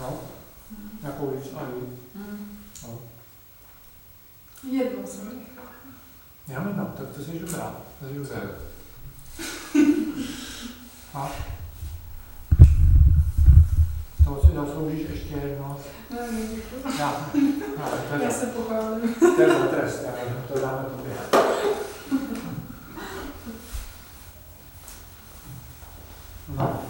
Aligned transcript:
No, 0.00 0.20
nějakou 1.02 1.30
víc 1.30 1.46
a. 1.56 1.62
Mm. 2.14 2.58
No. 2.82 2.98
Jednou 4.70 5.06
jsem 5.06 5.24
nechala. 5.24 5.68
Já 6.48 6.60
mám, 6.60 6.76
no, 6.76 6.84
tak 6.84 7.06
to 7.16 7.24
jsi 7.24 7.38
dobrá. 7.38 7.74
To 8.00 8.08
jsi 8.08 8.14
dobrá. 8.14 8.40
A? 11.14 11.30
To 14.24 14.42
si 14.46 14.54
zasloužíš 14.54 15.08
ještě 15.10 15.34
jedno. 15.34 15.76
Ne. 16.10 16.18
Já, 16.98 17.26
já, 18.10 18.22
Já 18.22 18.30
za- 18.30 18.38
se 18.38 18.46
pochválím. 18.46 19.14
to 19.14 19.42
je 19.42 19.48
za 19.58 19.66
trest, 19.66 20.02
já 20.04 20.42
to 20.54 20.60
dáme 20.60 20.84
tobě. 20.88 21.16
No. 26.48 26.82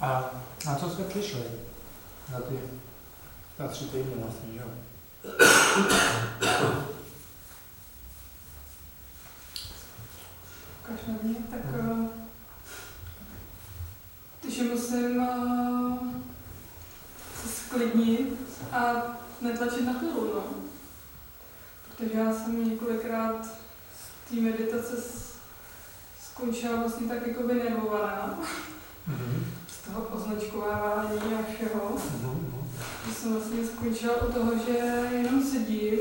A 0.00 0.24
na 0.66 0.74
co 0.74 0.90
jste 0.90 1.03
přišli? 1.20 1.42
Za 2.32 2.40
ty, 2.40 2.60
za 3.58 3.68
tři 3.68 3.84
týdny 3.84 4.14
vlastně, 4.16 4.52
že 4.52 4.58
jo? 4.60 4.66
Ukáž 10.84 11.00
na 11.08 11.14
mě, 11.22 11.34
tak 11.50 11.60
uh, 11.80 12.06
takže 14.42 14.62
musím 14.62 15.16
uh, 15.16 15.98
se 17.42 17.48
sklidnit 17.48 18.38
a 18.72 18.92
netlačit 19.40 19.86
na 19.86 19.92
pilu, 19.94 20.34
no. 20.34 20.44
Protože 21.96 22.18
já 22.18 22.34
jsem 22.34 22.68
několikrát 22.70 23.46
z 23.46 24.28
té 24.30 24.40
meditace 24.40 24.96
skončila 26.32 26.76
vlastně 26.76 27.08
tak 27.08 27.26
jako 27.26 27.42
nervovaná 27.42 28.26
Mhm. 28.26 28.46
z 28.46 28.63
toho 29.94 30.06
označkovávání 30.16 31.18
a 31.18 31.52
všeho. 31.54 31.96
Mhm. 32.22 32.40
Že 33.08 33.14
jsem 33.14 33.32
vlastně 33.32 33.66
skončila 33.66 34.22
u 34.28 34.32
toho, 34.32 34.52
že 34.66 34.78
jenom 35.16 35.42
sedím, 35.42 35.98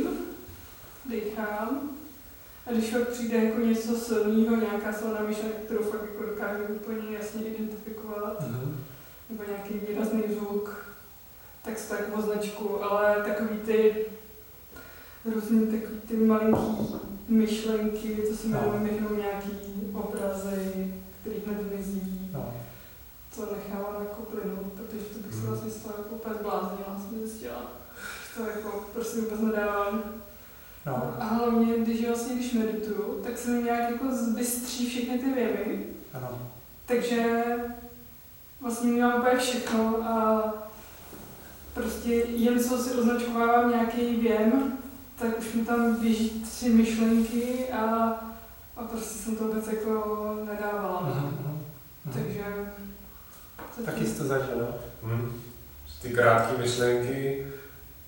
dýchám 1.06 1.90
a 2.68 2.72
když 2.72 2.90
pak 2.90 3.08
přijde 3.08 3.38
jako 3.38 3.60
něco 3.60 3.96
silného, 3.96 4.56
nějaká 4.56 4.94
silná 4.94 5.20
myšlenka, 5.28 5.58
kterou 5.66 5.84
fakt 5.84 6.02
jako 6.12 6.24
dokážu 6.30 6.64
úplně 6.70 7.18
jasně 7.18 7.44
identifikovat, 7.46 8.42
Mhm. 8.50 8.78
nebo 9.30 9.44
nějaký 9.48 9.74
výrazný 9.88 10.24
zvuk, 10.40 10.86
tak 11.66 11.80
se 11.80 11.90
tak 11.90 12.18
označku, 12.18 12.84
ale 12.84 13.24
takový 13.28 13.60
ty 13.66 13.96
různý 15.26 15.68
takový 15.68 16.00
ty 16.08 16.16
malinký 16.18 16.88
myšlenky, 17.28 18.18
co 18.30 18.38
si 18.38 18.48
No. 18.50 18.60
no. 18.74 18.80
myšlenou 18.80 19.16
nějaký 19.16 19.50
obrazy, 19.94 20.94
který 21.22 21.36
hned 21.48 21.78
mizí, 21.78 22.02
No. 22.06 22.13
To 23.36 23.42
nechávám 23.56 23.96
jako 24.00 24.22
plynout, 24.22 24.74
protože 24.74 25.04
to 25.06 25.20
bych 25.20 25.34
se 25.34 25.40
Mhm. 25.40 25.48
vlastně 25.48 25.72
z 25.72 25.76
toho 25.84 25.96
jako 25.98 26.16
úplně 26.16 26.36
zbláznila, 26.40 26.98
jsem 27.10 27.20
zjistila. 27.20 27.62
Že 28.36 28.44
to 28.44 28.50
jako 28.50 28.86
prostě 28.94 29.22
vůbec 29.22 29.40
nedávám. 29.40 30.04
No. 30.86 31.16
A 31.20 31.24
hlavně, 31.26 31.78
když 31.78 32.08
vlastně 32.08 32.36
když 32.36 32.54
medituju, 32.54 33.22
tak 33.24 33.38
se 33.38 33.50
mi 33.52 33.64
nějak 33.64 33.90
jako 33.90 34.06
zbystří 34.16 34.90
všechny 34.90 35.18
ty 35.20 35.34
věmy, 35.34 35.86
Ano. 36.14 36.40
takže 36.86 37.44
vlastně 38.62 39.02
mám 39.02 39.20
úplně 39.20 39.38
všechno 39.40 39.98
a 40.04 40.44
prostě 41.74 42.14
jen 42.14 42.64
co 42.64 42.78
si 42.78 42.92
označkovávám 42.92 43.70
nějaký 43.72 44.16
věm, 44.16 44.78
tak 45.20 45.40
už 45.40 45.54
mi 45.54 45.66
tam 45.66 45.96
běží 45.96 46.30
tři 46.30 46.70
myšlenky 46.70 47.70
a, 47.70 47.84
a 48.78 48.84
prostě 48.84 49.20
jsem 49.20 49.36
to 49.36 49.44
vůbec 49.44 49.68
jako 49.68 50.24
nedávala. 50.46 51.02
no. 51.02 51.16
Mhm. 51.16 51.60
Mhm. 52.06 52.14
Takže... 52.14 52.74
Taky 53.86 54.06
jsi 54.06 54.18
to 54.18 54.24
zažil, 54.24 54.60
jo? 54.60 54.76
Hmm. 55.04 55.42
Ty 56.02 56.10
krátké 56.10 56.58
myšlenky, 56.58 57.48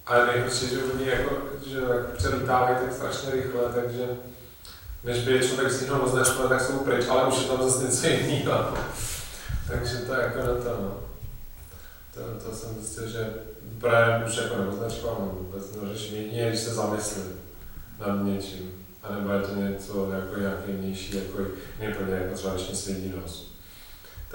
ale 0.05 0.27
nejhorší, 0.27 0.67
že 0.67 0.83
oni 0.83 1.07
jako, 1.07 1.35
že 1.65 1.81
přelítávají 2.17 2.75
tak 2.75 2.93
strašně 2.93 3.31
rychle, 3.31 3.61
takže 3.75 4.07
než 5.03 5.23
by 5.23 5.31
je 5.31 5.47
člověk 5.47 5.87
to 5.87 6.03
označil, 6.03 6.49
tak 6.49 6.61
jsou 6.61 6.79
pryč, 6.79 7.05
ale 7.09 7.27
už 7.27 7.41
je 7.41 7.47
tam 7.47 7.63
zase 7.63 7.83
něco 7.83 8.07
jiného. 8.07 8.77
takže 9.67 9.97
to 9.97 10.13
je 10.13 10.19
jako 10.21 10.39
na 10.39 10.45
to, 10.45 10.81
no. 10.81 10.99
To, 12.13 12.49
to 12.49 12.55
jsem 12.55 12.75
zjistil, 12.79 13.09
že 13.09 13.33
právě 13.79 14.27
už 14.27 14.37
jako 14.37 14.57
neoznačovám 14.57 15.29
vůbec 15.33 15.75
neřeším 15.75 16.15
jedině, 16.15 16.49
když 16.49 16.59
se 16.59 16.73
zamyslím 16.73 17.39
nad 17.99 18.23
něčím. 18.23 18.71
A 19.03 19.13
nebo 19.13 19.29
je 19.29 19.39
to 19.39 19.55
něco 19.55 20.11
jako 20.11 20.39
nějaký 20.39 20.71
vnější, 20.71 21.15
jako 21.15 21.37
úplně 21.91 22.15
jako 22.15 22.35
třeba 22.35 22.53
když 22.53 22.69
mi 22.69 22.75
svědí 22.75 23.13
nos. 23.21 23.54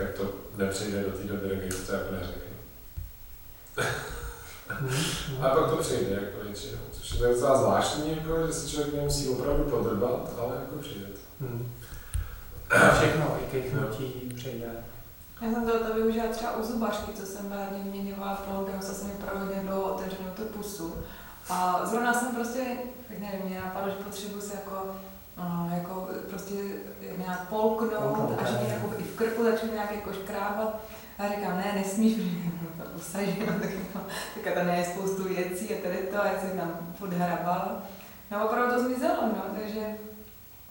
Tak 0.00 0.10
to 0.16 0.32
nepřejde 0.56 1.02
do 1.02 1.10
té 1.10 1.24
doby, 1.24 1.56
kdy 1.56 1.76
to 1.76 1.92
jako 1.92 2.12
neřeknu. 2.12 2.52
Mhm. 4.80 5.44
A 5.44 5.48
pak 5.48 5.70
to 5.70 5.76
přijde 5.76 6.14
jako 6.14 6.44
většinou, 6.44 6.78
což 6.92 7.12
je 7.12 7.28
docela 7.28 7.58
zvláštní, 7.58 8.16
jako, 8.16 8.46
že 8.46 8.52
se 8.52 8.68
člověk 8.68 8.94
nemusí 8.94 9.28
opravdu 9.28 9.64
podrbat, 9.64 10.30
ale 10.38 10.54
jako 10.54 10.76
přijde 10.80 11.06
to. 11.06 11.46
A 12.76 12.94
Všechno, 12.94 13.38
i 13.42 13.50
kejchnutí 13.50 14.32
přejde. 14.36 14.66
Já 15.42 15.52
jsem 15.52 15.66
to, 15.66 15.84
to 15.84 15.94
využila 15.94 16.28
třeba 16.28 16.56
u 16.56 16.62
zubařky, 16.62 17.12
co 17.12 17.26
jsem 17.26 17.48
byla 17.48 17.66
vyměňovala 17.72 18.34
proudem, 18.34 18.76
musela 18.76 18.94
jsem 18.94 19.06
mi 19.06 19.12
prohodně 19.12 19.62
dlouho 19.62 19.94
otevřenou 19.94 20.30
tu 20.36 20.42
pusu. 20.42 20.94
A 21.50 21.86
zrovna 21.86 22.14
jsem 22.14 22.34
prostě, 22.34 22.66
tak 23.08 23.18
nevím, 23.18 23.46
mě 23.46 23.60
napadlo, 23.60 23.90
že 23.90 24.04
potřebuji 24.04 24.40
se 24.40 24.54
jako, 24.54 24.96
no, 25.48 25.70
jako 25.74 26.08
prostě 26.30 26.54
nějak 27.16 27.48
polknout 27.48 27.90
Polknout, 27.90 28.38
a 28.42 28.50
že 28.50 28.58
mě 28.58 28.72
jako 28.72 28.94
i 28.98 29.02
v 29.02 29.16
krku 29.16 29.44
začnu 29.44 29.72
nějak 29.72 29.90
jako 29.90 30.12
škrábat. 30.12 30.80
A 31.18 31.28
říkám, 31.28 31.56
ne, 31.56 31.72
nesmíš, 31.74 32.14
protože 32.76 33.32
to 33.32 33.52
tak, 33.52 33.70
jako, 33.70 33.98
tak 34.44 34.54
tam 34.54 34.68
je 34.68 34.84
spoustu 34.84 35.24
věcí 35.24 35.74
a 35.74 35.82
tady 35.82 35.96
to, 35.96 36.22
a 36.22 36.26
jak 36.26 36.40
jsem 36.40 36.58
tam 36.58 36.94
furt 36.98 37.12
hrabala. 37.12 37.82
No 38.30 38.46
opravdu 38.46 38.74
to 38.74 38.84
zmizelo, 38.84 39.22
no, 39.22 39.44
takže 39.60 39.80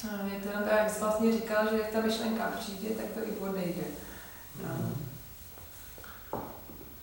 no, 0.04 0.30
je 0.34 0.40
to 0.40 0.48
jenom 0.48 0.64
tak, 0.64 0.78
jak 0.78 0.90
jsi 0.90 1.00
vlastně 1.00 1.32
říkal, 1.32 1.70
že 1.70 1.78
jak 1.78 1.88
ta 1.88 2.02
myšlenka 2.02 2.44
přijde, 2.60 2.96
tak 2.96 3.06
to 3.06 3.20
i 3.20 3.50
odejde. 3.50 3.84
No. 4.64 4.76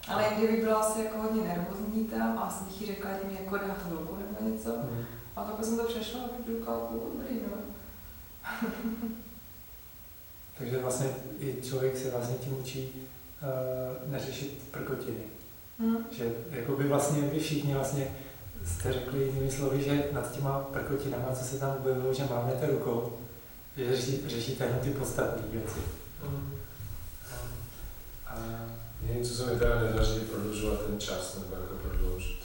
Ale 0.08 0.24
kdyby 0.36 0.56
byla 0.56 0.80
asi 0.80 1.04
jako 1.04 1.22
hodně 1.22 1.42
nervózní 1.42 2.04
tam 2.04 2.38
a 2.38 2.62
bych 2.64 2.80
jí 2.80 2.86
řekla, 2.86 3.10
že 3.10 3.28
mi 3.28 3.38
jako 3.44 3.56
dá 3.56 3.74
chvilku 3.74 4.16
nebo 4.16 4.50
něco. 4.50 4.70
Mhm. 4.70 5.04
A 5.36 5.44
tak 5.44 5.64
jsem 5.64 5.76
to 5.78 5.84
přešla 5.84 6.20
a 6.20 6.28
bych 6.46 6.58
říkala, 6.58 6.78
"Půl, 6.78 7.00
dobrý, 7.12 7.36
no. 7.50 7.56
Takže 10.58 10.78
vlastně 10.78 11.06
i 11.38 11.62
člověk 11.62 11.96
se 11.98 12.10
vlastně 12.10 12.36
tím 12.36 12.58
učí 12.60 12.88
uh, 12.92 14.12
neřešit 14.12 14.62
prkotiny. 14.70 15.20
Hm. 15.78 15.96
Že 16.10 16.32
jakoby 16.50 16.84
vlastně 16.88 17.22
vy 17.22 17.40
všichni 17.40 17.74
vlastně 17.74 18.08
jste 18.64 18.92
řekli 18.92 19.22
jinými 19.22 19.50
slovy, 19.50 19.82
že 19.82 20.08
nad 20.12 20.32
těma 20.32 20.58
prkotinama, 20.58 21.36
co 21.38 21.44
se 21.44 21.58
tam 21.58 21.76
objevilo, 21.76 22.14
že 22.14 22.24
mávnete 22.30 22.66
rukou, 22.66 23.18
že 23.76 23.96
řeší, 23.96 24.22
řešíte 24.28 24.64
jenom 24.64 24.80
ty 24.80 24.90
podstatné 24.90 25.42
věci. 25.52 25.80
A, 28.26 28.36
Něco 29.14 29.34
se 29.34 29.46
mi 29.52 29.58
teda 29.58 29.80
nedaří 29.82 30.20
prodlužovat 30.20 30.86
ten 30.86 31.00
čas, 31.00 31.34
nebo 31.38 31.54
jako 31.62 31.74
prodloužit. 31.74 32.38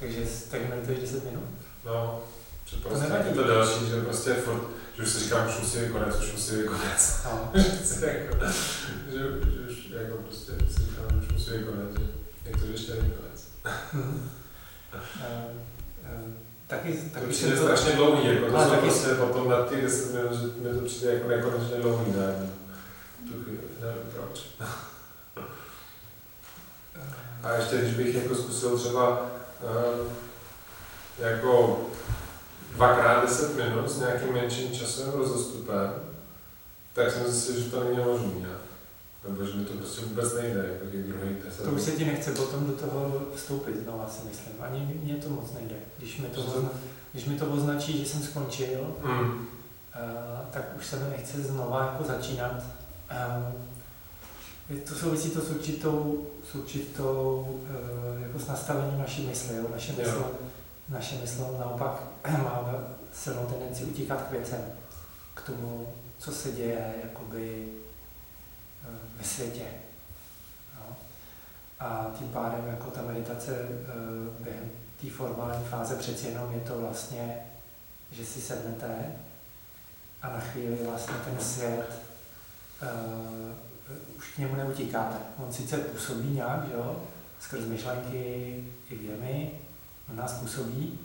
takže 0.00 0.26
tak 0.50 0.68
medituješ 0.68 1.00
10 1.00 1.24
minut? 1.24 1.48
No, 1.86 2.20
že 2.66 2.76
To 2.76 2.88
prostě 2.88 3.08
nevadí. 3.08 3.28
je 3.28 3.34
to 3.34 3.44
další, 3.44 3.86
že 3.88 4.00
prostě 4.02 4.34
furt, 4.34 4.62
že 4.96 5.02
už 5.02 5.08
si 5.08 5.18
říkám, 5.18 5.48
už 5.48 5.58
musí 5.60 5.78
být 5.78 5.92
konec, 5.92 6.16
už 6.20 6.32
musí 6.32 6.56
být 6.56 6.66
konec. 6.68 7.20
No. 7.24 7.50
že, 8.00 8.06
jako, 8.06 8.36
že, 9.12 9.18
že, 9.18 9.24
už 9.70 9.88
jako 9.90 10.16
prostě 10.16 10.52
si 10.70 10.80
říkám, 10.80 11.06
že 11.10 11.16
už 11.26 11.32
musí 11.32 11.50
být 11.50 11.64
konec, 11.66 11.98
že 11.98 12.06
jak 12.44 12.60
to, 12.60 12.66
že 12.66 12.72
ještě 12.72 12.92
není 12.94 13.10
konec. 13.12 13.44
Mhm. 13.92 14.30
Eh, 14.94 15.44
eh, 16.06 16.22
taky, 16.66 16.92
To 16.92 17.14
taky 17.20 17.26
přijde 17.26 17.56
jsem 17.56 17.64
strašně 17.66 17.92
dlouhý, 17.92 18.28
jako 18.28 18.46
to 18.46 18.56
Ale 18.56 18.64
jsou 18.64 18.70
taky- 18.70 18.82
prostě 18.82 19.08
potom 19.14 19.48
na 19.48 19.56
těch 19.66 19.82
10 19.82 20.14
minut, 20.14 20.32
že 20.32 20.46
mi 20.70 20.78
to 20.78 20.84
přijde 20.86 21.14
jako 21.14 21.28
nekonečně 21.28 21.76
dlouhý, 21.76 22.12
ne? 22.12 22.50
Tu 23.28 23.42
chvíli, 23.42 23.58
nevím 23.80 24.02
proč. 24.14 24.46
A 27.42 27.52
ještě 27.52 27.76
když 27.78 27.94
bych 27.94 28.14
jako 28.14 28.34
zkusil 28.34 28.78
třeba 28.78 29.20
uh, 29.20 30.06
jako 31.18 31.80
dvakrát 32.74 33.24
10 33.24 33.56
minut 33.56 33.90
s 33.90 33.98
nějakým 34.00 34.32
menším 34.32 34.72
časovým 34.72 35.12
rozestupem, 35.12 35.90
tak 36.92 37.10
jsem 37.12 37.26
zjistil, 37.26 37.60
že 37.60 37.70
to 37.70 37.84
není 37.84 37.96
možné. 37.98 38.48
Nebo 39.28 39.44
že 39.46 39.56
mi 39.58 39.64
to 39.64 39.72
prostě 39.74 40.00
vůbec 40.06 40.34
nejde, 40.34 40.68
jako 40.72 40.86
těch 40.90 41.02
druhých 41.04 41.44
10 41.44 41.62
To 41.64 41.70
už 41.70 41.82
se 41.82 41.90
ti 41.90 42.04
nechce 42.04 42.30
potom 42.30 42.66
do 42.66 42.72
toho 42.72 43.22
vstoupit 43.36 43.82
znova, 43.84 44.08
si 44.08 44.28
myslím. 44.28 44.52
Ani 44.60 44.98
mně 45.02 45.14
to 45.14 45.28
moc 45.28 45.52
nejde. 45.52 45.74
Když 45.98 46.18
mi 46.18 46.26
to, 46.26 46.42
to? 46.42 46.52
ozna, 46.56 46.70
když 47.12 47.24
mi 47.24 47.38
to 47.38 47.46
označí, 47.46 47.98
že 47.98 48.06
jsem 48.10 48.22
skončil, 48.22 48.94
Mm. 49.04 49.20
uh, 49.20 49.46
tak 50.50 50.62
už 50.78 50.86
se 50.86 50.96
mi 50.98 51.10
nechce 51.10 51.42
znova 51.42 51.80
jako 51.82 52.04
začínat. 52.04 52.62
Uh, 54.70 54.78
to 54.88 54.94
souvisí 54.94 55.30
to 55.30 55.40
s 55.40 55.50
určitou, 55.50 56.26
s 56.52 56.54
určitou 56.54 57.46
uh, 57.70 58.22
jako 58.22 58.38
s 58.38 58.46
nastavením 58.46 58.98
naší 58.98 59.26
mysli. 59.26 59.56
Jo? 59.56 59.64
Naše, 59.72 59.94
Jo. 60.02 60.30
Naše 60.88 61.16
mysl 61.16 61.56
naopak 61.58 62.02
má 62.42 62.74
silnou 63.12 63.46
tendenci 63.46 63.84
utíkat 63.84 64.22
k 64.22 64.30
věcem, 64.30 64.60
k 65.34 65.42
tomu, 65.42 65.88
co 66.18 66.32
se 66.32 66.52
děje 66.52 66.94
jakoby 67.02 67.68
eh, 68.84 69.18
ve 69.18 69.24
světě. 69.24 69.64
Jo? 70.76 70.96
tím 72.18 72.28
pádem 72.28 72.66
jako 72.66 72.90
ta 72.90 73.02
meditace 73.02 73.50
uh, 73.52 74.44
během 74.44 74.70
té 75.00 75.10
formální 75.10 75.64
fáze 75.64 75.96
přeci 75.96 76.26
jenom 76.26 76.52
je 76.52 76.60
to 76.60 76.80
vlastně, 76.80 77.36
že 78.10 78.24
si 78.24 78.40
sednete 78.40 79.12
a 80.22 80.28
na 80.28 80.40
chvíli 80.40 80.78
vlastně 80.84 81.14
ten 81.24 81.38
svět 81.40 82.02
uh, 82.82 84.16
už 84.16 84.34
k 84.34 84.38
němu 84.38 84.54
neutíkáte. 84.54 85.16
On 85.38 85.52
sice 85.52 85.78
působí 85.78 86.30
nějak, 86.30 86.60
jo, 86.72 87.02
skrz 87.40 87.64
myšlenky 87.64 88.64
i 88.90 88.96
věmy, 88.96 89.50
on 90.10 90.16
nás 90.16 90.32
působí, 90.32 90.98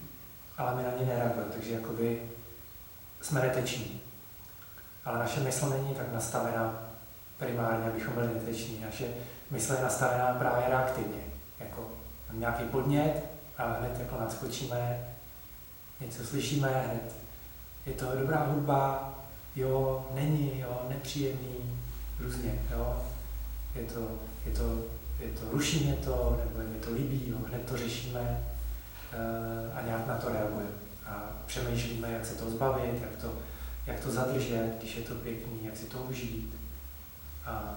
ale 0.57 0.75
my 0.75 0.83
na 0.83 0.89
ně 0.99 1.05
nereagujeme, 1.05 1.51
takže 1.53 1.73
jakoby 1.73 2.21
jsme 3.21 3.41
neteční. 3.41 4.01
Ale 5.05 5.19
naše 5.19 5.39
mysl 5.39 5.69
není 5.69 5.95
tak 5.95 6.13
nastavená 6.13 6.89
primárně, 7.37 7.85
abychom 7.85 8.13
byli 8.13 8.27
neteční. 8.27 8.81
Naše 8.85 9.05
mysl 9.51 9.73
je 9.73 9.81
nastavená 9.81 10.33
právě 10.33 10.69
reaktivně. 10.69 11.21
Jako 11.59 11.91
nějaký 12.31 12.63
podnět 12.63 13.23
a 13.57 13.73
hned 13.73 13.99
jako 13.99 14.19
naskočíme, 14.19 15.07
něco 16.01 16.25
slyšíme, 16.25 16.67
hned 16.69 17.15
je 17.85 17.93
to 17.93 18.05
dobrá 18.19 18.43
hudba, 18.43 19.13
jo, 19.55 20.05
není, 20.13 20.59
jo, 20.59 20.81
nepříjemný, 20.89 21.79
různě, 22.19 22.59
jo. 22.71 23.01
Je 23.75 23.83
to, 23.83 23.99
je 24.45 24.51
to, 24.51 24.83
je 25.19 25.31
to, 25.31 25.51
ruší 25.51 25.83
mě 25.83 25.93
to, 25.93 26.41
nebo 26.45 26.61
je 26.61 26.67
mi 26.67 26.79
to 26.79 26.91
líbí, 26.91 27.29
jo, 27.29 27.37
hned 27.47 27.65
to 27.65 27.77
řešíme 27.77 28.43
a 29.75 29.81
nějak 29.81 30.07
na 30.07 30.17
to 30.17 30.29
reagujeme. 30.29 30.71
A 31.06 31.29
přemýšlíme, 31.45 32.11
jak 32.11 32.25
se 32.25 32.35
to 32.35 32.50
zbavit, 32.50 33.01
jak 33.01 33.21
to, 33.21 33.33
jak 33.85 34.00
to 34.00 34.11
zadržet, 34.11 34.75
když 34.77 34.95
je 34.95 35.03
to 35.03 35.15
pěkný, 35.15 35.59
jak 35.65 35.77
si 35.77 35.85
to 35.85 35.97
užít 35.97 36.56
a, 37.45 37.75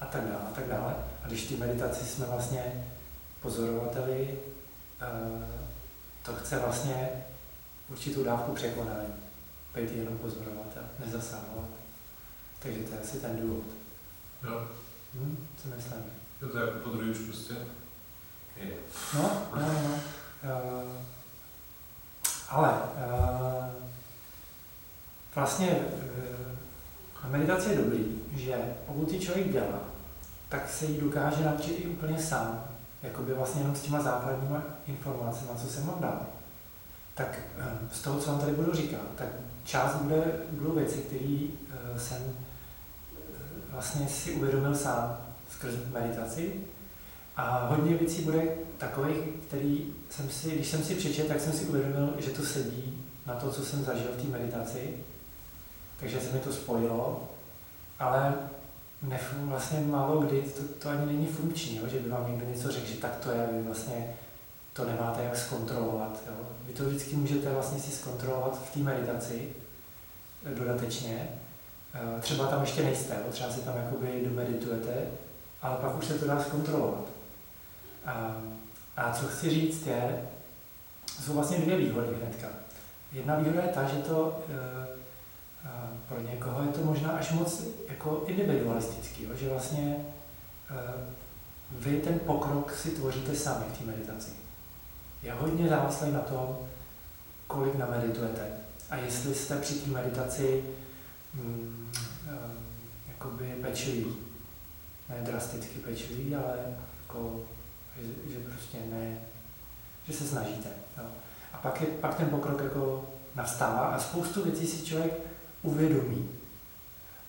a 0.00 0.06
tak 0.06 0.20
dále, 0.20 0.42
a 0.50 0.54
tak 0.54 0.66
dále. 0.66 0.94
A 1.24 1.26
když 1.26 1.46
ty 1.46 1.56
meditaci 1.56 2.04
jsme 2.04 2.26
vlastně 2.26 2.86
pozorovateli, 3.42 4.38
uh, 5.02 5.42
to 6.22 6.34
chce 6.34 6.58
vlastně 6.58 7.08
určitou 7.88 8.24
dávku 8.24 8.52
překonání. 8.52 9.14
Být 9.74 9.92
jenom 9.92 10.18
pozorovatel, 10.18 10.82
nezasahovat. 10.98 11.68
Takže 12.58 12.80
to 12.80 12.94
je 12.94 13.00
asi 13.00 13.20
ten 13.20 13.40
důvod. 13.40 13.64
Jo. 14.44 14.68
Hm, 15.14 15.46
co 15.62 15.68
myslím? 15.76 16.04
Jo, 16.42 16.48
to 16.48 16.58
je 16.58 16.64
jako 16.64 16.78
po 16.78 16.88
druhý 16.88 17.10
už 17.10 17.18
prostě 17.18 17.54
je. 18.56 18.74
No, 19.14 19.42
no, 19.54 19.72
no. 19.72 20.00
Uh, 20.46 20.92
ale 22.48 22.70
uh, 22.70 23.64
vlastně 25.34 25.70
uh, 27.24 27.30
meditace 27.30 27.70
je 27.70 27.78
dobrý, 27.78 28.04
že 28.36 28.56
pokud 28.86 29.12
ji 29.12 29.20
člověk 29.20 29.52
dělá, 29.52 29.78
tak 30.48 30.70
se 30.70 30.84
jí 30.84 31.00
dokáže 31.00 31.44
naučit 31.44 31.72
i 31.72 31.86
úplně 31.86 32.22
sám, 32.22 32.64
jakoby 33.02 33.34
vlastně 33.34 33.60
jenom 33.60 33.76
s 33.76 33.80
těma 33.80 34.02
základníma 34.02 34.62
informacemi, 34.86 35.50
co 35.62 35.66
jsem 35.66 35.86
vám 35.86 36.00
dal. 36.00 36.26
Tak 37.14 37.38
z 37.92 38.02
toho, 38.02 38.20
co 38.20 38.30
vám 38.30 38.40
tady 38.40 38.52
budu 38.52 38.74
říkat, 38.74 39.00
tak 39.16 39.28
část 39.64 39.94
bude, 39.94 40.24
budou 40.50 40.72
věci, 40.72 40.98
které 40.98 41.38
jsem 41.98 42.36
vlastně 43.70 44.08
si 44.08 44.32
uvědomil 44.32 44.74
sám 44.74 45.16
skrz 45.50 45.74
meditaci. 45.92 46.60
A 47.36 47.66
hodně 47.66 47.96
věcí 47.96 48.22
bude 48.22 48.42
takových, 48.78 49.18
který 49.48 49.94
jsem 50.10 50.30
si, 50.30 50.50
když 50.50 50.68
jsem 50.68 50.84
si 50.84 50.94
přečetl, 50.94 51.28
tak 51.28 51.40
jsem 51.40 51.52
si 51.52 51.64
uvědomil, 51.64 52.14
že 52.18 52.30
to 52.30 52.42
sedí 52.42 53.04
na 53.26 53.34
to, 53.34 53.50
co 53.50 53.64
jsem 53.64 53.84
zažil 53.84 54.08
v 54.12 54.22
té 54.22 54.38
meditaci. 54.38 54.94
Takže 56.00 56.20
se 56.20 56.32
mi 56.32 56.38
to 56.38 56.52
spojilo, 56.52 57.30
ale 57.98 58.34
nefum, 59.02 59.48
vlastně 59.48 59.80
málo 59.80 60.20
kdy 60.20 60.42
to, 60.42 60.62
to 60.78 60.88
ani 60.88 61.06
není 61.06 61.26
funkční, 61.26 61.76
jo? 61.76 61.82
že 61.88 61.98
by 61.98 62.08
vám 62.08 62.30
někdo 62.30 62.46
něco 62.46 62.72
řekl, 62.72 62.86
že 62.86 62.94
tak 62.94 63.16
to 63.16 63.30
je, 63.30 63.48
vy 63.52 63.62
vlastně 63.62 64.14
to 64.72 64.84
nemáte 64.84 65.24
jak 65.24 65.36
zkontrolovat. 65.36 66.22
Jo? 66.26 66.34
Vy 66.66 66.72
to 66.72 66.84
vždycky 66.84 67.16
můžete 67.16 67.50
vlastně 67.50 67.80
si 67.80 67.90
zkontrolovat 67.90 68.62
v 68.64 68.74
té 68.74 68.80
meditaci 68.80 69.48
dodatečně, 70.54 71.28
Eh, 71.96 72.20
třeba 72.20 72.46
tam 72.46 72.60
ještě 72.60 72.82
nejste, 72.82 73.14
jo? 73.14 73.32
třeba 73.32 73.50
si 73.50 73.60
tam 73.60 73.76
jakoby 73.76 74.22
domeditujete, 74.28 74.92
ale 75.62 75.76
pak 75.76 75.98
už 75.98 76.06
se 76.06 76.14
to 76.14 76.26
dá 76.26 76.42
zkontrolovat. 76.42 77.04
A, 78.06 78.36
a 78.96 79.12
co 79.12 79.26
chci 79.26 79.50
říct 79.50 79.86
je, 79.86 80.28
jsou 81.24 81.32
vlastně 81.32 81.58
dvě 81.58 81.76
výhody 81.76 82.06
hnedka. 82.22 82.48
Jedna 83.12 83.36
výhoda 83.36 83.62
je 83.62 83.68
ta, 83.68 83.88
že 83.88 83.96
to 83.96 84.44
e, 84.48 84.86
pro 86.08 86.20
někoho 86.20 86.62
je 86.62 86.68
to 86.68 86.80
možná 86.84 87.10
až 87.10 87.32
moc 87.32 87.64
jako 87.88 88.24
individualistický, 88.26 89.22
jo? 89.22 89.30
že 89.34 89.48
vlastně 89.48 89.96
vy 91.70 92.00
ten 92.00 92.18
pokrok 92.18 92.74
si 92.74 92.90
tvoříte 92.90 93.34
sami 93.36 93.64
v 93.72 93.78
té 93.78 93.84
meditaci. 93.84 94.30
Je 95.22 95.32
hodně 95.32 95.68
závislý 95.68 96.12
na 96.12 96.20
tom, 96.20 96.58
kolik 97.46 97.74
nameditujete. 97.74 98.50
A 98.90 98.96
jestli 98.96 99.34
jste 99.34 99.60
při 99.60 99.74
té 99.74 99.90
meditaci 99.90 100.64
mm, 101.34 101.92
jakoby 103.08 103.54
pečlivý. 103.62 104.16
Ne 105.08 105.16
drasticky 105.22 105.78
pečlivý, 105.78 106.36
ale 106.36 106.58
jako, 107.02 107.40
že, 108.02 108.32
že 108.32 108.38
prostě 108.38 108.78
ne, 108.90 109.18
že 110.06 110.12
se 110.12 110.24
snažíte. 110.24 110.68
Jo. 110.98 111.04
A 111.52 111.56
pak, 111.56 111.80
je, 111.80 111.86
pak 111.86 112.14
ten 112.14 112.28
pokrok 112.28 112.62
jako 112.62 113.08
nastává 113.34 113.86
a 113.86 113.98
spoustu 113.98 114.44
věcí 114.44 114.66
si 114.66 114.86
člověk 114.86 115.12
uvědomí. 115.62 116.30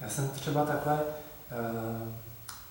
Já 0.01 0.09
jsem 0.09 0.29
třeba 0.29 0.65
takhle 0.65 0.93
uh, 0.93 2.13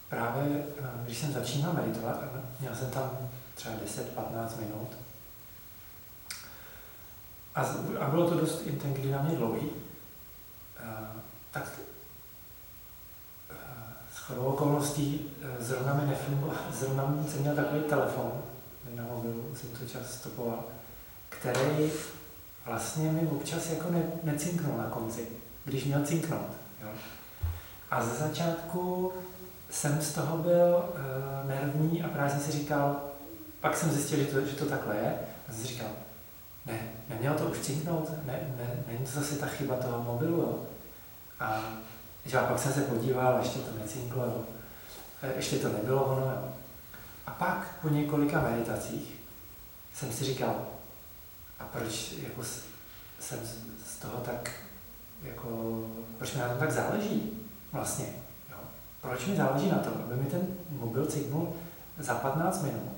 právě, 0.09 0.43
uh, 0.81 0.87
když 1.05 1.19
jsem 1.19 1.33
začínal 1.33 1.73
meditovat, 1.73 2.25
měl 2.61 2.75
jsem 2.75 2.91
tam 2.91 3.11
třeba 3.55 3.75
10-15 3.75 4.61
minut, 4.61 4.89
a, 7.55 8.11
bylo 8.11 8.31
to 8.31 8.41
dost 8.41 8.63
intenzivní 8.67 9.11
na 9.11 9.23
mě 9.23 9.37
dlouhý, 9.37 9.61
uh, 9.61 9.71
tak 11.51 11.69
shodou 14.27 14.43
okolností 14.43 15.31
eh, 15.43 15.65
zrovna 15.65 15.95
mi 15.95 16.07
nefungoval, 16.07 16.57
zrovna 16.79 17.15
jsem 17.29 17.41
měl 17.41 17.55
takový 17.55 17.81
telefon 17.81 18.33
na 18.95 19.03
mobilu, 19.03 19.45
jsem 19.55 19.71
to 19.71 19.87
čas 19.87 20.15
stopoval, 20.15 20.65
který 21.29 21.91
vlastně 22.67 23.11
mi 23.11 23.29
občas 23.29 23.71
jako 23.71 23.91
ne, 23.91 24.03
necinknul 24.23 24.79
na 24.79 24.85
konci, 24.85 25.29
když 25.65 25.85
měl 25.85 26.05
cinknout. 26.05 26.51
Jo. 26.83 26.89
A 27.91 28.05
ze 28.05 28.15
začátku 28.15 29.13
jsem 29.71 30.03
z 30.03 30.15
toho 30.15 30.39
byl 30.39 30.85
uh, 30.89 31.49
nervní 31.49 32.03
a 32.03 32.09
právě 32.09 32.31
jsem 32.31 32.41
si 32.41 32.53
říkal, 32.53 33.01
pak 33.61 33.77
jsem 33.77 33.91
zjistil, 33.91 34.19
že 34.19 34.25
to, 34.25 34.41
že 34.41 34.57
to 34.57 34.67
takhle 34.67 34.97
je, 34.97 35.19
a 35.49 35.53
jsem 35.53 35.63
si 35.63 35.69
říkal, 35.69 35.89
ne, 36.67 36.79
nemělo 37.09 37.39
to 37.39 37.45
už 37.45 37.59
cinknout, 37.59 38.11
ne, 38.27 38.41
ne, 38.57 38.85
není 38.87 39.07
to 39.07 39.21
zase 39.21 39.37
ta 39.37 39.47
chyba 39.47 39.77
toho 39.77 40.03
mobilu, 40.03 40.37
jo. 40.37 40.59
A 41.41 41.63
že 42.27 42.39
a 42.39 42.47
pak 42.47 42.59
jsem 42.59 42.73
se 42.73 42.81
podíval, 42.81 43.39
ještě 43.39 43.59
to 43.59 43.79
necinklo, 43.79 44.25
jo. 44.25 44.45
ještě 45.37 45.59
to 45.59 45.69
nebylo 45.69 46.05
ono. 46.05 46.27
Jo. 46.27 46.49
A 47.27 47.31
pak 47.31 47.79
po 47.83 47.89
několika 47.89 48.41
meditacích 48.41 49.15
jsem 49.95 50.13
si 50.13 50.25
říkal, 50.25 50.67
a 51.59 51.65
proč 51.65 52.13
jako 52.13 52.43
jsem 53.21 53.39
z 53.87 53.99
toho 53.99 54.17
tak, 54.17 54.51
jako, 55.23 55.81
proč 56.19 56.35
mi 56.35 56.41
na 56.41 56.49
tom 56.49 56.59
tak 56.59 56.73
záleží 56.73 57.33
vlastně, 57.73 58.07
jo. 58.51 58.57
Proč 59.01 59.27
mi 59.27 59.37
záleží 59.37 59.71
na 59.71 59.79
tom, 59.79 59.93
aby 60.05 60.23
mi 60.23 60.31
ten 60.31 60.47
mobil 60.71 61.07
cinknul 61.07 61.57
za 61.99 62.15
15 62.15 62.63
minut, 62.63 62.93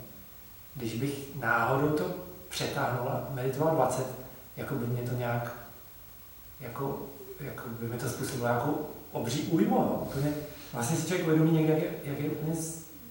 když 0.74 0.94
bych 0.94 1.36
náhodou 1.40 1.88
to 1.88 2.14
přetáhnul 2.48 3.08
a 3.08 3.28
meditoval 3.30 3.74
20, 3.74 4.06
jako 4.56 4.74
by 4.74 4.86
mě 4.86 5.02
to 5.02 5.14
nějak, 5.14 5.52
jako, 6.60 7.06
jako 7.40 7.62
by 7.68 7.88
mi 7.88 7.98
to 7.98 8.08
způsobilo 8.08 8.48
nějakou 8.48 8.88
obří 9.12 9.42
újmu, 9.42 9.78
no. 9.78 10.06
úplně, 10.06 10.32
vlastně 10.72 10.96
si 10.96 11.06
člověk 11.06 11.26
uvědomí 11.26 11.52
někde, 11.52 11.72
jak 11.72 11.82
je, 11.82 11.90
jak 12.04 12.20
je 12.20 12.30
úplně 12.30 12.56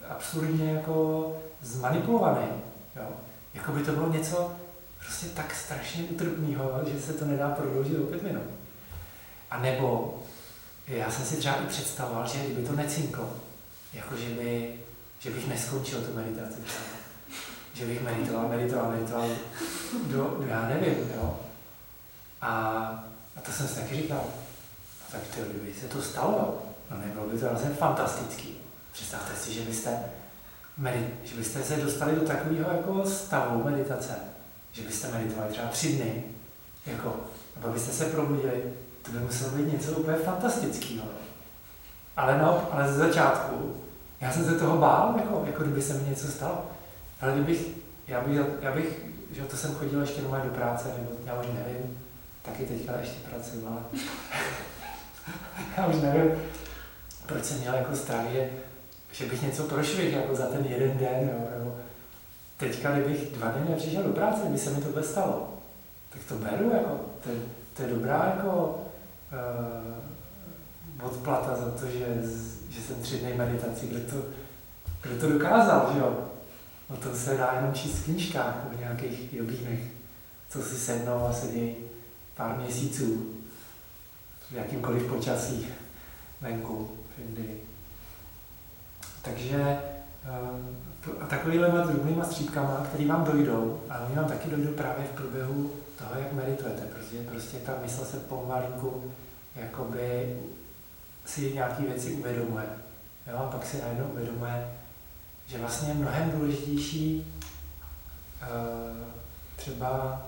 absurdně 0.10 0.72
jako 0.72 1.38
zmanipulovaný, 1.62 2.48
jo. 2.96 3.08
Jako 3.54 3.72
by 3.72 3.84
to 3.84 3.92
bylo 3.92 4.14
něco 4.14 4.52
prostě 5.00 5.28
tak 5.28 5.56
strašně 5.56 6.04
utrpného, 6.04 6.82
že 6.94 7.02
se 7.02 7.14
to 7.14 7.26
nedá 7.26 7.50
prodloužit 7.50 8.00
o 8.00 8.04
pět 8.04 8.24
minut. 8.24 8.44
A 9.52 9.60
nebo 9.62 10.20
já 10.88 11.12
jsem 11.12 11.26
si 11.26 11.36
třeba 11.36 11.56
i 11.56 11.66
představoval, 11.66 12.28
že 12.28 12.40
kdyby 12.40 12.68
to 12.68 12.76
necinklo, 12.76 13.30
jako 13.94 14.18
že, 14.18 14.30
by, 14.30 14.76
že 15.20 15.30
bych 15.30 15.48
neskončil 15.48 16.02
tu 16.02 16.14
meditaci. 16.14 16.60
Že 17.74 17.86
bych 17.86 18.04
meditoval, 18.04 18.48
meditoval, 18.48 18.92
meditoval 18.92 19.30
do, 20.08 20.38
do 20.40 20.46
já 20.48 20.68
nevím, 20.68 21.12
jo. 21.16 21.40
A, 22.42 22.50
a 23.36 23.42
to 23.42 23.52
jsem 23.52 23.68
si 23.68 23.76
taky 23.76 23.96
říkal, 23.96 24.24
tak 25.12 25.22
to, 25.36 25.42
kdyby 25.42 25.74
se 25.74 25.88
to 25.88 26.02
stalo, 26.02 26.62
no 26.92 26.98
nebylo 26.98 27.28
by 27.28 27.38
to 27.38 27.50
vlastně 27.50 27.70
fantastický. 27.70 28.58
Představte 28.92 29.36
si, 29.36 29.54
že 29.54 29.62
byste, 29.62 30.00
že 31.24 31.36
byste 31.36 31.64
se 31.64 31.76
dostali 31.76 32.16
do 32.16 32.22
takového 32.22 32.72
jako 32.72 33.10
stavu 33.10 33.64
meditace, 33.64 34.16
že 34.72 34.82
byste 34.82 35.12
meditovali 35.12 35.52
třeba 35.52 35.68
tři 35.68 35.94
dny, 35.94 36.24
jako, 36.86 37.16
a 37.64 37.68
byste 37.68 37.92
se 37.92 38.06
probudili, 38.06 38.64
to 39.02 39.12
by 39.12 39.20
muselo 39.20 39.52
být 39.52 39.74
něco 39.74 39.92
úplně 39.92 40.18
fantastického. 40.18 41.06
Ale, 42.18 42.38
no, 42.38 42.68
ale 42.72 42.94
ze 42.94 42.98
začátku 42.98 43.76
Já 44.22 44.32
jsem 44.32 44.46
se 44.46 44.60
toho 44.60 44.78
bál, 44.78 45.14
jako, 45.18 45.44
jako 45.48 45.64
kdyby 45.64 45.82
se 45.82 45.94
mi 45.94 46.10
něco 46.10 46.28
stalo. 46.28 46.66
Ale 47.22 47.34
kdybych, 47.34 47.68
já 48.08 48.22
bych, 48.22 48.40
já 48.62 48.72
bych 48.72 49.08
že 49.32 49.42
to 49.42 49.58
jsem 49.58 49.76
chodil 49.76 50.02
ještě 50.02 50.22
doma 50.22 50.40
do 50.40 50.50
práce, 50.50 50.88
nebo 50.98 51.12
já 51.26 51.40
už 51.40 51.46
nevím, 51.46 52.00
taky 52.42 52.66
teďka 52.66 53.00
ještě 53.00 53.30
pracuji, 53.30 53.66
ale 53.68 53.82
já 55.78 55.88
už 55.88 55.96
nevím, 55.96 56.32
proč 57.26 57.46
jsem 57.46 57.60
měl 57.60 57.74
jako 57.74 57.96
strach, 57.96 58.26
že, 58.34 58.50
že 59.12 59.26
bych 59.26 59.42
něco 59.42 59.64
prošvih 59.64 60.14
jako 60.14 60.36
za 60.36 60.46
ten 60.46 60.66
jeden 60.66 60.98
den, 60.98 61.30
jo, 61.30 61.48
nebo 61.58 61.76
teďka, 62.58 62.92
kdybych 62.92 63.32
dva 63.32 63.48
dny 63.48 63.70
nepřišel 63.70 64.04
do 64.04 64.14
práce, 64.14 64.40
kdyby 64.42 64.60
se 64.60 64.70
mi 64.70 64.82
to 64.82 65.04
stalo, 65.04 65.54
tak 66.10 66.24
to 66.24 66.36
beru, 66.36 66.72
jako, 66.74 67.00
to, 67.24 67.30
to 67.74 67.84
je 67.84 67.90
dobrá 67.90 68.34
jako 68.36 68.80
uh, 71.02 71.08
odplata 71.08 71.56
za 71.56 71.72
to, 71.72 71.86
že, 71.86 72.06
že 72.70 72.82
jsem 72.82 72.96
tři 72.96 73.18
dny 73.18 73.34
meditaci, 73.34 73.88
kdo 73.88 74.00
to, 74.00 74.26
kdo 75.02 75.20
to 75.20 75.34
dokázal, 75.34 75.90
že 75.94 76.00
jo? 76.00 76.18
No 76.90 76.98
to 76.98 77.16
se 77.16 77.38
dá 77.38 77.52
jenom 77.56 77.74
číst 77.74 77.96
v 77.96 78.04
knížkách 78.04 78.56
o 78.72 78.80
nějakých 78.80 79.34
jogínech, 79.34 79.80
co 80.50 80.62
si 80.62 80.76
sednou 80.76 81.26
a 81.26 81.34
sedí 81.34 81.76
pár 82.36 82.58
měsíců 82.58 83.37
v 84.52 84.52
jakýmkoliv 84.52 85.08
počasí 85.08 85.68
venku 86.42 86.92
v 87.16 87.20
Indii. 87.20 87.64
Takže 89.22 89.80
eh, 90.26 90.78
a 91.22 91.26
takovýhle 91.28 91.68
drobnýma 91.68 92.26
střípkama, 92.26 92.86
který 92.90 93.06
vám 93.06 93.24
dojdou, 93.24 93.82
ale 93.90 94.06
oni 94.06 94.16
vám 94.16 94.28
taky 94.28 94.50
dojdou 94.50 94.72
právě 94.72 95.06
v 95.06 95.16
průběhu 95.16 95.72
toho, 95.98 96.12
jak 96.20 96.34
meditujete, 96.34 96.82
protože 96.82 97.24
prostě 97.24 97.58
ta 97.58 97.74
mysl 97.82 98.06
se 98.06 98.18
pomalinku 98.18 99.12
jakoby 99.58 100.38
si 101.26 101.54
nějaké 101.54 101.84
věci 101.84 102.14
uvědomuje. 102.14 102.66
Jo? 103.28 103.38
A 103.38 103.52
pak 103.52 103.66
si 103.66 103.82
najednou 103.82 104.06
uvědomuje, 104.06 104.72
že 105.48 105.58
vlastně 105.58 105.90
je 105.90 105.94
mnohem 105.94 106.32
důležitější 106.32 107.34
uh, 108.42 109.08
třeba 109.56 110.22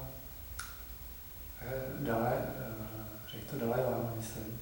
uh, 1.61 2.05
dále, 2.05 2.33
to 3.50 3.58
Dalai 3.58 3.84
Lama, 3.84 4.13
myslím. 4.18 4.60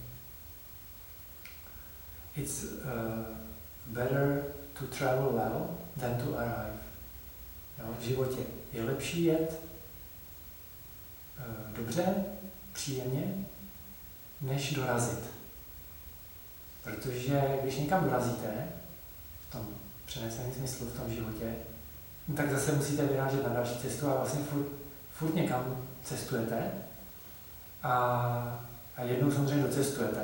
It's 2.36 2.64
uh, 2.64 3.24
better 3.88 4.44
to 4.80 4.86
travel 4.86 5.32
well 5.32 5.78
than 5.98 6.18
to 6.18 6.38
arrive. 6.38 6.78
Jo, 7.80 7.94
v 8.00 8.04
životě 8.04 8.42
je 8.74 8.84
lepší 8.84 9.26
jet 9.26 9.62
uh, 11.40 11.78
dobře, 11.78 12.26
příjemně, 12.74 13.46
než 14.42 14.74
dorazit. 14.74 15.24
Protože 16.84 17.60
když 17.64 17.76
někam 17.76 18.04
dorazíte, 18.04 18.68
v 19.48 19.52
tom 19.52 19.68
přeneseném 20.06 20.54
smyslu 20.54 20.88
v 20.88 21.00
tom 21.00 21.14
životě, 21.14 21.56
no 22.28 22.36
tak 22.36 22.52
zase 22.52 22.72
musíte 22.72 23.06
vyrážet 23.06 23.44
na 23.44 23.54
další 23.54 23.80
cestu 23.80 24.10
a 24.10 24.16
vlastně 24.16 24.44
furt, 24.44 24.68
furt 25.14 25.36
někam 25.36 25.88
cestujete 26.04 26.72
a, 27.84 28.67
a 28.98 29.04
jednou 29.04 29.32
samozřejmě 29.32 29.64
docestujete, 29.64 30.24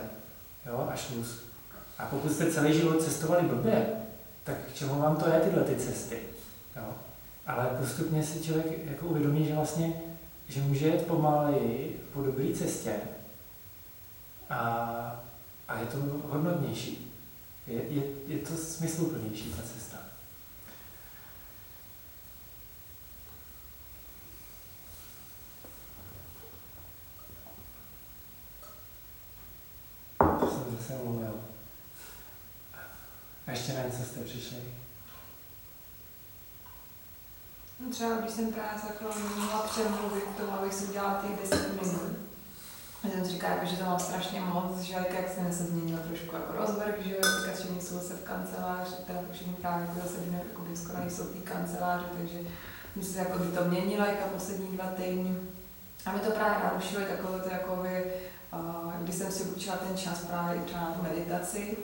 jo, 0.66 0.90
až 0.94 1.10
mus. 1.10 1.40
A 1.98 2.06
pokud 2.06 2.32
jste 2.32 2.52
celý 2.52 2.74
život 2.74 3.04
cestovali 3.04 3.48
blbě, 3.48 3.88
tak 4.44 4.58
k 4.58 4.76
čemu 4.76 5.00
vám 5.00 5.16
to 5.16 5.30
je 5.30 5.40
tyhle 5.40 5.64
ty 5.64 5.76
cesty, 5.76 6.20
jo? 6.76 6.94
Ale 7.48 7.66
postupně 7.80 8.24
si 8.24 8.44
člověk 8.44 8.86
jako 8.86 9.06
uvědomí, 9.06 9.46
že 9.46 9.56
vlastně, 9.56 9.94
že 10.48 10.62
může 10.62 10.88
jet 10.88 11.08
pomaleji 11.08 12.04
po 12.14 12.22
dobré 12.22 12.54
cestě 12.56 12.96
a, 14.50 14.60
a 15.68 15.80
je 15.80 15.86
to 15.86 15.98
hodnotnější. 16.30 17.14
Je, 17.68 17.82
je, 17.90 18.04
je 18.28 18.38
to 18.38 18.58
smysluplnější 18.58 19.54
ta 19.54 19.62
cesta. 19.74 19.98
To 30.40 30.52
jsem 30.52 30.78
zase 30.80 30.93
mluvil. 31.04 31.40
A 33.48 33.52
ještě 33.52 33.74
na 33.74 33.84
něco 33.84 34.04
jste 34.04 34.20
přišli? 34.20 34.58
No 37.80 37.92
třeba 37.92 38.16
když 38.16 38.32
jsem 38.32 38.54
právě 38.54 38.82
takhle 38.82 39.22
měla 39.36 39.62
přemluvit 39.62 40.24
k 40.24 40.38
tomu, 40.38 40.52
abych 40.52 40.74
si 40.74 40.86
udělala 40.86 41.22
těch 41.22 41.50
10 41.50 41.82
minut, 41.82 42.18
a 43.04 43.10
jsem 43.10 43.26
říká, 43.26 43.48
jako, 43.48 43.66
že 43.66 43.78
to 43.78 43.84
mám 43.84 44.00
strašně 44.00 44.40
moc, 44.40 44.80
že 44.80 44.94
jak, 44.94 45.30
jsem 45.36 45.54
se 45.54 45.64
změnil 45.64 45.98
trošku 45.98 46.36
jako 46.36 46.54
rozvrh, 46.54 46.96
že 47.06 47.14
teďka 47.14 47.56
všichni 47.56 47.82
jsou 47.82 48.00
se 48.00 48.14
v 48.14 48.24
kanceláři, 48.24 48.92
teda 49.08 49.20
všichni 49.32 49.54
právě 49.54 49.88
jako 49.88 50.00
zase 50.00 50.18
jako 50.32 50.76
skoro 50.76 51.00
nejsou 51.00 51.24
v 51.24 51.34
té 51.34 51.52
kanceláři, 51.52 52.06
takže 52.18 52.40
jsem 52.94 53.04
si 53.04 53.18
jako 53.18 53.40
by 53.40 53.58
to 53.58 53.66
měnila 53.66 54.06
jako 54.06 54.30
poslední 54.30 54.68
dva 54.68 54.86
týdny. 54.86 55.36
A 56.06 56.12
mi 56.12 56.20
to 56.20 56.32
právě 56.32 56.64
narušilo 56.64 57.02
takové 57.06 57.40
to 57.40 57.50
jako 57.50 57.76
by, 57.76 58.14
když 59.02 59.16
jsem 59.16 59.32
si 59.32 59.44
učila 59.44 59.78
ten 59.78 59.98
čas 59.98 60.26
právě 60.26 60.62
třeba 60.62 60.82
na 60.82 61.00
meditaci, 61.02 61.78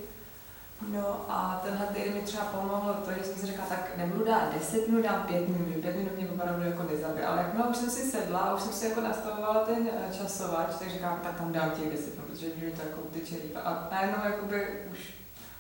No 0.87 1.25
a 1.29 1.61
tenhle 1.63 1.87
týden 1.87 2.13
mi 2.13 2.21
třeba 2.21 2.45
pomohlo 2.45 2.93
to, 2.93 3.11
že 3.11 3.23
jsem 3.23 3.35
si 3.35 3.45
řekla, 3.45 3.65
tak 3.65 3.97
nebudu 3.97 4.25
dát 4.25 4.53
10 4.53 4.87
minut, 4.87 5.03
dám 5.03 5.23
5 5.27 5.47
minut, 5.47 5.67
že 5.67 5.81
5 5.81 5.95
minut 5.95 6.17
mě 6.17 6.29
opravdu 6.29 6.63
jako 6.63 6.83
nezabije. 6.83 7.25
Ale 7.25 7.41
jakmile 7.41 7.67
už 7.67 7.77
jsem 7.77 7.89
si 7.89 8.11
sedla 8.11 8.39
a 8.39 8.55
už 8.55 8.61
jsem 8.61 8.73
si 8.73 8.85
jako 8.87 9.01
nastavovala 9.01 9.65
ten 9.65 9.89
eh, 9.93 10.13
časovač, 10.17 10.69
tak 10.79 10.89
říkám, 10.89 11.19
tak 11.23 11.37
tam 11.37 11.51
dám 11.51 11.71
těch 11.71 11.91
10 11.91 12.13
minut, 12.13 12.29
protože 12.29 12.47
mi 12.47 12.71
to 12.71 12.81
jako 12.81 13.01
uteče 13.01 13.35
rychle. 13.35 13.61
A 13.61 13.87
najednou 13.91 14.25
jakoby 14.25 14.67
už, 14.91 15.13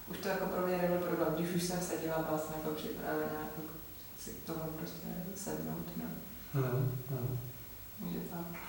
už 0.07 0.17
to 0.17 0.27
jako 0.27 0.45
pro 0.45 0.67
mě 0.67 0.77
nebyl 0.77 0.97
problém, 0.97 1.33
když 1.35 1.55
už 1.55 1.63
jsem 1.63 1.81
seděla, 1.81 2.25
byla 2.27 2.39
jsem 2.39 2.55
jako 2.57 2.75
připravená 2.75 3.39
jako 3.41 3.61
si 4.19 4.29
k 4.29 4.45
tomu 4.45 4.71
prostě 4.77 5.07
sednout. 5.35 5.87
No. 5.97 6.05
Hmm, 6.53 6.97
hmm. 7.09 7.37
Takže 7.99 8.19
tak. 8.19 8.68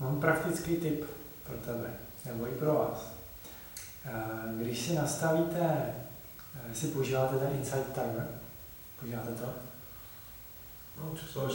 Mám 0.00 0.20
praktický 0.20 0.76
tip 0.76 1.04
pro 1.42 1.56
tebe, 1.56 1.90
nebo 2.24 2.46
i 2.46 2.50
pro 2.50 2.74
vás. 2.74 3.12
Eh, 4.04 4.12
když 4.62 4.86
si 4.86 4.94
nastavíte, 4.94 5.94
eh, 6.70 6.74
si 6.74 6.86
používáte 6.86 7.38
ten 7.38 7.48
Insight 7.58 7.92
Timer, 7.92 8.28
používáte 9.00 9.32
to? 9.32 9.46
No, 10.96 11.16
časovač. 11.16 11.52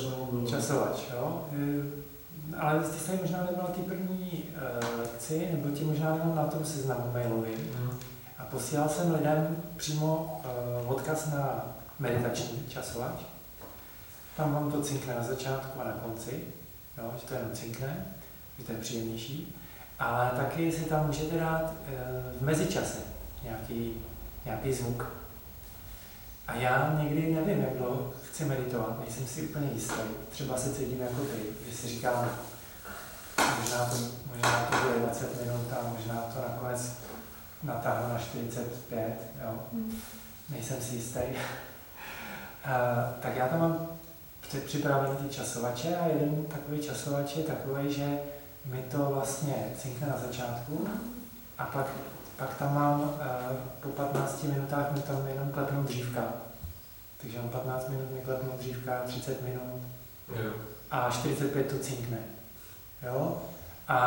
Časovač, 0.50 1.02
jo. 1.14 1.48
Eh, 1.52 2.58
ale 2.58 2.84
ty 2.84 3.00
jste 3.00 3.16
možná 3.16 3.44
nebyl 3.44 3.64
ty 3.64 3.82
první 3.82 4.44
lekci, 4.98 5.48
nebo 5.52 5.76
ti 5.76 5.84
možná 5.84 6.14
jenom 6.14 6.36
na 6.36 6.48
tom 6.48 6.66
seznamu 6.66 7.12
mailovým. 7.14 7.60
Mm. 7.60 8.00
A 8.38 8.46
posílal 8.46 8.90
jsem 8.90 9.14
lidem 9.16 9.58
přímo 9.78 10.42
odkaz 10.88 11.26
na 11.26 11.66
meditační 12.00 12.66
časovač. 12.70 13.22
Tam 14.38 14.54
vám 14.54 14.72
to 14.72 14.82
cinkne 14.82 15.16
na 15.16 15.24
začátku 15.24 15.82
a 15.82 15.84
na 15.84 15.92
konci, 15.92 16.44
jo, 16.98 17.14
že 17.22 17.28
to 17.28 17.34
jenom 17.34 17.52
cinkne, 17.54 18.06
že 18.60 18.64
to 18.66 18.72
je 18.72 18.78
příjemnější 18.78 19.56
ale 20.00 20.32
taky 20.36 20.72
si 20.72 20.86
tam 20.86 21.08
můžete 21.08 21.40
dát 21.40 21.74
eh, 21.88 21.94
v 22.40 22.42
mezičase 22.42 23.00
nějaký, 23.44 23.94
nějaký 24.46 24.74
zvuk. 24.74 25.12
A 26.48 26.56
já 26.56 27.00
někdy 27.04 27.36
nevím, 27.36 27.64
jak 27.64 27.78
dlouho 27.78 28.14
chci 28.30 28.46
meditovat, 28.46 29.00
nejsem 29.00 29.28
si 29.28 29.42
úplně 29.42 29.70
jistý. 29.74 30.02
Třeba 30.30 30.58
se 30.58 30.74
cítím 30.74 31.02
jako 31.02 31.22
ty, 31.22 31.70
že 31.70 31.78
si 31.78 31.88
říkám, 31.88 32.30
možná 33.60 33.86
to, 33.86 33.96
možná 34.34 34.66
to 34.66 34.88
bude 34.88 35.00
20 35.00 35.42
minut 35.42 35.74
a 35.74 35.88
možná 35.98 36.16
to 36.16 36.42
nakonec 36.52 36.94
natáhnu 37.64 38.14
na 38.14 38.20
45, 38.20 39.14
jo. 39.44 39.60
Hmm. 39.74 40.02
Nejsem 40.50 40.82
si 40.82 40.96
jistý. 40.96 41.20
Uh, 41.20 41.30
tak 43.22 43.36
já 43.36 43.48
tam 43.48 43.60
mám 43.60 43.88
připravený 44.66 45.16
ty 45.16 45.36
časovače 45.36 45.98
a 45.98 46.08
jeden 46.08 46.46
takový 46.46 46.80
časovač 46.80 47.36
je 47.36 47.44
takový, 47.44 47.94
že 47.94 48.20
mi 48.66 48.84
to 48.92 48.98
vlastně 48.98 49.56
cinkne 49.78 50.08
na 50.08 50.18
začátku 50.18 50.88
a 51.58 51.66
pak, 51.66 51.88
pak 52.38 52.58
tam 52.58 52.76
mám 52.76 53.02
uh, 53.02 53.58
po 53.80 53.90
15 53.90 54.44
minutách 54.44 54.92
mi 54.92 55.02
tam 55.02 55.28
jenom 55.28 55.52
klepnou 55.52 55.84
dřívka. 55.84 56.24
Takže 57.18 57.38
mám 57.38 57.50
15 57.50 57.90
minut 57.90 58.12
mi 58.12 58.20
klepnou 58.20 58.52
dřívka, 58.58 59.02
30 59.08 59.42
minut 59.42 59.82
jo. 60.36 60.52
a 60.92 61.10
45 61.12 61.68
to 61.68 61.80
cinkne. 61.80 62.18
Jo? 63.04 63.42
A, 63.88 63.98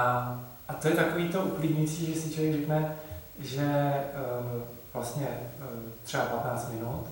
a 0.69 0.75
to 0.75 0.89
je 0.89 0.95
takový 0.95 1.29
to 1.29 1.45
uklidňující, 1.45 2.15
že 2.15 2.21
si 2.21 2.31
člověk 2.31 2.55
řekne, 2.55 2.97
že 3.39 3.95
uh, 4.15 4.63
vlastně 4.93 5.29
uh, 5.59 5.91
třeba 6.05 6.25
15 6.25 6.73
minut, 6.73 7.07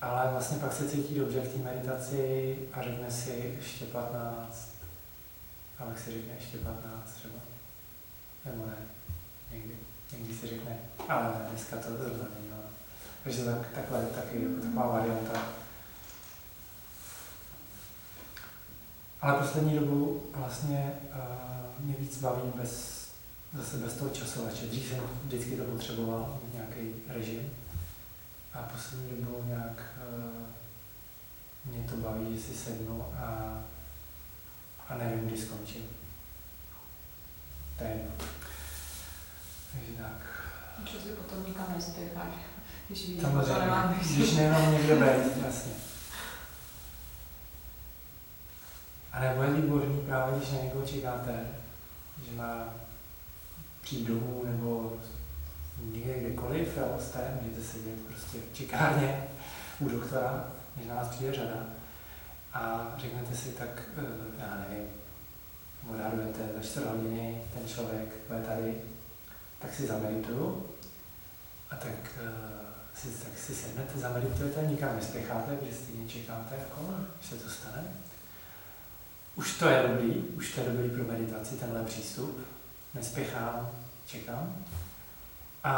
ale 0.00 0.30
vlastně 0.30 0.58
pak 0.58 0.72
se 0.72 0.88
cítí 0.88 1.14
dobře 1.14 1.40
v 1.40 1.48
té 1.48 1.58
meditaci 1.58 2.58
a 2.72 2.82
řekne 2.82 3.10
si 3.10 3.54
ještě 3.58 3.84
15, 3.84 4.69
a 5.80 5.84
pak 5.84 5.98
si 5.98 6.12
řekne 6.12 6.34
ještě 6.34 6.58
15 6.58 7.12
třeba. 7.14 7.34
Nebo 8.44 8.66
ne, 8.66 8.76
někdy. 9.52 9.74
Někdy 10.12 10.34
si 10.34 10.46
řekne, 10.46 10.78
ale 11.08 11.24
ne, 11.24 11.46
dneska 11.50 11.76
to 11.76 11.88
zrovna 11.96 12.26
není. 12.34 12.50
Takže 13.24 13.44
tak, 13.44 13.68
takhle 13.74 14.02
taky 14.02 14.42
jako 14.42 14.62
taková 14.62 14.86
varianta. 14.86 15.42
Ale 19.20 19.38
poslední 19.38 19.78
dobu 19.78 20.22
vlastně 20.34 20.92
uh, 21.14 21.84
mě 21.84 21.94
víc 21.98 22.18
baví 22.20 22.52
bez, 22.54 23.04
zase 23.52 23.76
bez 23.76 23.94
toho 23.94 24.10
časovače. 24.10 24.66
Dřív 24.66 24.88
jsem 24.88 25.00
vždycky 25.24 25.56
to 25.56 25.64
potřeboval, 25.64 26.38
nějaký 26.54 26.94
režim. 27.08 27.50
A 28.54 28.58
poslední 28.58 29.10
dobou 29.10 29.44
nějak 29.46 29.82
uh, 30.08 30.46
mě 31.64 31.88
to 31.90 31.96
baví, 31.96 32.36
že 32.36 32.42
si 32.42 32.54
sednu 32.54 33.04
a, 33.16 33.58
a 34.90 34.98
nevím, 34.98 35.28
kdy 35.28 35.38
skončím. 35.38 35.82
To 37.78 37.84
je 37.84 37.90
jedno. 37.90 38.10
Takže 39.72 39.92
tak. 40.02 40.46
Že 40.92 41.00
si 41.00 41.08
potom 41.08 41.46
nikam 41.46 41.66
nespěcháš, 41.76 42.32
když 42.88 43.06
víš, 43.08 43.16
že 43.16 43.22
to 43.22 43.58
nemám 43.58 44.00
když 44.14 44.32
nemám 44.32 44.72
někde 44.72 44.94
být, 44.94 45.44
jasně. 45.46 45.72
A 49.12 49.20
nebo 49.20 49.42
je 49.42 49.50
výborný 49.50 50.00
právě, 50.00 50.38
když 50.38 50.50
na 50.50 50.58
někoho 50.62 50.86
čekáte, 50.86 51.46
že 52.24 52.36
má 52.36 52.64
přijít 53.80 54.08
domů 54.08 54.42
nebo 54.44 54.96
někde 55.92 56.20
kdekoliv, 56.20 56.76
jo, 56.76 56.98
jste, 57.00 57.38
můžete 57.40 57.62
sedět 57.62 58.06
prostě 58.06 58.38
v 58.38 58.56
čekárně 58.56 59.28
u 59.80 59.88
doktora, 59.88 60.44
než 60.76 60.86
na 60.86 60.94
vás 60.94 61.08
přijde 61.08 61.34
řada 61.34 61.66
a 62.52 62.94
řeknete 62.98 63.36
si 63.36 63.48
tak, 63.48 63.82
eh, 63.98 64.02
já 64.38 64.56
nevím, 64.68 64.88
odhadujete 65.90 66.48
za 66.56 66.62
4 66.62 66.86
hodiny 66.86 67.42
ten 67.54 67.68
člověk 67.68 68.08
bude 68.28 68.40
tady, 68.40 68.74
tak 69.58 69.74
si 69.74 69.86
zamedituju 69.86 70.66
a 71.70 71.76
tak, 71.76 72.10
uh, 72.22 72.70
si, 72.94 73.24
tak 73.24 73.38
si 73.38 73.54
sednete, 73.54 73.98
zameditujete, 73.98 74.66
nikam 74.66 74.96
nespěcháte, 74.96 75.56
protože 75.56 75.74
stejně 75.74 76.08
čekáte, 76.08 76.54
jako, 76.54 76.94
až 77.20 77.26
se 77.26 77.36
to 77.36 77.50
stane. 77.50 77.82
Už 79.36 79.58
to 79.58 79.68
je 79.68 79.82
dobrý, 79.88 80.14
už 80.14 80.54
to 80.54 80.60
je 80.60 80.66
dobrý 80.70 80.90
pro 80.90 81.04
meditaci, 81.04 81.56
tenhle 81.56 81.84
přístup. 81.84 82.40
Nespěchám, 82.94 83.70
čekám. 84.06 84.56
A, 85.64 85.74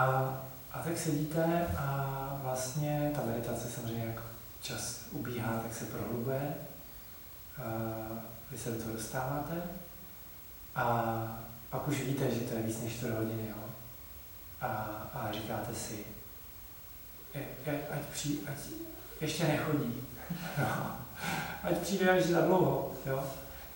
a 0.72 0.78
tak 0.78 0.98
sedíte 0.98 1.66
a 1.78 2.38
vlastně 2.42 3.12
ta 3.14 3.22
meditace 3.26 3.70
samozřejmě, 3.70 4.04
jak 4.04 4.22
čas 4.62 5.00
ubíhá, 5.10 5.60
tak 5.62 5.74
se 5.74 5.84
prohlubuje. 5.84 6.54
Vy 8.50 8.58
se 8.58 8.70
do 8.70 8.82
toho 8.82 8.92
dostáváte. 8.92 9.62
A 10.74 11.38
pak 11.70 11.88
už 11.88 12.00
víte, 12.02 12.30
že 12.30 12.40
to 12.40 12.54
je 12.54 12.62
víc 12.62 12.80
než 12.80 12.92
4 12.92 13.12
hodiny, 13.12 13.48
jo. 13.48 13.64
A, 14.60 14.66
a 15.14 15.32
říkáte 15.32 15.74
si, 15.74 16.04
je, 17.34 17.42
je, 17.66 17.80
ať, 17.90 18.00
přijde, 18.00 18.52
ať 18.52 18.58
ještě 19.20 19.44
nechodí, 19.44 19.94
ať 21.62 21.78
přijde 21.78 22.10
až 22.10 22.24
za 22.24 22.40
dlouho, 22.40 22.92
jo. 23.06 23.24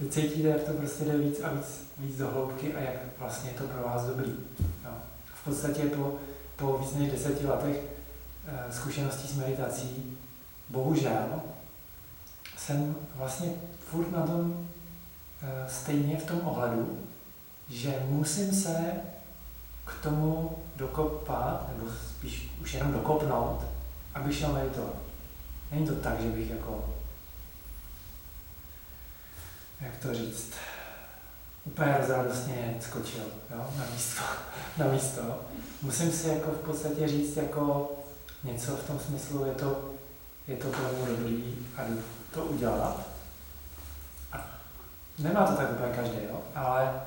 Vy 0.01 0.09
cítíte, 0.09 0.49
jak 0.49 0.63
to 0.63 0.73
prostě 0.73 1.05
jde 1.05 1.19
víc 1.19 1.41
a 1.41 1.49
víc, 1.49 1.81
víc 1.99 2.17
do 2.19 2.31
hloubky 2.31 2.75
a 2.75 2.81
jak 2.81 3.19
vlastně 3.19 3.51
je 3.51 3.59
to 3.59 3.65
pro 3.65 3.83
vás 3.83 4.05
dobrý. 4.05 4.35
Jo. 4.85 4.91
V 5.35 5.45
podstatě 5.45 5.83
po, 5.83 6.19
po 6.57 6.79
víc 6.79 6.93
než 6.93 7.13
deseti 7.13 7.47
letech 7.47 7.77
e, 8.47 8.73
zkušeností 8.73 9.29
s 9.29 9.37
meditací, 9.37 10.16
bohužel, 10.69 11.43
jsem 12.57 12.97
vlastně 13.15 13.53
furt 13.91 14.13
na 14.13 14.27
tom 14.27 14.69
e, 15.43 15.71
stejně 15.71 16.17
v 16.17 16.27
tom 16.27 16.41
ohledu, 16.45 16.99
že 17.69 18.03
musím 18.09 18.53
se 18.53 18.93
k 19.85 20.03
tomu 20.03 20.59
dokopat, 20.77 21.69
nebo 21.69 21.91
spíš 22.11 22.51
už 22.63 22.75
jenom 22.75 22.93
dokopnout, 22.93 23.65
aby 24.15 24.35
šel 24.35 24.53
meditovat. 24.53 24.95
Není 25.71 25.87
to 25.87 25.95
tak, 25.95 26.21
že 26.21 26.29
bych 26.29 26.51
jako, 26.51 26.95
jak 29.81 29.97
to 29.97 30.15
říct, 30.15 30.53
úplně 31.65 31.97
rozradostně 31.99 32.77
skočil 32.81 33.25
jo, 33.51 33.67
na, 33.79 33.85
místo, 33.93 34.23
na 34.79 34.87
místo. 34.87 35.41
Musím 35.83 36.13
si 36.13 36.29
jako 36.29 36.51
v 36.51 36.59
podstatě 36.59 37.09
říct 37.09 37.37
jako 37.37 37.93
něco 38.45 38.77
v 38.77 38.87
tom 38.87 38.99
smyslu, 39.01 39.45
je 39.45 39.53
to, 39.53 39.91
je 40.49 40.57
to 40.57 40.69
pro 40.69 40.83
mě 40.83 41.17
dobrý 41.17 41.67
a 41.77 41.85
jdu 41.85 42.03
to 42.35 42.45
udělat. 42.45 43.09
A 44.33 44.45
nemá 45.19 45.47
to 45.47 45.57
tak 45.57 45.71
úplně 45.71 45.93
každý, 45.93 46.19
jo, 46.29 46.41
ale 46.55 47.01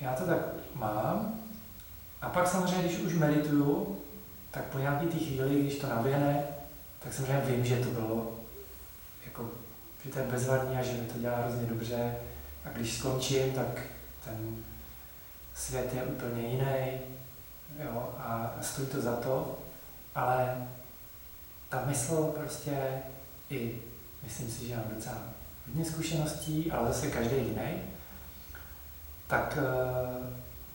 já 0.00 0.14
to 0.14 0.26
tak 0.26 0.38
mám. 0.74 1.34
A 2.22 2.28
pak 2.28 2.48
samozřejmě, 2.48 2.88
když 2.88 2.98
už 2.98 3.14
medituju, 3.14 4.00
tak 4.50 4.64
po 4.64 4.78
nějaký 4.78 5.06
té 5.06 5.18
chvíli, 5.18 5.60
když 5.60 5.78
to 5.78 5.88
naběhne, 5.88 6.44
tak 6.98 7.12
samozřejmě 7.12 7.42
vím, 7.46 7.64
že 7.64 7.76
to 7.76 7.90
bylo 7.90 8.38
jako, 9.24 9.50
že 10.04 10.10
to 10.10 10.18
je 10.18 10.24
bezvadný 10.24 10.76
a 10.76 10.82
že 10.82 10.92
mi 10.92 11.06
to 11.06 11.18
dělá 11.18 11.36
hrozně 11.36 11.66
dobře. 11.66 12.16
A 12.64 12.68
když 12.68 12.98
skončím, 12.98 13.52
tak 13.52 13.82
ten 14.24 14.56
svět 15.54 15.94
je 15.94 16.02
úplně 16.02 16.48
jiný 16.48 17.00
jo, 17.84 18.14
a 18.18 18.50
stojí 18.60 18.88
to 18.88 19.00
za 19.00 19.16
to, 19.16 19.58
ale 20.14 20.68
ta 21.72 21.82
mysl 21.86 22.32
prostě 22.36 23.02
i, 23.50 23.78
myslím 24.22 24.50
si, 24.50 24.68
že 24.68 24.76
mám 24.76 24.84
docela 24.94 25.18
hodně 25.66 25.84
zkušeností, 25.84 26.72
ale 26.72 26.88
zase 26.88 27.10
každý 27.10 27.36
jiný, 27.36 27.82
tak 29.26 29.58
uh, 29.58 30.26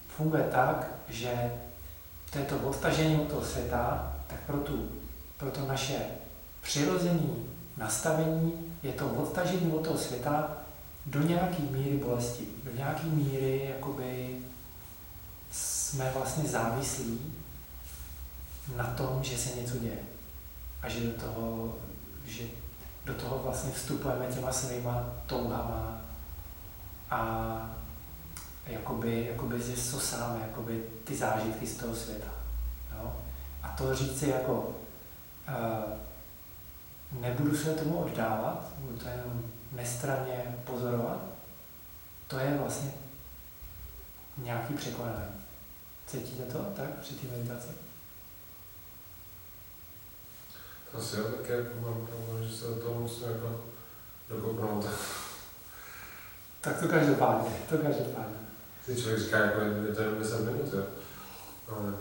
funguje 0.07 0.43
tak, 0.51 0.87
že 1.09 1.51
to 2.31 2.39
je 2.39 2.45
to 2.45 2.57
odtažení 2.57 3.15
od 3.15 3.27
toho 3.27 3.45
světa, 3.45 4.13
tak 4.27 4.39
pro, 4.39 4.57
tu, 4.57 4.89
pro 5.37 5.51
to 5.51 5.67
naše 5.67 5.97
přirozené 6.61 7.29
nastavení 7.77 8.73
je 8.83 8.93
to 8.93 9.07
odtažení 9.09 9.71
od 9.71 9.83
toho 9.83 9.97
světa 9.97 10.57
do 11.05 11.21
nějaké 11.21 11.61
míry 11.71 11.97
bolesti, 11.97 12.47
do 12.63 12.71
nějaké 12.77 13.03
míry 13.03 13.73
jakoby 13.75 14.39
jsme 15.51 16.11
vlastně 16.13 16.49
závislí 16.49 17.33
na 18.75 18.83
tom, 18.83 19.23
že 19.23 19.37
se 19.37 19.61
něco 19.61 19.77
děje. 19.77 20.16
A 20.87 20.89
že 20.89 20.99
do 20.99 21.11
toho, 21.11 21.75
že 22.25 22.43
do 23.05 23.13
toho 23.13 23.39
vlastně 23.43 23.71
vstupujeme 23.71 24.25
těma 24.25 24.51
svýma 24.51 25.05
touhama 25.25 26.01
a 27.09 27.69
jakoby, 28.67 29.27
jakoby 29.31 29.59
to 29.91 29.99
sám, 29.99 30.41
jakoby 30.41 30.83
ty 31.03 31.15
zážitky 31.15 31.67
z 31.67 31.77
toho 31.77 31.95
světa. 31.95 32.27
Jo? 32.97 33.13
A 33.63 33.69
to 33.69 33.95
říci 33.95 34.29
jako 34.29 34.53
uh, 35.47 35.93
nebudu 37.21 37.57
se 37.57 37.73
tomu 37.73 37.97
oddávat, 37.97 38.71
budu 38.77 38.97
to 38.97 39.07
jenom 39.09 39.43
nestranně 39.71 40.55
pozorovat, 40.63 41.21
to 42.27 42.39
je 42.39 42.57
vlastně 42.57 42.91
nějaký 44.37 44.73
překonání. 44.73 45.41
Cítíte 46.07 46.43
to 46.43 46.59
tak 46.59 46.89
při 46.89 47.13
té 47.13 47.37
meditaci? 47.37 47.86
Asi 50.97 51.15
já 51.15 51.23
také 51.23 51.65
mám 51.81 52.07
problém, 52.07 52.47
že 52.47 52.57
se 52.57 52.67
do 52.67 52.75
toho 52.75 53.01
musím 53.01 53.27
jako 53.27 53.61
dokopnout. 54.29 54.85
Tak 56.61 56.79
to 56.79 56.87
každopádně, 56.87 57.51
to 57.69 57.77
každopádně. 57.77 58.37
Ty 58.85 58.95
člověk 58.95 59.19
říká, 59.19 59.37
jako 59.37 59.59
je 59.61 59.95
to 59.95 60.01
jenom 60.01 60.19
10 60.19 60.39
minut, 60.39 60.73
jo. 60.73 60.83
Ale 61.69 61.93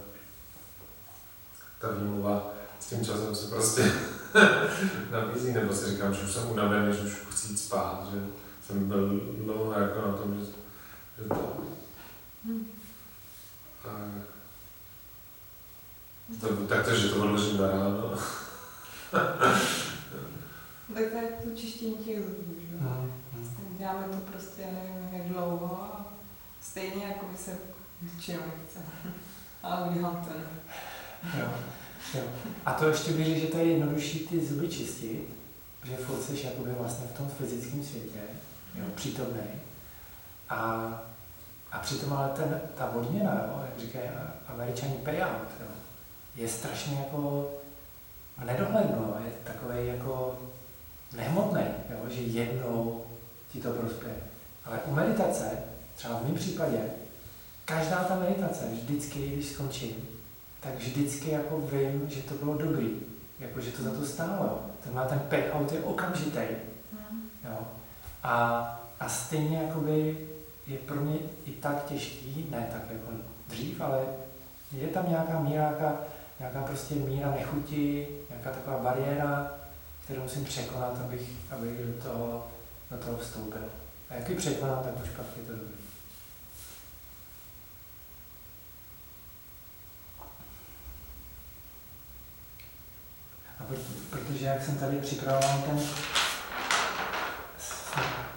ta 1.81 1.91
výmluva 1.91 2.51
s 2.81 2.87
tím 2.87 3.05
časem 3.05 3.35
se 3.35 3.47
prostě 3.47 3.93
nabízí, 5.11 5.53
nebo 5.53 5.75
si 5.75 5.91
říkám, 5.91 6.15
že 6.15 6.25
už 6.25 6.33
jsem 6.33 6.51
unavený, 6.51 6.97
že 6.97 7.03
už 7.03 7.15
chci 7.31 7.49
jít 7.49 7.57
spát, 7.57 8.07
že 8.13 8.21
jsem 8.67 8.89
byl 8.89 9.21
dlouho 9.45 9.73
jako 9.73 10.07
na 10.07 10.13
tom, 10.13 10.35
že, 10.41 10.47
že 11.23 11.29
to... 11.29 11.57
Hmm. 12.45 12.67
A, 13.85 13.91
to, 16.41 16.49
tak 16.49 16.85
to, 16.85 16.97
že 16.97 17.09
to 17.09 17.23
odložím 17.23 17.57
na 17.57 17.71
ráno. 17.71 18.19
tak 20.95 21.05
to 21.11 21.17
je 21.17 21.29
to 21.45 21.51
čištění 21.57 21.97
těch 21.97 22.19
zubů, 22.19 22.55
že? 22.61 22.77
Hmm. 22.79 23.13
Děláme 23.79 24.07
to 24.07 24.17
prostě, 24.17 24.63
já 24.63 24.69
nevím, 24.73 25.09
jak 25.13 25.29
dlouho 25.29 25.83
a 25.83 26.07
stejně 26.61 27.05
jako 27.05 27.27
by 27.27 27.39
se 27.39 27.59
většinou 28.03 28.41
nechce. 28.41 28.79
Ale 29.63 29.89
udělám 29.89 30.17
to. 30.17 30.31
Jo, 31.39 31.49
jo. 32.15 32.23
A 32.65 32.73
to 32.73 32.89
ještě 32.89 33.13
bych 33.13 33.41
že 33.41 33.47
to 33.47 33.59
je 33.59 33.65
jednodušší 33.65 34.19
ty 34.19 34.47
zuby 34.47 34.69
čistit, 34.69 35.29
že 35.85 35.97
furt 35.97 36.23
jsi 36.23 36.47
jakoby 36.47 36.71
vlastně 36.79 37.07
v 37.07 37.17
tom 37.17 37.29
fyzickém 37.29 37.85
světě, 37.85 38.21
jo, 38.75 38.85
přítomný. 38.95 39.41
A, 40.49 40.91
a 41.73 41.79
přitom 41.79 42.13
ale 42.13 42.29
ten, 42.29 42.61
ta 42.79 42.91
odměna, 42.91 43.33
jo, 43.35 43.65
jak 43.71 43.81
říkají 43.81 44.09
američani 44.49 44.95
payout, 44.95 45.49
jo, 45.61 45.67
je 46.37 46.49
strašně 46.49 46.99
jako 46.99 47.51
v 48.39 48.45
nedohlednu, 48.45 49.15
je 49.25 49.33
takový 49.45 49.87
jako 49.87 50.39
nehmotný, 51.17 51.63
jo, 51.91 52.11
že 52.11 52.21
jednou 52.21 53.05
ti 53.53 53.61
to 53.61 53.71
prospěje. 53.71 54.17
Ale 54.65 54.79
u 54.87 54.95
meditace, 54.95 55.51
třeba 55.97 56.19
v 56.19 56.25
mém 56.25 56.35
případě, 56.35 56.79
každá 57.65 58.05
ta 58.05 58.19
meditace, 58.19 58.65
vždycky, 58.73 59.29
když 59.29 59.47
skončím, 59.47 60.09
tak 60.61 60.75
vždycky 60.75 61.31
jako 61.31 61.61
vím, 61.61 62.11
že 62.11 62.23
to 62.23 62.35
bylo 62.35 62.55
dobrý, 62.55 62.91
jako 63.41 63.61
že 63.61 63.71
to 63.71 63.83
za 63.83 63.91
to 63.91 64.07
stálo. 64.07 64.61
Ten 64.85 64.95
má 64.95 65.05
ten 65.05 65.19
payout 65.19 65.73
je 65.73 65.81
okamžitý. 65.81 66.41
Jo. 67.45 67.59
A, 68.23 68.63
a 69.01 69.09
stejně 69.09 69.59
jakoby 69.59 70.29
je 70.67 70.79
pro 70.79 70.97
mě 70.97 71.19
i 71.45 71.51
tak 71.51 71.85
těžký, 71.85 72.47
ne 72.51 72.69
tak 72.73 72.83
jako 72.91 73.11
dřív, 73.49 73.81
ale 73.81 74.05
je 74.73 74.89
tam 74.89 75.09
nějaká 75.09 75.41
míra, 75.41 75.97
nějaká, 76.39 76.63
prostě 76.63 76.95
míra 76.95 77.31
nechuti, 77.31 78.09
nějaká 78.31 78.51
taková 78.51 78.79
bariéra, 78.79 79.51
kterou 80.05 80.23
musím 80.23 80.45
překonat, 80.45 81.01
abych, 81.01 81.31
abych 81.51 81.87
do 81.87 82.03
toho, 82.03 82.47
do 82.91 82.97
toho 82.97 83.19
vstoupil. 83.19 83.65
A 84.11 84.15
jak 84.15 84.29
ji 84.29 84.37
překonám, 84.37 84.83
tak 84.85 85.05
už 85.05 85.11
pak 85.11 85.27
je 85.37 85.43
to 85.43 85.53
dobrý. 85.53 85.77
A 93.61 93.65
protože 94.11 94.47
jak 94.47 94.65
jsem 94.65 94.79
tady 94.79 94.97
připravoval 94.97 95.63
ten 95.63 95.81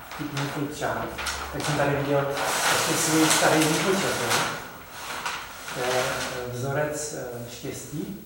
vtipný 0.09 0.67
čárt, 0.75 1.09
tak 1.53 1.65
jsem 1.65 1.77
tady 1.77 1.95
viděl 1.95 2.35
ještě 2.73 2.93
svůj 2.93 3.29
starý 3.29 3.59
výpočet. 3.59 4.15
Eh, 4.29 4.68
vzorec 6.51 7.13
eh, 7.13 7.51
štěstí. 7.51 8.17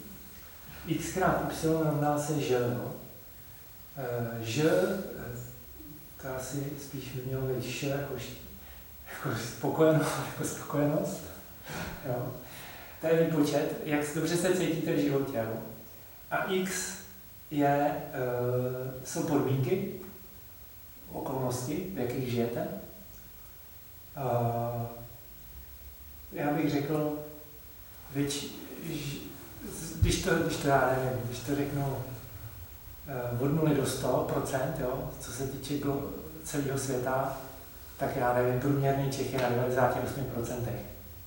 x 0.88 1.13
krát 1.13 1.51
y 1.63 1.67
rovná 1.67 2.19
se 2.19 2.41
ž. 2.41 2.60
No. 2.60 2.91
Eh, 3.97 4.43
ž, 4.43 4.63
to 6.21 6.36
asi 6.36 6.63
spíš 6.86 7.10
by 7.10 7.21
mělo 7.25 7.47
být 7.47 7.65
š 7.65 7.84
jako, 7.84 8.13
jako 9.08 9.39
spokojenost. 9.39 10.12
Jako 10.27 10.43
spokojenost. 10.43 11.21
Jo. 12.06 12.34
To 13.01 13.08
je 13.08 13.23
výpočet, 13.23 13.82
jak 13.86 14.15
dobře 14.15 14.38
se 14.38 14.58
cítíte 14.58 14.93
v 14.93 14.99
životě. 14.99 15.38
Jo. 15.38 15.58
A 16.32 16.43
x 16.43 16.93
je, 17.51 17.95
jsou 19.06 19.23
podmínky, 19.23 19.91
okolnosti, 21.12 21.88
v 21.93 21.97
jakých 21.97 22.32
žijete. 22.32 22.67
Já 26.34 26.51
bych 26.53 26.71
řekl, 26.71 27.22
věč, 28.13 28.45
když 30.02 30.23
to, 30.23 30.36
když 30.36 30.58
to 30.58 30.67
já 30.67 30.95
nevím, 30.95 31.19
když 31.26 31.39
to 31.39 31.56
řeknu 31.56 31.95
uh, 33.41 33.41
od 33.41 33.47
0 33.47 33.73
do 33.73 33.84
100%, 33.84 34.60
jo, 34.80 35.12
co 35.19 35.32
se 35.32 35.47
týče 35.47 35.73
celého 36.43 36.78
světa, 36.78 37.38
tak 37.97 38.15
já 38.15 38.34
nevím, 38.34 38.60
průměrný 38.60 39.12
Čech 39.12 39.34
je 39.34 39.39
na 39.41 39.49
98%. 39.49 40.13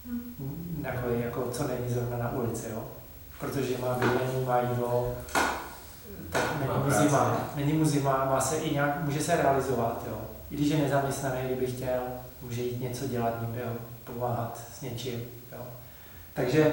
Hmm. 0.07 0.85
Jako, 0.85 1.09
jako, 1.09 1.51
co 1.53 1.69
není 1.69 1.95
zrovna 1.95 2.19
na 2.19 2.33
ulici, 2.33 2.67
jo? 2.71 2.85
protože 3.41 3.79
má 3.79 3.95
bydlení, 3.95 4.45
má 4.47 4.61
jídlo, 4.61 5.15
tak 6.31 6.43
není 6.61 6.85
mu 6.85 6.91
zima, 6.91 7.51
není 7.57 7.73
mu 7.73 7.85
zima, 7.85 8.25
má 8.25 8.41
se 8.41 8.57
i 8.57 8.75
nějak, 8.75 9.05
může 9.05 9.21
se 9.21 9.37
realizovat, 9.37 10.05
jo. 10.09 10.19
I 10.51 10.57
když 10.57 10.69
je 10.69 10.79
nezaměstnaný, 10.79 11.41
kdyby 11.45 11.67
chtěl, 11.67 12.01
může 12.43 12.63
jít 12.63 12.81
něco 12.81 13.09
dělat, 13.09 13.35
jo, 13.55 13.73
pomáhat 14.05 14.61
s 14.79 14.81
něčím. 14.81 15.23
Takže 16.37 16.73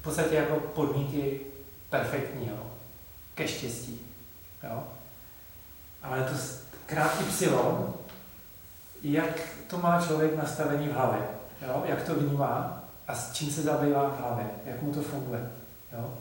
v 0.00 0.02
podstatě 0.02 0.34
jako 0.34 0.56
podmínky 0.56 1.40
perfektní, 1.90 2.48
jo, 2.48 2.66
ke 3.34 3.48
štěstí, 3.48 4.00
jo. 4.62 4.82
Ale 6.02 6.22
to 6.24 6.34
krát 6.86 7.20
Y, 7.20 7.46
jak 9.02 9.40
to 9.70 9.78
má 9.78 10.06
člověk 10.06 10.36
nastavení 10.36 10.88
v 10.88 10.92
hlavě, 10.92 11.20
jo, 11.68 11.82
jak 11.86 12.02
to 12.02 12.14
vnímá 12.14 12.82
a 13.08 13.14
s 13.14 13.32
čím 13.32 13.50
se 13.50 13.62
zabývá 13.62 14.08
v 14.08 14.20
hlavě, 14.20 14.46
jak 14.64 14.82
mu 14.82 14.94
to 14.94 15.02
funguje, 15.02 15.50
jo. 15.92 16.14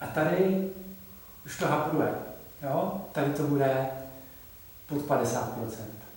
A 0.00 0.06
tady 0.06 0.70
už 1.46 1.58
to 1.58 1.66
hapruje. 1.66 2.14
Jo? 2.62 3.00
Tady 3.12 3.32
to 3.32 3.42
bude 3.42 3.86
pod 4.86 4.98
50%, 4.98 5.48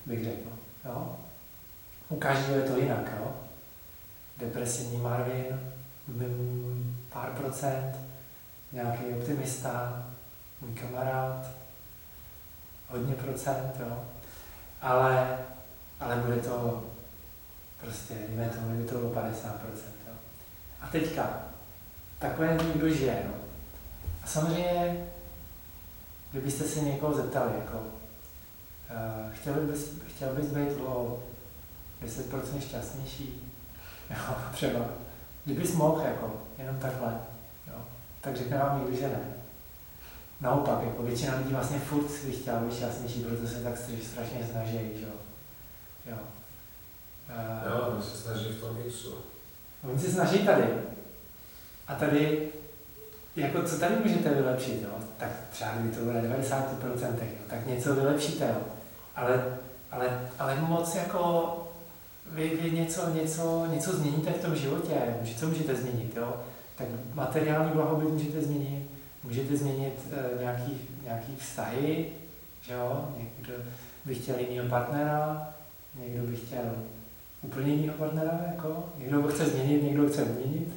bych 0.06 0.24
řekl. 0.24 0.50
Jo? 0.86 1.18
U 2.10 2.16
každého 2.16 2.60
je 2.60 2.64
to 2.64 2.78
jinak. 2.78 3.12
Jo? 3.20 3.34
Depresivní 4.38 4.98
Marvin, 4.98 5.74
pár 7.10 7.30
procent, 7.30 7.96
nějaký 8.72 9.04
optimista, 9.06 10.04
můj 10.62 10.74
kamarád, 10.74 11.48
hodně 12.88 13.16
procent, 13.16 13.74
jo? 13.80 14.04
Ale, 14.82 15.38
ale 16.00 16.16
bude 16.16 16.38
to 16.38 16.84
prostě, 17.82 18.14
dejme 18.28 18.50
tomu, 18.50 18.78
by 18.78 18.88
to 18.88 18.96
bylo 18.96 19.12
50%. 19.12 19.32
Jo? 20.08 20.14
A 20.82 20.88
teďka, 20.88 21.40
takhle 22.20 22.58
někdo 22.64 22.90
žije, 22.90 23.24
no. 23.28 23.34
A 24.24 24.28
samozřejmě 24.28 25.06
Kdybyste 26.36 26.64
se 26.64 26.80
někoho 26.80 27.14
zeptali, 27.14 27.52
jako, 27.56 27.78
uh, 27.78 29.34
chtěl, 29.34 29.54
bys, 29.54 29.90
chtěl 30.16 30.30
bys 30.30 30.46
být 30.46 30.82
o 30.86 31.24
10% 32.04 32.60
šťastnější, 32.60 33.52
jo, 34.10 34.36
třeba. 34.54 34.86
Kdybys 35.46 35.74
mohl, 35.74 36.02
jako, 36.02 36.42
jenom 36.58 36.78
takhle, 36.78 37.18
jo, 37.68 37.76
tak 38.22 38.38
řekne 38.38 38.58
vám 38.58 38.80
nikdo, 38.80 38.98
že 38.98 39.08
ne. 39.08 39.34
Naopak, 40.42 40.84
jako 40.84 41.04
většina 41.04 41.38
lidí 41.38 41.54
vlastně 41.54 41.80
furt 41.80 42.26
by 42.26 42.32
chtěla 42.32 42.60
být 42.60 42.76
šťastnější, 42.76 43.24
proto 43.24 43.48
se 43.48 43.64
tak 43.64 43.74
strašně 44.02 44.48
snaží, 44.52 44.72
že 44.72 45.06
jo. 45.06 45.16
Jo, 46.06 46.18
uh, 47.30 47.72
jo 47.72 47.88
oni 47.94 48.04
se 48.04 48.18
snaží 48.18 48.50
v 48.50 48.62
tom 48.62 48.78
mixu. 48.78 49.16
Oni 49.84 50.00
se 50.00 50.12
snaží 50.12 50.46
tady. 50.46 50.64
A 51.88 51.96
tady 51.96 52.50
jako 53.36 53.64
co 53.64 53.80
tady 53.80 53.96
můžete 53.96 54.30
vylepšit, 54.30 54.82
jo? 54.82 54.90
tak 55.18 55.30
třeba 55.52 55.72
kdyby 55.72 55.96
to 55.96 56.04
bylo 56.04 56.20
90%, 56.20 56.64
jo? 57.22 57.44
tak 57.50 57.66
něco 57.66 57.96
vylepšíte, 57.96 58.48
jo? 58.48 58.62
Ale, 59.16 59.58
ale, 59.92 60.30
ale 60.40 60.56
moc 60.56 60.96
jako 60.96 61.52
vy, 62.32 62.50
vy 62.62 62.72
něco, 62.72 63.10
něco, 63.14 63.68
něco 63.74 63.92
změníte 63.96 64.32
v 64.32 64.42
tom 64.42 64.56
životě, 64.56 64.96
co 65.38 65.48
můžete 65.48 65.76
změnit, 65.76 66.18
jo? 66.18 66.36
tak 66.78 66.88
materiální 67.14 67.72
blahobyt 67.72 68.10
můžete 68.10 68.42
změnit, 68.42 68.90
můžete 69.24 69.58
změnit 69.58 69.94
e, 70.12 70.42
nějaký, 70.42 70.78
nějaký 71.04 71.36
vztahy, 71.36 72.06
že 72.62 72.74
jo? 72.74 73.10
někdo 73.18 73.54
by 74.06 74.16
chtěl 74.16 74.36
jiného 74.40 74.70
partnera, 74.70 75.50
někdo 76.00 76.28
by 76.28 76.36
chtěl 76.36 76.72
úplně 77.42 77.74
jiného 77.74 77.98
partnera, 77.98 78.40
jako? 78.48 78.90
někdo 78.98 79.22
ho 79.22 79.28
chce 79.28 79.46
změnit, 79.46 79.84
někdo 79.84 80.08
chce 80.08 80.26
změnit, 80.26 80.68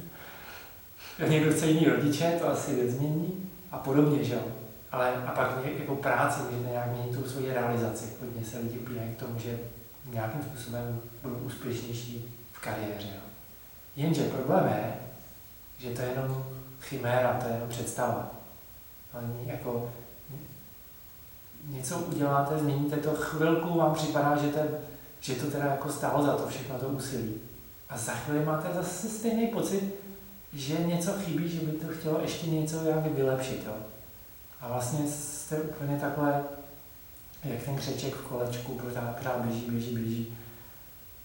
někdo 1.27 1.51
chce 1.51 1.67
jiný 1.67 1.85
rodiče, 1.85 2.37
to 2.39 2.49
asi 2.49 2.83
nezmění 2.83 3.49
a 3.71 3.77
podobně, 3.77 4.23
že 4.23 4.33
jo. 4.33 4.41
Ale 4.91 5.13
a 5.15 5.31
pak 5.31 5.65
jako 5.79 5.95
práci 5.95 6.39
můžete 6.41 6.69
nějak 6.69 6.91
měnit 6.91 7.17
tu 7.17 7.29
svoji 7.29 7.53
realizaci. 7.53 8.05
Hodně 8.21 8.45
se 8.45 8.59
lidi 8.59 8.77
upírají 8.79 9.09
k 9.11 9.19
tomu, 9.19 9.39
že 9.39 9.59
nějakým 10.05 10.41
způsobem 10.41 11.01
budou 11.23 11.35
úspěšnější 11.35 12.35
v 12.53 12.59
kariéře. 12.59 13.13
Jenže 13.95 14.23
problém 14.23 14.67
je, 14.67 14.93
že 15.77 15.89
to 15.89 16.01
je 16.01 16.09
jenom 16.09 16.45
chiméra, 16.81 17.39
to 17.41 17.47
je 17.47 17.53
jenom 17.53 17.69
představa. 17.69 18.31
Oni 19.13 19.51
jako 19.51 19.91
něco 21.67 21.99
uděláte, 21.99 22.59
změníte 22.59 22.97
to, 22.97 23.15
chvilku 23.15 23.77
vám 23.77 23.93
připadá, 23.93 24.37
že, 24.37 24.47
to, 24.47 24.59
že 25.19 25.35
to 25.35 25.51
teda 25.51 25.65
jako 25.65 25.91
stálo 25.91 26.25
za 26.25 26.35
to 26.37 26.47
všechno 26.47 26.79
to 26.79 26.87
úsilí. 26.87 27.35
A 27.89 27.97
za 27.97 28.11
chvíli 28.11 28.45
máte 28.45 28.73
zase 28.73 29.09
stejný 29.09 29.47
pocit, 29.47 29.95
že 30.53 30.73
něco 30.73 31.11
chybí, 31.13 31.49
že 31.49 31.59
by 31.59 31.71
to 31.71 31.87
chtělo 31.99 32.21
ještě 32.21 32.47
něco 32.47 32.83
jak 32.83 33.05
vylepšit. 33.05 33.63
Jo. 33.65 33.73
A 34.61 34.67
vlastně 34.67 35.07
jste 35.07 35.57
úplně 35.57 35.97
takhle, 35.97 36.43
jak 37.43 37.63
ten 37.63 37.75
křeček 37.75 38.15
v 38.15 38.21
kolečku, 38.21 38.71
pořád 38.71 39.37
běží, 39.41 39.65
běží, 39.69 39.95
běží. 39.95 40.37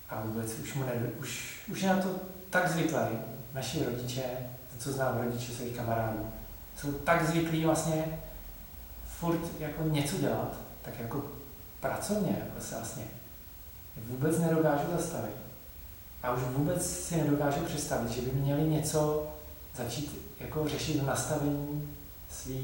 A 0.09 0.23
vůbec 0.25 0.59
už, 0.59 0.75
mu 0.75 0.83
ne, 0.83 0.93
už, 1.21 1.61
už 1.71 1.83
je 1.83 1.89
na 1.89 2.03
to 2.03 2.09
tak 2.51 2.71
zvyklý. 2.71 3.19
Naši 3.55 3.85
rodiče, 3.85 4.23
to, 4.73 4.85
co 4.85 4.93
znám 4.93 5.19
rodiče 5.19 5.53
svých 5.53 5.77
kamarádů, 5.77 6.29
jsou 6.77 6.93
tak 6.93 7.29
zvyklí 7.29 7.65
vlastně 7.65 8.05
furt 9.19 9.61
jako 9.61 9.83
něco 9.83 10.17
dělat, 10.17 10.57
tak 10.83 11.01
jako 11.01 11.25
pracovně 11.81 12.37
se 12.59 12.75
vlastně 12.75 13.05
vůbec 13.97 14.39
nedokážu 14.39 14.85
zastavit. 14.97 15.35
A 16.23 16.33
už 16.33 16.43
vůbec 16.43 16.91
si 16.91 17.17
nedokážu 17.17 17.61
představit, 17.61 18.11
že 18.11 18.21
by 18.21 18.31
měli 18.31 18.63
něco 18.63 19.29
začít 19.77 20.35
jako 20.41 20.69
řešit 20.69 21.03
v 21.03 21.07
nastavení 21.07 21.97
své 22.31 22.55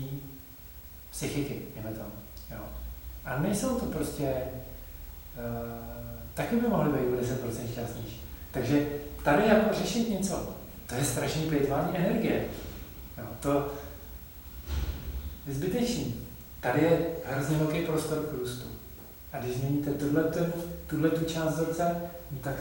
psychiky, 1.10 1.62
jdeme 1.76 1.90
tomu. 1.90 2.19
A 3.24 3.38
nejsou 3.38 3.78
to 3.78 3.86
prostě, 3.86 4.34
uh, 4.34 5.72
taky 6.34 6.56
by 6.56 6.68
mohli 6.68 6.92
být 6.92 7.06
o 7.06 7.20
10% 7.20 7.72
šťastnější. 7.72 8.22
Takže 8.50 8.86
tady 9.24 9.48
jako 9.48 9.74
řešit 9.74 10.10
něco, 10.10 10.54
to 10.86 10.94
je 10.94 11.04
strašný 11.04 11.42
plýtvání 11.42 11.96
energie. 11.96 12.44
Jo, 13.18 13.24
to 13.40 13.72
je 15.46 15.54
zbytečný. 15.54 16.14
Tady 16.60 16.80
je 16.80 17.06
hrozně 17.24 17.56
velký 17.56 17.80
prostor 17.80 18.18
k 18.18 18.38
růstu. 18.38 18.66
A 19.32 19.38
když 19.38 19.56
změníte 19.56 19.90
tuhle 20.86 21.10
tu 21.10 21.24
část 21.24 21.54
vzorce, 21.54 21.96
no 22.30 22.38
tak 22.40 22.56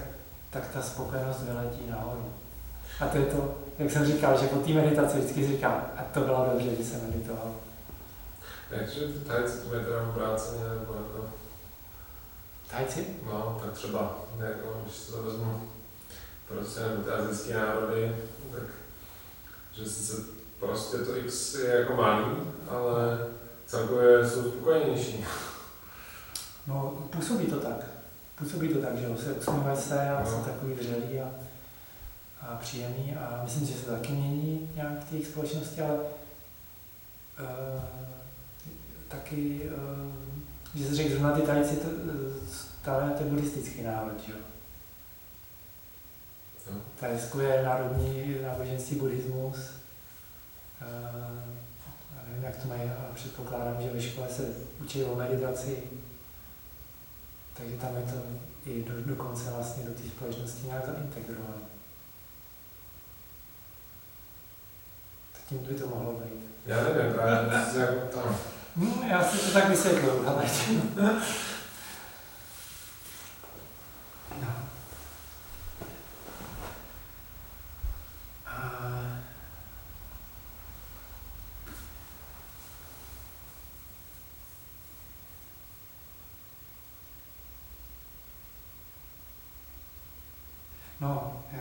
tak 0.49 0.67
ta 0.73 0.81
spokojenost 0.81 1.43
vyletí 1.43 1.89
nahoru. 1.89 2.25
A 2.99 3.07
to 3.07 3.17
je 3.17 3.25
to, 3.25 3.55
jak 3.79 3.91
jsem 3.91 4.05
říkal, 4.05 4.39
že 4.39 4.47
po 4.47 4.59
té 4.59 4.73
meditaci 4.73 5.17
vždycky 5.17 5.47
říkám, 5.47 5.85
a 5.97 6.03
to 6.13 6.19
bylo 6.19 6.49
dobře, 6.53 6.75
že 6.75 6.83
jsem 6.85 7.01
meditoval. 7.07 7.51
Takže 8.69 9.01
tajci 9.27 9.57
to 9.57 9.75
je 9.75 9.83
teda 9.83 10.09
obráceně, 10.09 10.63
nebo 10.63 10.93
jako... 10.93 11.29
Tajci? 12.71 13.07
No, 13.25 13.61
tak 13.65 13.73
třeba, 13.73 14.15
jako, 14.39 14.81
když 14.83 14.95
to 14.95 15.23
vezmu, 15.23 15.69
prostě 16.47 16.79
nebo 16.79 17.03
ty 17.03 17.09
azijské 17.11 17.53
národy, 17.53 18.15
tak 18.51 18.63
že 19.71 19.89
sice 19.89 20.21
prostě 20.59 20.97
to 20.97 21.17
X 21.17 21.55
je 21.55 21.69
jako 21.79 21.93
malý, 21.95 22.25
ale 22.69 23.27
celkově 23.65 24.29
jsou 24.29 24.51
spokojenější. 24.51 25.25
No, 26.67 27.07
působí 27.09 27.45
to 27.45 27.59
tak. 27.59 27.85
Působí 28.35 28.73
to 28.73 28.81
tak, 28.81 28.97
že 28.97 29.05
jo, 29.05 29.17
se 29.17 29.33
usmívají 29.33 29.77
se 29.77 30.09
a 30.09 30.23
No. 30.23 30.31
jsou 30.31 30.43
takový 30.43 30.73
vřelí 30.73 31.19
a, 31.21 31.29
a 32.41 32.55
příjemný 32.55 33.15
a 33.15 33.41
myslím, 33.43 33.67
že 33.67 33.73
se 33.73 33.85
to 33.85 33.91
taky 33.91 34.11
mění 34.13 34.71
nějak 34.75 35.05
v 35.09 35.11
jejich 35.13 35.27
společnosti, 35.27 35.81
ale 35.81 35.93
uh, 35.95 37.81
taky, 39.09 39.61
uh, 39.61 40.11
že 40.75 40.85
se 40.85 40.95
řekl, 40.95 41.09
zrovna 41.09 41.31
ty 41.31 41.41
Tajci, 41.41 41.75
to, 41.75 41.87
eh, 41.87 42.47
stále 42.81 43.11
to 43.11 43.23
je 43.23 43.29
buddhistický 43.29 43.83
národ, 43.83 44.23
že 44.25 44.31
jo. 44.31 44.37
Tajsko 46.99 47.39
je 47.39 47.63
národní 47.63 48.35
náboženství 48.41 48.95
buddhismus. 48.95 49.57
Uh, 50.81 51.39
já 52.15 52.23
nevím, 52.27 52.43
jak 52.43 52.57
to 52.57 52.67
mají, 52.67 52.81
ale 52.81 53.09
předpokládám, 53.15 53.81
že 53.81 53.89
ve 53.89 54.01
škole 54.01 54.27
se 54.29 54.53
učí 54.81 55.03
o 55.03 55.15
meditaci, 55.15 55.83
takže 57.53 57.77
tam 57.77 57.95
je 57.95 58.01
to 58.01 58.21
i 58.65 58.83
do, 58.83 59.01
dokonce 59.01 59.51
vlastně 59.51 59.83
do 59.83 59.91
té 59.91 60.09
společnosti 60.09 60.67
nějak 60.67 60.85
zaintegrované. 60.85 61.61
Tak 65.33 65.41
tím 65.49 65.57
by 65.57 65.73
to 65.75 65.87
mohlo 65.87 66.13
být. 66.13 66.43
Já 66.65 66.83
nevím, 66.83 67.13
právě 67.13 67.81
jako 67.81 68.17
tam. 68.17 68.35
No, 68.79 69.03
já 69.09 69.23
si 69.23 69.37
to 69.37 69.51
tak 69.51 69.69
vysvětluju, 69.69 70.27
ale 70.27 70.45
no. 71.01 71.21
No, 91.01 91.43
eh, 91.53 91.59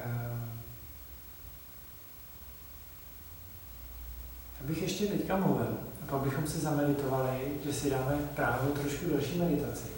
já 4.60 4.66
bych 4.66 4.82
ještě 4.82 5.06
teďka 5.06 5.36
mluvil, 5.36 5.78
pak 6.10 6.20
bychom 6.20 6.46
si 6.46 6.58
zameditovali, 6.58 7.52
že 7.64 7.72
si 7.72 7.90
dáme 7.90 8.16
právě 8.34 8.72
trošku 8.72 9.10
další 9.10 9.38
meditaci. 9.38 9.88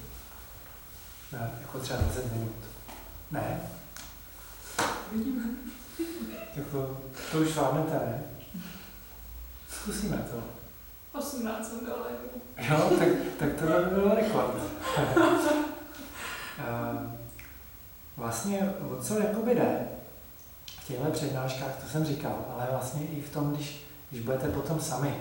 Ne, 1.32 1.50
jako 1.60 1.78
třeba 1.78 1.98
20 1.98 2.32
minut. 2.32 2.54
Ne? 3.30 3.60
Jako, 6.56 7.00
to 7.32 7.38
už 7.38 7.48
zvládnete, 7.48 7.94
ne? 7.94 8.22
Zkusíme 9.68 10.16
to. 10.16 10.42
18 11.18 11.68
jsem 11.68 11.86
dala. 11.86 12.06
Jo, 12.56 12.90
tak, 12.98 13.08
tak 13.38 13.48
to 13.54 13.66
by 13.66 13.94
byl 13.94 14.14
rekord. 14.14 14.56
Eh, 16.58 17.16
vlastně 18.16 18.74
o 18.90 19.02
co 19.02 19.18
jakoby 19.18 19.54
jde 19.54 19.88
v 20.66 20.86
těchto 20.86 21.10
přednáškách, 21.10 21.82
to 21.82 21.90
jsem 21.90 22.04
říkal, 22.04 22.44
ale 22.54 22.66
vlastně 22.70 23.06
i 23.06 23.20
v 23.20 23.32
tom, 23.32 23.54
když, 23.54 23.86
když 24.10 24.22
budete 24.22 24.48
potom 24.48 24.80
sami, 24.80 25.14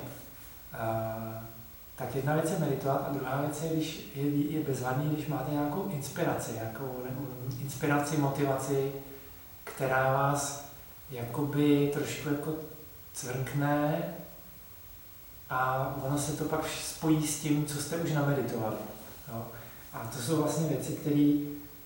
tak 1.96 2.16
jedna 2.16 2.34
věc 2.34 2.52
je 2.52 2.60
meditovat 2.60 3.06
a 3.10 3.14
druhá 3.14 3.42
věc 3.42 3.64
je, 3.64 3.76
když 3.76 4.12
je, 4.16 4.26
je 4.58 4.64
bezvadný, 4.64 5.10
když 5.16 5.28
máte 5.28 5.52
nějakou 5.52 5.90
inspiraci, 5.90 6.52
nějakou 6.54 7.04
inspiraci, 7.62 8.18
motivaci, 8.18 8.92
která 9.64 10.14
vás 10.14 10.70
jakoby 11.12 11.92
trošku 11.94 12.30
jako 12.30 12.54
cvrkne 13.14 14.04
a 15.50 15.94
ono 16.04 16.18
se 16.18 16.32
to 16.32 16.46
pak 16.46 16.70
spojí 16.70 17.28
s 17.28 17.40
tím, 17.40 17.66
co 17.66 17.82
jste 17.82 17.98
už 17.98 18.12
nameditovali. 18.12 18.76
Jo? 19.28 19.46
A 19.94 20.00
to 20.00 20.22
jsou 20.22 20.38
vlastně 20.38 20.68
věci, 20.68 20.94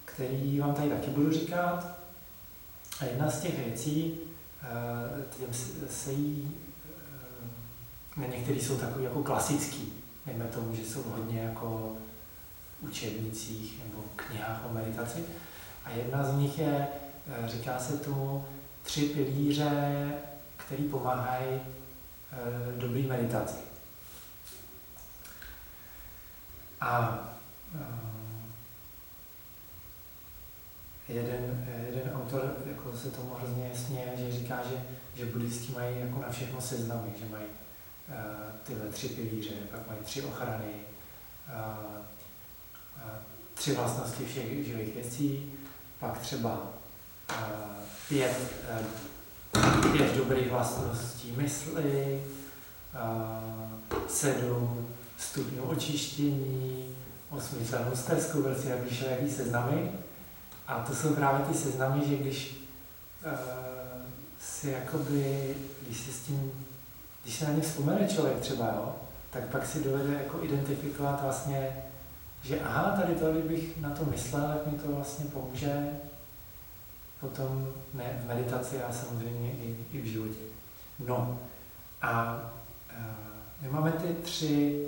které 0.06 0.60
vám 0.60 0.74
tady 0.74 0.90
taky 0.90 1.10
budu 1.10 1.32
říkat. 1.32 1.88
A 3.00 3.06
jedna 3.06 3.30
z 3.32 3.42
těch 3.42 3.66
věcí, 3.66 4.20
eh, 4.64 5.54
se 5.90 6.12
jí, 6.12 6.56
některý 8.18 8.62
jsou 8.62 8.78
takový 8.78 9.04
jako 9.04 9.24
klasický, 9.24 9.94
dejme 10.26 10.46
tomu, 10.46 10.76
že 10.76 10.86
jsou 10.86 11.04
hodně 11.04 11.40
jako 11.40 11.96
učebnicích 12.82 13.80
nebo 13.84 14.04
knihách 14.16 14.66
o 14.66 14.74
meditaci. 14.74 15.26
A 15.86 15.90
jedna 15.90 16.24
z 16.24 16.38
nich 16.38 16.60
je, 16.60 16.88
eh, 17.28 17.48
říká 17.48 17.80
se 17.80 17.98
tomu, 17.98 18.46
tři 18.84 19.02
pilíře, 19.02 20.12
které 20.58 20.84
pomáhají 20.84 21.50
eh, 21.52 21.60
dobrý 22.78 23.08
meditaci. 23.08 23.58
A 26.82 27.20
eh, 27.76 28.14
jeden, 31.10 31.68
jeden 31.86 32.14
autor 32.16 32.56
jako 32.66 32.98
se 32.98 33.12
tomu 33.12 33.34
hrozně 33.40 33.72
směje, 33.76 34.14
že 34.18 34.32
říká, 34.32 34.60
že, 34.70 34.84
že 35.16 35.26
buddhisti 35.26 35.74
mají 35.74 36.00
jako 36.00 36.22
na 36.22 36.30
všechno 36.30 36.62
seznamy, 36.62 37.10
že 37.20 37.26
mají 37.26 37.46
tyhle 38.64 38.90
tři 38.90 39.10
pilíře, 39.10 39.54
pak 39.72 39.88
mají 39.88 40.00
tři 40.04 40.22
ochrany, 40.22 40.74
eh, 41.48 42.02
eh, 42.98 43.20
tři 43.54 43.74
vlastnosti 43.74 44.26
všech 44.26 44.66
živých 44.66 44.94
věcí, 44.94 45.54
pak 46.04 46.20
třeba 46.20 46.62
eh, 47.30 47.36
pět, 48.10 48.38
eh, 48.70 49.92
pět 49.92 50.16
dobrých 50.16 50.52
vlastností 50.52 51.34
mysli, 51.38 52.24
eh, 52.94 54.00
sedm 54.08 54.88
stupňů 55.18 55.64
očištění, 55.64 56.96
osmyslnou 57.30 57.96
stezku, 57.96 58.44
prostě 58.44 58.70
jak 58.70 58.84
vyšel 58.84 59.10
jaký 59.10 59.32
seznamy. 59.32 59.92
A 60.68 60.80
to 60.80 60.96
jsou 60.96 61.14
právě 61.16 61.46
ty 61.46 61.58
seznamy, 61.58 62.08
že 62.08 62.16
když 62.16 62.56
si 64.40 64.70
jakoby, 64.70 65.56
když 65.82 66.00
si 66.00 66.12
s 66.12 66.20
tím, 66.20 66.63
když 67.24 67.36
se 67.36 67.46
na 67.46 67.52
ně 67.52 67.62
vzpomene 67.62 68.08
člověk 68.08 68.40
třeba, 68.40 68.68
jo, 68.68 68.96
tak 69.32 69.44
pak 69.44 69.66
si 69.66 69.84
dovede 69.84 70.14
jako 70.14 70.44
identifikovat 70.44 71.24
vlastně, 71.24 71.84
že 72.44 72.62
aha, 72.62 73.02
tady 73.02 73.16
to, 73.16 73.32
kdybych 73.32 73.78
na 73.78 73.90
to 73.90 74.06
myslel, 74.06 74.42
tak 74.42 74.74
mi 74.74 74.80
to 74.80 74.92
vlastně 74.92 75.26
pomůže 75.26 75.90
potom 77.20 77.74
ne, 77.94 78.22
v 78.24 78.28
meditaci 78.28 78.84
a 78.84 78.94
samozřejmě 78.94 79.52
i, 79.52 79.76
i 79.92 80.02
v 80.02 80.06
životě. 80.06 80.40
No 81.08 81.40
a 82.02 82.34
uh, 82.34 83.62
my 83.62 83.70
máme 83.70 83.92
ty 83.92 84.14
tři, 84.24 84.88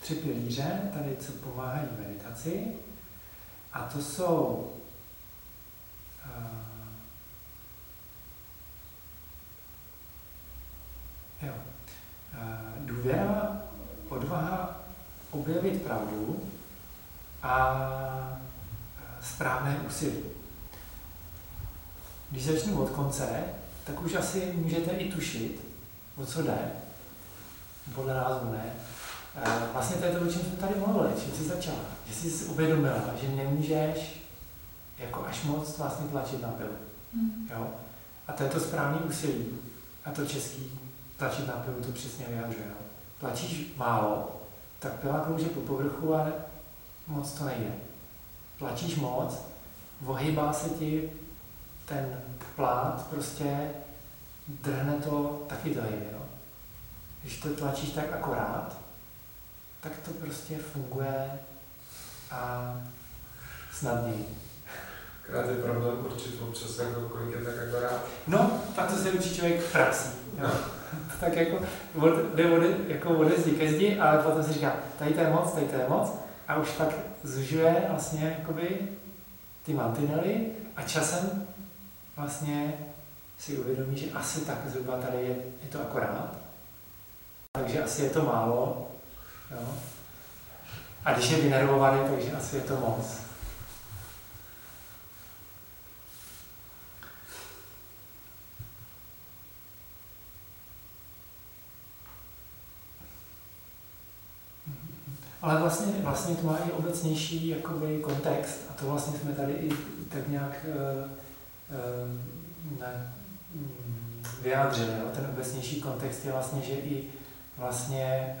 tři 0.00 0.14
pilíře, 0.14 0.80
tady, 0.94 1.16
co 1.16 1.32
pomáhají 1.32 1.88
meditaci. 1.98 2.72
A 3.72 3.80
to 3.82 4.02
jsou 4.02 4.70
uh, 6.26 6.69
jo, 11.42 11.52
uh, 11.52 12.86
důvěra, 12.86 13.62
odvaha 14.08 14.80
objevit 15.30 15.82
pravdu 15.82 16.42
a 17.42 17.78
uh, 17.78 19.24
správné 19.24 19.80
úsilí. 19.86 20.22
Když 22.30 22.44
začnu 22.44 22.82
od 22.82 22.90
konce, 22.90 23.28
tak 23.84 24.02
už 24.02 24.14
asi 24.14 24.52
můžete 24.56 24.90
i 24.90 25.12
tušit, 25.12 25.60
o 26.16 26.26
co 26.26 26.42
jde, 26.42 26.58
podle 27.94 28.14
názvu 28.14 28.52
ne. 28.52 28.64
Eh, 29.36 29.50
Vlastně 29.72 29.96
to 29.96 30.04
je 30.04 30.12
to, 30.12 30.20
o 30.20 30.32
čem 30.32 30.42
jsme 30.42 30.56
tady 30.56 30.74
mluvili, 30.74 31.12
čím 31.24 31.34
jsi 31.34 31.44
začala. 31.44 31.78
Že 32.06 32.14
jsi 32.14 32.30
si 32.30 32.44
uvědomila, 32.44 33.04
že 33.22 33.28
nemůžeš 33.28 34.20
jako 34.98 35.24
až 35.26 35.44
moc 35.44 35.78
vlastně 35.78 36.08
tlačit 36.08 36.42
na 36.42 36.48
pilu. 36.48 36.72
Hmm. 37.14 37.48
Jo? 37.50 37.68
A 38.28 38.32
to 38.32 38.42
je 38.42 38.48
to 38.48 38.60
správné 38.60 38.98
úsilí. 38.98 39.46
A 40.04 40.10
to 40.10 40.26
český 40.26 40.79
tlačit 41.20 41.46
na 41.46 41.52
pilu 41.52 41.76
to 41.82 41.92
přesně 41.92 42.26
vyjadřuje. 42.28 42.64
Jo? 42.68 42.84
Tlačíš 43.20 43.72
málo, 43.76 44.40
tak 44.78 44.92
pila 44.92 45.20
klouže 45.20 45.48
po 45.48 45.60
povrchu, 45.60 46.14
ale 46.14 46.32
moc 47.06 47.32
to 47.32 47.44
nejde. 47.44 47.72
Tlačíš 48.58 48.96
moc, 48.96 49.38
ohýbá 50.06 50.52
se 50.52 50.68
ti 50.68 51.12
ten 51.86 52.20
plát, 52.56 53.06
prostě 53.10 53.70
drhne 54.48 54.92
to, 54.92 55.42
taky 55.48 55.74
to 55.74 55.80
jde. 55.80 56.10
Jo? 56.12 56.22
Když 57.22 57.40
to 57.40 57.48
tlačíš 57.48 57.90
tak 57.90 58.12
akorát, 58.12 58.78
tak 59.80 59.92
to 60.04 60.10
prostě 60.10 60.58
funguje 60.58 61.30
a 62.30 62.74
snadněji. 63.72 64.38
Krát 65.26 65.48
je 65.48 65.56
problém 65.56 66.06
určit 66.06 66.40
občas, 66.40 66.78
jako 66.78 67.00
kolik 67.00 67.36
je 67.36 67.44
tak 67.44 67.54
akorát. 67.68 68.00
No, 68.26 68.62
tak 68.76 68.90
to 68.90 68.96
se 68.96 69.10
učí 69.10 69.36
člověk 69.36 69.60
v 69.60 69.72
praxi. 69.72 70.08
Tak 71.20 71.36
jako 71.36 71.58
jde 72.34 72.50
ode, 72.50 72.66
jako 72.88 73.10
ode 73.10 73.36
zdi 73.36 73.50
ke 73.50 73.72
zdi, 73.72 73.98
ale 73.98 74.22
potom 74.22 74.44
si 74.44 74.52
říká, 74.52 74.72
tady 74.98 75.14
to 75.14 75.20
je 75.20 75.30
moc, 75.30 75.52
tady 75.52 75.66
to 75.66 75.76
je 75.76 75.88
moc 75.88 76.12
a 76.48 76.56
už 76.56 76.70
tak 76.70 76.88
zužuje 77.22 77.84
vlastně 77.90 78.36
jakoby 78.38 78.78
ty 79.66 79.74
mantinely 79.74 80.46
a 80.76 80.82
časem 80.82 81.46
vlastně 82.16 82.74
si 83.38 83.58
uvědomí, 83.58 83.98
že 83.98 84.10
asi 84.14 84.40
tak 84.40 84.58
zhruba 84.66 84.96
tady 84.96 85.16
je, 85.16 85.36
je 85.62 85.68
to 85.72 85.80
akorát, 85.80 86.36
takže 87.52 87.82
asi 87.82 88.02
je 88.02 88.10
to 88.10 88.24
málo. 88.24 88.88
Jo? 89.50 89.74
A 91.04 91.12
když 91.12 91.30
je 91.30 91.38
vynervovaný, 91.38 92.00
takže 92.10 92.32
asi 92.32 92.56
je 92.56 92.62
to 92.62 92.76
moc. 92.76 93.29
Ale 105.42 105.60
vlastně, 105.60 105.92
vlastně 106.02 106.36
to 106.36 106.46
má 106.46 106.56
i 106.56 106.72
obecnější 106.72 107.48
jakoby, 107.48 107.98
kontext 107.98 108.60
a 108.70 108.72
to 108.72 108.86
vlastně 108.86 109.18
jsme 109.18 109.32
tady 109.32 109.52
i 109.52 109.70
tak 110.08 110.28
nějak 110.28 110.66
uh, 110.68 111.10
uh, 111.70 112.80
ne, 112.80 113.12
um, 113.54 114.22
vyjádřili. 114.42 114.92
Ten 115.14 115.26
obecnější 115.32 115.80
kontext 115.80 116.24
je 116.24 116.32
vlastně, 116.32 116.62
že 116.62 116.72
i 116.72 117.04
vlastně 117.58 118.36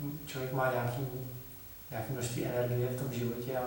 uh, 0.00 0.10
člověk 0.26 0.52
má 0.52 0.72
nějaký, 0.72 1.06
nějaký 1.90 2.12
množství 2.12 2.44
energie 2.44 2.88
v 2.88 3.02
tom 3.02 3.12
životě 3.12 3.58
a, 3.58 3.62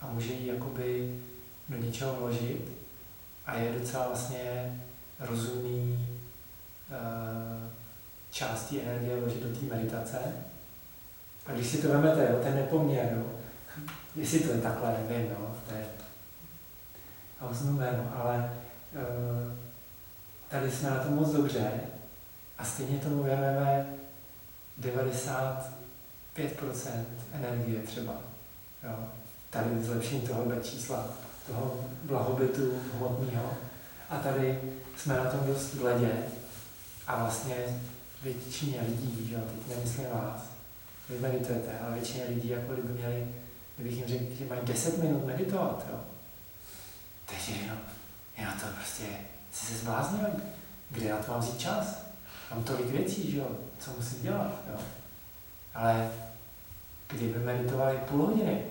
a 0.00 0.10
může 0.12 0.32
ji 0.32 0.46
jakoby 0.46 1.20
do 1.68 1.76
něčeho 1.76 2.14
vložit 2.14 2.72
a 3.46 3.54
je 3.54 3.78
docela 3.78 4.06
vlastně 4.06 4.80
rozumný 5.20 6.08
části 8.30 8.82
energie 8.82 9.20
vložit 9.20 9.42
do 9.42 9.60
té 9.60 9.76
meditace 9.76 10.18
a 11.46 11.52
když 11.52 11.66
si 11.66 11.78
to 11.78 11.88
vezmete, 11.88 12.28
jo, 12.30 12.38
ten 12.42 12.54
nepoměr, 12.54 13.12
jo, 13.16 13.22
jestli 14.16 14.38
to 14.38 14.52
je 14.52 14.60
takhle, 14.60 14.96
nevím, 15.08 15.30
jo, 15.30 15.56
to 15.68 15.74
je 15.74 15.84
jméno, 17.64 18.12
ale 18.16 18.52
uh, 18.94 19.52
tady 20.48 20.70
jsme 20.70 20.90
na 20.90 20.98
tom 20.98 21.14
moc 21.14 21.32
dobře 21.32 21.70
a 22.58 22.64
stejně 22.64 22.98
tomu 22.98 23.22
věnujeme 23.22 23.86
95% 24.80 25.58
energie 27.32 27.82
třeba. 27.82 28.12
Jo. 28.82 28.98
Tady 29.50 29.84
zlepšení 29.84 30.20
tohohle 30.20 30.56
čísla, 30.62 31.06
toho 31.46 31.84
blahobytu 32.02 32.80
hmotného. 32.94 33.50
A 34.10 34.18
tady 34.18 34.60
jsme 34.96 35.16
na 35.16 35.24
tom 35.24 35.46
dost 35.46 35.74
v 35.74 35.84
ledě 35.84 36.12
a 37.06 37.18
vlastně 37.22 37.54
většině 38.22 38.80
lidí, 38.88 39.28
že 39.28 39.36
teď 39.36 39.76
nemyslím 39.76 40.06
vás, 40.12 40.55
vy 41.08 41.18
meditujete, 41.18 41.78
ale 41.78 41.94
většině 41.94 42.24
lidí, 42.28 42.48
jako 42.48 42.72
kdyby 42.72 42.88
měli, 42.88 43.26
kdybych 43.76 43.98
jim 43.98 44.06
řekl, 44.06 44.24
že 44.38 44.44
mají 44.44 44.60
10 44.64 44.98
minut 44.98 45.26
meditovat, 45.26 45.86
jo. 45.92 46.00
Takže 47.26 47.52
no, 47.68 47.74
já 48.38 48.52
to 48.52 48.66
prostě, 48.76 49.04
jsi 49.52 49.66
se 49.66 49.78
zbláznil, 49.78 50.26
kde 50.90 51.06
já 51.06 51.16
to 51.16 51.32
mám 51.32 51.40
vzít 51.40 51.58
čas? 51.58 52.02
Mám 52.50 52.64
tolik 52.64 52.86
věcí, 52.86 53.30
že 53.30 53.38
jo, 53.38 53.48
co 53.78 53.90
musím 53.96 54.22
dělat, 54.22 54.52
jo. 54.72 54.78
Ale 55.74 56.10
kdyby 57.08 57.38
meditovali 57.38 57.98
půl 57.98 58.26
hodiny, 58.26 58.64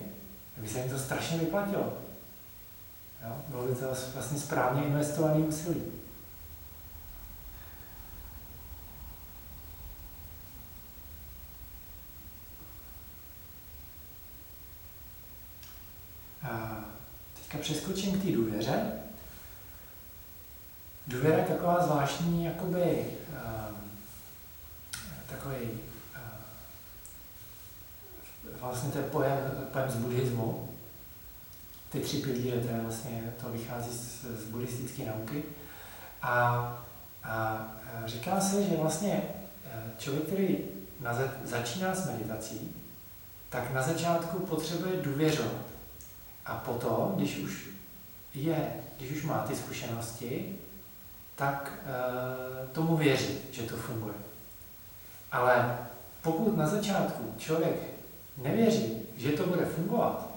by 0.56 0.68
se 0.68 0.78
jim 0.78 0.90
to 0.90 0.98
strašně 0.98 1.38
vyplatilo. 1.38 1.92
Jo? 3.24 3.36
Bylo 3.48 3.66
by 3.66 3.74
to 3.74 3.94
vlastně 4.14 4.38
správně 4.38 4.82
investovaný 4.82 5.42
úsilí. 5.42 5.82
Teďka 17.56 17.72
přeskočím 17.72 18.20
k 18.20 18.22
té 18.24 18.32
důvěře. 18.32 18.92
Důvěra 21.06 21.38
je 21.38 21.44
taková 21.44 21.86
zvláštní, 21.86 22.44
jakoby, 22.44 23.06
uh, 23.32 23.76
takový, 25.30 25.56
uh, 25.56 25.70
vlastně 28.60 28.90
to 28.90 28.98
je 28.98 29.04
pojem, 29.04 29.38
pojem 29.72 29.90
z 29.90 29.96
buddhismu. 29.96 30.68
Ty 31.92 32.00
tři 32.00 32.16
pilíře, 32.16 32.60
to, 32.60 32.68
je 32.68 32.80
vlastně, 32.80 33.34
to 33.40 33.48
vychází 33.48 33.90
z, 33.90 34.22
z 34.22 34.44
buddhistické 34.44 35.04
nauky. 35.04 35.42
A, 36.22 36.34
a 37.24 37.66
říká 38.06 38.40
se, 38.40 38.62
že 38.62 38.76
vlastně 38.76 39.22
člověk, 39.98 40.24
který 40.24 40.58
na, 41.00 41.18
začíná 41.44 41.94
s 41.94 42.06
meditací, 42.06 42.74
tak 43.48 43.72
na 43.72 43.82
začátku 43.82 44.38
potřebuje 44.38 45.02
důvěřovat 45.02 45.75
a 46.46 46.54
potom, 46.54 47.12
když 47.16 47.38
už 47.38 47.68
je, 48.34 48.72
když 48.96 49.10
už 49.10 49.24
má 49.24 49.38
ty 49.38 49.56
zkušenosti, 49.56 50.56
tak 51.36 51.72
e, 51.86 52.66
tomu 52.66 52.96
věří, 52.96 53.38
že 53.52 53.62
to 53.62 53.76
funguje. 53.76 54.14
Ale 55.32 55.78
pokud 56.22 56.56
na 56.56 56.66
začátku 56.66 57.34
člověk 57.38 57.76
nevěří, 58.36 59.02
že 59.16 59.32
to 59.32 59.46
bude 59.46 59.64
fungovat, 59.64 60.28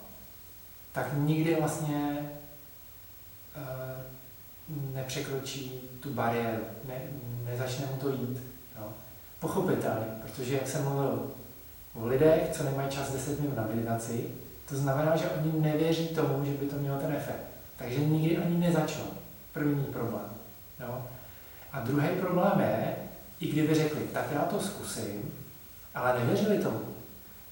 tak 0.91 1.07
nikdy 1.13 1.55
vlastně 1.59 2.31
e, 3.55 3.61
nepřekročí 4.93 5.81
tu 5.99 6.13
bariéru, 6.13 6.63
ne, 6.87 7.01
nezačne 7.45 7.85
mu 7.85 7.97
to 7.97 8.09
jít. 8.09 8.39
Jo. 8.79 8.93
Pochopitelně, 9.39 10.05
protože 10.21 10.53
jak 10.53 10.67
jsem 10.67 10.83
mluvil 10.83 11.31
o 11.93 12.07
lidech, 12.07 12.49
co 12.51 12.63
nemají 12.63 12.89
čas 12.89 13.11
10 13.11 13.39
minut 13.39 13.57
na 13.57 13.67
meditaci, 13.67 14.31
to 14.69 14.75
znamená, 14.75 15.15
že 15.15 15.29
oni 15.29 15.61
nevěří 15.61 16.07
tomu, 16.07 16.45
že 16.45 16.51
by 16.51 16.65
to 16.65 16.75
mělo 16.75 16.99
ten 16.99 17.11
efekt. 17.11 17.43
Takže 17.77 17.99
nikdy 17.99 18.37
ani 18.37 18.57
nezačnou. 18.57 19.05
První 19.53 19.83
problém. 19.83 20.29
Jo? 20.79 21.05
A 21.71 21.79
druhý 21.79 22.07
problém 22.07 22.59
je, 22.59 22.95
i 23.39 23.47
kdyby 23.47 23.75
řekli, 23.75 24.01
tak 24.01 24.25
já 24.31 24.41
to 24.41 24.59
zkusím, 24.59 25.33
ale 25.95 26.19
nevěřili 26.19 26.59
tomu, 26.59 26.79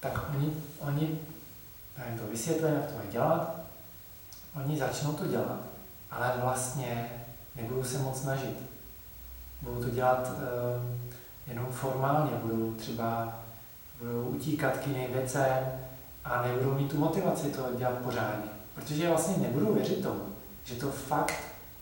tak 0.00 0.30
oni, 0.34 0.52
oni 0.80 1.18
jim 2.08 2.18
to 2.18 2.26
vysvětlím, 2.26 2.74
jak 2.74 2.86
to 2.86 2.96
mají 2.96 3.08
dělat, 3.10 3.60
oni 4.56 4.78
začnou 4.78 5.12
to 5.12 5.26
dělat, 5.26 5.58
ale 6.10 6.32
vlastně 6.40 7.10
nebudou 7.56 7.84
se 7.84 7.98
moc 7.98 8.20
snažit. 8.20 8.58
Budou 9.62 9.82
to 9.82 9.90
dělat 9.90 10.30
um, 10.30 11.10
jenom 11.46 11.66
formálně, 11.66 12.30
budou 12.42 12.74
třeba 12.74 13.38
budou 13.98 14.22
utíkat 14.22 14.76
k 14.76 14.86
jiným 14.86 15.12
věcem, 15.12 15.56
a 16.28 16.42
nebudou 16.42 16.74
mít 16.74 16.90
tu 16.90 16.98
motivaci 16.98 17.46
to 17.50 17.62
dělat 17.78 17.98
pořádně. 17.98 18.50
Protože 18.74 19.08
vlastně 19.08 19.36
nebudou 19.36 19.74
věřit 19.74 20.02
tomu, 20.02 20.20
že 20.64 20.74
to 20.74 20.90
fakt 20.90 21.34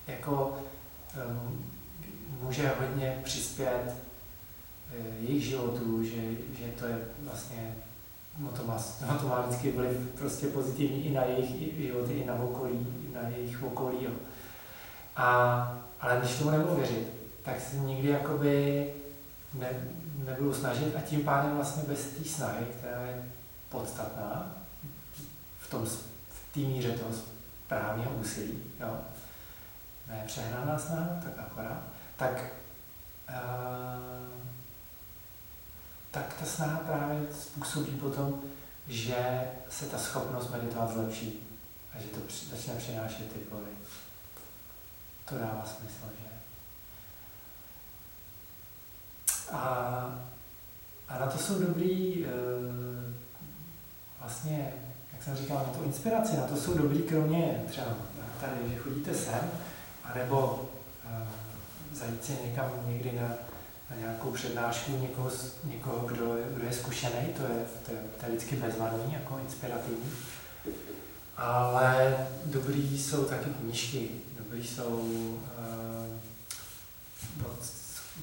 jako 0.08 0.58
um, 1.28 1.64
může 2.42 2.72
hodně 2.80 3.20
přispět 3.24 3.94
uh, 4.98 5.24
jejich 5.28 5.44
životu, 5.44 6.04
že, 6.04 6.22
že 6.58 6.72
to 6.78 6.86
je 6.86 6.98
vlastně, 7.22 7.74
no 8.38 8.48
to 8.48 8.64
má, 8.64 8.76
no 9.08 9.18
to 9.18 9.28
má 9.28 9.40
vždycky 9.40 9.72
vliv 9.72 9.96
prostě 10.18 10.46
pozitivní 10.46 11.06
i 11.06 11.10
na 11.10 11.24
jejich 11.24 11.82
životy, 11.82 12.12
i 12.12 12.24
na 12.24 12.34
okolí, 12.34 12.86
i 13.10 13.14
na 13.14 13.28
jejich 13.28 13.62
okolí. 13.62 13.96
Jo. 14.00 14.10
A, 15.16 15.26
ale 16.00 16.18
když 16.18 16.38
tomu 16.38 16.50
nebudou 16.50 16.74
věřit, 16.74 17.08
tak 17.42 17.60
se 17.60 17.76
nikdy 17.76 18.08
jakoby 18.08 18.86
ne, 19.54 19.68
nebudou 20.26 20.54
snažit 20.54 20.96
a 20.96 21.00
tím 21.00 21.24
pádem 21.24 21.54
vlastně 21.54 21.82
bez 21.88 22.04
té 22.04 22.24
snahy, 22.24 22.66
která 22.78 23.02
je 23.02 23.22
podstatná 23.68 24.52
v, 25.60 25.70
tom, 25.70 25.86
v 25.86 26.54
té 26.54 26.60
míře 26.60 26.92
toho 26.92 27.10
správného 27.66 28.10
úsilí, 28.10 28.62
jo? 28.80 28.98
ne 30.08 30.24
přehnaná 30.26 30.78
snaha, 30.78 31.08
tak 31.24 31.38
akorát, 31.38 31.82
tak, 32.16 32.44
uh, 33.28 34.42
tak 36.10 36.34
ta 36.34 36.46
snaha 36.46 36.78
právě 36.78 37.26
způsobí 37.32 37.90
potom, 37.90 38.42
že 38.88 39.50
se 39.68 39.86
ta 39.86 39.98
schopnost 39.98 40.50
meditovat 40.50 40.92
zlepší 40.92 41.40
a 41.94 41.98
že 41.98 42.08
to 42.08 42.20
při, 42.20 42.46
začne 42.46 42.74
přinášet 42.74 43.32
ty 43.32 43.38
plody. 43.38 43.70
To 45.28 45.38
dává 45.38 45.66
smysl, 45.66 46.04
že? 46.22 46.28
A, 49.52 49.58
a 51.08 51.18
na 51.18 51.26
to 51.26 51.38
jsou 51.38 51.58
dobrý 51.58 52.24
uh, 52.24 52.85
vlastně, 54.26 54.72
jak 55.12 55.22
jsem 55.22 55.36
říkal, 55.36 55.56
na 55.56 55.78
tu 55.78 55.84
inspiraci, 55.84 56.36
na 56.36 56.42
to 56.42 56.56
jsou 56.56 56.74
dobrý, 56.74 57.02
kromě 57.02 57.64
třeba 57.68 57.86
tady, 58.40 58.70
že 58.70 58.76
chodíte 58.76 59.14
sem, 59.14 59.50
anebo 60.04 60.68
uh, 61.04 61.28
zajít 61.92 62.24
si 62.24 62.32
někam 62.44 62.70
někdy 62.86 63.12
na, 63.12 63.28
na 63.90 63.96
nějakou 63.96 64.30
přednášku 64.30 64.92
někoho, 64.96 65.30
někoho 65.64 66.06
kdo, 66.06 66.36
kdo 66.50 66.66
je 66.66 66.72
zkušený, 66.72 67.26
to 67.36 67.42
je, 67.42 67.64
to, 67.86 67.92
je, 67.92 67.98
to 68.20 68.26
je 68.26 68.28
vždycky 68.28 68.56
bezvadný, 68.56 69.12
jako 69.12 69.38
inspirativní. 69.44 70.12
Ale 71.36 72.16
dobrý 72.44 72.98
jsou 72.98 73.24
taky 73.24 73.50
knížky, 73.50 74.08
dobrý 74.38 74.66
jsou 74.66 74.98
uh, 77.38 77.46
od, 77.46 77.58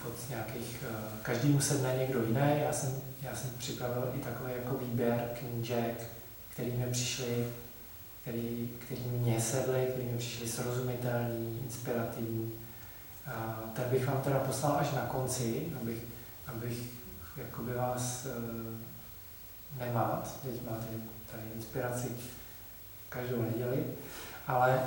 od 0.08 0.30
nějakých, 0.30 0.84
uh, 0.90 1.20
každému 1.22 1.62
sedne 1.62 1.96
někdo 1.98 2.24
jiný, 2.24 2.62
já 2.64 2.74
jsem 2.74 3.02
já 3.22 3.36
jsem 3.36 3.50
připravil 3.58 4.12
i 4.16 4.20
takový 4.20 4.52
jako 4.54 4.78
výběr 4.78 5.30
knížek, 5.40 6.10
který 6.54 6.72
mi 6.72 6.86
přišly 6.92 7.46
který, 8.24 8.70
který 8.86 9.02
mě 9.02 9.42
sedly, 9.42 9.88
který 9.92 10.08
mi 10.08 10.18
přišly 10.18 10.48
srozumitelný, 10.48 11.60
inspirativní. 11.64 12.52
A 13.28 13.60
tak 13.76 13.86
bych 13.86 14.08
vám 14.08 14.22
teda 14.22 14.40
poslal 14.40 14.78
až 14.80 14.92
na 14.92 15.02
konci, 15.02 15.66
abych, 15.82 15.98
abych 16.48 16.78
jakoby 17.38 17.74
vás 17.74 18.26
e, 18.26 18.30
nemát, 19.86 20.40
teď 20.44 20.62
máte 20.70 20.86
tady 21.32 21.44
inspiraci 21.56 22.08
každou 23.10 23.42
neděli, 23.42 23.84
ale 24.48 24.74
e, 24.74 24.82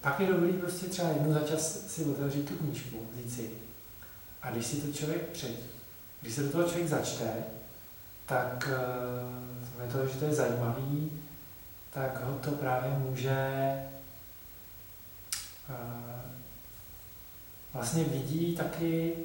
pak 0.00 0.20
je 0.20 0.26
dobrý 0.26 0.52
prostě 0.52 0.86
třeba 0.86 1.08
jednou 1.08 1.32
za 1.32 1.40
čas 1.40 1.86
si 1.86 2.04
otevřít 2.04 2.48
tu 2.48 2.54
knížku, 2.56 3.08
říct 3.16 3.36
si. 3.36 3.50
A 4.42 4.50
když 4.50 4.66
si 4.66 4.76
to 4.76 4.92
člověk 4.92 5.22
před, 5.22 5.56
když 6.20 6.34
se 6.34 6.42
do 6.42 6.50
toho 6.50 6.68
člověk 6.68 6.88
začte, 6.88 7.32
tak 8.26 8.68
e, 9.82 9.92
to, 9.92 10.06
že 10.06 10.18
to 10.18 10.24
je 10.24 10.34
zajímavý, 10.34 11.20
tak 11.90 12.24
ho 12.24 12.34
to 12.34 12.50
právě 12.50 12.90
může 12.90 13.36
eh, 15.70 16.20
vlastně 17.74 18.04
vidí 18.04 18.56
taky 18.56 19.16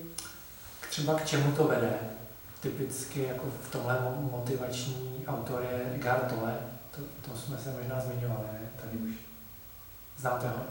třeba 0.90 1.20
k 1.20 1.26
čemu 1.26 1.52
to 1.52 1.64
vede. 1.64 1.94
Typicky 2.62 3.24
jako 3.24 3.46
v 3.64 3.72
tomhle 3.72 4.00
motivační 4.32 5.24
autor 5.28 5.62
je 5.62 5.96
Eckhart 5.96 6.30
Tolle, 6.30 6.58
to, 6.92 7.02
to 7.30 7.38
jsme 7.38 7.58
se 7.58 7.72
možná 7.72 8.00
zmiňovali, 8.00 8.48
ne? 8.54 8.60
tady 8.82 8.98
už. 8.98 9.16
Znáte 10.18 10.48
ho? 10.48 10.64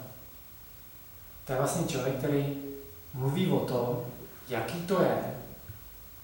To 1.46 1.52
je 1.52 1.58
vlastně 1.58 1.86
člověk, 1.86 2.18
který 2.18 2.56
mluví 3.14 3.50
o 3.50 3.60
tom, 3.60 4.04
jaký 4.48 4.80
to 4.80 5.02
je, 5.02 5.34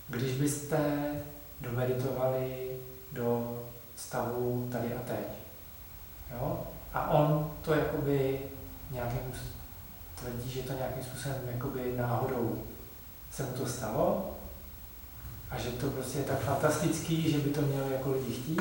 když 0.08 0.32
byste 0.32 0.78
domeditovali 1.60 2.76
do 3.12 3.58
stavu 3.96 4.68
tady 4.72 4.94
a 4.94 4.98
teď. 5.06 5.26
Jo? 6.32 6.66
A 6.94 7.10
on 7.10 7.50
to 7.62 7.74
jakoby 7.74 8.40
nějakým 8.90 9.32
tvrdí, 10.14 10.50
že 10.50 10.62
to 10.62 10.72
nějakým 10.72 11.04
způsobem 11.04 11.38
jakoby 11.52 11.94
náhodou 11.96 12.62
se 13.32 13.42
mu 13.42 13.52
to 13.52 13.66
stalo 13.66 14.34
a 15.50 15.58
že 15.58 15.70
to 15.70 15.90
prostě 15.90 16.18
je 16.18 16.24
tak 16.24 16.40
fantastický, 16.40 17.30
že 17.30 17.38
by 17.38 17.50
to 17.50 17.62
měli 17.62 17.92
jako 17.92 18.12
lidi 18.12 18.32
chtít 18.32 18.60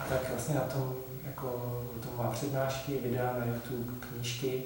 a 0.00 0.04
tak 0.08 0.30
vlastně 0.30 0.54
na 0.54 0.60
tom 0.60 0.94
jako 1.26 1.80
tom 2.00 2.12
má 2.16 2.30
přednášky, 2.30 2.98
videa 3.02 3.36
na 3.38 3.44
YouTube, 3.44 3.92
knížky 4.00 4.62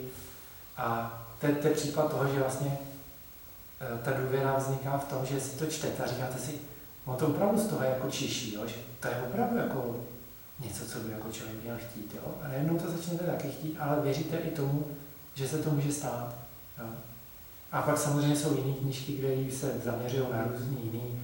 a 0.77 1.19
to, 1.41 1.47
je 1.47 1.75
případ 1.75 2.11
toho, 2.11 2.27
že 2.27 2.41
vlastně 2.41 2.79
ta 4.05 4.13
důvěra 4.13 4.57
vzniká 4.57 4.99
v 4.99 5.05
tom, 5.05 5.27
že 5.27 5.41
si 5.41 5.59
to 5.59 5.67
čtete 5.67 6.03
a 6.03 6.07
říkáte 6.07 6.39
si, 6.39 6.53
no 7.07 7.17
to 7.17 7.27
opravdu 7.27 7.59
z 7.59 7.67
toho 7.67 7.85
jako 7.85 8.11
čiší, 8.11 8.55
jo? 8.55 8.67
že 8.67 8.75
to 9.01 9.09
je 9.09 9.23
opravdu 9.29 9.57
jako 9.57 9.97
něco, 10.61 10.87
co 10.87 10.99
by 10.99 11.13
jako 11.13 11.33
člověk 11.33 11.63
měl 11.63 11.77
chtít. 11.77 12.15
Jo? 12.15 12.35
A 12.43 12.49
najednou 12.49 12.79
to 12.79 12.91
začnete 12.91 13.25
taky 13.25 13.49
chtít, 13.49 13.77
ale 13.81 14.01
věříte 14.01 14.37
i 14.37 14.51
tomu, 14.51 14.87
že 15.35 15.49
se 15.49 15.59
to 15.59 15.71
může 15.71 15.93
stát. 15.93 16.35
Jo? 16.79 16.87
A 17.73 17.83
pak 17.83 17.99
samozřejmě 17.99 18.37
jsou 18.37 18.57
jiné 18.57 18.75
knížky, 18.75 19.13
kde 19.13 19.53
se 19.57 19.81
zaměřují 19.85 20.27
na 20.33 20.45
různé 20.45 20.77
jiné 20.83 21.21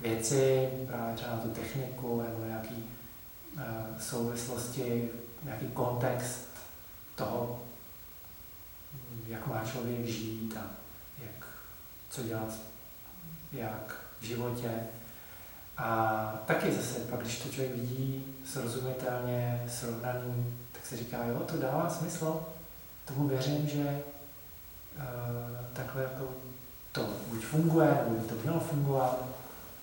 věci, 0.00 0.68
právě 0.86 1.16
třeba 1.16 1.30
na 1.30 1.40
tu 1.40 1.48
techniku 1.48 2.22
nebo 2.22 2.44
nějaký 2.44 2.84
uh, 3.54 3.62
souvislosti, 4.00 5.08
nějaký 5.44 5.66
kontext 5.66 6.48
toho, 7.14 7.60
jak 9.26 9.46
má 9.46 9.64
člověk 9.72 10.06
žít 10.06 10.56
a 10.56 10.81
co 12.12 12.22
dělat, 12.22 12.54
jak 13.52 13.96
v 14.20 14.24
životě, 14.24 14.70
a 15.78 16.16
taky 16.46 16.72
zase, 16.72 16.98
pak 17.00 17.20
když 17.20 17.38
to 17.38 17.48
člověk 17.48 17.74
vidí 17.74 18.24
srozumitelně, 18.44 19.64
srovnaný, 19.68 20.56
tak 20.72 20.86
se 20.86 20.96
říká, 20.96 21.24
jo, 21.24 21.40
to 21.40 21.56
dává 21.56 21.90
smysl. 21.90 22.46
Tomu 23.04 23.28
věřím, 23.28 23.68
že 23.68 24.02
uh, 24.96 25.02
takhle 25.72 26.02
jako 26.02 26.28
to 26.92 27.08
buď 27.26 27.44
funguje, 27.44 27.88
nebo 27.88 28.20
by 28.20 28.28
to 28.28 28.34
mělo 28.34 28.60
fungovat. 28.60 29.24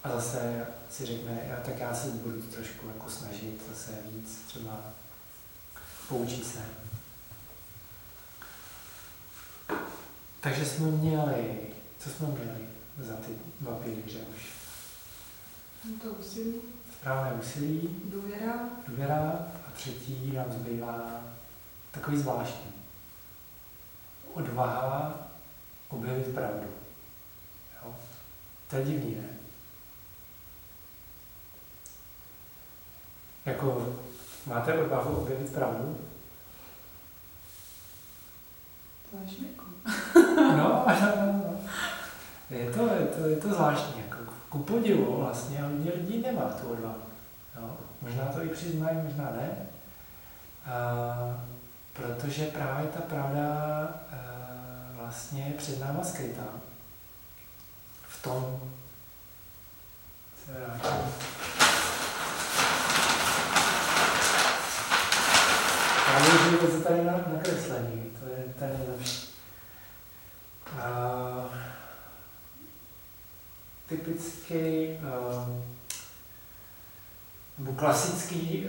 A 0.04 0.10
zase 0.10 0.68
si 0.92 1.06
řekne, 1.06 1.40
já, 1.50 1.56
tak 1.56 1.80
já 1.80 1.96
se 1.96 2.08
budu 2.08 2.42
trošku 2.42 2.88
jako 2.88 3.10
snažit 3.10 3.62
zase 3.70 3.92
víc 4.12 4.42
třeba 4.48 4.80
poučit 6.10 6.48
se. 6.48 6.60
Takže 10.40 10.66
jsme 10.66 10.88
měli, 10.88 11.58
co 12.00 12.10
jsme 12.10 12.28
měli 12.28 12.68
za 12.98 13.14
ty 13.14 13.32
dva 13.62 13.76
pilíře 13.76 14.20
už? 14.36 14.50
To 16.04 16.10
úsilí. 16.10 16.56
Správné 17.00 17.34
úsilí. 17.42 18.02
Důvěra. 18.06 18.70
Důvěra. 18.88 19.48
A 19.68 19.72
třetí 19.72 20.32
nám 20.32 20.52
zbývá 20.52 21.22
takový 21.92 22.18
zvláštní. 22.18 22.72
Odvaha 24.34 25.18
objevit 25.90 26.34
pravdu. 26.34 26.68
Jo? 27.86 27.96
To 28.70 28.76
je 28.76 28.86
divný, 28.86 29.16
ne? 29.16 29.30
Jako, 33.46 33.96
máte 34.46 34.74
odvahu 34.74 35.16
objevit 35.16 35.54
pravdu? 35.54 35.98
To 39.12 39.18
je 39.18 39.30
šmiku. 39.30 39.69
No, 40.36 40.58
no, 40.58 40.86
no, 41.16 41.34
no. 41.34 41.60
Je 42.50 42.72
to, 42.72 42.88
je 42.88 43.06
to, 43.06 43.28
je 43.28 43.36
to 43.36 43.48
zvláštní. 43.48 44.02
Jako 44.02 44.18
ku 44.50 44.60
podivu 44.60 45.18
vlastně 45.18 45.62
hodně 45.62 45.92
lidí 45.96 46.22
nemá 46.22 46.42
tu 46.42 46.68
odvahu. 46.68 47.02
Jo? 47.56 47.78
Možná 48.02 48.26
to 48.26 48.44
i 48.44 48.50
přiznají, 48.50 48.98
možná 49.04 49.24
ne. 49.24 49.50
A, 50.66 51.38
protože 51.94 52.46
právě 52.46 52.88
ta 52.88 53.02
pravda 53.02 53.44
a, 54.12 54.16
vlastně 54.94 55.44
je 55.44 55.54
před 55.54 55.80
náma 55.80 56.04
skrytá. 56.04 56.44
V 58.08 58.24
tom. 58.24 58.60
Právě, 66.06 66.52
že 66.52 66.58
to 66.58 66.82
tady 66.90 67.04
na, 67.04 67.14
nakreslení, 67.34 68.12
to 68.20 68.26
je 68.30 68.44
ten 68.60 68.78
nejlepší. 68.78 69.30
A, 70.82 70.90
typický 74.20 74.88
uh, 74.88 75.60
nebo 77.58 77.74
klasický 77.74 78.66
uh, 78.66 78.68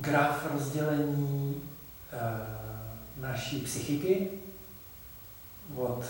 graf 0.00 0.46
rozdělení 0.52 1.62
uh, 2.12 2.20
naší 3.22 3.60
psychiky 3.60 4.30
od 5.76 5.98
uh, 5.98 6.04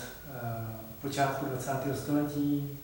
počátku 1.01 1.45
20. 1.45 1.71
století 2.03 2.77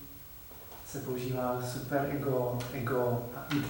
se 0.88 1.00
používá 1.00 1.62
superego, 1.74 2.60
ego 2.74 3.30
a 3.36 3.54
id. 3.56 3.66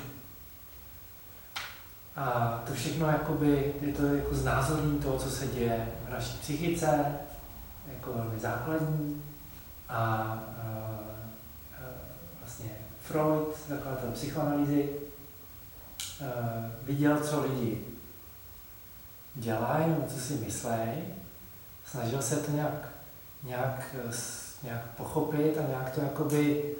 A 2.16 2.64
to 2.68 2.74
všechno 2.74 3.07
jakoby, 3.07 3.74
je 3.82 3.93
to 3.93 4.05
jako 4.05 4.36
znázorní 4.36 4.99
toho, 4.99 5.18
co 5.18 5.30
se 5.30 5.47
děje 5.47 5.91
v 6.07 6.12
naší 6.12 6.38
psychice, 6.38 7.16
jako 7.93 8.14
velmi 8.14 8.39
základní. 8.39 9.24
A 9.89 10.39
Freud, 13.12 13.47
zakladatel 13.70 14.12
psychoanalýzy, 14.12 14.89
viděl, 16.84 17.20
co 17.20 17.41
lidi 17.41 17.86
dělají, 19.36 19.89
nebo 19.89 20.07
co 20.07 20.20
si 20.20 20.34
myslejí, 20.34 21.03
snažil 21.86 22.22
se 22.22 22.36
to 22.36 22.51
nějak, 22.51 22.89
nějak, 23.43 23.95
nějak 24.64 24.82
pochopit 24.97 25.57
a 25.57 25.68
nějak 25.68 25.89
to 25.89 26.01
jakoby 26.01 26.76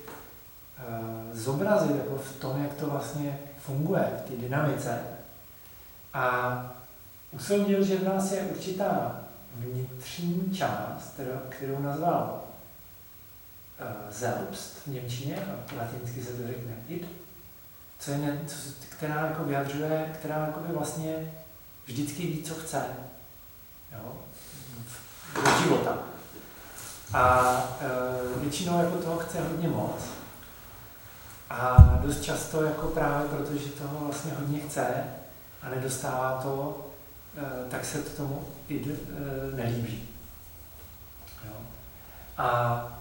zobrazit 1.34 1.96
jako 1.96 2.18
v 2.18 2.36
tom, 2.36 2.64
jak 2.64 2.74
to 2.74 2.90
vlastně 2.90 3.40
funguje 3.58 4.12
v 4.26 4.30
té 4.30 4.38
dynamice. 4.38 5.00
A 6.14 6.76
usoudil, 7.32 7.84
že 7.84 7.98
v 7.98 8.04
nás 8.04 8.32
je 8.32 8.42
určitá 8.42 9.20
vnitřní 9.56 10.56
část, 10.58 11.20
kterou, 11.50 11.82
nazval 11.82 12.41
selbst 14.12 14.78
v 14.84 14.88
Němčině, 14.88 15.36
a 15.36 15.76
latinsky 15.76 16.24
se 16.24 16.34
to 16.34 16.48
řekne 16.48 16.74
id, 16.88 17.08
co 18.00 18.12
je 18.12 18.42
co, 18.48 18.56
která 18.90 19.26
jako 19.26 19.44
vyjadřuje, 19.44 20.12
která 20.20 20.38
jako 20.38 20.60
by 20.60 20.74
vlastně 20.74 21.34
vždycky 21.86 22.28
ví, 22.28 22.44
co 22.44 22.56
chce. 22.56 22.86
Jo? 23.92 24.14
Do 25.36 25.42
života. 25.64 25.98
A 27.14 27.54
e, 27.82 28.40
většinou 28.40 28.80
jako 28.80 28.98
toho 28.98 29.20
chce 29.20 29.42
hodně 29.42 29.68
moc. 29.68 30.02
A 31.50 31.78
dost 32.04 32.22
často 32.22 32.64
jako 32.64 32.88
právě 32.88 33.28
protože 33.28 33.70
toho 33.70 34.06
vlastně 34.06 34.32
hodně 34.34 34.60
chce 34.60 35.04
a 35.62 35.70
nedostává 35.70 36.40
to, 36.42 36.88
e, 37.38 37.70
tak 37.70 37.86
se 37.86 38.02
to 38.02 38.10
tomu 38.10 38.48
id 38.68 38.88
e, 38.88 39.56
nelíbí. 39.56 40.10
Jo? 41.46 41.54
A 42.38 43.01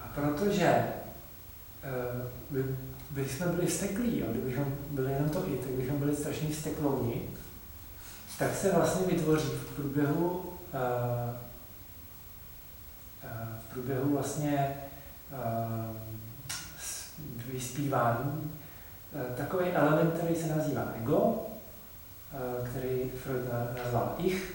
a 0.00 0.08
protože 0.14 0.84
by, 2.50 2.64
by 3.10 3.28
jsme 3.28 3.46
byli 3.46 3.66
vzteklí, 3.66 4.18
jo? 4.18 4.26
kdybychom 4.30 4.74
byli 4.90 5.12
jenom 5.12 5.28
to 5.28 5.48
i, 5.48 5.56
tak 5.56 5.70
bychom 5.70 5.98
byli 5.98 6.16
strašně 6.16 6.48
vzteklouni, 6.48 7.22
tak 8.38 8.54
se 8.54 8.72
vlastně 8.72 9.06
vytvoří 9.06 9.48
v 9.48 9.76
průběhu 9.76 10.28
uh, 10.28 11.34
v 13.60 13.72
průběhu 13.72 14.12
vlastně 14.12 14.74
vyspívání 17.52 18.50
takový 19.36 19.70
element, 19.70 20.14
který 20.14 20.34
se 20.36 20.56
nazývá 20.56 20.92
ego, 21.02 21.46
který 22.70 23.10
Freud 23.10 23.44
nazval 23.84 24.14
ich, 24.18 24.54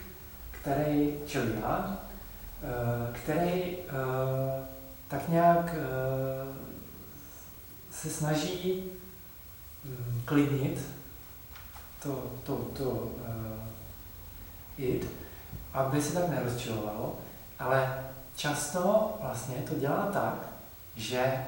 který, 0.51 1.15
čili 1.25 1.51
já, 1.61 1.99
který 3.13 3.77
tak 5.07 5.29
nějak 5.29 5.75
se 7.91 8.09
snaží 8.09 8.83
um, 9.85 10.21
klidnit 10.25 10.81
to, 12.03 12.31
to, 12.45 12.55
to 12.55 13.11
id, 14.77 15.07
aby 15.73 16.01
se 16.01 16.13
tak 16.13 16.29
nerozčilovalo, 16.29 17.19
ale 17.59 18.05
často 18.35 19.17
vlastně 19.21 19.55
to 19.55 19.75
dělá 19.75 20.09
tak, 20.13 20.49
že 20.95 21.45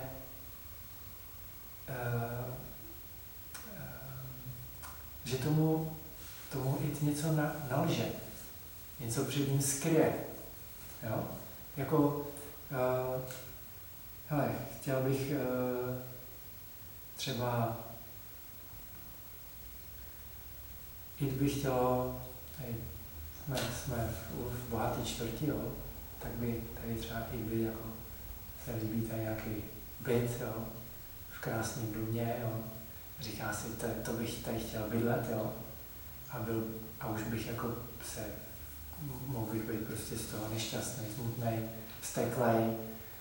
že 5.29 5.37
tomu, 5.37 5.97
tomu 6.51 6.77
i 6.81 7.05
něco 7.05 7.31
na, 7.31 7.55
nalže, 7.71 8.05
něco 8.99 9.25
před 9.25 9.47
ním 9.47 9.61
skryje. 9.61 10.13
Jo? 11.03 11.23
Jako, 11.77 11.97
uh, 11.97 13.21
hele, 14.27 14.51
chtěl 14.79 15.01
bych 15.01 15.31
uh, 15.31 15.95
třeba, 17.15 17.77
i 21.19 21.25
bych 21.25 21.59
chtělo, 21.59 22.19
tady 22.57 22.75
jsme, 23.45 23.57
jsme 23.57 24.13
v 24.35 24.69
bohatý 24.69 25.05
čtvrti, 25.05 25.47
jo, 25.47 25.71
tak 26.19 26.31
by 26.31 26.61
tady 26.81 26.95
třeba 26.95 27.19
i 27.33 27.37
by 27.37 27.61
jako 27.61 27.83
se 28.65 28.71
líbí 28.75 29.01
tady 29.01 29.21
nějaký 29.21 29.63
byt, 29.99 30.41
jo, 30.41 30.65
v 31.31 31.41
krásném 31.41 31.93
domě, 31.93 32.35
jo. 32.41 32.63
Říká 33.19 33.53
si, 33.53 33.67
to, 33.67 33.87
to 34.05 34.13
bych 34.13 34.43
tady 34.43 34.59
chtěl 34.59 34.89
bydlet, 34.89 35.29
jo. 35.31 35.53
A, 36.31 36.39
byl, 36.39 36.63
a 36.99 37.07
už 37.07 37.23
bych 37.23 37.47
jako 37.47 37.73
se, 38.05 38.25
bych 39.51 39.63
být 39.63 39.87
prostě 39.87 40.15
z 40.15 40.25
toho 40.25 40.43
nešťastný, 40.53 41.05
smutný, 41.15 41.69
steklej 42.01 42.63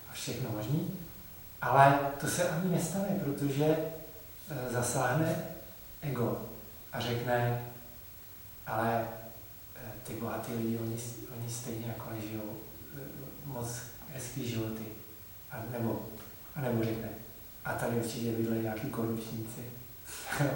a 0.09 0.13
všechno 0.13 0.49
možný. 0.49 0.91
Ale 1.61 1.99
to 2.21 2.27
se 2.27 2.49
ani 2.49 2.71
nestane, 2.71 3.19
protože 3.23 3.65
e, 3.65 4.73
zasáhne 4.73 5.43
ego 6.01 6.41
a 6.93 6.99
řekne, 6.99 7.65
ale 8.67 9.01
e, 9.01 9.07
ty 10.03 10.13
bohatý 10.13 10.53
lidi, 10.53 10.77
oni, 10.77 10.95
oni 11.37 11.49
stejně 11.49 11.85
jako 11.87 12.09
nežijou 12.09 12.57
moc 13.45 13.67
hezký 14.13 14.49
životy. 14.49 14.85
A 15.51 15.57
nebo, 15.71 16.05
a 16.55 16.61
nebo 16.61 16.83
řekne, 16.83 17.09
a 17.65 17.73
tady 17.73 17.95
určitě 17.95 18.31
bydle 18.31 18.55
nějaký 18.55 18.89
korupčníci. 18.89 19.61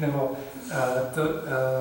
nebo, 0.00 0.28
uh, 0.28 1.14
to, 1.14 1.22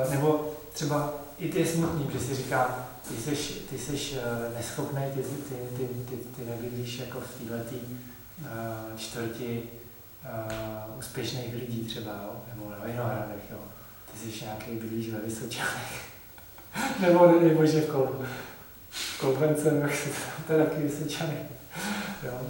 nebo 0.10 0.54
třeba 0.74 1.14
i 1.38 1.50
ty 1.50 1.60
je 1.60 1.66
smutný, 1.66 2.10
že 2.14 2.20
si 2.20 2.36
říká, 2.36 2.88
ty 3.10 3.16
jsi, 3.16 3.54
ty 3.54 3.78
jsi 3.80 3.92
uh, 3.92 4.56
neschopný, 4.58 5.02
ty, 5.14 5.22
ty, 5.22 5.56
ty, 5.78 5.88
ty, 6.10 6.16
ty 6.16 6.50
nebydlíš 6.50 7.00
jako 7.00 7.20
v 7.20 7.48
této 7.48 7.76
uh, 7.76 8.98
čtvrti 8.98 9.64
uh, 10.24 11.00
úspěšných 11.00 11.56
lidí 11.56 11.86
třeba, 11.86 12.12
jo? 12.12 12.42
nebo 12.54 12.70
na 12.70 12.78
Vinohradech, 12.86 13.52
jo. 13.52 13.60
Ty 14.12 14.32
jsi 14.32 14.46
nějaký 14.46 14.72
bydlíš 14.72 15.10
ve 15.10 15.20
Vysočanech. 15.20 16.02
nebo 17.00 17.40
nebo 17.42 17.66
že 17.66 17.82
v 17.82 17.90
Kolbu 17.90 18.26
konvence, 19.20 19.90
to 20.48 20.54
je 20.54 20.66
taky 20.66 20.82
vysvědčený. 20.82 21.38
Jo. 22.24 22.42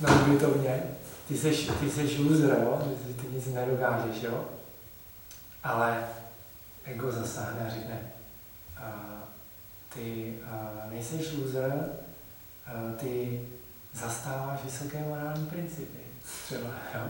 Na 0.00 0.22
ubytovně. 0.22 0.82
Ty 1.28 1.38
seš, 1.38 1.70
ty 1.80 1.90
seš 1.90 2.18
loser, 2.18 2.58
jo? 2.62 2.96
Ty, 3.06 3.14
ty 3.14 3.34
nic 3.34 3.46
nedokážeš, 3.46 4.22
jo? 4.22 4.44
Ale 5.64 6.04
ego 6.84 7.12
zasáhne 7.12 7.66
a 7.66 7.70
řekne, 7.70 8.00
ty 9.94 10.34
nejseš 10.90 11.32
loser, 11.32 11.88
ty 12.96 13.40
zastáváš 13.92 14.64
vysoké 14.64 14.98
morální 14.98 15.46
principy. 15.46 15.98
Třeba, 16.44 16.68
jo? 16.94 17.08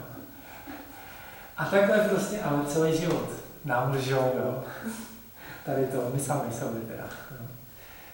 A 1.57 1.65
takhle 1.65 1.99
prostě, 1.99 2.41
ale 2.41 2.67
celý 2.67 2.97
život 2.97 3.29
nám 3.65 3.93
lžou, 3.93 4.33
jo? 4.39 4.65
Tady 5.65 5.87
to, 5.87 6.11
my 6.15 6.21
sami 6.21 6.53
sobě 6.53 6.81
teda. 6.81 7.05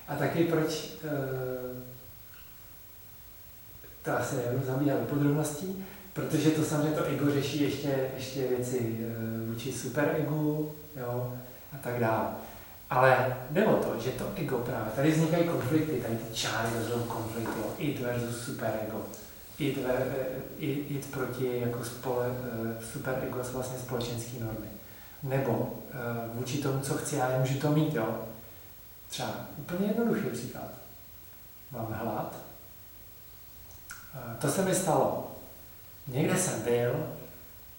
A 0.09 0.17
taky 0.17 0.45
proč, 0.45 0.93
eh, 1.05 1.83
to 4.03 4.19
asi 4.19 4.37
nebudu 4.37 4.67
zabíhat 4.67 5.01
do 5.01 5.07
podrobností, 5.07 5.85
protože 6.13 6.51
to 6.51 6.65
samozřejmě 6.65 6.97
to 6.97 7.05
ego 7.05 7.31
řeší 7.31 7.63
ještě, 7.63 8.11
ještě 8.17 8.49
věci 8.49 8.99
eh, 9.01 9.53
vůči 9.53 9.73
superegu 9.73 10.75
jo, 10.97 11.39
a 11.73 11.77
tak 11.83 12.01
dále. 12.01 12.29
Ale 12.95 13.37
jde 13.51 13.67
o 13.67 13.77
to, 13.77 14.01
že 14.01 14.11
to 14.11 14.33
ego 14.37 14.59
právě, 14.59 14.93
tady 14.97 15.11
vznikají 15.11 15.49
konflikty, 15.49 16.01
tady 16.01 16.17
ty 16.17 16.35
čáry 16.35 16.69
rozhodou 16.79 17.03
konflikty, 17.03 17.61
jo, 17.61 17.75
id 17.79 18.01
versus 18.01 18.45
superego. 18.45 19.03
Id, 19.59 19.77
ver, 19.77 20.27
id, 20.59 20.91
id 20.91 21.11
proti 21.11 21.61
jako 21.61 21.85
spole, 21.85 22.27
eh, 22.29 22.85
superego 22.93 23.45
jsou 23.45 23.53
vlastně 23.53 23.79
společenské 23.79 24.45
normy. 24.45 24.67
Nebo 25.23 25.75
vůči 26.35 26.59
tomu, 26.59 26.81
co 26.81 26.95
chci, 26.95 27.17
já 27.17 27.29
nemůžu 27.29 27.59
to 27.59 27.71
mít, 27.71 27.95
jo. 27.95 28.19
Třeba 29.09 29.31
úplně 29.59 29.87
jednoduchý 29.87 30.29
příklad. 30.31 30.71
Mám 31.71 31.97
hlad. 32.03 32.37
To 34.39 34.49
se 34.49 34.65
mi 34.65 34.75
stalo. 34.75 35.31
Někde 36.07 36.37
jsem 36.37 36.63
byl, 36.63 37.07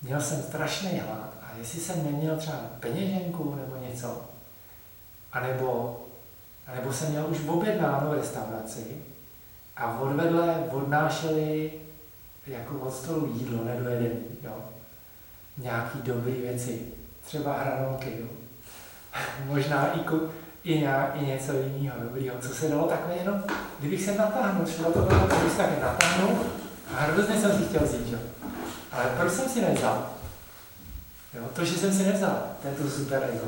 měl 0.01 0.21
jsem 0.21 0.41
strašný 0.41 0.99
hlad 0.99 1.33
a 1.41 1.57
jestli 1.57 1.79
jsem 1.79 2.03
neměl 2.03 2.37
třeba 2.37 2.57
peněženku 2.79 3.55
nebo 3.55 3.85
něco, 3.87 4.21
anebo, 5.35 5.99
anebo 6.67 6.93
jsem 6.93 7.09
měl 7.09 7.25
už 7.29 7.37
objednáno 7.47 8.09
v 8.09 8.13
restauraci 8.13 8.85
a 9.77 9.99
odvedle 9.99 10.63
odnášeli 10.71 11.71
jako 12.47 12.79
od 12.79 12.95
stolu 12.95 13.33
jídlo 13.33 13.63
nedojedený, 13.63 14.19
jo. 14.43 14.55
Nějaký 15.57 15.99
dobrý 16.01 16.31
věci, 16.31 16.81
třeba 17.25 17.53
hranolky, 17.53 18.17
jo. 18.19 18.27
Možná 19.45 19.93
i, 19.93 19.99
i, 20.63 20.79
ně, 20.79 20.95
i 21.13 21.25
něco 21.25 21.51
jiného 21.53 22.03
dobrýho, 22.03 22.35
co 22.41 22.49
se 22.49 22.69
dalo 22.69 22.87
takhle 22.87 23.15
jenom, 23.15 23.43
kdybych 23.79 24.01
se 24.05 24.15
natáhnul, 24.15 24.67
šlo 24.67 24.91
to 24.91 25.05
tak, 25.05 25.51
se 25.51 25.57
taky 25.57 25.81
natáhnul 25.81 26.45
a 26.93 26.99
hrozně 26.99 27.41
jsem 27.41 27.57
si 27.57 27.65
chtěl 27.65 27.81
vzít, 27.83 28.13
jo. 28.13 28.19
Ale 28.91 29.05
proč 29.17 29.33
jsem 29.33 29.49
si 29.49 29.61
nevzal? 29.61 30.09
Jo, 31.33 31.43
to, 31.53 31.65
že 31.65 31.77
jsem 31.77 31.93
si 31.93 32.03
nevzal, 32.03 32.43
to 32.61 32.67
je 32.67 32.73
to 32.73 32.89
super 32.89 33.29
ego. 33.33 33.47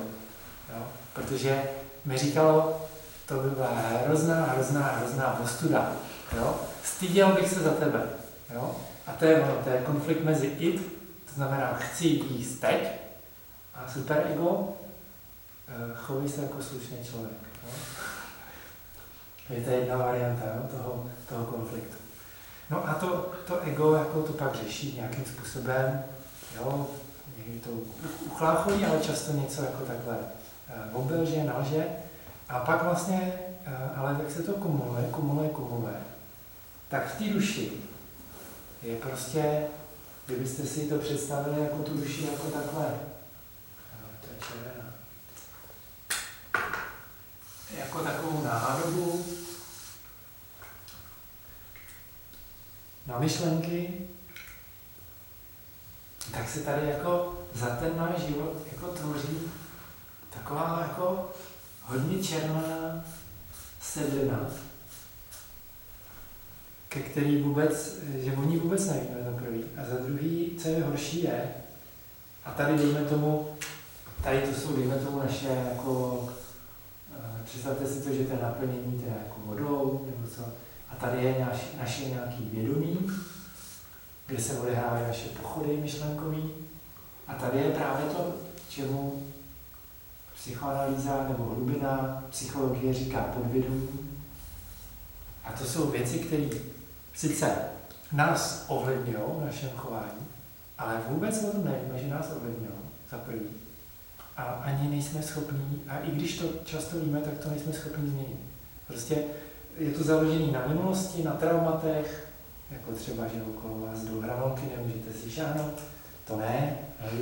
Jo, 0.69 0.83
protože 1.13 1.61
mi 2.08 2.18
říkalo, 2.18 2.82
to 3.26 3.34
by 3.34 3.49
byla 3.49 3.70
hrozná, 4.05 4.45
hrozná, 4.45 4.82
hrozná 4.82 5.26
postuda. 5.41 5.91
Jo? 6.38 6.55
Styděl 6.84 7.32
bych 7.32 7.49
se 7.49 7.60
za 7.60 7.72
tebe. 7.72 8.03
Jo? 8.53 8.76
A 9.08 9.12
to 9.12 9.26
je, 9.26 9.60
to 9.64 9.70
je 9.70 9.82
konflikt 9.82 10.24
mezi 10.24 10.47
id, 10.47 10.82
to 11.26 11.34
znamená 11.36 11.74
chci 11.74 12.08
jíst 12.08 12.60
teď, 12.60 12.88
a 13.76 13.91
super 13.91 14.28
ego, 14.34 14.74
Eh, 15.68 15.95
chovej 15.95 16.30
se 16.30 16.41
jako 16.41 16.64
slušný 16.64 16.97
člověk. 17.10 17.38
Jo? 17.64 17.70
Je 19.55 19.62
to 19.62 19.70
jedna 19.70 19.97
varianta 19.97 20.45
jo, 20.45 20.78
toho, 20.78 21.10
toho 21.30 21.45
konfliktu. 21.45 21.97
No 22.70 22.89
a 22.89 22.93
to, 22.93 23.32
to 23.47 23.60
ego 23.60 23.95
jako 23.95 24.22
to 24.22 24.34
pak 24.34 24.55
řeší 24.55 24.95
nějakým 24.95 25.26
způsobem, 25.26 26.03
jo, 26.55 26.88
někdy 27.38 27.60
to 27.60 27.70
uchlácholí, 28.26 28.86
ale 28.86 28.99
často 28.99 29.34
něco 29.34 29.62
jako 29.64 29.86
takhle 29.86 30.18
obelže, 30.93 31.43
nalže. 31.43 31.86
A 32.49 32.59
pak 32.59 32.84
vlastně, 32.84 33.34
eh, 33.65 33.89
ale 33.95 34.18
jak 34.20 34.32
se 34.32 34.43
to 34.43 34.53
kumuluje, 34.53 35.07
kumuluje, 35.11 35.49
kumuluje, 35.49 35.95
tak 36.89 37.15
v 37.15 37.18
té 37.18 37.34
duši 37.34 37.72
je 38.84 38.95
prostě, 38.95 39.68
kdybyste 40.26 40.65
si 40.65 40.89
to 40.89 40.97
představili 40.97 41.63
jako 41.63 41.78
tu 41.78 41.97
duši 41.97 42.26
jako 42.32 42.47
takhle, 42.47 42.86
to 44.22 44.28
je 44.28 44.39
červená, 44.47 44.93
jako 47.78 47.99
takovou 47.99 48.43
nádobu 48.43 49.26
na 53.05 53.20
myšlenky, 53.20 54.07
tak 56.32 56.49
se 56.49 56.59
tady 56.59 56.89
jako 56.89 57.38
za 57.53 57.65
ten 57.65 57.97
náš 57.97 58.22
život 58.22 58.53
jako 58.72 58.88
tvoří 58.88 59.39
taková 60.38 60.79
jako 60.81 61.31
hodně 61.83 62.23
černá 62.23 63.03
sedlina, 63.81 64.39
ke 66.89 66.99
který 66.99 67.41
vůbec, 67.41 67.97
že 68.15 68.33
o 68.33 68.43
ní 68.43 68.57
vůbec 68.57 68.85
nevíme 68.85 69.23
za 69.23 69.81
A 69.81 69.85
za 69.85 70.05
druhý, 70.05 70.57
co 70.61 70.69
je 70.69 70.83
horší 70.83 71.23
je, 71.23 71.53
a 72.45 72.51
tady 72.51 72.77
dejme 72.77 73.01
tomu, 73.01 73.57
tady 74.23 74.41
to 74.41 74.59
jsou, 74.59 74.75
dejme 74.75 74.95
tomu 74.95 75.19
naše 75.19 75.47
jako, 75.47 76.29
eh, 77.17 77.43
představte 77.45 77.88
si 77.88 78.01
to, 78.01 78.13
že 78.13 78.23
to 78.23 78.33
je 78.33 78.39
naplnění 78.41 78.99
teda 78.99 79.15
jako 79.15 79.39
vodou, 79.45 80.05
nebo 80.05 80.29
co, 80.35 80.41
a 80.89 80.95
tady 80.95 81.23
je 81.23 81.45
naš, 81.49 81.61
naše 81.79 82.05
nějaký 82.05 82.49
vědomí, 82.53 83.09
kde 84.27 84.43
se 84.43 84.59
odehrávají 84.59 85.07
naše 85.07 85.29
pochody 85.29 85.77
myšlenkový, 85.77 86.51
a 87.27 87.33
tady 87.33 87.57
je 87.57 87.71
právě 87.71 88.05
to, 88.05 88.35
čemu 88.69 89.23
psychoanalýza 90.48 91.26
nebo 91.30 91.43
hlubina 91.43 92.24
psychologie 92.30 92.93
říká 92.93 93.20
podvědomí. 93.22 93.88
A 95.43 95.52
to 95.52 95.66
jsou 95.66 95.91
věci, 95.91 96.20
které 96.20 96.43
sice 97.14 97.56
nás 98.12 98.66
ovlivňují 98.68 99.18
v 99.18 99.45
našem 99.45 99.70
chování, 99.70 100.28
ale 100.78 101.02
vůbec 101.10 101.43
o 101.43 101.52
tom 101.52 101.66
nevíme, 101.66 102.00
že 102.00 102.08
nás 102.08 102.32
ovlivňují, 102.38 102.72
za 103.12 103.18
prvý. 103.18 103.48
A 104.38 104.43
ani 104.43 104.89
nejsme 104.89 105.24
schopní, 105.24 105.82
a 105.88 106.00
i 106.00 106.12
když 106.12 106.38
to 106.38 106.45
často 106.66 107.00
víme, 107.00 107.22
tak 107.22 107.38
to 107.38 107.50
nejsme 107.50 107.74
schopni 107.74 108.10
změnit. 108.10 108.39
Prostě 108.88 109.24
je 109.78 109.91
to 109.91 110.04
založené 110.04 110.52
na 110.52 110.68
minulosti, 110.68 111.24
na 111.24 111.32
traumatech, 111.32 112.28
jako 112.72 112.91
třeba, 112.91 113.28
že 113.28 113.43
okolo 113.43 113.86
vás 113.86 114.00
jdou 114.00 114.22
hranolky, 114.22 114.62
nemůžete 114.78 115.14
si 115.14 115.32
šáhnout, 115.32 115.84
to 116.28 116.38
ne, 116.38 116.78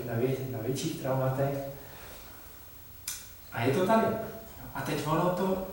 na, 0.08 0.14
vě, 0.14 0.36
na 0.52 0.60
větších 0.62 1.02
traumatech. 1.02 1.75
A 3.56 3.62
je 3.62 3.74
to 3.74 3.86
tady. 3.86 4.06
A 4.74 4.82
teď 4.82 5.08
ono 5.08 5.30
to 5.30 5.68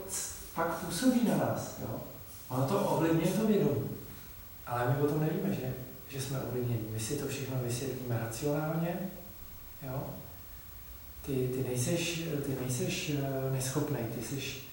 pak 0.54 0.78
působí 0.78 1.28
na 1.28 1.36
nás. 1.36 1.78
Jo? 1.80 2.00
Ono 2.48 2.66
to 2.66 2.80
ovlivňuje 2.80 3.26
to 3.26 3.46
vědomí. 3.46 3.90
Ale 4.66 4.94
my 4.94 5.02
o 5.02 5.06
tom 5.06 5.20
nevíme, 5.20 5.54
že, 5.54 5.74
že 6.08 6.20
jsme 6.20 6.40
ovlivněni. 6.40 6.84
My 6.90 7.00
si 7.00 7.16
to 7.16 7.28
všechno 7.28 7.56
vysvětlíme 7.62 8.20
racionálně. 8.20 8.98
Jo? 9.82 10.06
Ty, 11.26 11.32
ty, 11.32 11.64
nejseš, 11.68 12.22
ty 12.46 12.56
nejseš 12.60 13.10
eh, 13.10 13.50
neschopný, 13.52 13.98
ty, 14.14 14.22
seš, 14.22 14.64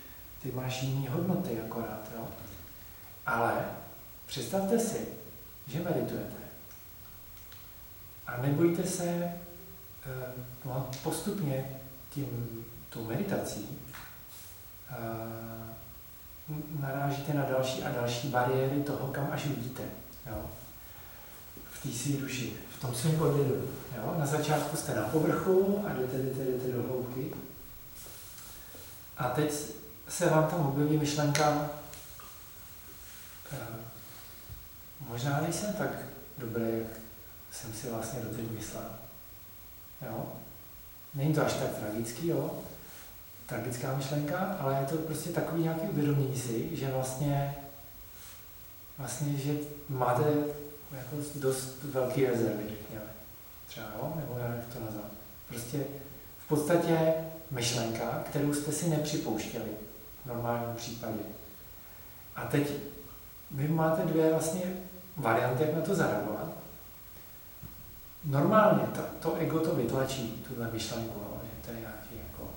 ty 0.44 0.52
máš 0.52 0.84
jiný 0.84 1.08
hodnoty 1.08 1.62
akorát. 1.66 2.10
Jo? 2.16 2.28
Ale 3.26 3.66
představte 4.26 4.80
si, 4.80 5.08
že 5.68 5.80
meditujete. 5.80 6.40
A 8.28 8.42
nebojte 8.42 8.84
se 8.84 9.04
eh, 9.06 9.34
no, 10.66 10.90
postupně 11.04 11.66
tím, 12.10 12.66
tou 12.90 13.04
meditací 13.04 13.80
narážíte 16.80 17.34
na 17.34 17.46
další 17.46 17.84
a 17.84 17.92
další 17.92 18.28
bariéry 18.28 18.84
toho, 18.84 19.08
kam 19.08 19.28
až 19.32 19.46
vidíte. 19.46 19.84
Jo? 20.26 20.46
V 21.72 21.84
té 21.84 21.90
své 21.90 22.14
duši, 22.14 22.54
v 22.78 22.82
tom 22.82 22.96
svém 22.96 23.18
podvědomí. 23.18 23.68
Na 24.18 24.26
začátku 24.26 24.78
jste 24.78 24.96
na 24.96 25.02
povrchu 25.02 25.86
a 25.88 25.94
jdete, 25.94 26.18
jdete, 26.18 26.44
jdete 26.44 26.72
do 26.72 26.84
hloubky. 26.84 27.34
A 29.18 29.30
teď 29.30 29.54
se 30.08 30.30
vám 30.30 30.48
tam 30.48 30.68
objeví 30.68 30.98
myšlenka, 30.98 31.70
možná 35.00 35.42
nejsem 35.42 35.74
tak 35.74 35.90
dobrý, 36.38 36.64
jak 36.64 36.88
jsem 37.52 37.74
si 37.74 37.90
vlastně 37.90 38.20
doteď 38.20 38.52
myslel. 38.52 38.90
Jo? 40.02 40.34
Není 41.14 41.34
to 41.34 41.46
až 41.46 41.54
tak 41.54 41.78
tragický, 41.78 42.28
jo? 42.28 42.62
Tragická 43.50 43.96
myšlenka, 43.96 44.58
ale 44.60 44.78
je 44.80 44.86
to 44.86 44.96
prostě 44.96 45.30
takový 45.30 45.64
nějaký 45.64 45.88
uvědomění 45.88 46.38
si, 46.38 46.76
že 46.76 46.92
vlastně, 46.92 47.56
vlastně, 48.98 49.38
že 49.38 49.54
máte 49.90 50.24
jako 50.92 51.16
dost 51.36 51.84
velký 51.84 52.26
rezervy, 52.26 52.64
řekněme. 52.70 53.06
Třeba, 53.68 53.88
jo? 53.98 54.14
nebo 54.16 54.40
jak 54.40 54.74
to 54.74 54.80
nazvat. 54.80 55.12
Prostě 55.48 55.84
v 56.46 56.48
podstatě 56.48 57.14
myšlenka, 57.52 58.24
kterou 58.26 58.54
jste 58.54 58.72
si 58.72 58.90
nepřipouštěli 58.90 59.70
v 60.24 60.28
normálním 60.28 60.76
případě. 60.76 61.20
A 62.36 62.46
teď 62.46 62.72
vy 63.52 63.68
máte 63.68 64.02
dvě 64.02 64.32
vlastně 64.32 64.62
varianty, 65.18 65.64
jak 65.64 65.76
na 65.76 65.82
to 65.82 65.96
zareagovat. 65.96 66.50
Normálně 68.26 68.84
to, 68.96 69.02
to 69.20 69.36
ego 69.36 69.60
to 69.60 69.76
vytlačí, 69.76 70.44
tuhle 70.48 70.70
myšlenku, 70.72 71.20
jo? 71.20 71.42
že 71.44 71.68
to 71.68 71.72
je 71.72 71.80
nějaký 71.80 72.16
jako, 72.28 72.50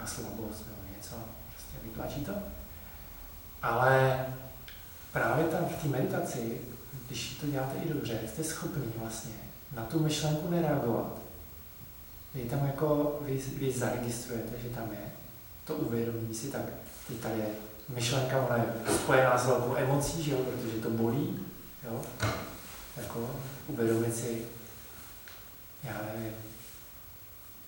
nějaká 0.00 0.06
slabost 0.06 0.66
nebo 0.66 0.96
něco, 0.96 1.14
prostě 1.52 1.76
vytlačí 1.82 2.24
to. 2.24 2.32
Ale 3.62 4.26
právě 5.12 5.44
tam 5.44 5.64
v 5.64 5.82
té 5.82 5.88
meditaci, 5.88 6.60
když 7.06 7.38
to 7.40 7.46
děláte 7.46 7.78
i 7.78 7.88
dobře, 7.88 8.20
jste 8.28 8.44
schopni 8.44 8.92
vlastně 8.96 9.34
na 9.72 9.84
tu 9.84 9.98
myšlenku 9.98 10.50
nereagovat. 10.50 11.18
Vy 12.34 12.44
tam 12.44 12.66
jako, 12.66 13.18
vy, 13.20 13.40
vy 13.56 13.72
zaregistrujete, 13.72 14.58
že 14.62 14.68
tam 14.68 14.90
je 14.92 15.12
to 15.64 15.74
uvědomí 15.74 16.34
si, 16.34 16.46
tak 16.46 16.62
teď 17.08 17.16
tady 17.16 17.38
je 17.38 17.46
myšlenka, 17.88 18.46
ona 18.46 18.56
je 18.56 18.94
spojená 18.94 19.38
s 19.38 19.46
velkou 19.46 19.76
emocí, 19.76 20.22
že 20.22 20.32
jo, 20.32 20.38
protože 20.38 20.82
to 20.82 20.90
bolí, 20.90 21.38
jo, 21.84 22.02
jako 22.96 23.30
uvědomit 23.66 24.16
si, 24.16 24.42
já 25.84 26.00
nevím, 26.14 26.32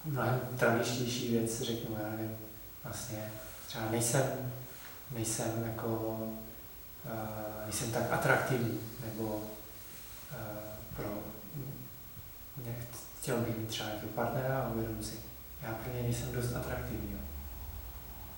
mnohem 0.05 0.41
tragičtější 0.59 1.39
věc, 1.39 1.61
řeknu, 1.61 1.97
já 2.03 2.11
nevím, 2.11 2.37
vlastně 2.85 3.33
třeba 3.67 3.91
nejsem, 3.91 4.53
nejsem 5.11 5.65
jako, 5.67 6.19
uh, 7.05 7.63
nejsem 7.65 7.91
tak 7.91 8.13
atraktivní, 8.13 8.81
nebo 9.05 9.25
uh, 9.25 9.43
pro, 10.97 11.05
mě, 12.57 12.75
chtěl 13.21 13.37
bych 13.37 13.59
mít 13.59 13.69
třeba 13.69 13.89
nějaký 13.89 14.07
partnera 14.07 14.59
a 14.59 14.69
uvědomit 14.69 15.07
si, 15.07 15.15
já 15.63 15.73
pro 15.73 15.93
něj 15.93 16.03
nejsem 16.03 16.33
dost 16.33 16.57
atraktivní. 16.57 17.17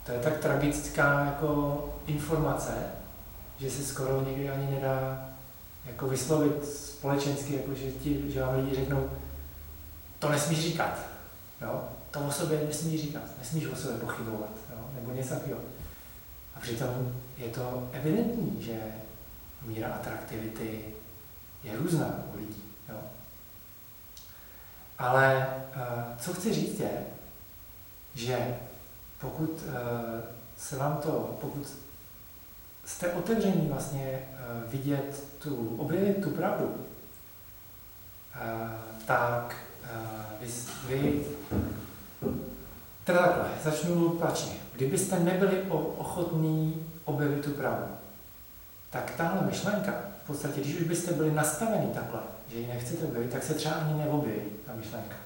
To 0.06 0.12
je 0.12 0.18
tak 0.18 0.38
tragická 0.38 1.24
jako 1.24 1.84
informace, 2.06 2.72
že 3.58 3.70
se 3.70 3.84
skoro 3.84 4.24
někdy 4.28 4.50
ani 4.50 4.70
nedá 4.70 5.28
jako 5.86 6.08
vyslovit 6.08 6.68
společensky, 6.68 7.56
jako 7.56 7.74
že, 7.74 7.90
ti, 7.92 8.32
že 8.32 8.42
vám 8.42 8.54
lidi 8.56 8.76
řeknou, 8.76 9.10
to 10.18 10.28
nesmíš 10.28 10.62
říkat. 10.62 11.13
Jo? 11.60 11.88
To 12.10 12.20
o 12.20 12.32
sobě 12.32 12.64
nesmíš 12.66 13.00
říkat, 13.00 13.22
nesmíš 13.38 13.66
o 13.66 13.76
sobě 13.76 13.98
pochybovat, 13.98 14.50
jo? 14.70 14.90
nebo 14.94 15.12
něco 15.12 15.34
takového. 15.34 15.60
A 16.56 16.60
přitom 16.60 17.12
je 17.38 17.48
to 17.48 17.88
evidentní, 17.92 18.62
že 18.62 18.80
míra 19.62 19.94
atraktivity 19.94 20.84
je 21.64 21.76
různá 21.76 22.14
u 22.34 22.36
lidí. 22.36 22.62
Jo? 22.88 22.96
Ale 24.98 25.46
uh, 25.76 26.18
co 26.18 26.34
chci 26.34 26.54
říct 26.54 26.80
je, 26.80 27.06
že 28.14 28.56
pokud 29.20 29.50
uh, 29.50 29.70
se 30.56 30.76
vám 30.76 30.96
to, 30.96 31.38
pokud 31.40 31.66
jste 32.84 33.12
otevření 33.12 33.68
vlastně 33.68 34.18
uh, 34.30 34.70
vidět 34.70 35.24
tu, 35.38 35.76
objevit 35.78 36.22
tu 36.22 36.30
pravdu, 36.30 36.86
tak 39.06 39.56
vy, 40.40 40.46
vy 40.88 41.24
teda 43.04 43.18
takhle, 43.18 43.48
začnu 43.64 44.08
plačně. 44.08 44.52
Kdybyste 44.72 45.18
nebyli 45.18 45.62
ochotní 45.98 46.86
objevit 47.04 47.44
tu 47.44 47.50
pravdu, 47.50 47.86
tak 48.90 49.10
tahle 49.16 49.46
myšlenka, 49.46 49.92
v 50.24 50.26
podstatě, 50.26 50.60
když 50.60 50.80
už 50.80 50.86
byste 50.86 51.12
byli 51.12 51.32
nastaveni 51.32 51.86
takhle, 51.94 52.20
že 52.48 52.58
ji 52.58 52.66
nechcete 52.66 53.06
objevit, 53.06 53.32
tak 53.32 53.42
se 53.42 53.54
třeba 53.54 53.74
ani 53.74 54.04
neobjeví 54.04 54.50
ta 54.66 54.72
myšlenka. 54.76 55.16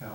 Jo? 0.00 0.12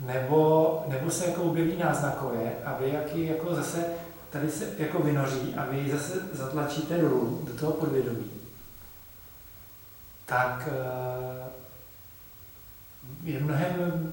Nebo, 0.00 0.84
nebo 0.88 1.10
se 1.10 1.26
jako 1.26 1.42
objeví 1.42 1.76
náznakově 1.76 2.52
a 2.64 2.78
vy 2.78 2.90
jaký 2.90 3.26
jako 3.26 3.54
zase 3.54 3.84
tady 4.30 4.50
se 4.50 4.70
jako 4.78 4.98
vynoří 4.98 5.54
a 5.56 5.64
vy 5.64 5.90
zase 5.92 6.28
zatlačíte 6.32 6.98
dolů 6.98 7.42
do 7.44 7.60
toho 7.60 7.72
podvědomí. 7.72 8.30
Tak 10.26 10.68
eh, 10.72 11.37
je 13.22 13.40
mnohem, 13.40 14.12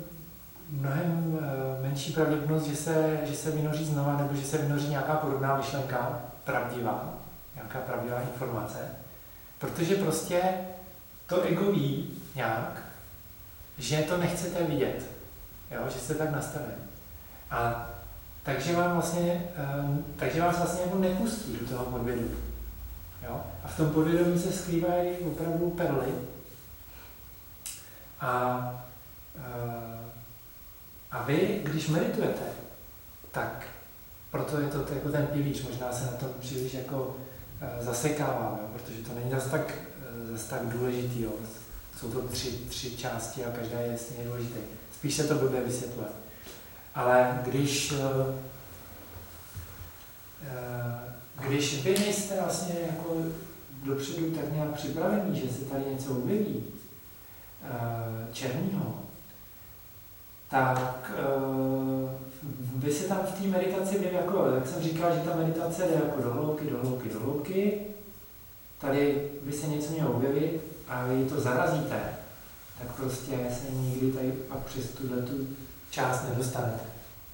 mnohem 0.69 1.39
eh, 1.41 1.81
menší 1.81 2.13
pravděpodobnost, 2.13 2.65
že 2.65 2.75
se, 2.75 3.19
že 3.23 3.35
se 3.35 3.51
vynoří 3.51 3.85
znova, 3.85 4.17
nebo 4.17 4.35
že 4.35 4.45
se 4.45 4.57
vynoří 4.57 4.87
nějaká 4.87 5.15
podobná 5.15 5.57
myšlenka, 5.57 6.19
pravdivá, 6.43 7.13
nějaká 7.55 7.79
pravdivá 7.79 8.21
informace, 8.21 8.79
protože 9.59 9.95
prostě 9.95 10.41
to 11.27 11.41
ego 11.41 11.71
ví 11.71 12.13
nějak, 12.35 12.81
že 13.77 13.97
to 13.97 14.17
nechcete 14.17 14.63
vidět, 14.63 15.09
jo? 15.71 15.81
že 15.93 15.99
jste 15.99 16.15
tak 16.15 16.31
nastaveni. 16.31 16.73
A 17.51 17.89
takže 18.43 18.75
vám 18.75 18.93
vlastně, 18.93 19.43
um, 19.79 20.05
takže 20.15 20.41
vás 20.41 20.57
vlastně 20.57 20.81
jako 20.81 20.97
nepustí 20.97 21.57
do 21.57 21.67
toho 21.67 21.85
podvědomí. 21.85 22.35
Jo? 23.23 23.41
A 23.63 23.67
v 23.67 23.77
tom 23.77 23.89
podvědomí 23.89 24.39
se 24.39 24.51
skrývají 24.51 25.09
opravdu 25.17 25.69
perly. 25.69 26.13
A 28.21 28.61
Eh, 28.65 28.85
a 31.11 31.23
vy, 31.23 31.61
když 31.63 31.87
meditujete, 31.87 32.43
tak 33.31 33.67
proto 34.31 34.59
je 34.59 34.67
to 34.67 34.93
jako 34.93 35.09
ten 35.09 35.27
pilíř, 35.27 35.63
možná 35.63 35.93
se 35.93 36.05
na 36.05 36.11
tom 36.11 36.29
příliš 36.39 36.73
jako 36.73 37.15
eh, 37.61 37.83
zasekáváme, 37.83 38.59
protože 38.73 39.01
to 39.01 39.13
není 39.13 39.31
zase 39.31 39.49
tak, 39.49 39.73
eh, 39.73 40.31
zase 40.31 40.49
tak 40.49 40.65
důležitý. 40.65 41.21
Jo. 41.21 41.31
jsou 41.99 42.11
to 42.11 42.21
tři, 42.21 42.51
tři 42.51 42.97
části 42.97 43.45
a 43.45 43.51
každá 43.51 43.79
je 43.79 43.97
stejně 43.97 44.23
důležitá. 44.23 44.59
Spíš 44.95 45.15
se 45.15 45.23
to 45.23 45.35
blbě 45.35 45.61
vysvětluje. 45.61 46.07
Ale 46.95 47.41
když, 47.43 47.91
eh, 47.91 48.35
eh, 50.47 51.47
když 51.47 51.83
vy 51.83 51.99
nejste 51.99 52.41
vlastně 52.41 52.75
jako 52.87 53.15
dopředu 53.83 54.31
tak 54.31 54.53
nějak 54.53 54.71
připravení, 54.73 55.39
že 55.39 55.53
se 55.53 55.65
tady 55.65 55.83
něco 55.91 56.11
objeví 56.11 56.63
eh, 57.63 58.33
černýho, 58.33 59.04
tak 60.49 61.11
vy 62.75 62.91
se 62.91 63.07
tam 63.07 63.19
v 63.25 63.31
té 63.31 63.47
meditaci, 63.47 64.09
jako, 64.13 64.47
jak 64.55 64.67
jsem 64.67 64.81
říkal, 64.81 65.15
že 65.15 65.19
ta 65.19 65.35
meditace 65.35 65.83
jde 65.83 65.93
jako 65.93 66.21
do 66.21 66.33
hloubky, 66.33 66.69
do 66.69 66.77
hloubky, 66.77 67.09
do 67.09 67.19
hloubky, 67.19 67.81
tady 68.77 69.31
by 69.41 69.51
se 69.51 69.67
něco 69.67 69.91
mělo 69.91 70.11
objevit 70.11 70.61
a 70.87 71.05
vy 71.07 71.25
to 71.25 71.41
zarazíte, 71.41 71.99
tak 72.79 72.95
prostě 72.95 73.31
se 73.31 73.71
nikdy 73.71 74.11
tady 74.11 74.31
pak 74.31 74.57
přes 74.57 74.89
tuhle 74.89 75.21
tu 75.21 75.47
část 75.89 76.29
nedostanete. 76.29 76.83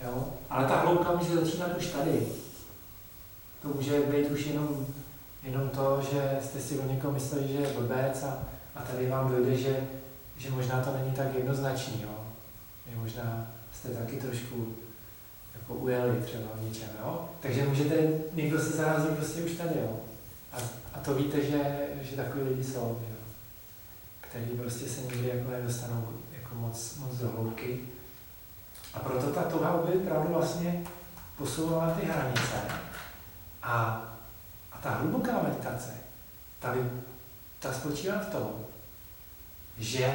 Jo? 0.05 0.27
Ale 0.49 0.67
ta 0.67 0.75
hloubka 0.75 1.15
může 1.15 1.35
začínat 1.35 1.77
už 1.77 1.87
tady. 1.87 2.27
To 3.61 3.67
může 3.67 3.99
být 3.99 4.31
už 4.31 4.45
jenom, 4.45 4.85
jenom 5.43 5.69
to, 5.69 6.01
že 6.11 6.39
jste 6.43 6.59
si 6.59 6.79
o 6.79 6.87
někoho 6.87 7.13
mysleli, 7.13 7.47
že 7.47 7.53
je 7.53 7.73
blbec 7.73 8.23
a, 8.23 8.37
a 8.75 8.81
tady 8.81 9.09
vám 9.09 9.31
dojde, 9.31 9.57
že, 9.57 9.87
že 10.37 10.49
možná 10.49 10.81
to 10.81 10.93
není 10.97 11.11
tak 11.11 11.35
jednoznačný. 11.35 12.01
Jo? 12.01 12.20
Že 12.91 12.97
možná 12.97 13.47
jste 13.73 13.89
taky 13.89 14.17
trošku 14.17 14.75
jako 15.53 15.73
ujeli 15.73 16.21
třeba 16.21 16.49
v 16.55 16.63
něčem. 16.63 16.89
Jo? 16.99 17.29
Takže 17.39 17.65
můžete, 17.65 17.95
někdo 18.33 18.59
se 18.59 18.69
zarazí 18.69 19.07
prostě 19.15 19.43
už 19.43 19.51
tady. 19.51 19.79
Jo? 19.79 19.99
A, 20.53 20.57
a 20.93 20.99
to 20.99 21.13
víte, 21.13 21.41
že, 21.41 21.87
že 22.01 22.15
takový 22.15 22.43
lidi 22.43 22.63
jsou, 22.63 22.99
jo? 23.09 23.15
který 24.21 24.45
prostě 24.45 24.89
se 24.89 25.01
nikdy 25.01 25.27
jako 25.27 25.51
nedostanou 25.51 26.07
jako 26.33 26.55
moc, 26.55 26.95
moc 26.97 27.17
do 27.17 27.27
hloubky. 27.29 27.79
A 28.93 28.99
proto 28.99 29.31
ta 29.31 29.43
touha 29.43 29.73
objevit 29.73 30.07
pravdu 30.07 30.33
vlastně 30.33 30.83
posouvala 31.37 31.91
ty 31.91 32.05
hranice. 32.05 32.55
A, 33.63 34.01
a 34.71 34.77
ta 34.77 34.89
hluboká 34.89 35.41
meditace, 35.43 35.93
ta, 36.59 36.75
ta 37.59 37.73
spočívá 37.73 38.19
v 38.19 38.29
tom, 38.29 38.51
že 39.77 40.13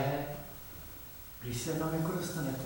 když 1.43 1.63
se 1.63 1.73
tam 1.73 1.95
jako 1.95 2.13
dostanete, 2.13 2.65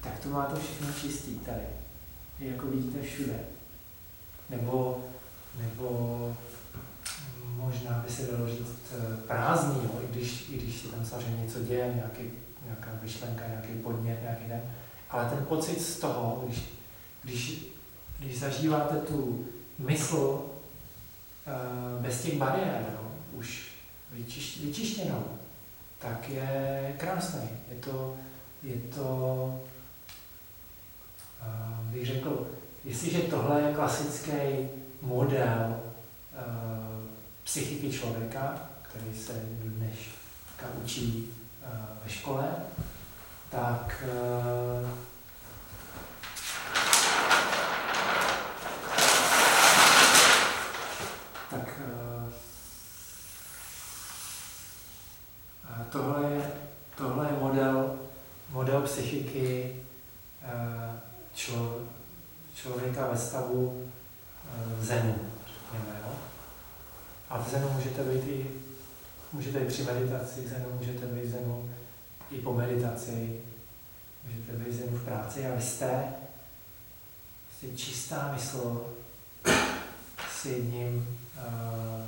tak 0.00 0.18
to 0.18 0.28
máte 0.28 0.60
všechno 0.60 0.92
čistý 1.00 1.38
tady. 1.38 1.62
Jako 2.38 2.66
vidíte 2.66 3.02
všude. 3.02 3.40
Nebo, 4.50 5.04
nebo 5.56 6.36
možná 7.56 8.04
by 8.06 8.12
se 8.12 8.26
dalo 8.26 8.48
říct 8.48 8.92
eh, 8.92 9.16
prázdný, 9.26 9.84
jo? 9.84 10.00
I, 10.02 10.12
když, 10.12 10.50
i 10.50 10.58
když 10.58 10.80
se 10.80 10.88
tam 10.88 11.06
samozřejmě 11.06 11.44
něco 11.44 11.60
děje, 11.60 11.92
nějaký, 11.94 12.30
nějaká 12.64 12.90
myšlenka, 13.02 13.46
nějaký 13.48 13.72
podnět, 13.72 14.22
nějaký 14.22 14.48
den. 14.48 14.62
Ale 15.10 15.30
ten 15.30 15.46
pocit 15.46 15.82
z 15.82 15.98
toho, 15.98 16.44
když, 16.46 16.62
když, 17.24 17.66
když 18.18 18.40
zažíváte 18.40 18.96
tu 18.96 19.46
mysl 19.78 20.16
uh, 20.16 22.02
bez 22.02 22.22
těch 22.22 22.38
bariér, 22.38 22.84
no, 22.94 23.10
už 23.32 23.70
vyčiš, 24.12 24.60
vyčištěnou, 24.60 25.24
tak 26.00 26.28
je 26.28 26.94
krásný. 26.98 27.48
Je 27.70 27.76
to, 27.76 28.16
je 28.62 28.76
to 28.94 29.04
uh, 31.42 31.84
bych 31.92 32.06
řekl, 32.06 32.46
jestliže 32.84 33.18
tohle 33.18 33.60
je 33.60 33.74
klasický 33.74 34.68
model 35.02 35.80
uh, 36.32 37.04
psychiky 37.44 37.92
člověka, 37.92 38.68
který 38.82 39.18
se 39.18 39.32
dneška 39.62 40.66
učí 40.84 41.28
uh, 41.62 41.68
ve 42.04 42.10
škole, 42.10 42.44
tak 43.50 44.04
uh, 44.12 44.88
tohle 55.90 56.30
je, 56.30 56.52
tohle 56.96 57.26
je 57.26 57.40
model, 57.40 57.98
model 58.50 58.82
psychiky 58.82 59.76
uh, 60.42 60.96
člo, 61.34 61.78
člověka 62.54 62.99
ve 63.10 63.18
stavu 63.18 63.66
uh, 63.66 64.84
zenu, 64.84 65.14
řekněme, 65.46 66.00
jo? 66.02 66.12
A 67.30 67.38
v 67.38 67.50
zenu 67.50 67.70
můžete 67.70 68.02
být 68.02 68.28
i, 68.28 68.46
můžete 69.32 69.60
být 69.60 69.68
při 69.68 69.82
meditaci, 69.82 70.48
zenu 70.48 70.64
můžete 70.78 71.06
být 71.06 71.30
zenu 71.30 71.70
i 72.30 72.38
po 72.38 72.54
meditaci, 72.54 73.40
můžete 74.24 74.52
být 74.52 74.72
zenu 74.72 74.98
v 74.98 75.04
práci 75.04 75.46
a 75.46 75.60
jste, 75.60 76.04
jste 77.56 77.76
čistá 77.76 78.32
mysl 78.32 78.86
s 80.40 80.44
jedním, 80.44 81.18
uh, 81.36 82.04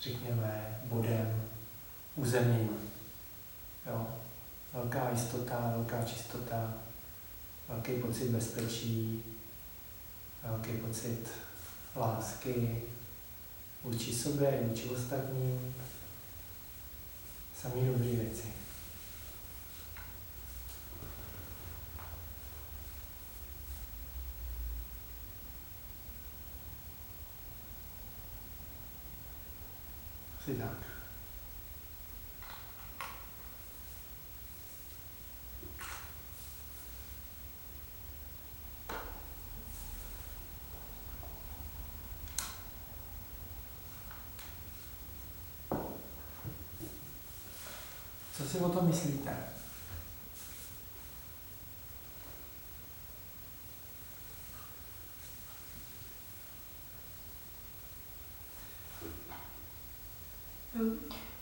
řekněme, 0.00 0.78
bodem 0.84 1.42
uzemnění. 2.16 2.70
Jo? 3.86 4.06
Velká 4.72 5.10
jistota, 5.10 5.72
velká 5.76 6.04
čistota, 6.04 6.74
velký 7.68 7.92
pocit 7.92 8.30
bezpečí, 8.30 9.33
velký 10.44 10.72
pocit 10.72 11.28
lásky, 11.96 12.82
vůči 13.84 14.14
sobě, 14.14 14.60
vůči 14.62 14.88
ostatním, 14.88 15.74
samý 17.60 17.86
dobré 17.86 18.08
věci. 18.08 18.48
Asi 30.40 30.54
tak. 30.54 30.93
Co 48.44 48.50
si 48.50 48.58
o 48.58 48.68
tom 48.68 48.86
myslíte? 48.86 49.36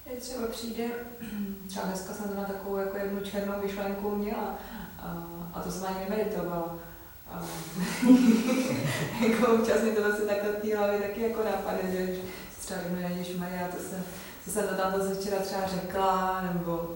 Mně 0.07 0.17
třeba 0.21 0.47
přijde, 0.47 0.85
třeba 1.67 1.87
dneska 1.87 2.15
jsem 2.15 2.37
na 2.37 2.45
takovou 2.45 2.77
jako 2.77 2.97
jednu 2.97 3.21
černou 3.21 3.55
myšlenku 3.63 4.17
měla 4.17 4.59
a, 4.99 5.27
a 5.55 5.61
to 5.61 5.71
jsem 5.71 5.85
ani 5.85 6.11
nemeditovala. 6.11 6.79
A, 7.31 7.47
jako 9.29 9.53
občas 9.53 9.83
mi 9.83 9.93
to 9.93 10.03
vlastně 10.03 10.27
takhle 10.27 10.53
v 10.53 10.63
té 10.63 10.77
hlavě 10.77 11.01
taky 11.01 11.23
jako 11.23 11.45
napadne, 11.45 11.93
že 11.93 12.17
třeba 12.61 12.81
řeknu, 12.81 13.41
Maria, 13.41 13.69
to 13.69 13.83
jsem 13.83 14.05
co 14.45 14.51
jsem 14.51 14.69
to 14.69 14.75
tam 14.75 14.93
zase 14.97 15.15
včera 15.15 15.39
třeba 15.39 15.67
řekla, 15.67 16.43
nebo, 16.53 16.95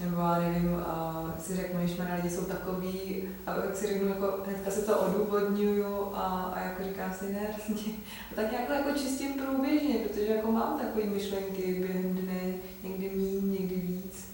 nebo 0.00 0.20
já 0.20 0.38
nevím, 0.38 0.76
a 0.86 1.24
si 1.44 1.56
řeknu, 1.56 1.86
že 1.86 2.04
na 2.04 2.14
lidi 2.14 2.30
jsou 2.30 2.44
takový, 2.44 3.22
a 3.46 3.56
jak 3.56 3.76
si 3.76 3.86
řeknu, 3.86 4.08
jako 4.08 4.38
hnedka 4.46 4.70
se 4.70 4.82
to 4.82 4.98
odůvodňuju 4.98 6.10
a, 6.14 6.52
a 6.54 6.60
jako 6.60 6.82
říkám 6.82 7.14
si, 7.14 7.32
ne, 7.32 7.46
vlastně, 7.56 7.92
a 8.32 8.34
tak 8.34 8.50
nějak 8.52 8.68
jako 8.68 8.98
čistím 8.98 9.34
průběžně, 9.34 9.94
protože 9.94 10.26
jako 10.26 10.52
mám 10.52 10.78
takové 10.78 11.04
myšlenky 11.04 11.74
během 11.80 12.14
dne, 12.14 12.54
někdy 12.82 13.10
míň, 13.10 13.52
někdy 13.52 13.74
víc. 13.74 14.24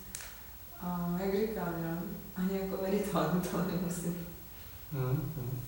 A 0.83 1.19
jak 1.25 1.35
říkám, 1.35 1.75
no, 1.83 2.03
ani 2.37 2.61
jako 2.63 2.83
meditovat 2.83 3.51
to 3.51 3.59
nemusím. 3.59 4.27
Hmm, 4.93 5.33
hmm. 5.37 5.61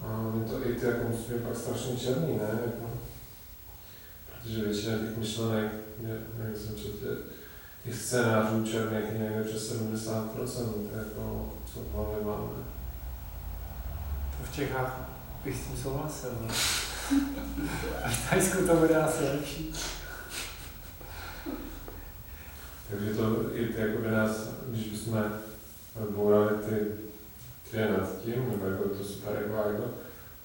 A 0.00 0.30
my 0.34 0.44
to 0.44 0.68
i 0.68 0.74
ty 0.74 0.86
jako 0.86 1.08
musí 1.08 1.32
být 1.32 1.42
pak 1.42 1.56
strašně 1.56 1.96
černý, 1.96 2.36
ne? 2.36 2.60
Jako 2.66 2.90
protože 4.42 4.64
většina 4.64 4.98
těch 4.98 5.16
myšlenek, 5.16 5.72
jak 6.38 6.56
jsem 6.56 6.76
četl, 6.76 7.16
těch 7.84 7.96
scénářů 7.96 8.64
černých 8.64 9.12
je 9.12 9.18
někde 9.18 9.44
přes 9.44 9.82
70%, 9.82 10.28
jako, 10.98 11.52
co 11.74 11.80
v 11.80 11.92
hlavě 11.92 12.24
máme. 12.24 12.64
To 14.38 14.44
v 14.50 14.54
Čechách 14.54 15.08
bych 15.44 15.56
s 15.56 15.66
tím 15.66 15.76
souhlasil. 15.76 16.30
Ne? 16.40 16.54
A 18.04 18.08
v 18.08 18.30
Tajsku 18.30 18.66
to 18.66 18.76
bude 18.76 18.96
asi 18.96 19.24
lepší. 19.24 19.74
Takže 22.90 23.14
to 23.14 23.56
i 23.56 23.66
ty, 23.66 23.80
jako 23.80 23.98
by 23.98 24.08
nás, 24.08 24.48
když 24.68 24.86
bychom 24.86 25.32
bourali 26.10 26.56
ty, 26.56 26.74
ty 27.70 27.78
nad 27.78 28.18
tím, 28.24 28.50
nebo 28.50 28.66
jako 28.66 28.88
to 28.88 29.04
super 29.04 29.42
ego, 29.44 29.64
ego, 29.70 29.84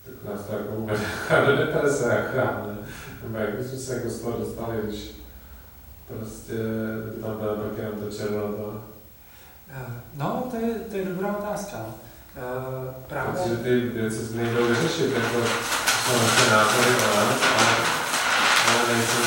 tak 0.05 0.33
nás 0.33 0.45
to 0.45 0.53
jako 0.53 0.71
vůbec 0.71 0.99
jako 1.01 1.45
do 1.51 1.57
deprese, 1.57 2.07
jako 2.09 2.67
ne? 2.67 2.77
Nebo 3.23 3.37
jak 3.37 3.53
bychom 3.53 3.79
se 3.79 3.95
jako 3.95 4.09
z 4.09 4.19
toho 4.21 4.37
dostali, 4.39 4.77
když 4.83 5.11
prostě 6.07 6.53
tam 7.21 7.37
byla 7.37 7.53
pak 7.55 7.77
jenom 7.77 7.99
to 7.99 8.17
červená. 8.17 8.83
Eh, 9.69 9.91
No, 10.15 10.47
to 10.51 10.57
je, 10.65 10.73
to 10.75 10.97
je 10.97 11.05
dobrá 11.05 11.37
otázka. 11.37 11.77
Eh, 12.37 12.93
Právě, 13.07 13.31
Protože 13.41 13.57
ty 13.57 13.79
věci 13.79 14.27
se 14.27 14.35
nejdou 14.35 14.67
vyřešit, 14.67 15.11
jako 15.15 15.37
jsou 16.05 16.13
naše 16.21 16.51
názory, 16.51 16.89
ale, 17.13 17.23
ale, 17.57 17.75
ale 18.69 18.93
nejsem 18.97 19.23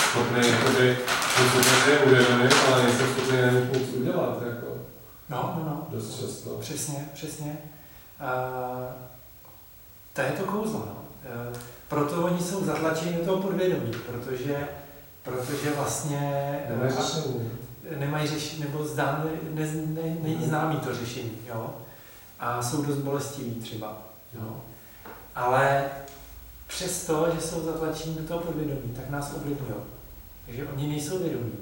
schopný, 0.00 0.48
jakoby, 0.50 0.98
jsem 1.36 1.48
schopný 1.48 1.80
si 1.84 1.90
je 1.90 1.98
uvědomit, 1.98 2.54
ale 2.72 2.82
nejsem 2.82 3.06
schopný 3.12 3.40
na 3.42 3.50
nich 3.50 3.68
moc 3.72 3.88
udělat, 3.96 4.42
jako, 4.46 4.66
no, 5.28 5.54
no, 5.58 5.64
no. 5.64 5.86
dost 5.90 6.20
často. 6.20 6.50
Přesně, 6.50 7.08
přesně. 7.14 7.56
Uh, 8.20 8.84
to 10.12 10.20
je 10.20 10.30
to 10.38 10.44
kouzlo. 10.44 10.78
No. 10.86 10.96
Uh, 11.50 11.56
proto 11.90 12.24
oni 12.24 12.40
jsou 12.40 12.64
zatlačeni 12.64 13.16
do 13.16 13.24
toho 13.24 13.42
podvědomí, 13.42 13.92
protože, 14.06 14.68
protože 15.22 15.70
vlastně 15.76 16.20
Nemají 16.68 16.92
eh, 16.92 17.02
řešení. 17.02 17.50
nemají 17.98 18.28
řešení, 18.28 18.62
nebo 18.62 18.84
zdán, 18.86 19.30
ne, 19.54 19.66
ne, 19.86 20.16
není 20.22 20.46
známý 20.46 20.76
to 20.76 20.94
řešení. 20.94 21.38
Jo? 21.46 21.74
A 22.40 22.62
jsou 22.62 22.82
dost 22.82 22.96
bolestiví 22.98 23.54
třeba. 23.54 24.02
Jo? 24.34 24.60
Ale 25.34 25.84
přesto, 26.66 27.28
že 27.34 27.40
jsou 27.40 27.64
zatlačeni 27.64 28.14
do 28.14 28.22
toho 28.28 28.40
podvědomí, 28.40 28.94
tak 28.96 29.10
nás 29.10 29.32
ovlivňují. 29.36 29.82
Takže 30.46 30.66
oni 30.66 30.88
nejsou 30.88 31.18
vědomí, 31.18 31.52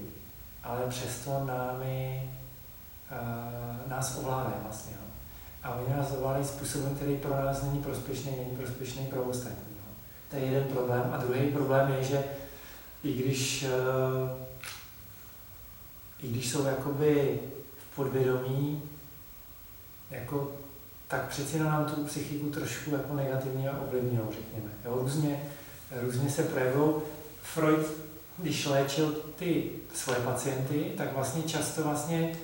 ale 0.64 0.80
přesto 0.88 1.44
námi, 1.44 2.30
uh, 3.12 3.90
nás 3.90 4.16
ovládají 4.18 4.56
vlastně. 4.62 4.92
Jo? 4.92 5.08
A 5.62 5.74
oni 5.74 5.96
nás 5.96 6.12
ovládají 6.18 6.44
způsobem, 6.44 6.94
který 6.94 7.16
pro 7.16 7.44
nás 7.44 7.62
není 7.62 7.78
prospěšný, 7.82 8.30
není 8.30 8.56
prospěšný 8.56 9.06
pro 9.06 9.22
ostatní. 9.22 9.77
To 10.30 10.36
je 10.36 10.42
jeden 10.42 10.64
problém. 10.64 11.10
A 11.12 11.16
druhý 11.16 11.50
problém 11.50 11.94
je, 11.98 12.04
že 12.04 12.24
i 13.04 13.12
když, 13.12 13.64
uh, 13.64 14.30
i 16.22 16.28
když 16.28 16.50
jsou 16.50 16.66
jakoby 16.66 17.40
v 17.76 17.96
podvědomí, 17.96 18.82
jako, 20.10 20.52
tak 21.08 21.28
přeci 21.28 21.56
jenom 21.56 21.72
nám 21.72 21.84
tu 21.84 22.04
psychiku 22.04 22.50
trošku 22.50 22.90
jako 22.90 23.14
negativně 23.14 23.70
ovlivňují, 23.70 24.18
řekněme. 24.18 24.70
Jo? 24.84 24.98
Různě, 25.00 25.42
různě 26.00 26.30
se 26.30 26.42
projevují. 26.42 26.94
Freud, 27.42 27.86
když 28.38 28.66
léčil 28.66 29.16
ty 29.38 29.70
svoje 29.94 30.20
pacienty, 30.20 30.92
tak 30.96 31.12
vlastně 31.12 31.42
často 31.42 31.82
vlastně 31.82 32.36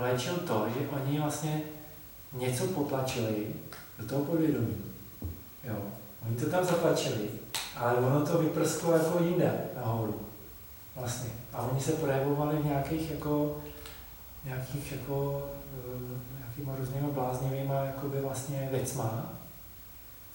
léčil 0.00 0.34
to, 0.34 0.66
že 0.74 0.88
oni 0.88 1.20
vlastně 1.20 1.62
něco 2.32 2.66
potlačili 2.66 3.46
do 3.98 4.06
toho 4.06 4.24
podvědomí. 4.24 4.76
Jo. 5.64 5.76
Oni 6.26 6.36
to 6.36 6.50
tam 6.50 6.64
zatlačili, 6.64 7.28
ale 7.76 7.96
ono 7.96 8.26
to 8.26 8.38
vyprsklo 8.38 8.92
jako 8.92 9.24
jinde 9.24 9.60
nahoru. 9.76 10.20
Vlastně. 10.96 11.30
A 11.52 11.62
oni 11.62 11.80
se 11.80 11.92
projevovali 11.92 12.56
v 12.56 12.64
nějakých 12.64 13.10
jako, 13.10 13.56
nějakých 14.44 14.92
jako, 14.92 15.48
eh, 15.74 16.18
nějakýma 16.38 16.76
různýma 16.78 17.08
bláznivýma 17.08 17.74
jakoby 17.74 18.20
vlastně 18.20 18.68
věcma, 18.70 19.32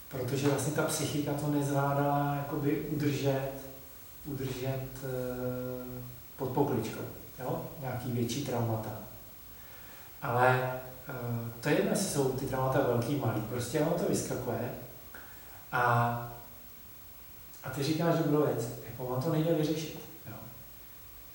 protože 0.10 0.48
vlastně 0.48 0.74
ta 0.74 0.84
psychika 0.84 1.34
to 1.34 1.48
nezvládala 1.48 2.36
jakoby 2.36 2.80
udržet, 2.80 3.52
udržet 4.26 4.88
eh, 5.04 6.04
pod 6.38 6.50
pokličkou, 6.50 7.02
jo? 7.40 7.62
nějaký 7.82 8.12
větší 8.12 8.46
traumata. 8.46 8.92
Ale 10.22 10.72
eh, 11.10 11.52
to 11.62 11.70
je 11.70 11.76
jedno, 11.76 11.92
jestli 11.92 12.08
jsou 12.08 12.32
ty 12.32 12.46
traumata 12.46 12.80
velký, 12.80 13.16
malý, 13.16 13.42
prostě 13.42 13.80
ono 13.80 13.92
to 13.92 14.10
vyskakuje 14.10 14.70
a, 15.74 15.84
a 17.64 17.70
ty 17.70 17.84
říkáš 17.84 18.16
dobrou 18.16 18.46
věc, 18.46 18.68
jako 18.86 19.06
on 19.06 19.22
to 19.22 19.32
nejde 19.32 19.54
vyřešit. 19.54 20.00
Jo? 20.30 20.36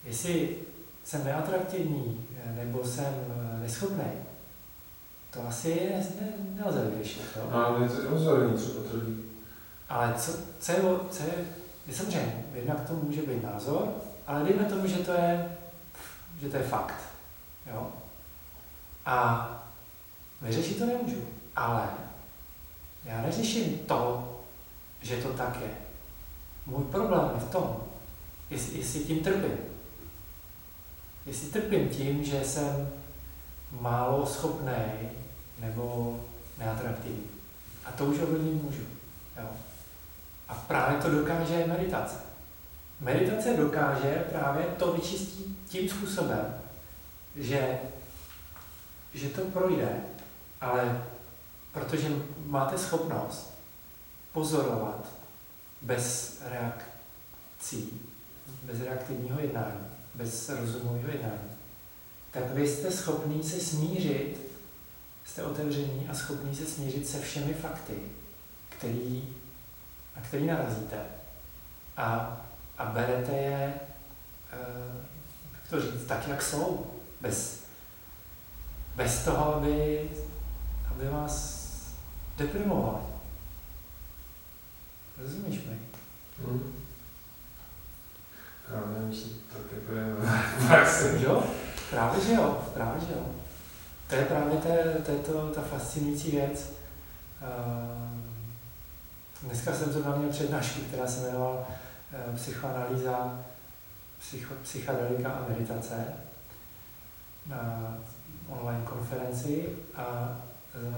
Jestli 0.05 0.59
jsem 1.05 1.25
neatraktivní 1.25 2.27
eh, 2.45 2.65
nebo 2.65 2.85
jsem 2.85 3.15
eh, 3.15 3.61
neschopný, 3.61 4.05
to 5.31 5.49
asi 5.49 5.75
ne, 5.75 6.07
ne, 6.21 6.33
nelze 6.63 6.91
vyřešit. 6.91 7.23
Jo? 7.37 7.43
No, 7.51 7.67
ale 7.67 7.81
něco 7.81 8.09
rozhodení 8.09 8.57
třeba 8.57 8.81
trví. 8.91 9.25
Ale 9.89 10.15
co, 10.15 10.33
co, 10.61 10.73
je, 10.73 10.79
co 11.11 11.23
je, 11.23 11.35
je 11.87 11.95
samozřejmě, 11.95 12.45
jednak 12.55 12.89
to 12.89 12.95
může 12.95 13.23
být 13.23 13.43
názor, 13.43 13.89
ale 14.27 14.45
dejme 14.45 14.65
tomu, 14.65 14.87
že 14.87 14.97
to 14.97 15.13
je, 15.13 15.57
že 16.41 16.49
to 16.49 16.57
je 16.57 16.63
fakt. 16.63 17.01
Jo? 17.73 17.93
A 19.07 19.49
vyřešit 20.43 20.79
to 20.79 20.87
nemůžu, 20.87 21.25
ale 21.57 21.89
já 23.09 23.23
neřeším 23.23 23.79
to, 23.79 24.29
že 25.03 25.17
to 25.17 25.33
tak 25.33 25.61
je. 25.61 25.71
Můj 26.67 26.85
problém 26.85 27.31
je 27.35 27.41
v 27.41 27.51
tom, 27.51 27.77
jestli, 28.51 28.79
jestli 28.79 29.01
tím 29.01 29.21
trpím. 29.21 29.59
Jestli 31.27 31.49
trpím 31.49 31.89
tím, 31.89 32.25
že 32.25 32.45
jsem 32.45 32.89
málo 33.81 34.27
schopný 34.27 35.09
nebo 35.59 36.17
neatraktivní. 36.59 37.25
A 37.85 37.93
to 37.93 38.05
už 38.05 38.19
ovlivnit 38.19 38.63
můžu. 38.63 38.83
Jo. 39.37 39.49
A 40.49 40.55
právě 40.55 41.03
to 41.03 41.11
dokáže 41.11 41.67
meditace. 41.67 42.17
Meditace 43.01 43.57
dokáže 43.57 44.27
právě 44.33 44.65
to 44.65 44.93
vyčistit 44.93 45.47
tím 45.69 45.89
způsobem, 45.89 46.55
že, 47.37 47.79
že 49.15 49.29
to 49.29 49.41
projde, 49.45 50.01
ale 50.61 51.03
protože 51.79 52.09
máte 52.47 52.79
schopnost 52.79 53.55
pozorovat 54.33 55.09
bez 55.83 56.39
reakcí, 56.51 58.01
bez 58.63 58.81
reaktivního 58.81 59.41
jednání, 59.41 59.87
bez 60.15 60.49
rozumového 60.49 61.09
jednání, 61.09 61.51
tak 62.31 62.51
vy 62.51 62.69
jste 62.69 62.91
schopný 62.91 63.43
se 63.43 63.61
smířit, 63.61 64.39
jste 65.25 65.43
otevření 65.43 66.09
a 66.09 66.15
schopný 66.15 66.57
se 66.57 66.67
smířit 66.67 67.09
se 67.09 67.21
všemi 67.21 67.55
fakty, 67.55 67.99
který, 68.69 69.37
na 70.17 70.23
který 70.23 70.47
narazíte. 70.47 70.99
A, 71.97 72.41
a 72.79 72.85
berete 72.85 73.33
je, 73.33 73.75
eh, 74.53 75.05
jak 75.53 75.71
to 75.71 75.81
říct, 75.81 76.07
tak, 76.07 76.29
jak 76.29 76.43
jsou, 76.43 76.87
bez, 77.21 77.61
bez 78.97 79.25
toho, 79.25 79.55
aby, 79.55 80.11
aby 80.91 81.09
vás 81.09 81.58
deprimovali. 82.39 83.03
Rozumíš 85.19 85.57
mi? 85.57 85.79
Hmm. 86.47 86.73
Já 88.71 88.81
nevím, 88.87 89.11
jestli 89.11 89.31
tak 89.53 89.63
jako. 89.73 91.25
Jo? 91.25 91.45
Právě, 91.91 92.25
že 92.25 92.33
jo, 92.33 92.65
právě, 92.75 93.07
že 93.07 93.13
jo. 93.13 93.27
To 94.09 94.15
je 94.15 94.25
právě 94.25 94.57
ta, 94.57 94.69
to, 95.07 95.11
je 95.11 95.19
to, 95.19 95.51
ta 95.55 95.63
fascinující 95.63 96.31
věc. 96.31 96.73
Uh, 97.43 98.19
dneska 99.43 99.75
jsem 99.75 99.93
to 99.93 100.17
měl 100.19 100.31
přednášku, 100.31 100.81
která 100.81 101.07
se 101.07 101.21
jmenovala 101.21 101.55
uh, 101.59 102.37
Psychoanalýza, 102.37 103.39
psycho, 104.19 104.55
psychedelika 104.63 105.31
a 105.31 105.49
meditace 105.49 106.05
na 107.47 107.95
online 108.49 108.85
konferenci 108.85 109.69
a 109.97 110.37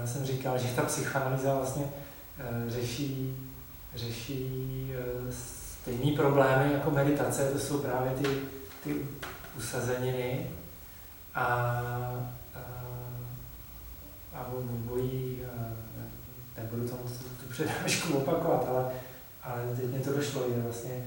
já 0.01 0.07
jsem 0.07 0.25
říkal, 0.25 0.57
že 0.57 0.67
ta 0.67 0.81
psychoanalýza 0.81 1.55
vlastně 1.55 1.83
uh, 1.83 2.69
řeší, 2.69 3.37
řeší 3.95 4.93
uh, 5.23 5.33
stejné 5.81 6.15
problémy 6.15 6.73
jako 6.73 6.91
meditace, 6.91 7.51
to 7.51 7.59
jsou 7.59 7.77
právě 7.77 8.11
ty, 8.11 8.27
ty 8.83 8.95
usazeniny 9.57 10.51
a, 11.35 11.45
a, 12.55 12.61
a 14.33 14.45
bojí, 14.69 15.39
nebudu 16.57 16.87
tam 16.87 16.99
tu, 16.99 17.23
tu 17.23 17.51
přednášku 17.51 18.13
opakovat, 18.13 18.65
ale, 18.69 18.85
ale 19.43 19.75
teď 19.75 19.85
mě 19.85 19.99
to 19.99 20.13
došlo, 20.13 20.43
že 20.49 20.61
vlastně, 20.61 21.05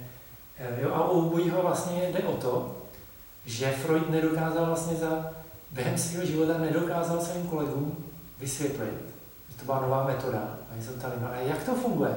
jo, 0.82 0.94
a 0.94 1.10
u 1.10 1.26
obojího 1.26 1.62
vlastně 1.62 2.08
jde 2.12 2.18
o 2.18 2.36
to, 2.36 2.76
že 3.46 3.70
Freud 3.70 4.10
nedokázal 4.10 4.66
vlastně 4.66 4.96
za, 4.96 5.32
během 5.70 5.98
svého 5.98 6.26
života 6.26 6.58
nedokázal 6.58 7.20
svým 7.20 7.46
kolegům 7.46 8.03
vysvětlit, 8.38 8.94
že 9.48 9.56
to 9.58 9.64
byla 9.64 9.80
nová 9.80 10.06
metoda. 10.06 10.58
A 10.70 10.82
se 10.82 10.92
ptali, 10.92 11.14
no 11.20 11.28
a 11.32 11.36
jak 11.36 11.64
to 11.64 11.74
funguje? 11.74 12.16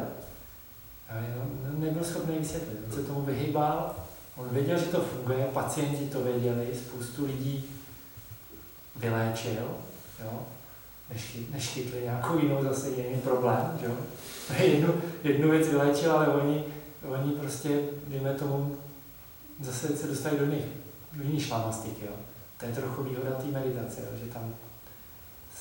A 1.09 1.13
on 1.41 1.81
nebyl 1.81 2.03
schopný 2.03 2.37
vysvětlit, 2.37 2.79
on 2.85 2.95
se 2.95 3.03
tomu 3.03 3.21
vyhýbal, 3.21 3.95
on 4.35 4.49
věděl, 4.49 4.79
že 4.79 4.85
to 4.85 5.01
funguje, 5.01 5.49
pacienti 5.53 6.09
to 6.09 6.23
věděli, 6.23 6.67
spoustu 6.75 7.25
lidí 7.25 7.65
vyléčil, 8.95 9.67
jo? 10.23 10.39
Než, 11.51 11.67
chytli 11.67 12.01
nějakou 12.01 12.37
jinou 12.37 12.63
zase 12.63 12.89
jiný 12.89 13.21
problém, 13.23 13.79
jo? 13.81 13.91
jednu, 14.59 14.93
jednu 15.23 15.51
věc 15.51 15.67
vyléčil, 15.67 16.11
ale 16.11 16.27
oni, 16.27 16.63
oni 17.07 17.31
prostě, 17.31 17.79
dejme 18.07 18.33
tomu, 18.33 18.77
zase 19.61 19.97
se 19.97 20.07
dostali 20.07 20.39
do 20.39 20.45
nich, 20.45 20.65
do 21.13 21.23
jiný 21.23 21.39
šlamastiky, 21.39 22.05
jo? 22.05 22.13
To 22.59 22.65
je 22.65 22.71
trochu 22.71 23.03
výhoda 23.03 23.31
té 23.31 23.45
meditace, 23.45 24.01
jo? 24.01 24.07
že 24.23 24.31
tam 24.31 24.53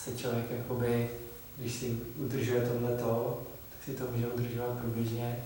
se 0.05 0.16
člověk 0.16 0.51
jakoby, 0.51 1.11
když 1.57 1.74
si 1.74 2.01
udržuje 2.16 2.61
tohleto, 2.61 3.42
tak 3.70 3.84
si 3.84 3.94
to 3.94 4.05
může 4.12 4.26
udržovat 4.26 4.78
průběžně. 4.78 5.36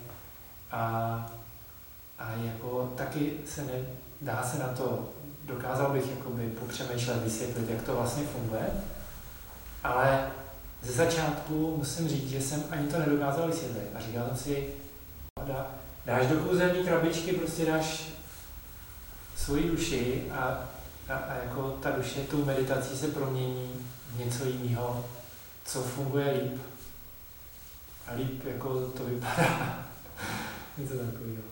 A, 0.70 0.82
a 2.18 2.32
jako 2.32 2.92
taky 2.96 3.32
se 3.46 3.64
ne, 3.64 3.72
dá 4.20 4.42
se 4.42 4.58
na 4.58 4.68
to, 4.68 5.08
dokázal 5.44 5.92
bych 5.92 6.10
jakoby 6.10 6.48
popřemýšlet, 6.48 7.24
vysvětlit, 7.24 7.70
jak 7.70 7.82
to 7.82 7.94
vlastně 7.94 8.24
funguje, 8.24 8.66
ale 9.84 10.30
ze 10.82 10.92
začátku 10.92 11.76
musím 11.76 12.08
říct, 12.08 12.30
že 12.30 12.40
jsem 12.40 12.64
ani 12.70 12.88
to 12.88 12.98
nedokázal 12.98 13.46
vysvětlit. 13.46 13.88
A 13.94 14.00
říkal 14.00 14.26
jsem 14.26 14.36
si, 14.36 14.68
dá, 15.46 15.66
dáš 16.06 16.26
do 16.26 16.36
kouzelní 16.36 16.84
krabičky, 16.84 17.32
prostě 17.32 17.64
dáš 17.64 18.04
svoji 19.36 19.70
duši 19.70 20.24
a, 20.32 20.68
a, 21.08 21.14
a 21.14 21.34
jako 21.44 21.70
ta 21.82 21.90
duše 21.90 22.20
tou 22.20 22.44
meditací 22.44 22.96
se 22.96 23.08
promění 23.08 23.89
něco 24.16 24.44
jiného, 24.44 25.04
co 25.64 25.82
funguje 25.82 26.40
líp. 26.42 26.60
A 28.06 28.14
líp 28.14 28.46
jako 28.46 28.80
to 28.80 29.04
vypadá. 29.04 29.78
něco 30.78 30.92
takového. 30.92 31.42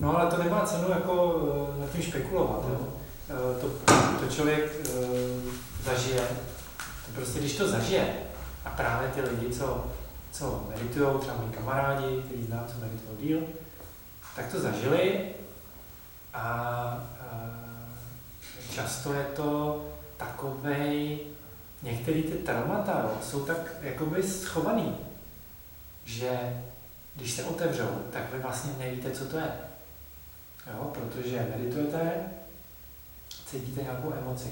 No 0.00 0.18
ale 0.18 0.30
to 0.30 0.42
nemá 0.42 0.66
cenu 0.66 0.90
jako 0.90 1.42
eh, 1.76 1.80
nad 1.80 1.90
tím 1.90 2.02
špekulovat. 2.02 2.64
Jo? 2.68 2.88
Eh, 3.30 3.60
to, 3.60 3.68
to 4.20 4.34
člověk 4.34 4.72
eh, 4.84 4.90
zažije. 5.84 6.28
To 7.06 7.12
prostě, 7.14 7.38
když 7.38 7.56
to 7.56 7.68
zažije, 7.68 8.14
a 8.64 8.70
právě 8.70 9.08
ty 9.08 9.20
lidi, 9.20 9.54
co, 9.54 9.86
co 10.32 10.66
meditují, 10.68 11.20
třeba 11.20 11.36
moji 11.36 11.52
kamarádi, 11.52 12.22
kteří 12.26 12.44
znám, 12.44 12.64
co 12.66 12.80
meditují 12.80 13.28
díl, 13.28 13.40
tak 14.36 14.52
to 14.52 14.60
zažili 14.60 15.20
a, 16.34 17.04
často 18.70 19.12
je 19.12 19.24
to 19.24 19.82
takovej, 20.16 21.20
některé 21.82 22.22
ty 22.22 22.30
traumata 22.30 23.00
jo, 23.04 23.18
jsou 23.22 23.46
tak 23.46 23.56
jakoby 23.80 24.22
schovaný, 24.22 24.96
že 26.04 26.62
když 27.14 27.32
se 27.32 27.44
otevřou, 27.44 28.02
tak 28.12 28.32
vy 28.32 28.38
vlastně 28.38 28.72
nevíte, 28.78 29.10
co 29.10 29.24
to 29.24 29.36
je. 29.36 29.52
Jo, 30.66 30.90
protože 30.94 31.46
meditujete, 31.56 32.12
cítíte 33.46 33.82
nějakou 33.82 34.12
emoci. 34.12 34.50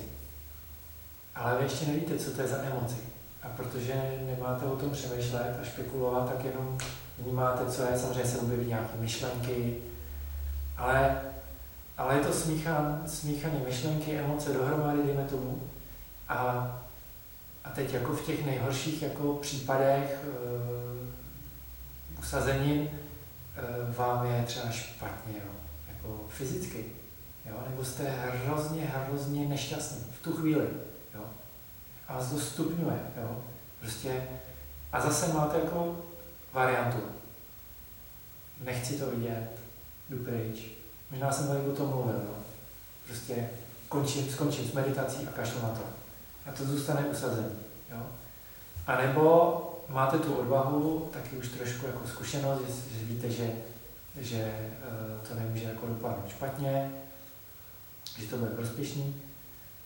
Ale 1.35 1.59
vy 1.59 1.65
ještě 1.65 1.87
nevíte, 1.87 2.19
co 2.19 2.31
to 2.31 2.43
je 2.43 2.49
za 2.49 2.63
emoci. 2.63 2.97
A 3.43 3.49
protože 3.49 3.95
nemáte 4.27 4.67
o 4.67 4.77
tom 4.77 4.91
přemýšlet 4.91 5.59
a 5.63 5.65
špekulovat, 5.65 6.33
tak 6.33 6.45
jenom 6.45 6.79
vnímáte, 7.19 7.73
co 7.73 7.83
je. 7.83 7.99
Samozřejmě 7.99 8.25
se 8.25 8.39
objeví 8.39 8.67
nějaké 8.67 8.97
myšlenky, 8.99 9.77
ale, 10.77 11.21
ale 12.01 12.15
je 12.15 12.25
to 12.25 12.33
smíchan, 12.33 13.03
smíchané 13.07 13.61
myšlenky, 13.67 14.19
emoce 14.19 14.53
dohromady, 14.53 15.03
dejme 15.03 15.25
tomu. 15.25 15.63
A, 16.29 16.37
a 17.65 17.71
teď 17.71 17.93
jako 17.93 18.13
v 18.13 18.27
těch 18.27 18.47
nejhorších 18.47 19.03
jako 19.03 19.33
případech 19.35 20.25
e, 20.25 20.29
usazenin 22.19 22.81
e, 22.81 22.91
vám 23.93 24.27
je 24.27 24.43
třeba 24.43 24.71
špatně, 24.71 25.35
jo, 25.35 25.53
jako 25.89 26.21
fyzicky. 26.29 26.85
Jo? 27.47 27.57
Nebo 27.71 27.85
jste 27.85 28.11
hrozně, 28.11 28.85
hrozně 28.85 29.49
nešťastný 29.49 30.05
v 30.21 30.25
tu 30.25 30.33
chvíli. 30.33 30.67
Jo? 31.15 31.25
A 32.09 32.15
vás 32.15 32.31
to 32.31 32.39
stupňuje. 32.39 33.01
Jo? 33.17 33.37
Prostě, 33.81 34.23
a 34.93 35.01
zase 35.01 35.33
máte 35.33 35.59
jako 35.59 35.97
variantu. 36.53 37.01
Nechci 38.65 38.99
to 38.99 39.11
vidět, 39.11 39.51
jdu 40.11 40.25
pryč. 40.25 40.80
Možná 41.11 41.33
jsem 41.33 41.49
tady 41.49 41.61
o 41.61 41.77
tom 41.77 41.89
mluvil. 41.89 42.15
Jo? 42.15 42.35
Prostě 43.07 43.49
končím, 43.89 44.31
skončím 44.31 44.69
s 44.69 44.73
meditací 44.73 45.27
a 45.29 45.33
kašlu 45.33 45.63
na 45.63 45.69
to. 45.69 45.83
A 46.47 46.53
to 46.53 46.65
zůstane 46.65 47.01
usazený. 47.01 47.51
Jo? 47.91 48.07
A 48.87 48.97
nebo 48.97 49.57
máte 49.89 50.19
tu 50.19 50.35
odvahu, 50.35 51.11
taky 51.13 51.37
už 51.37 51.49
trošku 51.49 51.87
jako 51.87 52.09
zkušenost, 52.09 52.61
že, 52.67 52.99
že 52.99 53.05
víte, 53.05 53.31
že, 53.31 53.53
že 54.21 54.55
uh, 54.89 55.29
to 55.29 55.35
nemůže 55.35 55.65
jako 55.65 55.87
dopadnout 55.87 56.31
špatně, 56.31 56.91
že 58.19 58.27
to 58.27 58.37
bude 58.37 58.51
prospěšný 58.51 59.15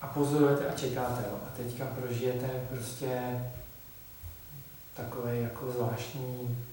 a 0.01 0.07
pozorujete 0.07 0.69
a 0.69 0.79
čekáte. 0.79 1.25
Jo. 1.31 1.39
A 1.47 1.57
teďka 1.57 1.87
prožijete 1.87 2.49
prostě 2.71 3.41
takový 4.95 5.41
jako 5.43 5.73
zvláštní 5.73 6.65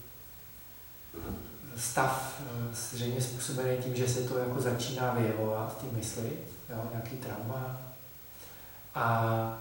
stav, 1.82 2.42
eh, 2.42 2.76
zřejmě 2.76 3.22
způsobený 3.22 3.78
tím, 3.78 3.96
že 3.96 4.08
se 4.08 4.22
to 4.22 4.38
jako 4.38 4.62
začíná 4.62 5.14
vyjevovat 5.14 5.78
v 5.78 5.82
té 5.82 5.98
mysli, 5.98 6.32
jo, 6.70 6.88
nějaký 6.92 7.18
trauma. 7.18 7.82
A 8.96 9.58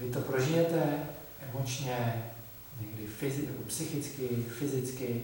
vy 0.00 0.10
to 0.10 0.20
prožijete 0.20 0.98
emočně, 1.48 2.30
někdy 2.80 3.08
fyzi- 3.20 3.48
psychicky, 3.66 4.28
fyzicky, 4.58 5.22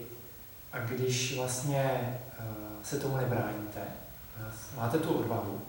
a 0.71 0.79
když 0.79 1.37
vlastně 1.37 2.17
uh, 2.39 2.83
se 2.83 2.99
tomu 2.99 3.17
nebráníte, 3.17 3.81
máte 4.75 4.97
tu 4.97 5.13
odvahu, 5.13 5.61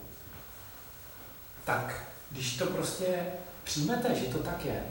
tak 1.64 2.04
když 2.30 2.56
to 2.56 2.66
prostě 2.66 3.26
přijmete, 3.64 4.14
že 4.14 4.24
to 4.26 4.38
tak 4.38 4.64
je, 4.64 4.82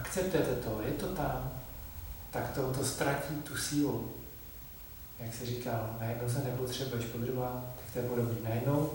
akceptujete 0.00 0.54
to, 0.54 0.82
je 0.84 0.92
to 0.92 1.06
tam, 1.06 1.52
tak 2.30 2.50
to, 2.50 2.72
to 2.72 2.84
ztratí 2.84 3.34
tu 3.34 3.56
sílu. 3.56 4.13
Jak 5.20 5.34
se 5.34 5.46
říká, 5.46 5.96
najednou 6.00 6.28
se 6.28 6.38
nepotřebuješ 6.38 7.04
podrbat, 7.04 7.52
tak 7.52 7.92
to 7.92 7.98
je 7.98 8.08
podobný. 8.08 8.36
Najednou 8.44 8.90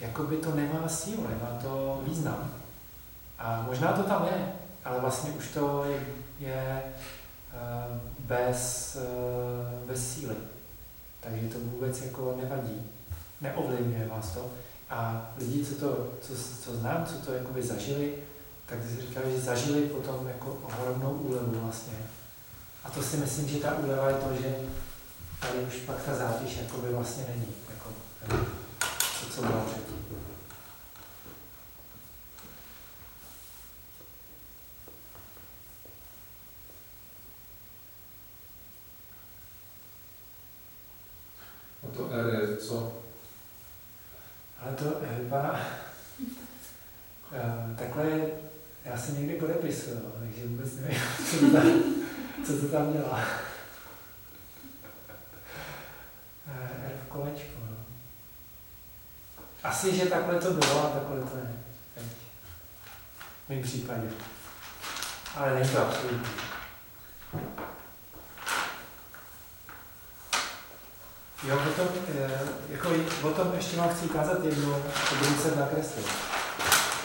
jako 0.00 0.22
by 0.22 0.36
to 0.36 0.54
nemá 0.54 0.88
sílu, 0.88 1.28
nemá 1.28 1.58
to 1.62 2.02
význam. 2.08 2.50
A 3.38 3.62
možná 3.66 3.92
to 3.92 4.02
tam 4.02 4.24
je, 4.24 4.52
ale 4.84 5.00
vlastně 5.00 5.30
už 5.30 5.48
to 5.48 5.84
je, 5.84 6.00
je 6.40 6.82
bez, 8.18 8.96
bez 9.86 10.14
síly. 10.14 10.36
Takže 11.20 11.48
to 11.48 11.58
vůbec 11.58 12.02
jako 12.02 12.34
nevadí. 12.42 12.82
Neovlivňuje 13.40 14.08
vás 14.08 14.30
to. 14.30 14.50
A 14.90 15.30
lidi, 15.38 15.66
co, 15.66 15.74
to, 15.74 16.08
co, 16.20 16.32
co 16.64 16.76
znám, 16.76 17.06
co 17.06 17.26
to 17.26 17.32
jakoby 17.32 17.62
zažili, 17.62 18.14
tak 18.66 18.78
si 18.82 19.00
říkali, 19.00 19.32
že 19.32 19.40
zažili 19.40 19.80
potom 19.82 20.28
jako 20.28 20.58
ohromnou 20.62 21.10
úlevu 21.10 21.60
vlastně. 21.60 21.96
A 22.84 22.90
to 22.90 23.02
si 23.02 23.16
myslím, 23.16 23.48
že 23.48 23.58
ta 23.58 23.78
úleva 23.78 24.08
je 24.08 24.14
to, 24.14 24.42
že 24.42 24.56
tady 25.42 25.58
už 25.58 25.74
pak 25.74 26.02
ta 26.02 26.14
zátěž 26.14 26.56
jakoby 26.56 26.88
vlastně 26.88 27.24
není. 27.28 27.54
Jako, 27.70 27.90
to, 29.20 29.26
co 29.34 29.42
bylo 29.42 29.64
předtím. 29.66 30.02
A 41.82 41.96
to 41.96 42.10
R 42.12 42.48
je 42.50 42.56
co? 42.56 42.92
Ale 44.60 44.72
to 44.72 44.84
vypadá... 45.18 45.60
Eh, 47.34 47.76
takhle 47.78 48.20
já 48.84 48.98
si 48.98 49.12
někdy 49.12 49.34
podepisuju, 49.34 50.12
takže 50.20 50.46
vůbec 50.46 50.76
nevím, 50.76 51.00
co 51.30 51.38
to 51.38 51.50
tam, 51.52 51.82
co 52.46 52.60
to 52.60 52.68
tam 52.68 52.92
dělá. 52.92 53.51
Eh, 56.48 56.86
R 56.86 56.92
v 57.06 57.08
kolečku, 57.08 57.60
no. 57.70 57.76
Asi, 59.64 59.96
že 59.96 60.06
takhle 60.06 60.38
to 60.38 60.50
bylo 60.50 60.84
a 60.84 60.88
takhle 60.88 61.20
to 61.20 61.36
je. 61.36 61.52
Teď. 61.94 62.04
V 63.46 63.48
mém 63.48 63.62
případě. 63.62 64.08
Ale 65.36 65.54
není 65.54 65.68
to 65.68 65.86
absolutní. 65.86 66.32
Jo, 71.44 71.58
potom, 71.58 71.88
eh, 72.18 72.40
jako, 72.68 72.90
potom 73.20 73.54
ještě 73.54 73.76
vám 73.76 73.94
chci 73.94 74.04
ukázat 74.04 74.44
jednu, 74.44 74.82
to 75.08 75.14
budu 75.14 75.42
se 75.42 75.56
nakreslit. 75.56 76.06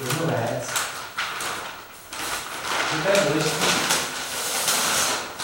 Jednu 0.05 0.27
věc. 0.27 0.69
Že 2.91 3.03
to 3.03 3.09
je 3.09 3.25
důležité 3.27 3.65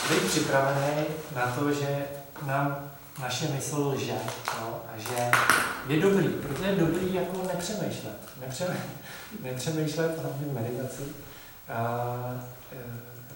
být 0.09 0.27
připravený 0.27 1.05
na 1.35 1.47
to, 1.47 1.73
že 1.73 2.05
nám 2.45 2.91
naše 3.19 3.47
mysl 3.47 3.91
lže 3.95 4.15
jo, 4.59 4.81
a 4.93 4.97
že 4.97 5.31
je 5.87 6.01
dobrý, 6.01 6.27
proto 6.27 6.63
je 6.63 6.75
dobrý 6.75 7.13
jako 7.13 7.47
nepřemýšlet. 7.47 8.17
Nepřemýšlet, 8.41 8.89
nepřemýšlet 9.43 10.19
hlavně 10.21 10.53
meditaci. 10.53 11.03
A, 11.69 12.07
e, 12.71 12.77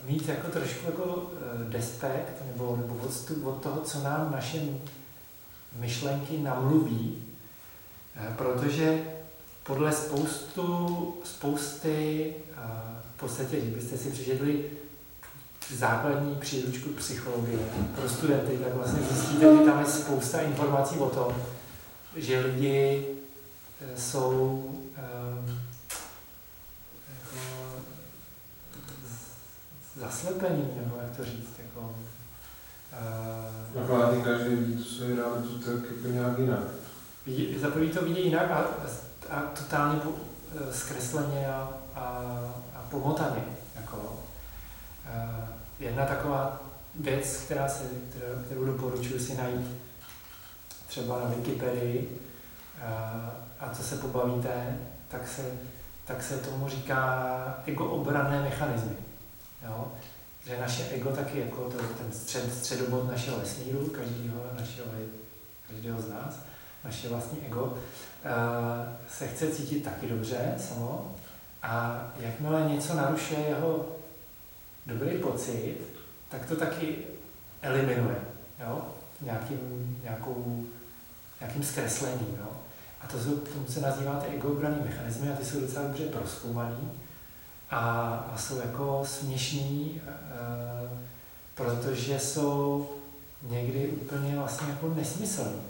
mít 0.05 0.29
jako 0.29 0.47
trošku 0.47 0.85
jako 0.85 1.31
e, 1.41 1.69
despekt 1.69 2.33
nebo, 2.51 2.77
nebo 2.77 2.95
odstup 2.95 3.45
od 3.45 3.63
toho, 3.63 3.81
co 3.81 4.03
nám 4.03 4.31
naše 4.31 4.59
myšlenky 5.79 6.37
namluví, 6.37 7.23
eh, 8.15 8.33
protože 8.37 9.03
podle 9.63 9.91
spoustu, 9.91 11.17
spousty, 11.23 12.33
eh, 12.51 12.57
v 13.15 13.19
podstatě, 13.19 13.61
kdybyste 13.61 13.97
si 13.97 14.11
přečetli 14.11 14.65
základní 15.75 16.35
příručku 16.35 16.89
psychologie 16.89 17.59
pro 17.95 18.09
studenty, 18.09 18.57
tak 18.57 18.73
vlastně 18.73 19.01
zjistíte, 19.01 19.45
no. 19.45 19.57
že 19.57 19.71
tam 19.71 19.79
je 19.79 19.85
spousta 19.85 20.41
informací 20.41 20.97
o 20.99 21.09
tom, 21.09 21.33
že 22.15 22.39
lidi 22.39 23.05
eh, 23.81 24.01
jsou 24.01 24.63
um, 24.67 25.59
jako 27.09 27.45
zaslepení, 29.95 30.69
nebo 30.77 30.95
jak 31.01 31.17
to 31.17 31.25
říct, 31.25 31.53
jako... 31.59 31.95
Uh, 33.75 33.81
jako 33.81 34.21
každý 34.23 34.55
vidí 34.55 34.83
tu 34.83 34.83
svoji 34.83 35.15
realitu 35.15 35.59
tak 35.59 35.91
jako 35.95 36.07
nějak 36.07 36.39
jinak. 36.39 36.59
Za 37.61 37.69
prvý 37.69 37.89
to 37.89 38.01
vidí 38.01 38.25
jinak 38.25 38.51
a, 38.51 38.65
a 39.29 39.41
totálně 39.41 39.99
po, 39.99 40.09
eh, 40.55 40.73
zkresleně 40.73 41.47
a, 41.47 41.69
a, 41.95 42.01
a 42.75 42.85
pomotaně, 42.89 43.43
jako... 43.75 44.23
Uh, 45.05 45.56
jedna 45.79 46.05
taková 46.05 46.61
věc, 46.95 47.37
která 47.37 47.69
se, 47.69 47.83
kterou, 48.09 48.41
kterou 48.45 48.65
doporučuji 48.65 49.19
si 49.19 49.37
najít 49.37 49.67
třeba 50.87 51.19
na 51.19 51.29
Wikipedii, 51.29 52.19
a 53.59 53.69
co 53.73 53.83
se 53.83 53.97
pobavíte, 53.97 54.77
tak 55.07 55.27
se, 55.27 55.41
tak 56.05 56.23
se 56.23 56.37
tomu 56.37 56.69
říká 56.69 57.63
ego 57.65 57.85
obranné 57.85 58.41
mechanismy. 58.41 58.95
Jo? 59.65 59.87
Že 60.45 60.61
naše 60.61 60.89
ego 60.89 61.09
taky 61.09 61.39
jako 61.39 61.69
to, 61.69 61.77
ten 61.77 62.11
střed, 62.11 62.53
středobod 62.53 63.11
našeho 63.11 63.39
vesmíru, 63.39 63.87
každého, 63.87 64.41
našeho, 64.59 64.87
každého 65.67 66.01
z 66.01 66.09
nás, 66.09 66.39
naše 66.83 67.09
vlastní 67.09 67.37
ego, 67.45 67.77
se 69.09 69.27
chce 69.27 69.51
cítit 69.51 69.83
taky 69.83 70.07
dobře 70.07 70.55
samo 70.57 71.15
a 71.63 72.01
jakmile 72.19 72.61
něco 72.61 72.95
narušuje 72.95 73.39
jeho 73.39 73.85
dobrý 74.87 75.17
pocit, 75.17 75.77
tak 76.29 76.45
to 76.45 76.55
taky 76.55 76.97
eliminuje, 77.61 78.21
jo? 78.67 78.85
Nějakým, 79.21 79.99
nějakou, 80.03 80.65
nějakým 81.41 81.63
zkreslením. 81.63 82.37
Jo? 82.39 82.49
A 83.01 83.07
to, 83.07 83.19
jsou, 83.19 83.35
tomu 83.35 83.67
se 83.67 83.81
nazývá 83.81 84.19
ty 84.19 84.35
egobraný 84.35 84.77
mechanismy 84.85 85.31
a 85.31 85.35
ty 85.35 85.45
jsou 85.45 85.61
docela 85.61 85.87
dobře 85.87 86.05
proskoumaný 86.05 86.91
a, 87.69 87.79
a 88.33 88.37
jsou 88.37 88.57
jako 88.57 89.03
směšný, 89.05 90.01
e, 90.07 90.89
protože 91.55 92.19
jsou 92.19 92.89
někdy 93.43 93.87
úplně 93.87 94.35
vlastně 94.35 94.69
jako 94.69 94.93
nesmyslný. 94.93 95.61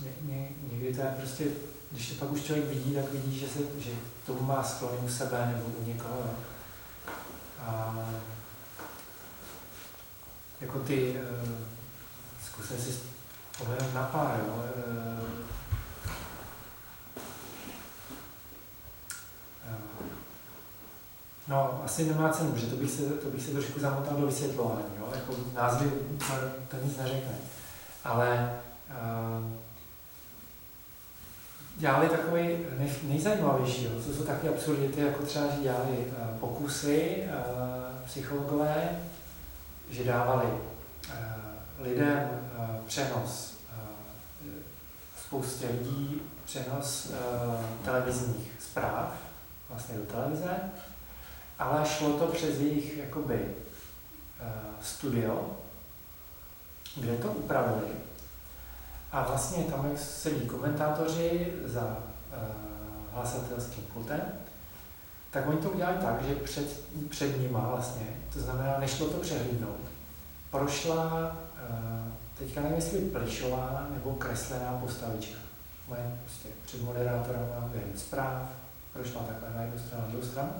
Ně, 0.00 0.10
ně, 0.22 0.48
někdy 0.72 0.94
to 0.94 1.00
je 1.00 1.14
prostě, 1.18 1.44
když 1.90 2.08
to 2.08 2.14
pak 2.14 2.32
už 2.32 2.42
člověk 2.42 2.68
vidí, 2.68 2.94
tak 2.94 3.12
vidí, 3.12 3.38
že, 3.38 3.48
se, 3.48 3.58
že 3.78 3.90
tomu 4.26 4.42
má 4.42 4.62
sklony 4.62 4.98
u 5.04 5.08
sebe 5.08 5.52
nebo 5.52 5.64
u 5.78 5.88
někoho. 5.88 6.30
A 7.66 7.94
jako 10.60 10.78
ty, 10.78 11.16
e, 11.16 11.22
zkusím 12.46 12.78
si 12.78 13.00
vzpomenout 13.52 13.94
na 13.94 14.02
pár, 14.02 14.40
jo, 14.46 14.64
e, 14.76 15.42
No, 21.48 21.82
asi 21.84 22.04
nemá 22.04 22.28
cenu, 22.28 22.52
protože 22.52 22.66
to 22.66 22.76
bych 22.76 22.90
se, 22.90 23.02
to 23.02 23.28
bych 23.28 23.42
se 23.42 23.50
trošku 23.50 23.80
zamotal 23.80 24.16
do 24.16 24.26
vysvětlování, 24.26 24.84
jo? 24.98 25.08
jako 25.14 25.34
názvy 25.54 25.90
to 26.70 26.76
nic 26.84 26.96
neřekne. 26.96 27.34
Ale 28.04 28.60
uh, 28.90 29.61
dělali 31.82 32.08
takový 32.08 32.48
nej, 32.78 32.92
nejzajímavější, 33.02 33.88
co 34.04 34.14
jsou 34.14 34.24
taky 34.24 34.48
absurdity, 34.48 35.00
jako 35.00 35.22
třeba, 35.22 35.46
že 35.46 35.62
dělali 35.62 35.90
uh, 35.90 36.38
pokusy 36.38 37.24
uh, 37.24 38.06
psychologové, 38.06 39.00
že 39.90 40.04
dávali 40.04 40.46
uh, 40.46 41.86
lidem 41.86 42.30
přenos 42.86 43.54
spoustě 45.26 45.66
lidí 45.66 46.22
přenos 46.44 47.12
televizních 47.84 48.52
zpráv 48.60 49.14
vlastně 49.70 49.96
do 49.96 50.02
televize 50.02 50.56
ale 51.58 51.86
šlo 51.86 52.18
to 52.18 52.26
přes 52.26 52.60
jejich 52.60 52.96
jakoby 52.96 53.54
studio, 54.82 55.50
kde 56.96 57.16
to 57.16 57.28
upravili. 57.28 57.88
A 59.12 59.22
vlastně 59.22 59.64
tam, 59.64 59.86
jak 59.90 59.98
sedí 59.98 60.46
komentátoři 60.46 61.54
za 61.64 61.82
uh, 61.82 62.38
hlasatelským 63.12 63.84
pultem, 63.84 64.20
tak 65.30 65.48
oni 65.48 65.58
to 65.58 65.70
udělali 65.70 65.96
tak, 65.96 66.22
že 66.22 66.34
před, 66.34 66.80
před 67.08 67.40
nima 67.40 67.68
vlastně, 67.68 68.06
to 68.32 68.40
znamená, 68.40 68.76
nešlo 68.78 69.08
to 69.08 69.18
přehlídnout, 69.18 69.80
prošla, 70.50 71.36
uh, 71.70 72.12
teďka 72.38 72.60
nevím, 72.60 72.76
jestli 72.76 72.98
plišová 72.98 73.86
nebo 73.94 74.14
kreslená 74.14 74.78
postavička. 74.80 75.38
Moje 75.88 76.18
prostě 76.24 76.48
před 76.66 76.82
moderátorem 76.82 77.48
během 77.72 77.92
zpráv, 77.96 78.48
prošla 78.92 79.22
takhle 79.22 79.48
na 79.56 79.62
jednu 79.62 79.78
stranu, 79.78 80.02
na 80.04 80.08
druhou 80.08 80.26
stranu. 80.26 80.52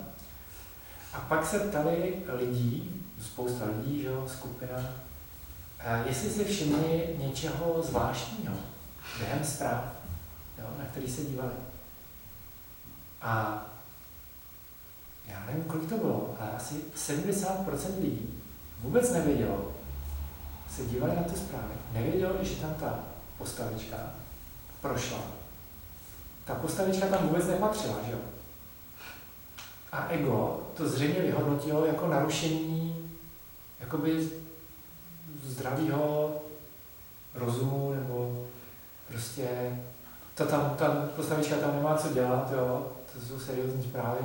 A 1.13 1.19
pak 1.19 1.45
se 1.45 1.59
ptali 1.59 2.15
lidí, 2.37 3.03
spousta 3.21 3.65
lidí, 3.65 4.01
že 4.01 4.07
jo, 4.07 4.25
skupina, 4.27 4.89
jestli 6.05 6.29
si 6.29 6.45
všimli 6.45 7.15
něčeho 7.17 7.83
zvláštního 7.83 8.55
během 9.19 9.45
zpráv, 9.45 9.83
jo, 10.59 10.65
na 10.79 10.85
který 10.85 11.07
se 11.07 11.21
dívali. 11.21 11.51
A 13.21 13.65
já 15.27 15.45
nevím, 15.45 15.63
kolik 15.63 15.89
to 15.89 15.97
bylo, 15.97 16.35
ale 16.39 16.51
asi 16.51 16.75
70% 16.95 18.01
lidí 18.01 18.41
vůbec 18.81 19.11
nevědělo, 19.11 19.71
se 20.75 20.85
dívali 20.85 21.15
na 21.15 21.23
ty 21.23 21.39
zprávy, 21.39 21.73
nevědělo, 21.91 22.33
že 22.41 22.55
tam 22.55 22.73
ta 22.73 22.99
postavička 23.37 23.97
prošla. 24.81 25.19
Ta 26.45 26.55
postavička 26.55 27.07
tam 27.07 27.27
vůbec 27.27 27.47
nepatřila, 27.47 27.95
že 28.05 28.11
jo? 28.11 28.17
A 29.91 30.07
ego 30.07 30.67
to 30.77 30.89
zřejmě 30.89 31.19
vyhodnotilo 31.19 31.85
jako 31.85 32.07
narušení 32.07 33.09
jakoby 33.79 34.29
zdravého 35.45 36.35
rozumu, 37.33 37.93
nebo 37.93 38.45
prostě 39.07 39.77
ta, 40.35 40.45
tam, 40.45 40.75
ta 40.77 41.09
postavička 41.15 41.55
tam 41.55 41.75
nemá 41.75 41.97
co 41.97 42.13
dělat, 42.13 42.51
jo, 42.51 42.91
to 43.13 43.25
jsou 43.25 43.39
seriózní 43.39 43.83
zprávy. 43.83 44.19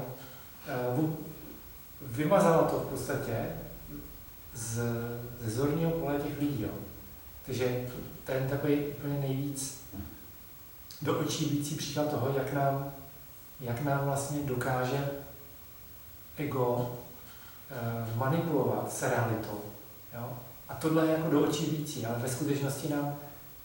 Eh, 0.68 1.00
vymazala 2.02 2.62
to 2.62 2.78
v 2.78 2.86
podstatě 2.86 3.46
z, 4.54 4.80
ze 5.40 5.50
zorního 5.50 5.90
pole 5.90 6.18
těch 6.18 6.38
lidí. 6.38 6.62
Jo. 6.62 6.72
Takže 7.46 7.90
ten 8.24 8.48
takový 8.48 8.86
úplně 8.86 9.18
nejvíc 9.20 9.84
do 11.02 11.18
očí 11.18 11.44
vící 11.44 11.74
příklad 11.74 12.10
toho, 12.10 12.34
jak 12.36 12.52
nám, 12.52 12.92
jak 13.60 13.82
nám 13.82 14.04
vlastně 14.04 14.38
dokáže 14.42 15.10
ego 16.36 16.90
eh, 17.70 18.16
manipulovat 18.16 18.92
s 18.92 19.02
realitou. 19.02 19.60
Jo? 20.14 20.38
A 20.68 20.74
tohle 20.74 21.06
je 21.06 21.12
jako 21.12 21.30
do 21.30 21.40
očí 21.40 21.66
vící, 21.66 22.06
ale 22.06 22.18
ve 22.18 22.28
skutečnosti 22.28 22.88
nám 22.88 23.16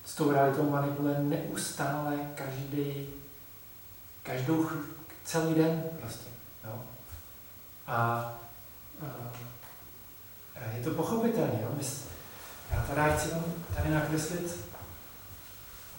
s 0.05 0.15
tou 0.15 0.31
realitou 0.31 0.69
manipuluje 0.69 1.19
neustále 1.19 2.17
každý, 2.35 3.09
každou, 4.23 4.69
celý 5.23 5.55
den 5.55 5.83
prostě. 6.01 6.29
Jo? 6.63 6.83
A, 7.87 8.33
a 10.55 10.75
je 10.77 10.83
to 10.83 10.91
pochopitelné. 10.91 11.59
Jo? 11.61 11.69
Já 12.71 12.81
tady 12.81 13.17
chci 13.17 13.31
vám 13.31 13.43
tady 13.75 13.89
nakreslit 13.89 14.65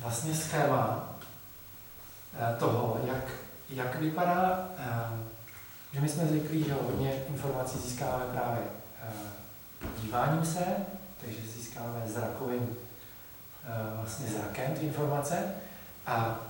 vlastně 0.01 0.35
schéma 0.35 1.14
eh, 2.39 2.56
toho, 2.59 3.01
jak, 3.06 3.24
jak 3.70 4.01
vypadá 4.01 4.68
eh, 4.78 5.35
že 5.94 6.01
my 6.01 6.09
jsme 6.09 6.26
zvyklí, 6.26 6.64
že 6.64 6.72
hodně 6.72 7.24
informací 7.28 7.78
získáváme 7.78 8.24
právě 8.32 8.59
e, 8.59 9.12
díváním 10.03 10.45
se, 10.45 10.65
takže 11.21 11.39
získáváme 11.57 12.03
zrakovým 12.07 12.63
e, 12.63 13.97
vlastně 13.97 14.27
zrakem 14.27 14.73
ty 14.73 14.87
informace 14.87 15.55
a 16.07 16.41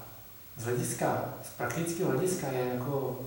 z 0.56 0.64
hlediska, 0.64 1.24
z 1.42 1.48
praktického 1.48 2.10
hlediska 2.10 2.48
je 2.48 2.74
jako 2.74 3.20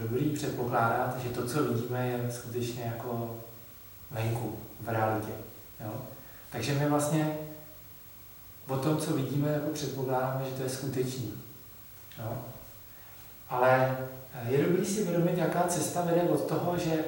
dobrý 0.00 0.30
předpokládat, 0.30 1.18
že 1.22 1.28
to, 1.28 1.46
co 1.46 1.64
vidíme, 1.64 2.08
je 2.08 2.32
skutečně 2.32 2.82
jako 2.82 3.40
venku, 4.10 4.58
v 4.80 4.88
realitě. 4.88 5.32
Jo? 5.84 5.92
Takže 6.50 6.74
my 6.74 6.88
vlastně 6.88 7.36
o 8.68 8.76
tom, 8.76 8.98
co 8.98 9.12
vidíme, 9.12 9.52
jako 9.52 9.70
předpokládáme, 9.70 10.44
že 10.44 10.56
to 10.56 10.62
je 10.62 10.68
skutečný. 10.68 11.34
Jo? 12.18 12.38
Ale 13.48 13.98
je 14.48 14.64
dobré 14.64 14.84
si 14.84 15.02
uvědomit, 15.02 15.38
jaká 15.38 15.62
cesta 15.62 16.00
vede 16.00 16.22
od 16.22 16.48
toho, 16.48 16.78
že 16.78 17.04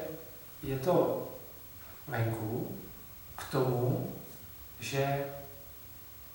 je 0.62 0.78
to 0.78 1.23
venku, 2.08 2.76
k 3.36 3.50
tomu, 3.50 4.12
že 4.80 5.24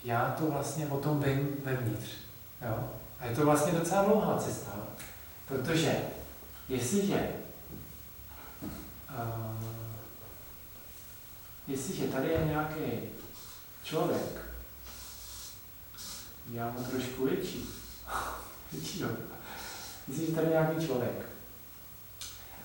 já 0.03 0.35
to 0.39 0.45
vlastně 0.45 0.87
o 0.87 0.97
tom 0.97 1.23
vím 1.23 1.49
vevnitř. 1.63 2.09
Jo? 2.61 2.89
A 3.19 3.25
je 3.25 3.35
to 3.35 3.45
vlastně 3.45 3.71
docela 3.71 4.03
dlouhá 4.03 4.37
cesta, 4.37 4.71
protože 5.47 5.95
jestliže 6.69 7.29
uh, 9.09 9.63
jestliže 11.67 12.07
tady 12.07 12.27
je 12.29 12.45
nějaký 12.45 12.81
člověk, 13.83 14.49
já 16.51 16.65
mám 16.65 16.83
trošku 16.83 17.25
větší, 17.25 17.69
větší 18.71 19.03
Myslím, 20.07 20.27
že 20.27 20.33
tady 20.33 20.47
je 20.47 20.51
nějaký 20.51 20.85
člověk. 20.85 21.29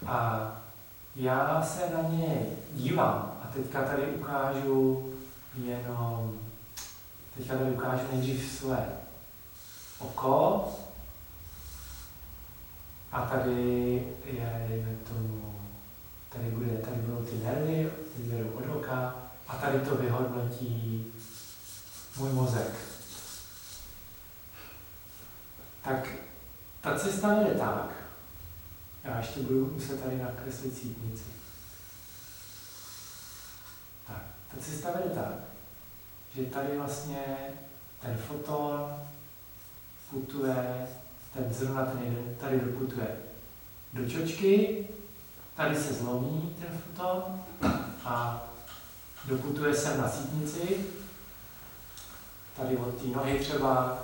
A 0.06 0.46
já 1.16 1.62
se 1.62 1.90
na 1.90 2.08
ně 2.08 2.46
dívám 2.72 3.40
a 3.44 3.50
teďka 3.54 3.82
tady 3.82 4.02
ukážu 4.02 5.14
jenom, 5.56 6.38
teďka 7.36 7.58
tady 7.58 7.70
ukážu 7.70 8.02
nejdřív 8.12 8.52
své 8.52 8.86
oko 9.98 10.68
a 13.12 13.22
tady 13.22 14.06
je, 14.24 14.66
dejme 14.68 14.96
tomu, 15.08 15.54
tady, 16.28 16.44
bude, 16.44 16.76
tady 16.76 16.96
budou 16.96 17.24
ty 17.24 17.44
nervy, 17.44 17.90
ty 18.16 18.22
berou 18.22 18.50
od 18.50 18.76
oka 18.76 19.14
a 19.48 19.56
tady 19.56 19.80
to 19.80 19.94
vyhodnotí 19.94 21.06
můj 22.16 22.30
mozek. 22.32 22.74
Tak 25.84 26.08
ta 26.80 26.98
cesta 26.98 27.34
jde 27.34 27.54
tak, 27.54 28.03
já 29.04 29.18
ještě 29.18 29.40
budu 29.40 29.70
muset 29.70 30.02
tady 30.02 30.18
nakreslit 30.18 30.78
sítnici. 30.78 31.24
Tak, 34.06 34.22
ta 34.48 34.56
cesta 34.60 34.90
vede 34.90 35.14
tak, 35.14 35.34
že 36.34 36.44
tady 36.44 36.78
vlastně 36.78 37.24
ten 38.02 38.16
foton 38.16 38.94
putuje, 40.10 40.88
ten 41.34 41.54
zrovna 41.54 41.86
ten 41.86 42.02
jeden, 42.02 42.34
tady 42.40 42.60
doputuje 42.60 43.16
do 43.92 44.10
čočky, 44.10 44.88
tady 45.56 45.76
se 45.76 45.92
zlomí 45.92 46.56
ten 46.60 46.78
foton 46.78 47.40
a 48.04 48.42
doputuje 49.24 49.74
sem 49.74 50.00
na 50.00 50.08
sítnici, 50.08 50.86
tady 52.56 52.76
od 52.76 53.02
té 53.02 53.06
nohy 53.06 53.38
třeba 53.38 53.98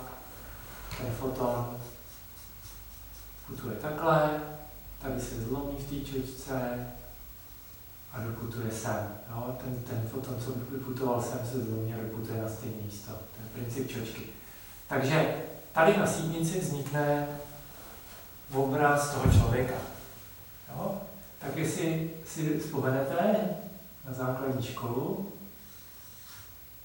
ten 0.97 1.13
foton 1.13 1.79
putuje 3.47 3.75
takhle, 3.75 4.41
tady 5.01 5.21
se 5.21 5.41
zlomí 5.41 5.77
v 5.77 5.89
té 5.89 6.11
čočce 6.11 6.87
a 8.13 8.19
doputuje 8.19 8.71
sem. 8.71 9.07
Jo? 9.29 9.57
Ten, 9.63 9.75
ten 9.75 10.09
foton, 10.11 10.41
co 10.41 10.51
vyputoval 10.71 11.21
sem, 11.21 11.39
se 11.51 11.61
zlomí 11.61 11.93
a 11.93 11.97
doputuje 12.01 12.41
na 12.41 12.49
stejné 12.49 12.81
místo. 12.83 13.11
Ten 13.11 13.47
princip 13.53 13.89
čočky. 13.89 14.21
Takže 14.87 15.35
tady 15.73 15.97
na 15.97 16.07
sídnici 16.07 16.59
vznikne 16.59 17.27
obraz 18.53 19.13
toho 19.13 19.33
člověka. 19.33 19.75
Jo? 20.75 21.01
Tak 21.39 21.57
jestli 21.57 22.11
si 22.25 22.59
vzpomenete 22.59 23.49
na 24.07 24.13
základní 24.13 24.63
školu, 24.63 25.31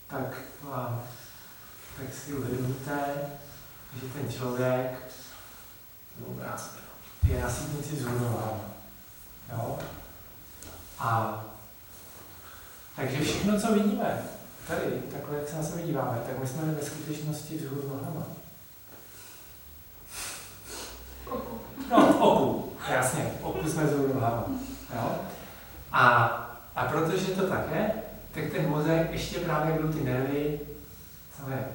tak, 0.07 0.43
vám, 0.63 1.03
tak 1.99 2.15
si 2.15 2.35
uvědomíte, 2.35 2.99
že 4.01 4.09
ten 4.09 4.33
člověk, 4.33 4.99
obraz, 6.27 6.77
je 7.29 7.43
na 7.43 7.49
zhrudována. 7.49 8.61
Jo? 9.53 9.79
A 10.99 11.43
takže 12.97 13.21
všechno, 13.21 13.61
co 13.61 13.75
vidíme, 13.75 14.23
tady, 14.69 14.85
takhle, 15.13 15.39
jak 15.39 15.49
se 15.49 15.57
na 15.57 15.63
sebe 15.63 15.83
díváme, 15.83 16.19
tak 16.27 16.39
my 16.39 16.47
jsme 16.47 16.63
ve 16.63 16.83
skutečnosti 16.83 17.57
vzhůru 17.57 17.89
nohama. 17.89 18.27
No, 21.91 22.13
v 22.13 22.21
oku, 22.21 22.73
jasně, 22.91 23.31
v 23.41 23.45
oku 23.45 23.69
jsme 23.69 23.85
vzhůru 23.85 24.15
nohama. 24.15 24.45
Jo? 24.95 25.19
A, 25.93 26.27
a 26.77 26.85
protože 26.85 27.27
to 27.27 27.47
tak 27.47 27.65
je, 27.75 27.91
tak 28.35 28.45
ten 28.53 28.69
mozek 28.69 29.13
ještě 29.13 29.39
právě 29.39 29.75
budou 29.75 29.93
ty 29.93 30.05
nervy, 30.05 30.61
samé 31.37 31.69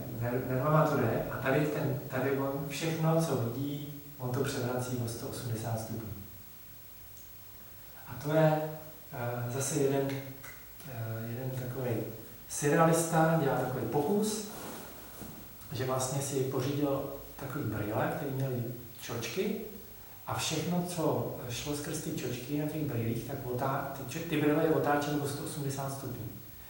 nervama 0.49 0.87
to 0.87 0.97
jde, 0.97 1.25
a 1.31 1.37
tady, 1.37 1.65
ten, 1.65 1.99
tady 2.07 2.37
on 2.37 2.65
všechno, 2.69 3.25
co 3.25 3.35
vidí, 3.35 3.90
on 4.21 4.31
to 4.31 4.43
převrací 4.43 4.97
o 5.05 5.09
180 5.09 5.79
stupňů. 5.79 6.09
A 8.07 8.13
to 8.23 8.33
je 8.33 8.61
uh, 9.13 9.53
zase 9.53 9.75
jeden, 9.75 10.01
uh, 10.01 11.29
jeden 11.29 11.49
takový 11.49 11.95
serialista, 12.49 13.39
dělá 13.43 13.57
takový 13.57 13.85
pokus, 13.85 14.47
že 15.71 15.85
vlastně 15.85 16.21
si 16.21 16.35
pořídil 16.39 17.13
takový 17.39 17.63
brýle, 17.63 18.13
který 18.15 18.31
měly 18.31 18.63
čočky 19.01 19.61
a 20.27 20.33
všechno, 20.33 20.85
co 20.87 21.35
šlo 21.49 21.75
skrz 21.75 22.01
ty 22.01 22.11
čočky 22.11 22.57
na 22.57 22.67
těch 22.67 22.85
brýlích, 22.85 23.23
tak 23.23 23.37
otá, 23.43 23.93
ty, 24.13 24.19
ty 24.19 24.41
brýle 24.41 24.63
je 24.63 24.69
otáčely 24.69 25.19
o 25.19 25.27
180 25.27 25.93
stupňů. 25.93 26.29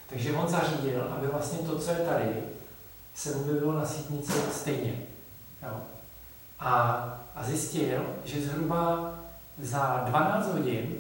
Takže 0.10 0.34
on 0.34 0.48
zařídil, 0.48 1.02
aby 1.02 1.28
vlastně 1.28 1.60
to, 1.60 1.80
co 1.80 1.92
je 1.92 1.98
tady, 1.98 2.44
se 3.16 3.36
objevilo 3.36 3.72
na 3.72 3.86
sítnici 3.86 4.32
stejně. 4.52 5.04
Jo? 5.64 5.82
A, 6.62 6.74
a 7.36 7.44
zjistil, 7.44 8.06
že 8.26 8.42
zhruba 8.42 9.14
za 9.62 10.04
12 10.06 10.54
hodin 10.54 10.96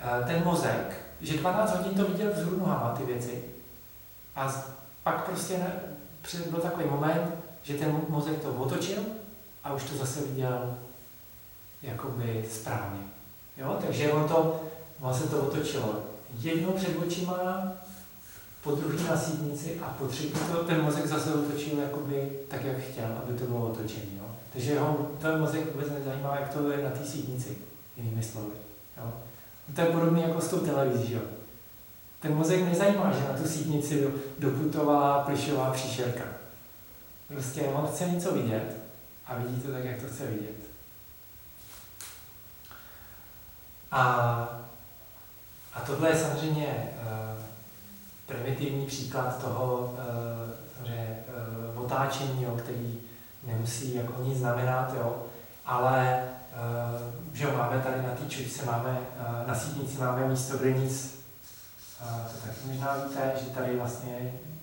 eh, 0.00 0.24
ten 0.26 0.44
mozek, 0.44 1.00
že 1.20 1.38
12 1.38 1.76
hodin 1.76 1.94
to 1.94 2.04
viděl 2.04 2.32
vzhůru 2.32 2.58
nohama 2.58 2.94
ty 2.98 3.04
věci. 3.04 3.44
A 4.36 4.54
pak 5.02 5.24
prostě 5.24 5.58
ne, 5.58 5.72
byl 6.50 6.60
takový 6.60 6.90
moment, 6.90 7.34
že 7.62 7.74
ten 7.74 8.00
mozek 8.08 8.42
to 8.42 8.52
otočil 8.52 9.02
a 9.64 9.72
už 9.72 9.84
to 9.84 9.96
zase 9.96 10.20
viděl 10.20 10.74
jakoby 11.82 12.44
správně. 12.50 13.00
Jo? 13.56 13.78
Takže 13.86 14.12
on, 14.12 14.28
to, 14.28 14.60
on 15.00 15.14
se 15.14 15.28
to 15.28 15.42
otočilo 15.42 16.02
jednou 16.40 16.72
před 16.72 16.96
očima, 16.96 17.72
po 18.66 18.74
druhý 18.74 19.04
na 19.04 19.16
sídnici 19.16 19.80
a 19.82 19.88
po 19.98 20.06
třetí 20.06 20.32
to 20.52 20.64
ten 20.64 20.82
mozek 20.82 21.06
zase 21.06 21.34
otočil 21.34 21.78
jakoby 21.78 22.30
tak, 22.48 22.64
jak 22.64 22.78
chtěl, 22.78 23.04
aby 23.22 23.38
to 23.38 23.44
bylo 23.44 23.70
otočené. 23.70 24.15
Takže 24.56 24.80
ho 24.80 25.10
ten 25.20 25.40
mozek 25.40 25.72
vůbec 25.72 25.90
nezajímá, 25.90 26.36
jak 26.36 26.54
to 26.54 26.70
je 26.70 26.84
na 26.84 26.90
té 26.90 27.04
sídnici, 27.04 27.58
jinými 27.96 28.22
slovy. 28.22 28.52
Jo? 28.96 29.12
To 29.74 29.80
je 29.80 29.86
podobné 29.86 30.20
jako 30.20 30.40
s 30.40 30.48
tou 30.48 30.58
televizí. 30.58 31.12
Jo? 31.12 31.20
Ten 32.20 32.34
mozek 32.34 32.64
nezajímá, 32.64 33.12
že 33.12 33.28
na 33.28 33.38
tu 33.38 33.48
sídnici 33.48 34.08
doputovala 34.38 35.22
plišová 35.22 35.70
příšerka. 35.70 36.24
Prostě 37.28 37.62
on 37.62 37.86
chce 37.86 38.08
něco 38.08 38.34
vidět 38.34 38.76
a 39.26 39.38
vidí 39.38 39.62
to 39.62 39.72
tak, 39.72 39.84
jak 39.84 40.00
to 40.00 40.06
chce 40.06 40.26
vidět. 40.26 40.56
A, 43.92 44.02
a 45.74 45.80
tohle 45.80 46.10
je 46.10 46.16
samozřejmě 46.16 46.92
uh, 47.02 47.42
primitivní 48.26 48.86
příklad 48.86 49.40
toho 49.40 49.94
uh, 50.80 50.86
že, 50.86 51.16
uh, 51.74 51.84
otáčení, 51.84 52.42
jo, 52.42 52.56
který 52.56 52.95
nemusí 53.46 53.94
jako 53.94 54.22
nic 54.22 54.38
znamenat, 54.38 54.94
jo, 54.94 55.22
ale 55.66 56.22
uh, 56.52 57.34
že 57.34 57.46
máme 57.46 57.82
tady 57.82 58.02
na 58.02 58.10
té 58.10 58.26
čočce, 58.28 58.66
máme, 58.66 58.98
uh, 59.20 59.48
na 59.48 59.54
sítnici 59.54 59.98
máme 59.98 60.28
místo, 60.28 60.58
kde 60.58 60.72
nic, 60.72 61.18
uh, 62.02 62.32
to 62.32 62.46
taky 62.46 62.58
možná 62.66 62.96
víte, 62.96 63.32
že 63.44 63.50
tady 63.50 63.76
vlastně, 63.76 64.12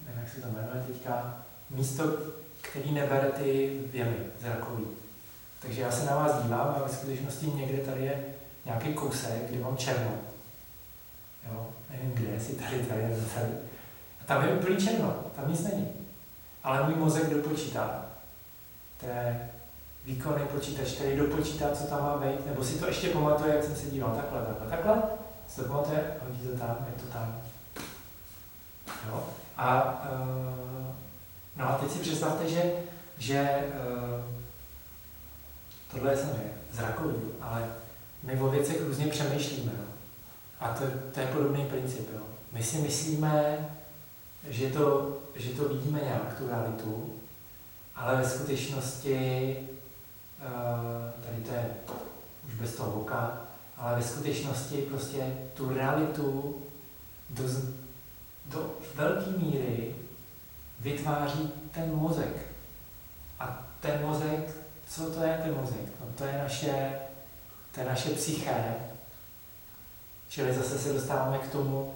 nevím, 0.06 0.22
jak 0.22 0.30
se 0.30 0.42
to 0.42 0.48
jmenuje 0.48 0.84
teďka, 0.88 1.36
místo, 1.70 2.04
který 2.62 2.92
nebere 2.92 3.30
ty 3.30 3.80
věmy 3.92 4.16
zrakový. 4.42 4.86
Takže 5.62 5.82
já 5.82 5.92
se 5.92 6.06
na 6.06 6.16
vás 6.16 6.44
dívám 6.44 6.76
a 6.78 6.84
ve 6.88 6.94
skutečnosti 6.94 7.48
někde 7.48 7.78
tady 7.78 8.06
je 8.06 8.26
nějaký 8.66 8.94
kousek, 8.94 9.50
kde 9.50 9.60
mám 9.60 9.78
černo. 9.78 10.12
Jo, 11.52 11.68
nevím 11.90 12.12
kde, 12.12 12.28
jestli 12.28 12.56
tady, 12.56 12.80
tady, 12.80 13.02
tady. 13.36 13.52
A 14.22 14.24
tam 14.26 14.46
je 14.46 14.54
úplný 14.54 14.78
černo, 14.78 15.16
tam 15.36 15.52
nic 15.52 15.64
není. 15.64 15.88
Ale 16.64 16.84
můj 16.84 16.96
mozek 16.96 17.30
dopočítá. 17.30 18.03
To 19.04 19.10
je 19.10 19.50
výkonný 20.06 20.46
počítač, 20.46 20.92
který 20.92 21.18
dopočítá, 21.18 21.72
co 21.72 21.84
tam 21.84 22.02
má 22.02 22.18
být, 22.18 22.46
nebo 22.46 22.64
si 22.64 22.80
to 22.80 22.88
ještě 22.88 23.10
pamatuje, 23.10 23.56
jak 23.56 23.64
jsem 23.64 23.76
se 23.76 23.90
díval, 23.90 24.16
takhle, 24.16 24.42
takhle, 24.42 24.68
takhle, 24.70 25.04
si 25.48 25.62
to 25.62 25.68
pamatuje, 25.68 26.18
hodí 26.24 26.48
to 26.48 26.58
tam, 26.58 26.78
je 26.90 27.04
to 27.04 27.14
tam. 27.14 27.42
Jo? 29.08 29.24
A, 29.58 30.02
uh, 30.12 30.86
no 31.58 31.70
a 31.70 31.78
teď 31.78 31.92
si 31.92 32.00
představte, 32.00 32.50
že, 32.50 32.74
že 33.18 33.60
uh, 33.68 34.26
tohle 35.92 36.12
je 36.12 36.18
samozřejmě 36.18 36.52
zrakový, 36.72 37.16
ale 37.42 37.68
my 38.24 38.40
o 38.40 38.50
věcech 38.50 38.82
různě 38.88 39.08
přemýšlíme. 39.08 39.72
No. 39.78 39.86
A 40.60 40.68
to, 40.68 40.84
to 41.14 41.20
je 41.20 41.28
podobný 41.28 41.66
princip. 41.66 42.10
Jo. 42.14 42.22
My 42.52 42.64
si 42.64 42.78
myslíme, 42.78 43.70
že 44.50 44.70
to, 44.70 45.18
že 45.36 45.50
to 45.50 45.70
vidíme 45.70 46.00
nějak, 46.04 46.38
tu 46.38 46.48
realitu, 46.48 47.14
ale 47.96 48.16
ve 48.16 48.30
skutečnosti, 48.30 49.58
uh, 50.40 51.26
tady 51.26 51.44
to 51.44 51.54
je 51.54 51.70
už 52.48 52.54
bez 52.54 52.76
toho 52.76 53.02
oka, 53.02 53.38
ale 53.78 53.96
ve 53.96 54.04
skutečnosti 54.04 54.78
prostě 54.78 55.38
tu 55.54 55.74
realitu 55.74 56.56
do, 57.30 57.44
do 58.46 58.72
velké 58.96 59.32
míry 59.32 59.96
vytváří 60.80 61.52
ten 61.72 61.96
mozek. 61.96 62.36
A 63.40 63.66
ten 63.80 64.02
mozek, 64.02 64.56
co 64.88 65.10
to 65.10 65.24
je 65.24 65.40
ten 65.44 65.56
mozek? 65.56 65.86
No 66.02 66.08
to 66.18 66.24
je 66.24 66.38
naše, 66.38 67.00
to 67.72 67.80
je 67.80 67.86
naše 67.86 68.10
psyché. 68.10 68.76
Čili 70.30 70.54
zase 70.54 70.80
se 70.80 70.94
dostáváme 70.94 71.38
k 71.38 71.52
tomu 71.52 71.94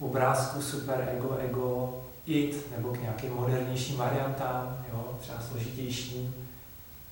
obrázku 0.00 0.62
super 0.62 1.08
ego, 1.16 1.38
ego, 1.38 2.03
it, 2.26 2.70
nebo 2.76 2.92
k 2.92 3.00
nějakým 3.00 3.34
modernějším 3.34 3.96
variantám, 3.96 4.84
jo, 4.92 5.18
třeba 5.20 5.40
složitějším, 5.40 6.34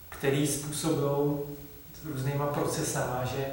který 0.09 0.47
způsobují 0.47 1.41
různýma 2.05 2.47
procesama, 2.47 3.25
že, 3.25 3.47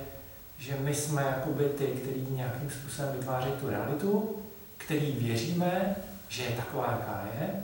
že 0.58 0.78
my 0.80 0.96
jsme 0.96 1.22
jakoby 1.22 1.64
ty, 1.64 1.86
který 1.86 2.28
nějakým 2.30 2.70
způsobem 2.70 3.12
vytváří 3.18 3.52
tu 3.60 3.70
realitu, 3.70 4.36
který 4.78 5.12
věříme, 5.12 5.96
že 6.30 6.44
je 6.44 6.52
taková, 6.52 6.92
jaká 6.92 7.28
je. 7.34 7.64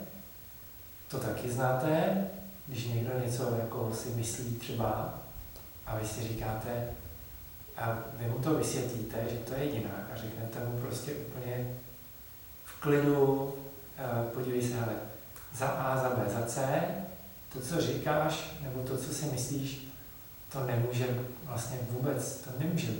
To 1.07 1.17
taky 1.17 1.51
znáte, 1.51 2.17
když 2.67 2.85
někdo 2.87 3.19
něco 3.25 3.55
jako 3.59 3.91
si 3.93 4.09
myslí 4.09 4.55
třeba 4.55 5.13
a 5.85 5.97
vy 5.97 6.07
si 6.07 6.23
říkáte, 6.23 6.87
a 7.77 7.97
vy 8.13 8.29
mu 8.29 8.39
to 8.39 8.53
vysvětlíte, 8.53 9.17
že 9.31 9.37
to 9.37 9.53
je 9.53 9.65
jinak 9.65 10.09
a 10.13 10.17
řeknete 10.17 10.59
mu 10.59 10.81
prostě 10.81 11.11
úplně 11.13 11.67
v 12.65 12.81
klidu, 12.81 13.53
podívej 14.33 14.67
se, 14.67 14.73
hele, 14.73 14.95
za 15.57 15.67
A, 15.67 16.03
za 16.03 16.09
B, 16.09 16.29
za 16.33 16.45
C, 16.45 16.81
to, 17.53 17.59
co 17.61 17.81
říkáš, 17.81 18.57
nebo 18.61 18.81
to, 18.83 18.97
co 18.97 19.13
si 19.13 19.25
myslíš, 19.25 19.87
to 20.51 20.65
nemůže 20.65 21.19
vlastně 21.43 21.79
vůbec, 21.89 22.37
to 22.37 22.49
nemůže 22.59 22.91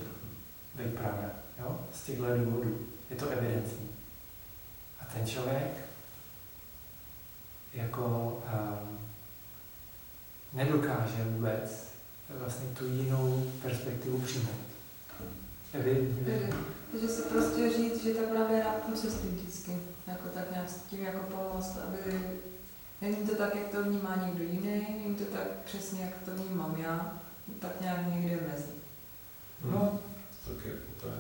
být 0.76 0.94
pravda, 0.94 1.30
jo? 1.60 1.80
z 1.94 2.06
těchto 2.06 2.38
důvodů. 2.38 2.78
Je 3.10 3.16
to 3.16 3.30
evidentní. 3.30 3.90
A 5.00 5.06
ten 5.06 5.28
člověk 5.28 5.86
jako 7.74 8.34
um, 8.54 9.00
nedokáže 10.54 11.24
vůbec 11.24 11.86
vlastně 12.30 12.70
tu 12.70 12.86
jinou 12.86 13.52
perspektivu 13.62 14.20
přijmout. 14.20 14.66
Evidentní. 15.74 16.54
Takže 16.92 17.08
si 17.08 17.22
prostě 17.22 17.74
říct, 17.78 18.04
že 18.04 18.14
ta 18.14 18.22
pravda 18.22 18.58
je 18.58 18.64
na 18.64 18.72
půl 18.72 18.96
cesty 18.96 19.28
vždycky. 19.28 19.72
Jako 20.08 20.30
tak 20.34 20.52
nějak 20.52 20.70
s 20.70 20.76
tím 20.76 21.04
jako 21.04 21.20
pomoct, 21.20 21.78
aby 21.88 22.20
není 23.02 23.16
to 23.16 23.36
tak, 23.36 23.56
jak 23.56 23.68
to 23.68 23.84
vnímá 23.84 24.16
někdo 24.26 24.44
jiný, 24.44 24.88
není 25.04 25.16
to 25.16 25.24
tak 25.26 25.48
přesně, 25.66 26.02
jak 26.02 26.14
to 26.26 26.32
vnímám 26.44 26.76
já, 26.84 27.14
tak 27.60 27.82
nějak 27.82 28.00
někde 28.16 28.36
mezi. 28.54 28.72
No, 29.72 30.00
Tak 30.48 30.66
jako 30.66 30.78
to 31.02 31.08
je. 31.08 31.14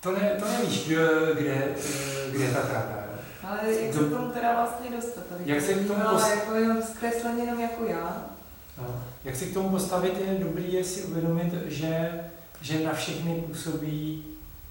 to, 0.00 0.12
ne, 0.12 0.30
to 0.40 0.48
nevíš, 0.52 0.86
kde, 0.86 1.08
kde, 1.38 1.74
kde 2.30 2.44
je 2.44 2.52
ta 2.52 2.60
pravda. 2.60 3.04
Ale 3.42 3.58
jak 3.74 3.94
se 3.94 4.00
k 4.00 4.10
tomu 4.10 4.30
teda 4.30 4.52
vlastně 4.54 4.90
dostat? 4.96 5.24
Jak 5.44 5.60
se 5.62 5.74
k 5.74 5.86
tomu 5.86 6.02
Ale 6.08 6.12
dost- 6.12 6.30
jako 6.30 6.54
jenom 6.54 6.82
zkresleně 6.82 7.42
jenom 7.44 7.60
jako 7.60 7.84
já. 7.84 8.26
No. 8.78 9.04
Jak 9.24 9.36
si 9.36 9.46
k 9.46 9.54
tomu 9.54 9.70
postavit, 9.70 10.18
je 10.18 10.34
dobrý 10.44 10.72
je 10.72 10.84
si 10.84 11.02
uvědomit, 11.02 11.52
že, 11.66 12.20
že 12.60 12.84
na 12.84 12.92
všechny 12.92 13.34
působí 13.46 14.24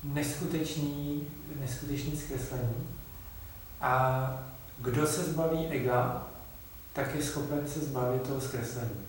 neskutečný, 0.04 1.28
neskutečný 1.60 2.18
zkreslení. 2.18 2.88
A 3.82 4.30
kdo 4.78 5.08
se 5.08 5.24
zbaví 5.24 5.68
ega, 5.68 6.28
tak 6.94 7.16
je 7.16 7.24
schopen 7.24 7.68
se 7.68 7.80
zbavit 7.80 8.22
toho 8.22 8.42
zkreslení. 8.42 9.06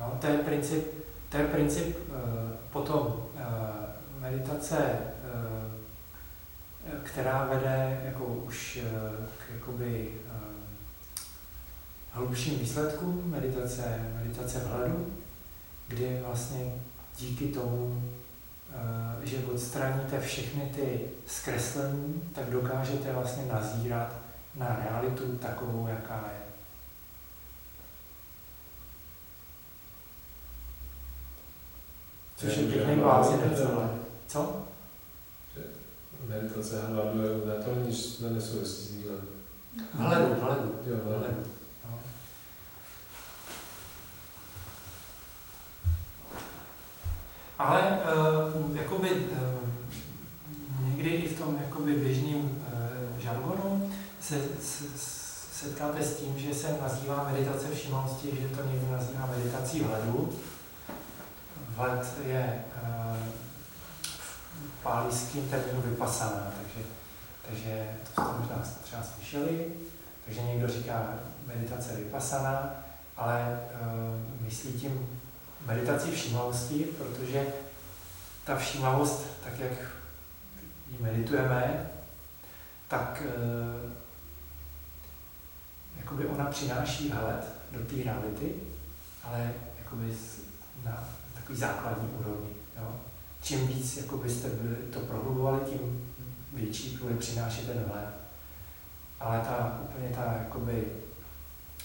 No, 0.00 0.18
to 0.20 0.26
je 0.26 0.38
princip, 0.38 0.84
to 1.28 1.36
je 1.36 1.46
princip 1.46 1.96
uh, 2.08 2.14
potom 2.72 3.06
uh, 3.06 3.42
meditace, 4.20 4.76
uh, 5.34 5.72
která 7.02 7.44
vede 7.44 8.00
jako 8.04 8.24
už 8.24 8.78
uh, 8.82 9.26
k 9.26 9.54
jakoby, 9.54 10.10
uh, 10.26 10.52
hlubším 12.10 12.58
výsledkům 12.58 13.22
meditace, 13.26 14.10
meditace 14.22 14.58
vhledu, 14.58 15.06
kdy 15.88 16.22
vlastně 16.26 16.72
díky 17.18 17.48
tomu, 17.48 18.02
že 19.22 19.38
odstraníte 19.52 20.20
všechny 20.20 20.72
ty 20.74 21.00
zkreslení, 21.26 22.22
tak 22.34 22.50
dokážete 22.50 23.12
vlastně 23.12 23.44
nazírat 23.52 24.12
na 24.54 24.80
realitu 24.84 25.36
takovou, 25.36 25.86
jaká 25.86 26.24
je. 26.32 26.46
Což 32.36 32.56
je 32.56 32.66
pěkný 32.72 32.96
blázinec, 32.96 33.60
ale 33.60 33.88
co? 34.28 34.62
Meditace 36.28 36.86
hladu 36.86 37.22
je 37.22 37.46
na 37.56 37.64
to 37.64 37.74
nic 37.74 38.20
nesouvisí 38.20 38.86
s 38.86 38.90
jídlem. 38.90 39.20
Vhledu, 39.94 40.34
vhledu, 40.34 40.74
Jo, 40.86 40.96
vhledu. 41.04 41.18
vhledu. 41.18 41.42
No. 41.90 41.98
Ale 47.58 47.98
uh, 48.62 48.76
jakoby 48.76 49.10
uh, 49.10 49.68
někdy 50.88 51.10
i 51.10 51.34
v 51.34 51.38
tom 51.38 51.58
jakoby 51.64 51.94
běžným 51.94 52.36
uh, 52.36 53.20
žargonu 53.20 53.90
se, 54.20 54.40
se, 54.62 54.84
setkáte 55.52 56.02
s 56.02 56.16
tím, 56.16 56.38
že 56.38 56.54
se 56.54 56.78
nazývá 56.82 57.28
meditace 57.32 57.74
všímavosti, 57.74 58.28
že 58.40 58.48
to 58.48 58.62
někdo 58.62 58.92
nazývá 58.92 59.26
meditací 59.36 59.80
vhledu. 59.80 60.32
Vhled 61.76 62.06
je 62.26 62.64
uh, 62.82 63.16
v 64.52 64.82
páliským 64.82 65.48
termínu 65.48 65.82
vypasaná, 65.82 66.52
takže, 66.62 66.88
takže 67.48 67.88
to 68.02 68.22
jste 68.22 68.32
možná 68.40 68.62
třeba 68.82 69.02
slyšeli. 69.02 69.66
Takže 70.24 70.42
někdo 70.42 70.68
říká 70.68 71.14
meditace 71.46 71.96
vypasaná, 71.96 72.74
ale 73.16 73.60
uh, 73.80 74.44
myslí 74.44 74.72
tím 74.72 75.15
meditaci 75.66 76.10
všímavosti, 76.10 76.86
protože 76.98 77.46
ta 78.44 78.56
všímavost, 78.56 79.26
tak 79.44 79.58
jak 79.58 79.72
ji 80.90 80.98
meditujeme, 81.00 81.90
tak 82.88 83.22
uh, 83.26 83.90
jakoby 85.96 86.26
ona 86.26 86.44
přináší 86.44 87.08
vhled 87.08 87.44
do 87.72 87.78
té 87.78 88.02
reality, 88.04 88.54
ale 89.24 89.52
jakoby 89.78 90.16
na 90.84 91.04
takový 91.34 91.58
základní 91.58 92.08
úrovni. 92.08 92.50
Jo? 92.78 92.96
Čím 93.42 93.66
víc 93.66 93.96
jakoby 93.96 94.30
jste 94.30 94.48
to 94.92 95.00
prohlubovali, 95.00 95.60
tím 95.60 96.12
větší 96.52 96.96
průli 96.96 97.14
přináší 97.14 97.66
ten 97.66 97.84
vhled. 97.84 98.14
Ale 99.20 99.40
ta 99.40 99.80
úplně 99.82 100.08
ta 100.08 100.32
jakoby 100.32 100.86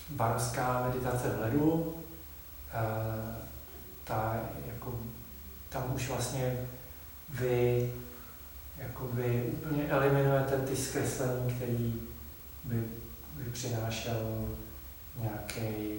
barovská 0.09 0.87
meditace 0.87 1.29
vhledu, 1.29 1.95
eh, 2.73 3.41
ta 4.03 4.39
jako, 4.67 4.99
tam 5.69 5.95
už 5.95 6.09
vlastně 6.09 6.67
vy 7.29 7.93
jakoby 8.77 9.53
úplně 9.53 9.89
eliminujete 9.89 10.57
ty 10.57 10.75
zkreslení, 10.75 11.53
který 11.53 12.01
by, 12.63 12.83
by 13.33 13.51
přinášel 13.51 14.47
nějaký, 15.15 15.93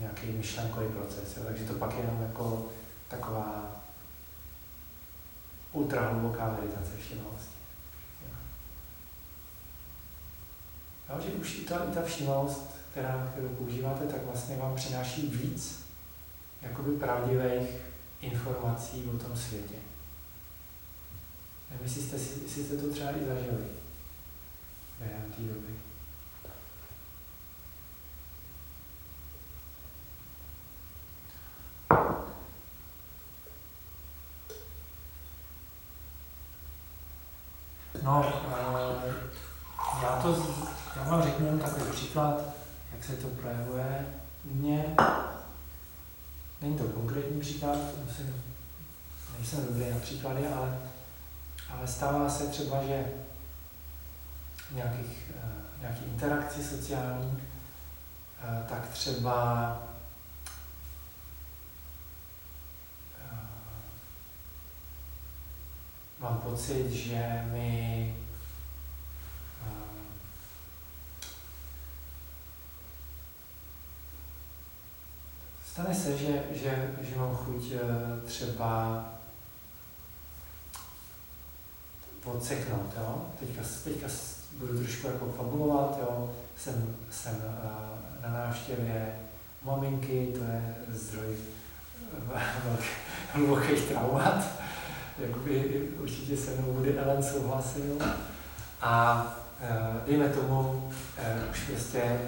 nějaký 0.00 0.26
myšlenkový 0.26 0.88
proces. 0.88 1.36
Jo? 1.36 1.42
Takže 1.46 1.64
to 1.64 1.74
pak 1.74 1.94
je 1.94 2.00
jenom 2.00 2.22
jako 2.22 2.68
taková 3.08 3.76
ultra 5.72 6.08
hluboká 6.08 6.56
meditace 6.60 6.90
všímavosti. 7.00 7.60
Jo, 11.08 11.20
že 11.20 11.30
už 11.30 11.58
i 11.58 11.60
ta, 11.60 11.84
i 11.90 11.94
ta 11.94 12.02
všímavost, 12.02 12.76
která, 12.90 13.28
kterou 13.32 13.48
používáte, 13.48 14.06
tak 14.06 14.24
vlastně 14.24 14.56
vám 14.56 14.74
přináší 14.74 15.26
víc 15.26 15.79
jakoby 16.62 16.90
pravdivých 16.90 17.70
informací 18.20 19.10
o 19.14 19.18
tom 19.18 19.36
světě. 19.36 19.76
Nevím, 21.70 21.86
jestli 21.86 22.02
jste, 22.02 22.16
jestli 22.16 22.64
jste 22.64 22.76
to 22.76 22.90
třeba 22.90 23.10
i 23.10 23.24
zažili 23.26 23.64
během 24.98 25.32
té 25.36 25.42
doby. 25.42 25.74
No, 38.02 38.24
eh, 38.24 39.14
já 40.02 40.22
to, 40.22 40.46
já 40.96 41.10
vám 41.10 41.22
řeknu 41.22 41.58
takový 41.58 41.90
příklad, 41.92 42.40
jak 42.92 43.04
se 43.04 43.16
to 43.16 43.28
projevuje 43.28 44.06
u 44.50 44.54
mě. 44.54 44.96
Není 46.60 46.78
to 46.78 46.84
konkrétní 46.84 47.40
příklad, 47.40 47.78
musím, 48.04 48.42
nejsem 49.38 49.66
dobrý 49.66 49.90
na 49.90 49.98
příklady, 50.00 50.46
ale, 50.46 50.78
ale 51.70 51.88
stává 51.88 52.30
se 52.30 52.46
třeba, 52.46 52.82
že 52.86 53.04
nějakých, 54.70 55.30
eh, 55.36 55.80
nějaký 55.80 56.04
interakci 56.04 56.64
sociální, 56.64 57.42
eh, 58.42 58.64
tak 58.68 58.88
třeba 58.88 59.78
eh, 63.22 63.46
mám 66.18 66.38
pocit, 66.38 66.90
že 66.90 67.48
mi 67.52 68.16
stane 75.72 75.94
se, 75.94 76.18
že, 76.18 76.42
že, 76.54 76.90
že 77.02 77.16
mám 77.16 77.36
chuť 77.36 77.72
eh, 77.72 77.80
třeba 78.26 79.04
podseknout, 82.24 82.94
jo? 82.96 83.26
Teďka, 83.40 83.62
teďka 83.84 84.06
budu 84.58 84.78
trošku 84.78 85.06
jako 85.06 85.32
fabulovat, 85.36 85.98
jo? 86.00 86.30
Jsem, 86.56 86.94
jsem 87.10 87.42
eh, 87.44 88.28
na 88.28 88.32
návštěvě 88.32 89.14
maminky, 89.62 90.32
to 90.32 90.44
je 90.44 90.74
zdroj 90.88 91.36
eh, 92.34 92.42
hlubokých 93.32 93.84
traumat, 93.84 94.44
jak 95.18 95.36
by 95.36 95.88
určitě 96.00 96.36
se 96.36 96.50
mnou 96.50 96.72
Woody 96.72 96.98
Allen 96.98 97.22
souhlasil. 97.22 97.98
A 98.82 99.26
dejme 100.06 100.28
tomu, 100.28 100.92
už 101.50 101.60
prostě 101.60 102.20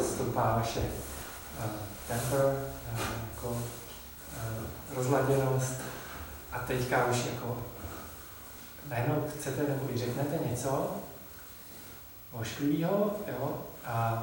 stoupá 0.00 0.56
vaše 0.56 0.80
temper, 2.08 2.44
uh, 2.92 3.00
jako 3.30 3.48
uh, 3.48 3.56
rozladěnost 4.96 5.74
a 6.52 6.58
teďka 6.58 7.04
už 7.04 7.24
jako 7.26 7.62
najednou 8.88 9.24
chcete 9.38 9.62
nebo 9.62 9.94
i 9.94 9.98
řeknete 9.98 10.38
něco 10.50 10.96
ošklivého, 12.32 13.16
jo, 13.28 13.64
a, 13.84 14.22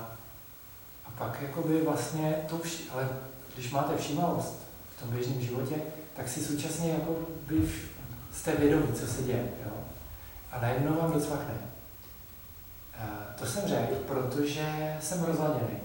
a 1.05 1.11
pak 1.17 1.41
jakoby 1.41 1.81
vlastně 1.81 2.35
to 2.49 2.55
už, 2.55 2.81
ale 2.93 3.09
když 3.53 3.71
máte 3.71 3.97
všímavost 3.97 4.55
v 4.95 4.99
tom 4.99 5.09
běžném 5.09 5.41
životě, 5.41 5.75
tak 6.15 6.29
si 6.29 6.45
současně 6.45 6.91
jako 6.91 7.15
by 7.47 7.71
jste 8.33 8.55
vědomí, 8.55 8.93
co 8.93 9.07
se 9.07 9.23
děje, 9.23 9.49
jo. 9.65 9.71
A 10.51 10.61
najednou 10.61 11.01
vám 11.01 11.11
docvakne. 11.13 11.53
To 13.39 13.45
jsem 13.45 13.67
řekl, 13.67 13.95
protože 13.95 14.97
jsem 15.01 15.23
rozladěný. 15.23 15.79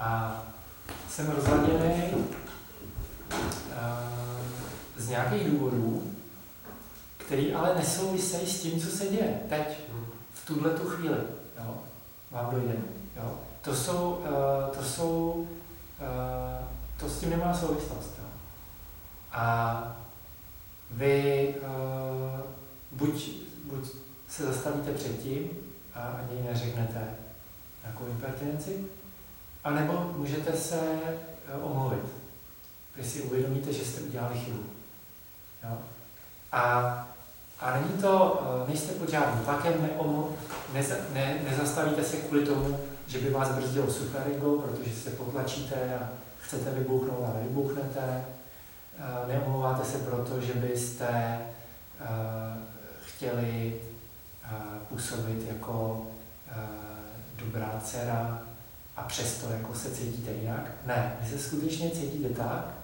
A 0.00 0.42
jsem 1.08 1.30
rozladěný 1.30 2.02
z 4.96 5.08
nějakých 5.08 5.50
důvodů, 5.50 6.12
který 7.16 7.54
ale 7.54 7.74
nesouvisejí 7.74 8.46
s 8.46 8.62
tím, 8.62 8.80
co 8.80 8.86
se 8.86 9.06
děje 9.06 9.40
teď, 9.48 9.78
v 10.34 10.46
tuhle 10.46 10.70
tu 10.70 10.88
chvíli. 10.88 11.18
Jo? 11.58 11.74
Vám 12.30 12.50
dojde. 12.50 12.74
Jo? 13.16 13.38
To 13.62 13.76
jsou, 13.76 14.12
uh, 14.12 14.76
to 14.76 14.84
jsou, 14.84 15.46
uh, 16.00 16.66
to 17.00 17.08
s 17.08 17.20
tím 17.20 17.30
nemá 17.30 17.54
souvislost. 17.54 18.14
Jo? 18.18 18.28
A 19.32 19.96
vy 20.90 21.54
buď, 22.90 23.30
buď 23.64 23.88
se 24.28 24.46
zastavíte 24.46 24.92
předtím 24.92 25.50
a 25.94 26.00
ani 26.00 26.42
neřeknete 26.42 27.14
nějakou 27.82 28.06
impertinenci, 28.06 28.84
anebo 29.64 30.12
můžete 30.16 30.52
se 30.52 30.80
uh, 30.80 31.70
omluvit, 31.70 32.04
když 32.94 33.06
si 33.06 33.22
uvědomíte, 33.22 33.72
že 33.72 33.84
jste 33.84 34.00
udělali 34.00 34.38
chybu. 34.38 34.62
Jo? 35.64 35.78
A 36.52 37.06
a 37.60 37.74
není 37.74 38.02
to, 38.02 38.42
eh, 38.42 38.68
nejste 38.68 38.92
pod 38.92 39.10
žádným 39.10 39.44
tlakem, 39.44 39.90
neza, 40.72 40.94
ne, 41.12 41.38
nezastavíte 41.50 42.04
se 42.04 42.16
kvůli 42.16 42.46
tomu, 42.46 42.80
že 43.06 43.18
by 43.18 43.30
vás 43.30 43.50
brzdilo 43.50 43.90
superego, 43.90 44.58
protože 44.58 44.96
se 44.96 45.10
potlačíte 45.10 45.74
a 45.74 46.08
chcete 46.40 46.70
vybuchnout 46.70 47.24
a 47.24 47.38
nevybuchnete. 47.38 48.24
Eh, 48.98 49.28
neomlouváte 49.28 49.84
se 49.84 49.98
proto, 49.98 50.40
že 50.40 50.54
byste 50.54 51.40
chtěli 53.04 53.80
působit 54.88 55.48
jako 55.48 56.06
dobrá 57.36 57.80
dcera 57.84 58.42
a 59.00 59.02
přesto 59.02 59.50
jako 59.50 59.74
se 59.74 59.90
cítíte 59.90 60.30
jinak. 60.30 60.70
Ne, 60.86 61.16
vy 61.20 61.30
se 61.30 61.38
skutečně 61.38 61.90
cítíte 61.90 62.28
tak, 62.28 62.74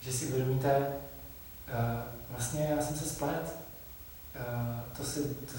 že 0.00 0.12
si 0.12 0.26
uvědomíte, 0.26 0.78
uh, 0.78 2.00
vlastně 2.30 2.68
já 2.76 2.82
jsem 2.82 2.96
se 2.96 3.04
splet, 3.04 3.56
uh, 4.36 4.96
to, 4.96 5.04
si, 5.04 5.20
to, 5.22 5.52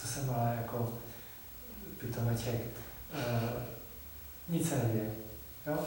to 0.00 0.06
jsem 0.06 0.30
ale 0.30 0.56
jako 0.56 0.92
pitomeček. 2.00 2.60
Uh, 3.14 3.62
nic 4.48 4.68
se 4.68 4.76
neděje. 4.76 5.10
Jo? 5.66 5.78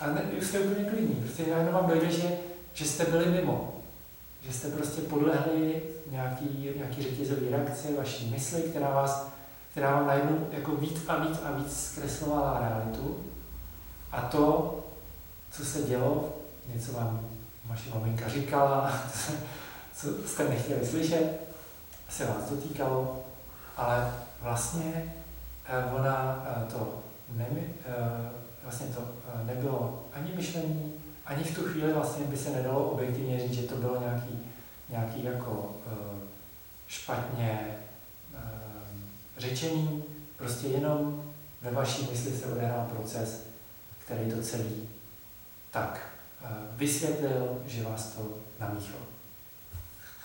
A 0.00 0.06
ne, 0.06 0.22
už 0.22 0.46
jste 0.46 0.60
úplně 0.60 0.90
klidní. 0.90 1.14
Prostě 1.14 1.46
najednou 1.46 1.72
vám 1.72 1.86
dojde, 1.86 2.10
že, 2.10 2.28
že 2.74 2.84
jste 2.84 3.04
byli 3.04 3.26
mimo. 3.26 3.82
Že 4.42 4.52
jste 4.52 4.68
prostě 4.68 5.00
podlehli 5.00 5.82
nějaký, 6.10 6.70
nějaký 6.76 7.02
řetězový 7.02 7.48
reakce 7.48 7.96
vaší 7.96 8.30
mysli, 8.30 8.62
která 8.62 8.90
vás 8.90 9.28
která 9.78 9.94
vám 9.94 10.06
najednou 10.06 10.46
jako 10.52 10.76
víc 10.76 11.02
a 11.08 11.16
víc 11.16 11.38
a 11.44 11.52
víc 11.52 11.90
zkreslovala 11.90 12.60
realitu. 12.60 13.16
A 14.12 14.20
to, 14.20 14.78
co 15.50 15.64
se 15.64 15.82
dělo, 15.82 16.36
něco 16.74 16.92
vám 16.92 17.20
vaše 17.66 17.90
maminka 17.94 18.28
říkala, 18.28 18.92
co 19.94 20.08
jste 20.26 20.48
nechtěli 20.48 20.86
slyšet, 20.86 21.40
se 22.08 22.26
vás 22.26 22.50
dotýkalo, 22.50 23.22
ale 23.76 24.14
vlastně 24.42 25.14
eh, 25.66 25.84
ona 25.94 26.46
eh, 26.46 26.72
to 26.72 27.02
nemi, 27.32 27.74
eh, 27.86 28.30
vlastně 28.62 28.86
to 28.86 29.00
nebylo 29.44 30.04
ani 30.12 30.32
myšlení, 30.34 30.92
ani 31.26 31.44
v 31.44 31.54
tu 31.54 31.62
chvíli 31.62 31.92
vlastně 31.92 32.24
by 32.24 32.36
se 32.36 32.50
nedalo 32.50 32.88
objektivně 32.88 33.38
říct, 33.40 33.54
že 33.54 33.62
to 33.62 33.76
bylo 33.76 34.00
nějaký, 34.00 34.38
nějaký 34.88 35.24
jako 35.24 35.72
špatně 36.88 37.78
řečení, 39.38 40.04
prostě 40.36 40.66
jenom 40.66 41.32
ve 41.62 41.70
vaší 41.70 42.08
mysli 42.10 42.38
se 42.38 42.46
odehrál 42.46 42.86
proces, 42.96 43.42
který 44.04 44.30
to 44.32 44.42
celý 44.42 44.88
tak 45.70 46.08
vysvětlil, 46.76 47.62
že 47.66 47.82
vás 47.82 48.06
to 48.06 48.38
namíchlo. 48.60 48.98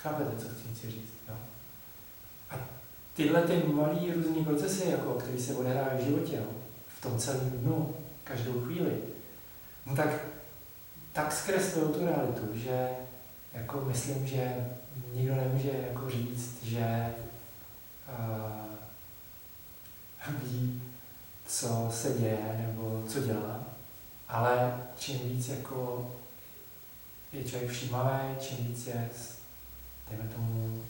Chápete, 0.02 0.30
co 0.38 0.48
chci 0.48 0.90
říct? 0.90 1.12
Jo? 1.28 1.34
A 2.50 2.54
tyhle 3.14 3.42
ty 3.42 3.62
malé 3.66 4.14
různé 4.14 4.44
procesy, 4.44 4.88
jako, 4.90 5.14
které 5.14 5.38
se 5.38 5.54
odehrávají 5.54 5.98
v 5.98 6.04
životě, 6.04 6.36
jo? 6.36 6.46
v 6.98 7.02
tom 7.02 7.18
celém 7.18 7.50
dnu, 7.50 7.96
každou 8.24 8.60
chvíli, 8.60 8.92
no 9.86 9.96
tak, 9.96 10.08
tak 11.12 11.32
zkreslují 11.32 11.94
tu 11.94 12.06
realitu, 12.06 12.48
že 12.54 12.88
jako 13.52 13.80
myslím, 13.80 14.26
že 14.26 14.66
nikdo 15.12 15.34
nemůže 15.34 15.70
jako 15.70 16.10
říct, 16.10 16.64
že 16.64 17.14
uh, 18.08 18.63
ví, 20.28 20.82
co 21.46 21.88
se 21.92 22.12
děje 22.12 22.66
nebo 22.66 23.02
co 23.08 23.20
dělá, 23.20 23.60
ale 24.28 24.82
čím 24.98 25.18
víc 25.18 25.48
jako 25.48 26.10
je 27.32 27.44
člověk 27.44 27.70
všímavý, 27.70 28.36
čím 28.40 28.66
víc 28.66 28.86
je 28.86 29.10
dejme 30.10 30.28
tomu, 30.34 30.82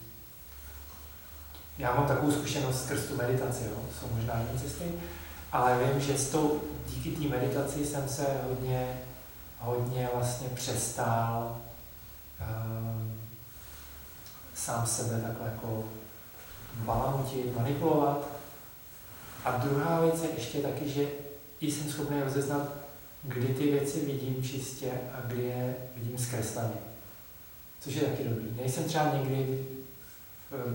já 1.77 1.95
mám 1.95 2.07
takovou 2.07 2.31
zkušenost 2.31 2.83
skrz 2.83 3.05
tu 3.05 3.15
meditaci, 3.15 3.63
jo. 3.63 3.77
jsou 3.99 4.07
možná 4.15 4.39
jiné 4.39 4.59
cesty, 4.61 4.83
ale 5.51 5.83
vím, 5.83 6.01
že 6.01 6.17
s 6.17 6.29
tou, 6.29 6.61
díky 6.87 7.11
té 7.11 7.27
meditaci 7.27 7.85
jsem 7.85 8.09
se 8.09 8.25
hodně, 8.49 8.99
hodně 9.59 10.09
vlastně 10.13 10.49
přestal 10.49 11.57
um, 12.41 13.21
sám 14.55 14.87
sebe 14.87 15.21
takhle 15.21 15.47
jako 15.47 15.83
balamutit, 16.75 17.55
manipulovat. 17.55 18.34
A 19.45 19.51
druhá 19.51 20.01
věc 20.01 20.23
je 20.23 20.29
ještě 20.37 20.57
taky, 20.57 20.89
že 20.89 21.07
jsem 21.61 21.91
schopný 21.91 22.21
rozeznat, 22.21 22.73
kdy 23.23 23.47
ty 23.47 23.71
věci 23.71 24.05
vidím 24.05 24.43
čistě 24.43 24.91
a 25.13 25.27
kdy 25.27 25.43
je 25.43 25.75
vidím 25.95 26.17
zkresleně 26.17 26.95
což 27.85 27.93
je 27.95 28.01
taky 28.01 28.23
dobrý. 28.23 28.45
Nejsem 28.57 28.83
třeba 28.83 29.17
někdy 29.17 29.65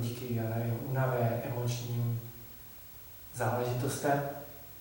díky, 0.01 0.35
já 0.35 0.43
nevím, 0.43 0.79
únavě, 0.87 1.43
emočním 1.45 2.21
záležitostem, 3.35 4.23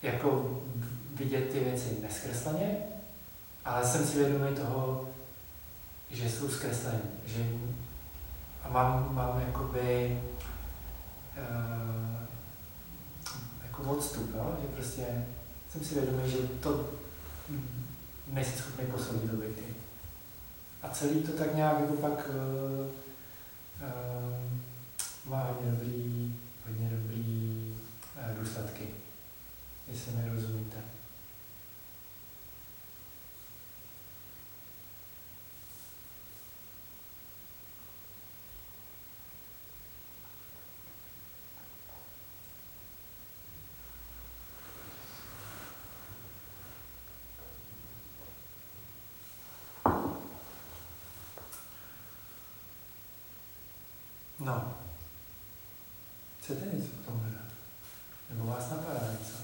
jako 0.02 0.60
vidět 1.16 1.50
ty 1.52 1.60
věci 1.60 1.98
neskresleně, 2.02 2.78
ale 3.66 3.88
jsem 3.88 4.06
si 4.06 4.18
vědomý 4.18 4.56
toho, 4.56 5.10
že 6.10 6.30
jsou 6.30 6.50
zkreslené, 6.50 7.00
že 7.26 7.46
a 8.64 8.70
mám, 8.70 9.16
mám 9.16 9.42
jakoby 9.48 10.22
uh, 11.38 12.16
jako 13.80 13.92
odstup, 13.92 14.36
jo? 14.36 14.58
že 14.62 14.68
prostě 14.68 15.26
jsem 15.72 15.84
si 15.84 15.96
vědomý, 15.96 16.32
že 16.32 16.38
to 16.38 16.90
nejsem 18.28 18.58
schopný 18.58 18.86
posoudit 18.86 19.34
věty. 19.34 19.64
A 20.84 20.90
celý 20.90 21.22
to 21.22 21.32
tak 21.32 21.56
nějak 21.56 21.80
jako 21.80 21.94
pak 21.94 22.30
uh, 22.30 22.88
uh, 23.82 25.32
má 25.32 25.44
hodně 25.44 25.72
dobrý, 25.72 26.36
hodně 26.68 26.90
dobrý 26.90 27.74
uh, 28.16 28.40
důsledky, 28.40 28.88
jestli 29.92 30.12
mi 30.12 30.30
rozumíte. 30.36 30.78
No. 54.50 54.74
Chcete 56.42 56.66
něco 56.66 56.88
k 56.88 57.06
tomu 57.06 57.20
hledat? 57.20 57.46
Nebo 58.30 58.46
vás 58.46 58.70
napadá 58.70 59.12
něco? 59.12 59.38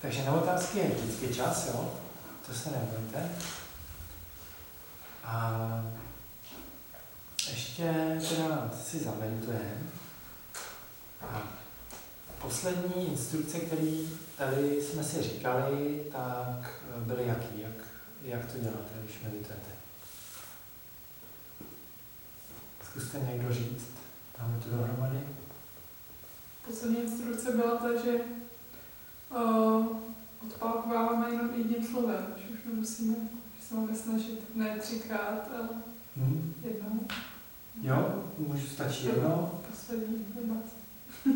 Takže 0.00 0.24
na 0.24 0.32
otázky 0.32 0.78
je 0.78 0.88
vždycky 0.88 1.34
čas, 1.34 1.66
jo? 1.66 1.94
To 2.46 2.54
se 2.54 2.70
nebojte. 2.70 3.30
A 5.24 5.60
ještě 7.50 8.18
teda 8.28 8.70
si 8.84 8.98
zameditujeme. 8.98 9.82
A 11.22 11.42
poslední 12.38 13.08
instrukce, 13.08 13.58
které 13.58 14.04
tady 14.38 14.82
jsme 14.82 15.04
si 15.04 15.22
říkali, 15.22 16.02
tak 16.12 16.70
byly 16.98 17.26
jaký? 17.26 17.60
Jak, 17.60 17.86
jak 18.22 18.52
to 18.52 18.58
děláte, 18.58 18.90
když 19.04 19.22
meditujete? 19.22 19.70
Zkuste 22.84 23.18
někdo 23.18 23.54
říct, 23.54 23.86
máme 24.38 24.60
to 24.60 24.70
dohromady. 24.76 25.20
Poslední 26.66 26.98
instrukce 27.02 27.52
byla 27.52 27.76
ta, 27.76 27.88
že 28.04 28.12
uh, 29.30 29.86
odpálkováváme 30.46 31.30
jenom 31.30 31.50
jedním 31.56 31.86
slovem, 31.86 32.26
že 32.36 32.54
už 32.54 32.58
nemusíme, 32.66 33.14
že 33.60 33.66
se 33.68 33.74
máme 33.74 33.96
snažit 33.96 34.56
ne 34.56 34.78
třikrát, 34.78 35.48
ale 35.58 35.68
Hmm? 36.16 36.54
jednou. 36.64 37.00
Jo, 37.82 38.24
můžu 38.38 38.66
stačí 38.66 39.06
jedno, 39.06 39.60
Poslední 39.70 40.26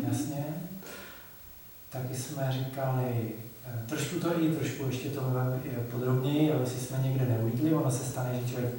jasně. 0.09 0.45
Taky 1.89 2.15
jsme 2.15 2.51
říkali, 2.51 3.31
eh, 3.65 3.85
trošku 3.87 4.19
to 4.19 4.41
i 4.41 4.55
trošku 4.55 4.85
ještě 4.85 5.09
to 5.09 5.21
podrobněji, 5.91 6.51
ale 6.51 6.61
jestli 6.61 6.79
jsme 6.79 6.97
někde 6.97 7.25
neuvidli, 7.25 7.73
ono 7.73 7.91
se 7.91 8.03
stane, 8.03 8.39
že 8.39 8.51
člověk 8.51 8.73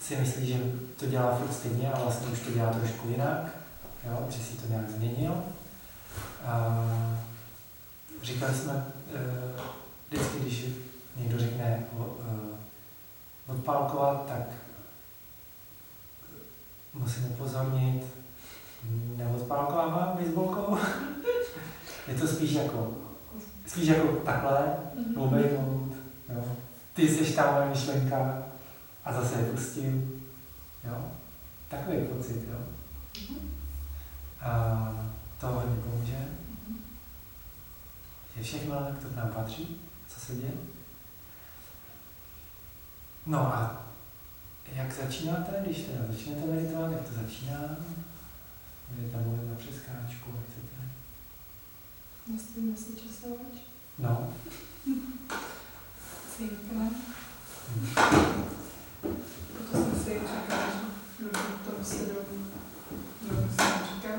si 0.00 0.16
myslí, 0.16 0.46
že 0.46 0.58
to 0.98 1.06
dělá 1.06 1.36
furt 1.36 1.52
stejně 1.52 1.92
a 1.92 2.02
vlastně 2.02 2.28
už 2.28 2.40
to 2.40 2.50
dělá 2.50 2.70
trošku 2.72 3.08
jinak, 3.08 3.56
jo, 4.06 4.26
že 4.30 4.38
si 4.38 4.56
to 4.56 4.66
nějak 4.68 4.90
změnil. 4.90 5.42
A 6.44 6.84
říkali 8.22 8.54
jsme, 8.54 8.86
eh, 9.14 9.60
vždycky, 10.08 10.38
když 10.40 10.64
někdo 11.16 11.38
řekne 11.38 11.86
eh, 11.92 12.56
odpálkovat, 13.46 14.26
tak 14.26 14.42
musím 16.94 17.24
upozornit, 17.24 18.02
neodpálkovávám 19.16 20.18
baseballkou. 20.18 20.78
Je 22.08 22.14
to 22.14 22.26
spíš 22.28 22.52
jako, 22.52 22.94
spíš 23.66 23.88
jako 23.88 24.08
takhle, 24.08 24.76
Mhm. 24.94 25.18
obejmout, 25.20 25.92
jo. 26.34 26.44
Ty 26.94 27.08
jsi 27.08 27.32
ta 27.32 27.52
moje 27.52 27.68
myšlenka 27.68 28.42
a 29.04 29.12
zase 29.12 29.38
je 29.38 29.44
pustím, 29.46 30.22
jo. 30.84 31.04
Takový 31.68 31.96
pocit, 32.04 32.48
jo. 32.52 32.58
A 34.40 34.50
to 35.40 35.46
hodně 35.46 35.76
pomůže. 35.76 36.28
Je 38.36 38.42
všechno, 38.42 38.74
jak 38.74 38.98
to 38.98 39.08
k 39.08 39.16
nám 39.16 39.28
patří, 39.28 39.80
co 40.08 40.20
se 40.20 40.34
děje. 40.34 40.52
No 43.26 43.38
a 43.54 43.82
jak 44.74 44.94
začínáte, 45.04 45.52
když 45.64 45.78
teda 45.78 46.12
začnete 46.12 46.46
meditovat, 46.52 46.92
jak 46.92 47.00
to 47.08 47.14
začíná? 47.24 47.60
Můžete 48.90 49.16
mluvit 49.16 49.50
na 49.50 49.56
přeskáčku, 49.56 50.30
jak 50.30 50.44
chcete. 50.44 50.69
Nastavíme 52.32 52.76
si 52.76 52.96
časovač. 52.96 53.56
No. 53.98 54.34
Cinkne. 56.36 56.90
Hm. 57.76 57.86
Proto 59.52 59.72
jsem 59.72 60.04
si 60.04 60.10
říkala, 60.10 60.66
že 61.18 61.24
to. 61.64 61.70
No, 63.28 63.36
jsem 63.56 63.72
říkal. 63.94 64.18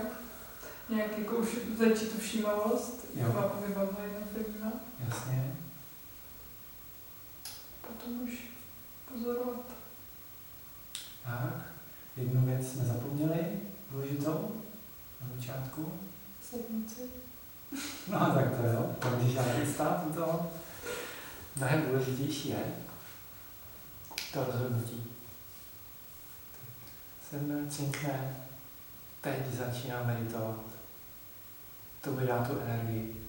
Nějak 0.90 1.18
jako 1.18 1.36
už 1.36 1.50
začít 1.80 2.12
tu 2.12 2.18
všímavost, 2.18 3.06
jako 3.14 3.64
vybavuje 3.68 4.08
jednotlivýma. 4.08 4.72
Jasně. 5.08 5.56
Potom 7.82 8.22
už 8.22 8.34
pozorovat. 9.14 9.66
Tak. 11.24 11.66
Jednu 12.18 12.46
věc 12.46 12.72
jsme 12.72 12.86
zapomněli, 12.86 13.60
důležitou, 13.92 14.62
na 15.22 15.28
začátku. 15.36 15.92
Sednout 16.50 16.90
si. 16.90 17.21
No 18.08 18.20
tak 18.36 18.58
to 18.58 18.64
jo, 18.68 18.96
to 19.00 19.10
můžeš 19.10 19.34
žádný 19.34 19.74
stát 19.74 20.16
toho. 20.16 20.52
Mnohem 21.56 21.86
důležitější 21.88 22.50
je 22.50 22.64
to 24.34 24.44
rozhodnutí. 24.44 25.04
Sedne, 27.30 27.72
cinkne, 27.72 28.36
teď 29.22 29.54
začíná 29.54 30.04
meditovat. 30.04 30.56
To 32.02 32.12
mi 32.12 32.28
dá 32.28 32.46
tu 32.46 32.60
energii. 32.60 33.28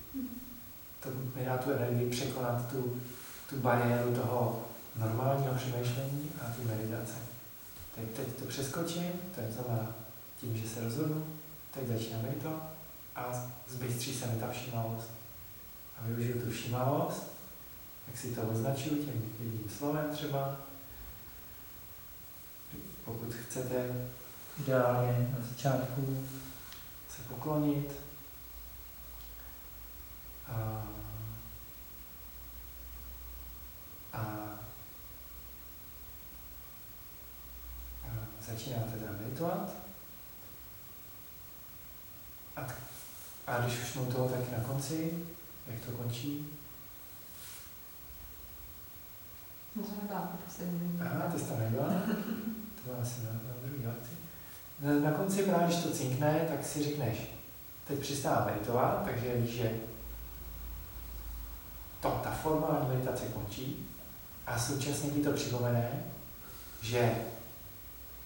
To 1.01 1.09
mi 1.37 1.45
dá 1.45 1.59
tu 1.59 1.71
energii 1.71 2.11
překonat 2.11 2.71
tu, 2.71 3.01
tu 3.51 3.57
bariéru 3.57 4.15
toho 4.15 4.65
normálního 4.97 5.55
přemýšlení 5.55 6.31
a 6.41 6.51
tu 6.51 6.63
meditace. 6.69 7.15
Teď, 7.95 8.11
teď 8.11 8.37
to 8.37 8.45
přeskočím, 8.45 9.13
to 9.35 9.41
je 9.41 9.53
znamená 9.53 9.87
tím, 10.41 10.57
že 10.57 10.69
se 10.69 10.85
rozhodnu, 10.85 11.27
teď 11.75 11.89
začínám 11.89 12.23
meditovat 12.23 12.72
a 13.17 13.53
zbystří 13.69 14.15
se 14.15 14.27
mi 14.27 14.41
ta 14.41 14.51
všímavost. 14.51 15.11
A 15.99 16.07
využiju 16.07 16.41
tu 16.41 16.51
všímavost, 16.51 17.33
tak 18.07 18.19
si 18.19 18.35
to 18.35 18.43
označuju 18.43 19.05
tím 19.05 19.35
jedním 19.41 19.71
slovem 19.79 20.11
třeba. 20.13 20.57
Pokud 23.05 23.35
chcete 23.35 24.09
ideálně 24.59 25.35
na 25.39 25.47
začátku 25.47 26.29
se 27.09 27.23
poklonit. 27.23 27.93
A, 30.49 30.87
a, 34.13 34.19
a 38.05 38.09
začínáte 38.41 38.91
teda 38.91 39.13
meditovat. 39.13 39.71
A, 42.57 42.67
a 43.53 43.61
když 43.61 43.83
už 43.83 43.89
jsme 43.89 44.03
u 44.03 44.13
toho, 44.13 44.29
tak 44.29 44.59
na 44.59 44.65
konci, 44.65 45.11
jak 45.67 45.81
to 45.81 45.93
končí? 45.93 46.47
No 49.77 49.83
poslední. 50.47 51.01
Aha, 51.01 51.33
ty 51.33 51.41
jsi 51.41 51.45
tam 51.45 51.59
nebyla? 51.59 51.87
To 52.77 52.91
byla 52.91 53.03
asi 53.03 53.25
na, 53.25 53.31
na 53.31 53.55
druhý 53.63 53.87
akci. 53.87 54.11
Na, 54.81 55.11
na 55.11 55.17
konci 55.17 55.43
právě, 55.43 55.67
když 55.67 55.83
to 55.83 55.91
cinkne, 55.91 56.47
tak 56.51 56.67
si 56.67 56.83
řekneš, 56.83 57.19
teď 57.89 57.99
přistávám 57.99 58.47
meditovat, 58.47 59.05
takže 59.05 59.37
víš, 59.37 59.51
že 59.51 59.73
to, 62.01 62.21
ta 62.25 62.31
formální 62.31 62.89
meditace 62.89 63.25
končí 63.25 63.89
a 64.47 64.59
současně 64.59 65.11
ti 65.11 65.21
to 65.21 65.33
připomene, 65.33 66.05
že 66.83 67.15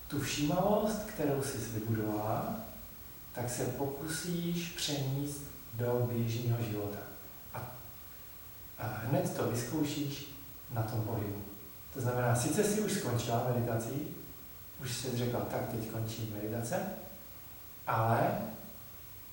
tu 0.09 0.21
všímavost, 0.21 1.03
kterou 1.07 1.43
jsi 1.43 1.59
vybudovala, 1.59 2.66
tak 3.37 3.51
se 3.51 3.65
pokusíš 3.65 4.69
přenést 4.69 5.43
do 5.75 6.09
běžného 6.13 6.65
života. 6.65 6.99
A, 7.55 7.59
a 8.79 8.87
hned 8.87 9.37
to 9.37 9.51
vyzkoušíš 9.51 10.27
na 10.71 10.83
tom 10.83 11.03
pohybu. 11.03 11.43
To 11.95 12.01
znamená, 12.01 12.37
sice 12.37 12.65
si 12.65 12.81
už 12.81 12.93
skončila 12.93 13.47
meditací, 13.55 14.09
už 14.83 14.95
jsi 14.95 15.17
řekla, 15.17 15.41
tak 15.41 15.69
teď 15.69 15.91
končí 15.91 16.35
meditace, 16.35 16.81
ale 17.87 18.39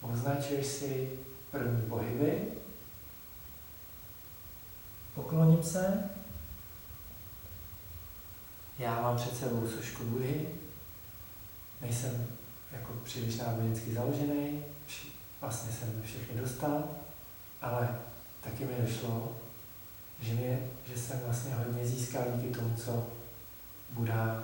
označuješ 0.01 0.67
si 0.67 1.19
první 1.51 1.81
pohyby, 1.81 2.41
pokloním 5.15 5.63
se, 5.63 6.09
já 8.79 9.01
mám 9.01 9.17
před 9.17 9.37
sebou 9.37 9.67
sošku 9.67 10.03
Budhy, 10.03 10.49
nejsem 11.81 12.27
jako 12.73 12.93
příliš 13.03 13.35
nábožensky 13.37 13.93
založený, 13.93 14.63
vlastně 15.41 15.71
jsem 15.73 16.01
všechny 16.05 16.41
dostal, 16.41 16.83
ale 17.61 17.99
taky 18.41 18.65
mi 18.65 18.71
došlo, 18.87 19.37
že, 20.21 20.33
mě, 20.33 20.59
že 20.87 20.97
jsem 20.97 21.19
vlastně 21.25 21.55
hodně 21.55 21.85
získal 21.87 22.23
díky 22.35 22.53
tomu, 22.53 22.75
co 22.75 23.07
Buddha 23.89 24.43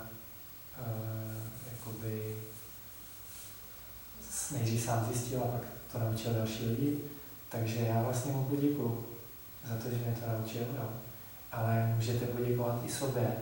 uh, 0.79 1.33
jakoby 1.71 2.35
s- 4.31 4.51
nejdřív 4.51 4.83
sám 4.83 5.05
zjistil 5.13 5.43
a 5.43 5.47
pak 5.47 5.61
to 5.91 5.99
naučil 5.99 6.33
další 6.33 6.65
lidi. 6.65 6.97
Takže 7.49 7.79
já 7.79 8.01
vlastně 8.03 8.31
mu 8.31 8.43
poděkuju 8.43 9.05
za 9.69 9.75
to, 9.75 9.89
že 9.89 9.95
mě 9.95 10.17
to 10.19 10.31
naučil, 10.31 10.61
jo. 10.61 10.89
Ale 11.51 11.93
můžete 11.95 12.25
poděkovat 12.25 12.81
i 12.85 12.89
sobě, 12.91 13.35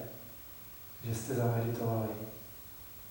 že 1.03 1.15
jste 1.15 1.35
zameditovali. 1.35 2.09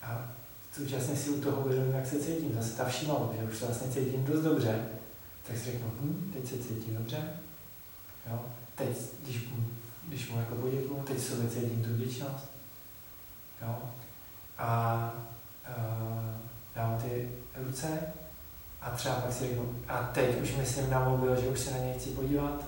A 0.03 0.29
současně 0.77 1.17
si 1.17 1.31
u 1.31 1.41
toho 1.41 1.61
uvědomím, 1.61 1.95
jak 1.95 2.07
se 2.07 2.21
cítím. 2.21 2.55
Zase 2.55 2.77
ta 2.77 2.85
všímavost, 2.85 3.39
že 3.39 3.45
už 3.45 3.59
se 3.59 3.65
vlastně 3.67 3.93
cítím 3.93 4.25
dost 4.25 4.43
dobře, 4.43 4.89
tak 5.47 5.57
si 5.57 5.65
řeknu, 5.65 5.93
hm, 6.01 6.33
teď 6.35 6.49
se 6.49 6.59
cítím 6.59 6.97
dobře. 6.97 7.17
Jo. 8.31 8.41
Teď, 8.75 8.89
když, 9.23 9.49
když 10.09 10.31
mu 10.31 10.39
jako 10.39 10.55
poděkuju, 10.55 11.03
teď 11.03 11.21
sobě 11.21 11.49
cítím 11.49 11.85
tu 11.85 11.95
vděčnost. 11.95 12.51
Jo. 13.63 13.79
A 14.59 15.13
uh, 15.69 16.25
dám 16.75 16.99
ty 17.03 17.29
ruce 17.55 18.01
a 18.81 18.91
třeba 18.91 19.15
pak 19.15 19.33
si 19.33 19.49
řeknu, 19.49 19.83
a 19.89 20.03
teď 20.03 20.43
už 20.43 20.57
myslím 20.57 20.91
na 20.91 21.09
mobil, 21.09 21.41
že 21.41 21.49
už 21.49 21.61
se 21.61 21.71
na 21.71 21.79
něj 21.79 21.99
chci 21.99 22.11
podívat, 22.11 22.65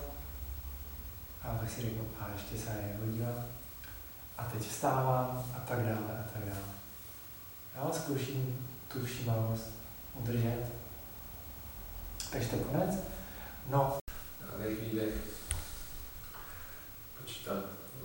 A 1.41 1.47
pak 1.47 1.69
si 1.69 1.81
řeknu, 1.81 2.01
a 2.19 2.29
ještě 2.33 2.57
se 2.57 2.69
nehodila. 2.81 3.45
A 4.37 4.43
teď 4.43 4.61
vstávám 4.61 5.43
a 5.55 5.59
tak 5.59 5.79
dále 5.79 6.19
a 6.19 6.23
tak 6.33 6.45
dále. 6.45 6.78
Já 7.83 7.91
zkouším 7.91 8.67
tu 8.87 9.05
všímavost 9.05 9.71
udržet. 10.13 10.65
Takže 12.31 12.47
to 12.47 12.55
je 12.55 12.63
konec. 12.63 12.95
No, 13.69 13.97
Nádech, 14.51 14.81
výdech. 14.81 15.13
Počítám. 17.21 17.57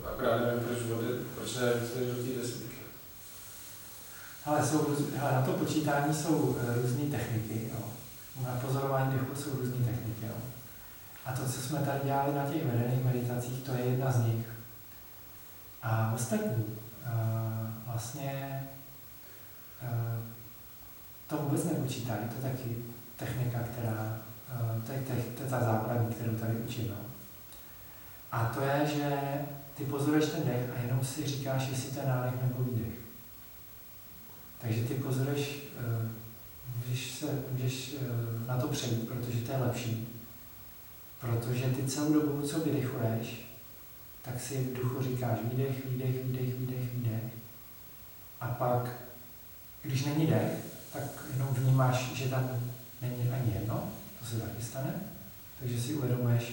Akorát 0.04 0.40
nevím, 0.40 0.64
proč 0.64 0.82
vody, 0.82 1.08
proč 1.34 1.54
ne 1.54 1.72
do 2.06 2.14
té 2.14 2.40
desítky. 2.40 2.76
ale 4.44 4.66
jsou, 4.66 4.96
hele, 5.16 5.32
na 5.32 5.42
to 5.42 5.52
počítání 5.52 6.14
jsou 6.14 6.58
eh, 6.60 6.82
různé 6.82 7.18
techniky. 7.18 7.70
Jo. 7.72 7.84
Na 8.42 8.60
pozorování 8.66 9.12
dechu 9.12 9.34
jsou 9.34 9.50
různé 9.50 9.86
techniky. 9.86 10.26
Jo. 10.26 10.34
A 11.24 11.32
to, 11.32 11.44
co 11.44 11.60
jsme 11.60 11.78
tady 11.78 12.00
dělali 12.04 12.34
na 12.34 12.50
těch 12.50 12.66
vedených 12.66 13.04
meditacích, 13.04 13.62
to 13.62 13.72
je 13.72 13.84
jedna 13.84 14.12
z 14.12 14.24
nich. 14.24 14.46
A 15.82 16.12
ostatní 16.14 16.78
eh, 17.06 17.72
vlastně 17.86 18.60
to 21.26 21.36
vůbec 21.36 21.64
nepočítají, 21.64 22.20
to 22.28 22.46
je 22.46 22.52
taky 22.52 22.76
technika, 23.16 23.58
která, 23.58 24.18
eh, 24.50 24.80
to 24.86 24.92
je, 24.92 24.98
to 25.36 25.42
je 25.42 25.50
ta 25.50 25.60
základní, 25.60 26.14
kterou 26.14 26.34
tady 26.34 26.52
učím. 26.54 26.88
No. 26.88 26.96
A 28.32 28.46
to 28.46 28.60
je, 28.60 28.86
že 28.94 29.20
ty 29.74 29.84
pozoruješ 29.84 30.26
ten 30.26 30.44
dech 30.44 30.70
a 30.76 30.82
jenom 30.82 31.04
si 31.04 31.26
říkáš, 31.26 31.68
jestli 31.68 31.90
to 31.90 32.00
je 32.00 32.06
nádech 32.06 32.42
nebo 32.42 32.64
výdech. 32.64 32.94
Takže 34.58 34.84
ty 34.84 34.94
pozoruješ, 34.94 35.58
eh, 35.78 36.08
můžeš, 36.76 37.10
se, 37.10 37.26
můžeš 37.52 37.94
eh, 38.00 38.48
na 38.48 38.56
to 38.56 38.68
přejít, 38.68 39.08
protože 39.08 39.38
to 39.38 39.52
je 39.52 39.58
lepší. 39.58 40.08
Protože 41.20 41.64
ty 41.64 41.86
celou 41.86 42.12
dobu, 42.12 42.48
co 42.48 42.60
vydechuješ, 42.60 43.46
tak 44.22 44.40
si 44.40 44.64
v 44.64 44.76
duchu 44.76 45.02
říkáš 45.02 45.38
výdech, 45.50 45.86
výdech, 45.86 46.24
výdech, 46.24 46.54
výdech, 46.54 46.94
výdech. 46.94 47.22
A 48.40 48.46
pak, 48.46 49.03
když 49.84 50.04
není 50.04 50.26
dech, 50.26 50.52
tak 50.92 51.02
jenom 51.32 51.48
vnímáš, 51.48 52.12
že 52.14 52.28
tam 52.28 52.50
není 53.02 53.30
ani 53.30 53.54
jedno, 53.54 53.88
to 54.20 54.26
se 54.26 54.40
taky 54.40 54.62
stane. 54.62 54.94
Takže 55.60 55.80
si 55.80 55.94
uvědomuješ, 55.94 56.52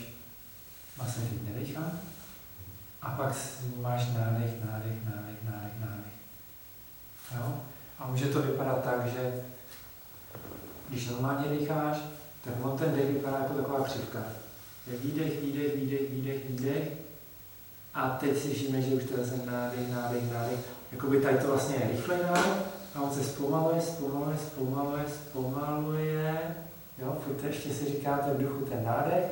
vlastně 0.97 1.25
teď 1.25 1.53
nedechám. 1.53 1.99
A 3.01 3.09
pak 3.09 3.35
vnímáš 3.61 4.07
nádech, 4.07 4.51
nádech, 4.65 5.05
nádech, 5.05 5.43
nádech, 5.43 5.73
nádech. 5.79 6.13
Jo? 7.35 7.61
A 7.99 8.07
může 8.07 8.25
to 8.25 8.41
vypadat 8.41 8.83
tak, 8.83 9.07
že 9.07 9.43
když 10.89 11.09
normálně 11.09 11.59
decháš, 11.59 11.97
tak 12.43 12.53
on 12.61 12.77
ten 12.77 12.95
dech 12.95 13.13
vypadá 13.13 13.37
jako 13.37 13.53
taková 13.53 13.83
křivka. 13.83 14.23
Je 14.87 14.97
výdech, 14.97 15.41
výdech, 15.41 15.75
výdech, 15.75 16.11
výdech, 16.11 16.49
výdech. 16.49 16.91
A 17.93 18.09
teď 18.09 18.41
si 18.41 18.53
všimne, 18.53 18.81
že 18.81 18.95
už 18.95 19.03
to 19.03 19.17
je 19.17 19.45
nádech, 19.45 19.89
nádech, 19.89 20.31
nádech. 20.33 20.59
Jakoby 20.91 21.21
tady 21.21 21.37
to 21.37 21.47
vlastně 21.47 21.75
je 21.75 21.91
rychlej 21.91 22.19
nádech 22.23 22.80
a 22.95 23.01
on 23.01 23.13
se 23.13 23.23
zpomaluje, 23.23 23.81
zpomaluje, 23.81 24.37
zpomaluje, 24.37 25.05
zpomaluje. 25.09 26.55
Jo, 26.97 27.17
furt 27.23 27.43
ještě 27.43 27.73
si 27.73 27.85
říkáte 27.85 28.33
v 28.33 28.41
duchu 28.41 28.65
ten 28.65 28.85
nádech. 28.85 29.25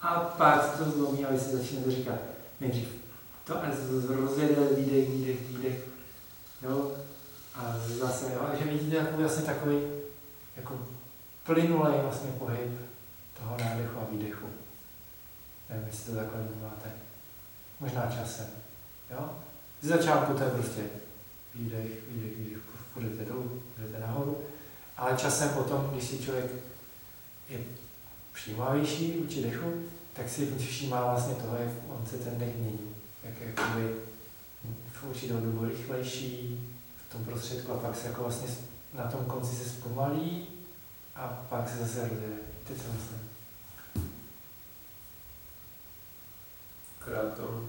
A 0.00 0.14
pak 0.14 0.78
to 0.78 0.90
zlomí 0.90 1.24
a 1.24 1.32
vy 1.32 1.38
si 1.38 1.56
začnete 1.56 1.90
říkat 1.90 2.18
nejdřív 2.60 2.98
to 3.48 3.56
a 3.56 3.66
rozjede 4.08 4.74
výdech, 4.76 5.10
výdech, 5.10 5.48
výdech. 5.48 5.84
Jo, 6.62 6.92
a 7.54 7.76
zase, 7.98 8.32
jo, 8.34 8.48
že 8.58 8.64
vidíte 8.64 8.96
jako 8.96 9.16
vlastně 9.16 9.44
takový 9.44 9.82
jako 10.56 10.78
plynulej 11.46 12.00
vlastně 12.02 12.30
pohyb 12.30 12.80
toho 13.38 13.56
nádechu 13.60 13.98
a 14.00 14.10
výdechu. 14.10 14.46
Nevím, 15.70 15.86
jestli 15.86 16.12
to 16.12 16.18
takhle 16.18 16.42
vnímáte. 16.42 16.90
Možná 17.80 18.16
časem. 18.18 18.46
Jo? 19.10 19.30
Z 19.82 19.86
začátku 19.86 20.34
to 20.34 20.44
je 20.44 20.50
prostě 20.50 20.82
výdech, 21.54 22.08
výdech, 22.08 22.36
výdech, 22.36 22.58
půjdete 22.98 23.24
dolů, 23.24 23.62
půjdete 23.76 24.00
nahoru. 24.00 24.38
Ale 24.96 25.16
časem 25.16 25.48
potom, 25.48 25.90
když 25.92 26.04
si 26.04 26.18
člověk 26.18 26.50
je 27.48 27.58
všímavější 28.32 29.18
vůči 29.18 29.42
dechu, 29.42 29.82
tak 30.12 30.28
si 30.28 30.56
všímá 30.58 31.04
vlastně 31.04 31.34
toho, 31.34 31.56
jak 31.56 31.72
on 31.88 32.06
se 32.06 32.18
ten 32.18 32.38
dech 32.38 32.56
mění. 32.56 32.94
Jak 33.24 33.40
je 33.40 33.46
jakoby 33.46 33.94
v 34.92 35.04
určitou 35.10 35.40
dobu 35.40 35.64
rychlejší, 35.64 36.60
v 37.08 37.12
tom 37.12 37.24
prostředku 37.24 37.72
a 37.72 37.76
pak 37.76 37.96
se 37.96 38.06
jako 38.06 38.22
vlastně 38.22 38.48
na 38.94 39.02
tom 39.04 39.24
konci 39.24 39.56
se 39.56 39.70
zpomalí 39.70 40.46
a 41.16 41.46
pak 41.48 41.68
se 41.68 41.76
zase 41.78 42.00
rozjede. 42.00 42.36
Teď 42.68 42.76
se 42.76 42.88
myslím. 42.88 43.28
Akorát 47.00 47.36
tam, 47.36 47.68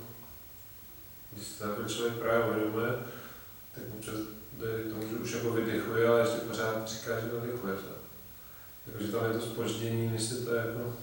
když 1.31 1.47
se 1.47 1.63
takhle 1.63 1.89
člověk 1.89 2.15
právě 2.15 2.49
uvědomuje, 2.49 2.89
tak 3.75 3.83
občas 3.97 4.15
tomu, 4.65 5.09
že 5.09 5.15
už 5.15 5.31
jako 5.31 5.51
vydechuje, 5.51 6.07
ale 6.07 6.19
ještě 6.19 6.37
pořád 6.37 6.87
říká, 6.87 7.19
že 7.19 7.33
nadechuje. 7.33 7.75
že? 7.75 7.99
Jakože 8.87 9.11
tam 9.11 9.25
je 9.25 9.39
to 9.39 9.45
spoždění, 9.45 10.11
než 10.11 10.23
se 10.23 10.35
to 10.35 10.55
jako 10.55 10.93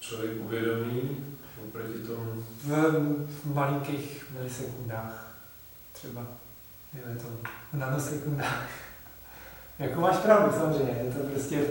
člověk 0.00 0.32
uvědomí, 0.40 1.24
oproti 1.64 1.98
tomu, 1.98 2.44
V, 2.64 3.54
malinkých 3.54 4.26
milisekundách 4.30 5.36
třeba. 5.92 6.26
Je 6.94 7.16
to 7.16 7.28
v 7.72 7.78
nanosekundách. 7.78 8.68
jako 9.78 10.00
máš 10.00 10.16
pravdu, 10.16 10.58
samozřejmě. 10.58 11.02
Je 11.04 11.12
to 11.12 11.18
prostě, 11.18 11.64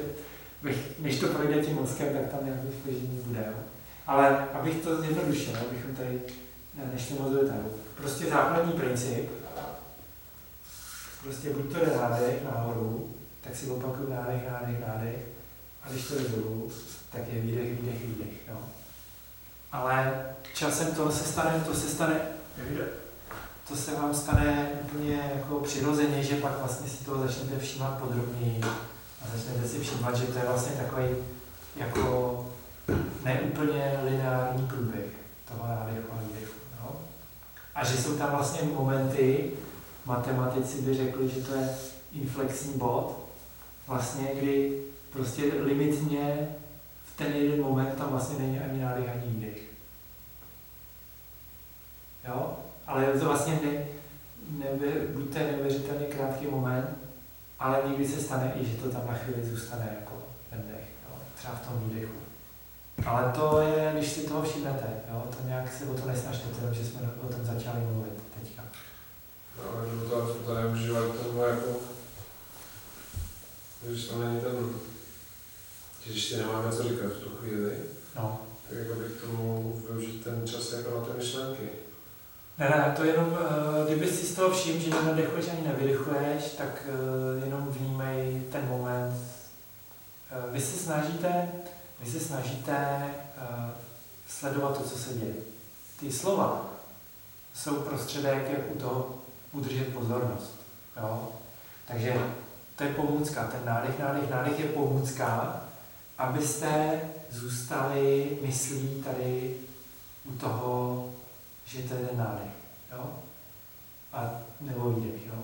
než 1.00 1.20
to 1.20 1.28
projde 1.28 1.66
tím 1.66 1.76
mozkem, 1.76 2.14
tak 2.14 2.32
tam 2.32 2.46
nějaké 2.46 2.68
spoždění 2.82 3.22
bude. 3.26 3.46
Jo. 3.48 3.64
Ale 4.08 4.48
abych 4.54 4.84
to 4.84 5.02
zjednodušil, 5.02 5.54
abychom 5.56 5.96
tady 5.96 6.22
ne- 6.76 6.92
nešli 6.94 7.16
moc 7.20 7.34
do. 7.34 7.40
Prostě 7.98 8.26
základní 8.26 8.74
princip, 8.74 9.30
prostě 11.24 11.50
buď 11.50 11.72
to 11.72 11.80
jde 11.80 11.98
nádech 11.98 12.44
nahoru, 12.44 13.16
tak 13.42 13.56
si 13.56 13.66
opakuju 13.66 14.10
nádech, 14.10 14.42
nádech, 14.52 14.88
nádech. 14.88 15.18
A 15.84 15.90
když 15.90 16.08
to 16.08 16.16
jde 16.16 16.30
dolů, 16.30 16.72
tak 17.12 17.22
je 17.34 17.42
výdech, 17.42 17.82
výdech, 17.82 18.06
výdech. 18.06 18.48
Jo. 18.48 18.58
Ale 19.72 20.26
časem 20.54 20.96
to 20.96 21.12
se 21.12 21.24
stane, 21.24 21.64
to 21.66 21.74
se 21.76 21.90
stane, 21.90 22.22
to 23.68 23.76
se 23.76 23.96
vám 23.96 24.16
stane 24.16 24.70
úplně 24.82 25.32
jako 25.36 25.60
přirozeně, 25.60 26.24
že 26.24 26.36
pak 26.36 26.60
vlastně 26.60 26.90
si 26.90 27.04
toho 27.04 27.28
začnete 27.28 27.60
všímat 27.60 28.00
podrobněji 28.00 28.62
a 29.22 29.38
začnete 29.38 29.68
si 29.68 29.80
všímat, 29.80 30.16
že 30.16 30.26
to 30.26 30.38
je 30.38 30.46
vlastně 30.48 30.72
takový 30.72 31.08
jako 31.76 32.46
neúplně 33.24 34.00
lineární 34.04 34.68
průběh 34.68 35.06
toho 35.48 35.68
nádechu 35.68 36.08
a 36.12 36.22
výdechu. 36.22 36.54
No? 36.82 36.96
A 37.76 37.86
že 37.86 37.98
jsou 37.98 38.18
tam 38.18 38.32
vlastně 38.32 38.62
momenty, 38.64 39.52
matematici 40.06 40.82
by 40.82 40.94
řekli, 40.94 41.30
že 41.30 41.42
to 41.42 41.54
je 41.54 41.70
inflexní 42.14 42.74
bod, 42.74 43.18
vlastně 43.88 44.28
kdy 44.36 44.82
prostě 45.14 45.44
limitně 45.44 46.48
v 47.06 47.18
ten 47.18 47.34
jeden 47.34 47.62
moment 47.62 47.96
tam 47.98 48.10
vlastně 48.10 48.40
není 48.40 48.60
ani 48.60 48.82
nádech, 48.82 49.10
ani 49.10 49.32
výdech. 49.32 49.58
Jo? 52.28 52.58
Ale 52.88 53.06
je 53.06 53.20
to 53.20 53.26
vlastně 53.26 53.60
ne, 53.64 53.86
nebe, 54.50 54.88
buď 55.14 55.34
to 55.34 55.40
je 55.40 55.52
neuvěřitelně 55.52 56.06
krátký 56.06 56.46
moment, 56.48 56.90
ale 57.60 57.82
někdy 57.88 58.08
se 58.08 58.22
stane 58.22 58.54
i, 58.56 58.66
že 58.66 58.78
to 58.78 58.90
tam 58.90 59.08
na 59.08 59.14
chvíli 59.14 59.46
zůstane 59.46 59.98
jako 60.00 60.14
ten 60.50 60.64
dech, 60.72 60.88
jo? 61.10 61.16
třeba 61.36 61.54
v 61.56 61.68
tom 61.68 61.90
výdechu. 61.90 62.14
Ale 63.06 63.32
to 63.32 63.62
je, 63.62 63.92
když 63.94 64.12
si 64.12 64.28
toho 64.28 64.44
všimnete, 64.44 64.88
jo? 65.12 65.24
to 65.38 65.48
nějak 65.48 65.74
se 65.74 65.86
o 65.86 65.94
to 65.94 66.08
nesnažte, 66.08 66.48
to 66.48 66.74
že 66.74 66.86
jsme 66.86 67.02
o 67.24 67.34
tom 67.34 67.46
začali 67.46 67.80
mluvit 67.80 68.22
ale 69.60 69.88
nebo 69.88 70.06
to, 70.06 70.34
to 70.46 70.54
neužívali 70.56 71.12
k 71.12 71.24
tomu 71.24 71.42
jako, 71.44 71.68
když 73.82 74.06
tam 74.06 74.20
není 74.22 74.42
ten, 74.42 74.70
že 76.06 76.12
ještě 76.14 76.38
nemáme 76.38 76.72
co 76.72 76.84
říkat 76.84 77.08
v 77.08 77.24
tu 77.24 77.30
chvíli, 77.30 77.72
No. 78.16 78.42
tak 78.70 78.78
jako 78.78 78.94
bych 79.00 79.12
k 79.12 79.22
tomu 79.22 79.82
využít 79.90 80.24
ten 80.24 80.48
čas 80.48 80.72
jako 80.74 81.00
na 81.00 81.06
ty 81.06 81.18
myšlenky. 81.18 81.70
Ne, 82.58 82.70
ne, 82.70 82.94
to 82.98 83.04
jenom, 83.04 83.38
eh, 83.42 83.86
kdyby 83.86 84.12
si 84.12 84.26
z 84.26 84.36
toho 84.36 84.52
všim, 84.56 84.82
že 84.82 84.90
nenadechuješ 84.90 85.48
ani 85.50 85.68
nevydechuješ, 85.68 86.44
tak 86.58 86.84
eh, 86.86 87.46
jenom 87.46 87.68
vnímej 87.72 88.42
ten 88.52 88.68
moment. 88.68 89.22
Eh, 90.32 90.52
Vy 90.52 90.62
se 90.62 90.78
snažíte, 90.78 91.52
vy 92.00 92.12
se 92.12 92.20
snažíte 92.20 93.06
sledovat 94.28 94.78
to, 94.78 94.84
co 94.90 94.98
se 94.98 95.14
děje. 95.14 95.34
Ty 96.00 96.12
slova 96.12 96.70
jsou 97.56 97.76
prostředek, 97.76 98.50
jak 98.50 98.76
u 98.76 98.80
toho 98.80 99.21
udržet 99.52 99.94
pozornost. 99.94 100.56
Jo? 100.98 101.32
Takže 101.88 102.14
to 102.76 102.84
je 102.84 102.94
pomůcka, 102.94 103.48
ten 103.48 103.66
nádech, 103.66 104.00
nádech, 104.00 104.30
nádech 104.30 104.60
je 104.60 104.66
pomůcka, 104.66 105.62
abyste 106.18 107.02
zůstali 107.30 108.38
myslí 108.42 109.04
tady 109.04 109.56
u 110.26 110.32
toho, 110.32 111.10
že 111.66 111.84
to 111.84 111.94
je 111.94 112.08
ten 112.08 112.18
nádech. 112.18 112.52
Jo? 112.92 113.20
A, 114.14 114.32
nebo 114.62 114.92
výdech. 114.92 115.28
Jo? 115.28 115.44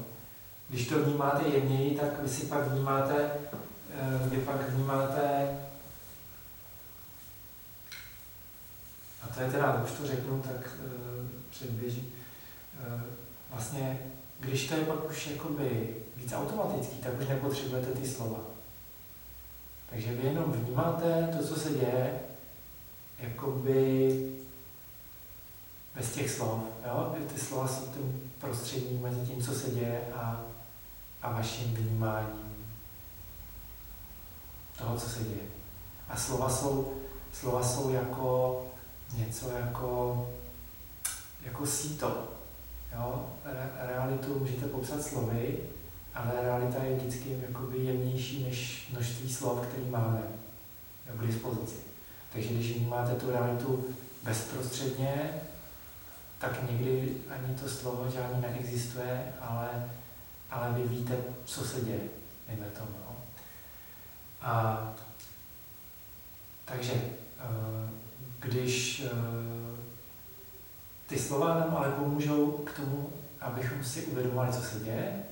Když 0.69 0.87
to 0.87 1.03
vnímáte 1.03 1.47
jemněji, 1.47 1.97
tak 1.97 2.21
vy 2.21 2.29
si 2.29 2.45
pak 2.45 2.67
vnímáte, 2.67 3.31
eh, 3.93 4.29
vy 4.29 4.37
pak 4.37 4.69
vnímáte 4.69 5.47
a 9.23 9.33
to 9.33 9.41
je 9.41 9.51
teda, 9.51 9.83
už 9.83 9.91
to 9.91 10.07
řeknu, 10.07 10.41
tak 10.41 10.69
uh, 10.79 11.27
předběží. 11.49 12.13
Vlastně, 13.51 13.99
když 14.39 14.67
to 14.67 14.75
je 14.75 14.85
pak 14.85 15.09
už 15.09 15.27
jakoby 15.27 15.95
víc 16.15 16.33
automatický, 16.33 16.95
tak 16.97 17.21
už 17.21 17.27
nepotřebujete 17.27 17.91
ty 17.91 18.07
slova. 18.07 18.39
Takže 19.89 20.13
vy 20.13 20.27
jenom 20.27 20.51
vnímáte 20.51 21.35
to, 21.37 21.47
co 21.47 21.59
se 21.59 21.69
děje, 21.69 22.19
jakoby 23.19 24.09
bez 25.95 26.11
těch 26.11 26.31
slov. 26.31 26.59
Jo? 26.85 27.15
Ty 27.33 27.39
slova 27.39 27.67
jsou 27.67 27.85
tím 27.85 28.31
prostředním 28.39 29.01
mezi 29.01 29.27
tím, 29.27 29.43
co 29.43 29.53
se 29.53 29.71
děje 29.71 30.01
a, 30.15 30.41
a 31.21 31.31
vaším 31.31 31.75
vnímáním 31.75 32.67
toho, 34.77 34.97
co 34.97 35.09
se 35.09 35.23
děje. 35.23 35.47
A 36.09 36.17
slova 36.17 36.49
jsou, 36.49 36.93
slova 37.33 37.63
jsou 37.63 37.89
jako 37.89 38.65
něco 39.17 39.51
jako, 39.51 40.29
jako 41.41 41.65
síto. 41.65 42.36
Jo? 42.95 43.29
Re, 43.45 43.69
realitu 43.87 44.39
můžete 44.39 44.65
popsat 44.65 45.03
slovy, 45.03 45.57
ale 46.13 46.31
realita 46.41 46.83
je 46.83 46.95
vždycky 46.95 47.41
jakoby 47.47 47.77
jemnější 47.77 48.43
než 48.43 48.87
množství 48.91 49.33
slov, 49.33 49.67
které 49.67 49.83
máme 49.89 50.21
k 51.15 51.27
dispozici. 51.27 51.75
Takže 52.33 52.49
když 52.49 52.77
vnímáte 52.77 53.15
tu 53.15 53.31
realitu 53.31 53.85
bezprostředně, 54.23 55.31
tak 56.39 56.69
někdy 56.71 57.17
ani 57.29 57.55
to 57.55 57.69
slovo 57.69 58.11
žádný 58.11 58.41
neexistuje, 58.41 59.33
ale, 59.41 59.89
ale 60.51 60.73
vy 60.73 60.87
víte, 60.87 61.17
co 61.45 61.63
se 61.63 61.81
děje, 61.81 61.99
dejme 62.47 62.65
tomu. 62.65 62.91
No. 63.05 63.15
A, 64.41 64.83
takže 66.65 66.93
eh, 66.93 67.89
když 68.39 68.99
eh, 69.05 69.66
ty 71.07 71.19
slova 71.19 71.59
nám 71.59 71.75
ale 71.77 71.91
pomůžou 71.91 72.51
k 72.51 72.75
tomu, 72.75 73.09
abychom 73.41 73.83
si 73.83 74.05
uvědomovali, 74.05 74.53
co 74.53 74.61
se 74.61 74.79
děje, 74.79 75.23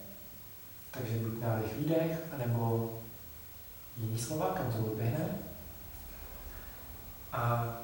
takže 0.91 1.19
buď 1.19 1.41
nádech, 1.41 1.77
výdech, 1.77 2.19
anebo 2.33 2.93
jiný 3.97 4.19
slova, 4.19 4.45
kam 4.45 4.71
to 4.71 4.77
odběhne. 4.77 5.29
A, 7.33 7.75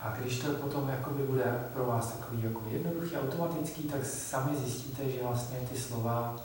a 0.00 0.10
když 0.10 0.38
to 0.38 0.54
potom 0.54 0.88
jakoby 0.88 1.22
bude 1.22 1.68
pro 1.72 1.86
vás 1.86 2.12
takový 2.12 2.42
jako 2.42 2.62
jednoduchý, 2.70 3.16
automatický, 3.16 3.82
tak 3.82 4.04
sami 4.04 4.56
zjistíte, 4.56 5.10
že 5.10 5.22
vlastně 5.22 5.58
ty 5.58 5.78
slova 5.78 6.36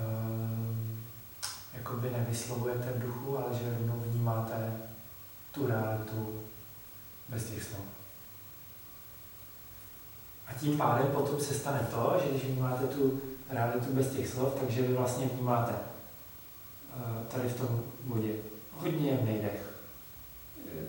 um, 0.00 1.04
jakoby 1.74 2.10
nevyslovujete 2.10 2.92
v 2.92 3.02
duchu, 3.02 3.38
ale 3.38 3.58
že 3.58 3.76
rovnou 3.78 4.04
vnímáte 4.06 4.72
tu 5.52 5.66
realitu 5.66 6.40
bez 7.28 7.44
těch 7.44 7.62
slov. 7.62 7.84
A 10.46 10.52
tím 10.52 10.78
pádem 10.78 11.06
potom 11.06 11.40
se 11.40 11.54
stane 11.54 11.88
to, 11.90 12.20
že 12.24 12.30
když 12.30 12.44
vnímáte 12.44 12.86
tu 12.86 13.20
realitu 13.50 13.92
bez 13.92 14.10
těch 14.10 14.28
slov, 14.28 14.54
takže 14.60 14.82
vy 14.82 14.94
vlastně 14.94 15.26
vnímáte 15.26 15.72
uh, 15.72 17.26
tady 17.26 17.48
v 17.48 17.60
tom 17.60 17.82
bodě 18.04 18.32
hodně 18.72 19.10
jemný 19.10 19.42
dech, 19.42 19.62
eh, 20.66 20.86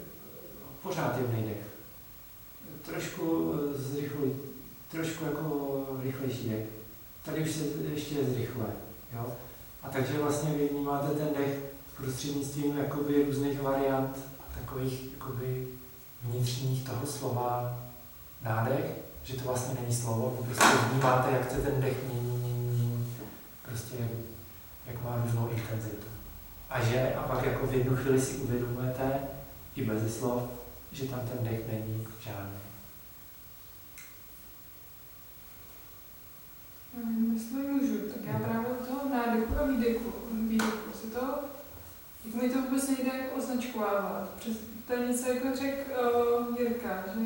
pořád 0.83 1.17
jemný 1.17 1.43
dech, 1.43 1.67
trošku 2.81 3.53
eh, 3.53 3.81
zrychlý, 3.81 4.35
trošku 4.91 5.25
jako 5.25 5.99
rychlejší 6.03 6.49
dech. 6.49 6.65
Tady 7.25 7.41
už 7.41 7.51
se 7.51 7.63
ještě 7.93 8.25
zrychluje. 8.25 8.71
Jo? 9.13 9.35
A 9.83 9.89
takže 9.89 10.17
vlastně 10.17 10.49
vy 10.51 10.67
vnímáte 10.67 11.07
ten 11.07 11.27
dech 11.37 11.59
prostřednictvím 11.97 12.77
jakoby 12.77 13.25
různých 13.25 13.61
variant, 13.61 14.17
takových 14.59 15.13
jakoby 15.13 15.67
vnitřních 16.25 16.83
toho 16.83 17.05
slova 17.05 17.79
nádech, 18.41 18.85
že 19.23 19.33
to 19.33 19.43
vlastně 19.43 19.77
není 19.81 19.95
slovo, 19.95 20.37
vy 20.41 20.55
prostě 20.55 20.77
vnímáte, 20.91 21.31
jak 21.31 21.51
se 21.51 21.61
ten 21.61 21.81
dech 21.81 21.97
mění, 22.03 22.37
mění, 22.37 23.15
prostě 23.61 23.95
jak, 23.99 24.09
jak 24.87 25.03
má 25.03 25.21
různou 25.25 25.49
intenzitu. 25.49 26.07
A 26.69 26.83
že, 26.83 27.15
a 27.15 27.23
pak 27.23 27.45
jako 27.45 27.67
v 27.67 27.73
jednu 27.73 27.95
chvíli 27.95 28.21
si 28.21 28.35
uvědomujete, 28.35 29.19
i 29.75 29.85
bez 29.85 30.17
slov, 30.17 30.43
že 30.91 31.05
tam 31.05 31.19
ten 31.19 31.47
dech 31.47 31.67
není 31.67 32.07
žádný. 32.19 32.59
Jestli 37.33 37.57
můžu, 37.57 37.97
tak 37.97 38.33
já 38.33 38.39
právě 38.39 38.67
od 38.67 38.87
toho 38.87 39.09
nádechu 39.09 39.53
a 39.59 39.65
výdechu, 39.67 40.13
výdechu 40.49 40.91
si 41.01 41.07
to, 41.07 41.39
jak 42.25 42.35
mi 42.35 42.49
to 42.49 42.61
vůbec 42.61 42.87
nejde 42.87 43.17
jako 43.17 43.35
označkovávat. 43.35 44.29
Přes, 44.39 44.57
to 44.87 44.93
je 44.93 45.07
něco 45.07 45.29
jako 45.29 45.47
řek 45.55 45.87
uh, 46.47 46.59
Jirka, 46.59 47.03
že, 47.13 47.25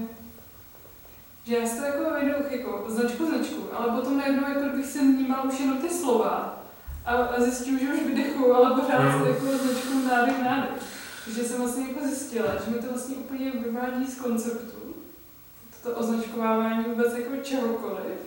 že 1.46 1.58
já 1.58 1.68
si 1.68 1.78
to 1.78 1.86
jako 1.86 2.14
vedu 2.14 2.34
jako 2.50 2.86
značku 2.88 3.26
značku, 3.26 3.70
ale 3.74 4.02
potom 4.02 4.18
najednou 4.18 4.44
jako 4.50 4.78
bych 4.78 4.86
si 4.86 5.00
vnímal 5.00 5.48
už 5.48 5.60
jenom 5.60 5.78
ty 5.78 5.90
slova 5.90 6.64
a, 7.06 7.16
a 7.16 7.42
zjistím, 7.42 7.80
že 7.80 7.94
už 7.94 8.00
vydechu, 8.00 8.54
ale 8.54 8.82
pořád 8.82 9.00
mm. 9.00 9.28
jako 9.28 9.46
značku 9.46 10.08
nádech 10.10 10.44
nádech. 10.44 10.84
Takže 11.26 11.44
jsem 11.44 11.58
vlastně 11.62 11.88
jako 11.88 12.08
zjistila, 12.08 12.48
že 12.66 12.72
mi 12.72 12.78
to 12.78 12.88
vlastně 12.88 13.16
úplně 13.16 13.52
vyvádí 13.52 14.06
z 14.06 14.22
konceptu, 14.22 14.96
to 15.84 15.92
označkovávání 15.92 16.84
vůbec 16.84 17.14
jako 17.18 17.38
čehokoliv, 17.44 18.20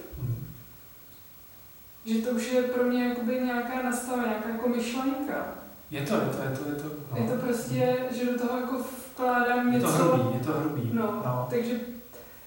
že 2.05 2.23
to 2.23 2.31
už 2.31 2.53
je 2.53 2.63
pro 2.63 2.85
mě 2.85 3.09
jakoby 3.09 3.41
nějaká 3.45 3.83
nastavená, 3.83 4.29
nějaká 4.29 4.49
jako 4.49 4.69
myšlenka. 4.69 5.55
Je 5.91 6.03
to, 6.03 6.15
je 6.15 6.21
to, 6.21 6.43
je 6.43 6.57
to, 6.59 6.69
je 6.69 6.75
to. 6.75 6.89
No. 7.11 7.19
Je 7.19 7.31
to 7.31 7.37
prostě, 7.37 7.99
že 8.11 8.25
do 8.27 8.39
toho 8.39 8.61
jako 8.61 8.85
vkládám 9.13 9.73
něco. 9.73 9.87
Je 9.87 9.93
to 9.93 10.05
hrubý, 10.05 10.39
je 10.39 10.45
to 10.45 10.53
hrubý. 10.53 10.91
No, 10.93 11.23
no. 11.27 11.47
takže 11.51 11.81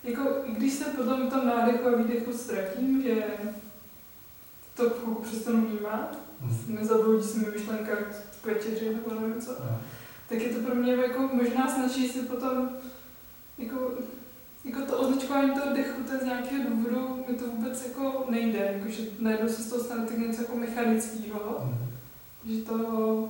jako, 0.03 0.23
když 0.47 0.73
se 0.73 0.83
potom 0.83 1.29
tom 1.29 1.47
nádechu 1.47 1.87
a 1.87 1.95
výdechu 1.95 2.33
ztratím, 2.33 3.03
že 3.03 3.23
to 4.75 4.89
přestanu 5.21 5.65
vnímat, 5.65 6.17
hmm. 6.41 6.75
nezabloudí 6.75 7.27
se 7.27 7.37
mi 7.37 7.45
myšlenka 7.51 7.95
k 8.41 8.45
večeři 8.45 8.95
nebo 8.95 9.21
nevím 9.21 9.41
co, 9.41 9.51
no. 9.51 9.81
tak 10.29 10.41
je 10.41 10.49
to 10.49 10.59
pro 10.65 10.75
mě 10.75 10.93
jako 10.93 11.29
možná 11.33 11.67
snaží 11.67 12.09
si 12.09 12.19
potom 12.19 12.69
jako 13.57 13.91
jako 14.65 14.81
to 14.81 14.97
označování 14.97 15.51
toho 15.51 15.75
dechu, 15.75 16.03
to 16.03 16.13
je 16.13 16.19
z 16.19 16.23
nějakého 16.23 16.69
důvodu, 16.69 17.25
mi 17.27 17.35
to 17.35 17.45
vůbec 17.47 17.85
jako 17.87 18.25
nejde, 18.29 18.71
jako, 18.73 18.89
že 18.89 19.01
najednou 19.19 19.49
se 19.49 19.63
z 19.63 19.69
toho 19.69 19.83
stane 19.83 20.05
tak 20.05 20.17
něco 20.17 20.41
jako 20.41 20.55
mechanického, 20.55 21.61
mm. 21.63 21.87
že 22.51 22.61
to 22.61 23.29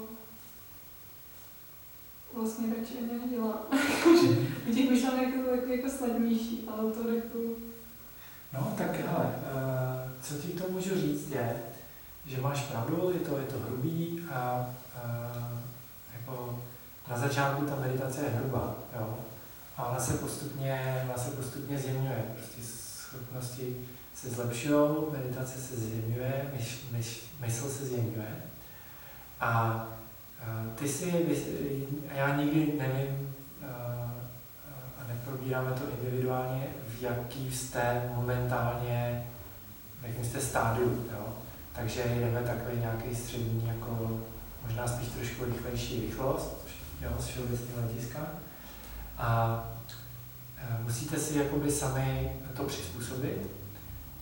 vlastně 2.36 2.68
radši 2.78 2.98
ani 2.98 3.20
nedělá. 3.20 3.62
U 4.70 4.74
těch 4.74 4.90
myšlenek 4.90 5.36
je 5.36 5.44
to 5.44 5.50
takový 5.50 5.78
jako 5.78 5.90
snadnější, 5.90 6.68
ale 6.68 6.92
to 6.92 7.12
dechu... 7.12 7.56
No 8.54 8.74
tak 8.78 8.96
hele, 8.96 9.26
uh, 9.26 10.12
co 10.22 10.36
ti 10.36 10.48
to 10.48 10.64
můžu 10.70 10.96
říct 10.96 11.32
je, 11.32 11.62
že 12.26 12.42
máš 12.42 12.62
pravdu, 12.62 13.12
je 13.14 13.20
to, 13.20 13.38
je 13.38 13.46
to 13.46 13.60
hrubý 13.60 14.26
a 14.34 14.70
uh, 15.06 15.60
jako 16.14 16.64
na 17.10 17.18
začátku 17.18 17.66
ta 17.66 17.76
meditace 17.76 18.22
je 18.22 18.30
hrubá, 18.30 18.76
jo? 19.00 19.18
a 19.78 19.86
ona 19.86 20.00
se 20.00 20.14
postupně, 20.14 21.04
ona 21.06 21.18
se 21.18 21.32
postupně 21.32 21.80
zjemňuje. 21.80 22.24
Prostě 22.36 22.62
schopnosti 22.62 23.78
se 24.16 24.30
zlepšují, 24.30 24.96
meditace 25.12 25.60
se 25.60 25.76
zjemňuje, 25.76 26.52
myš, 26.58 26.86
myš, 26.92 27.24
mysl 27.40 27.70
se 27.70 27.86
zjemňuje. 27.86 28.36
A, 29.40 29.50
a 29.50 29.88
ty 30.76 30.88
si, 30.88 31.26
já 32.16 32.36
nikdy 32.36 32.74
nevím, 32.78 33.36
a 35.00 35.08
neprobíráme 35.08 35.72
to 35.72 35.84
individuálně, 36.00 36.68
v 36.88 37.02
jaký 37.02 37.52
jste 37.52 38.12
momentálně, 38.16 39.28
v 40.02 40.08
jakém 40.08 40.26
jste 40.26 40.42
stádiu. 40.42 41.06
Jo? 41.12 41.28
Takže 41.76 42.04
jdeme 42.04 42.40
takový 42.40 42.80
nějaký 42.80 43.16
střední, 43.16 43.68
jako 43.68 44.22
možná 44.66 44.88
spíš 44.88 45.08
trošku 45.08 45.46
rychlejší 45.46 46.02
rychlost, 46.02 46.68
jo, 47.02 47.12
z 47.20 47.26
všeobecného 47.26 47.82
hlediska. 47.82 48.20
A 49.18 49.64
musíte 50.84 51.20
si 51.20 51.38
jakoby 51.38 51.72
sami 51.72 52.32
to 52.54 52.64
přizpůsobit. 52.64 53.52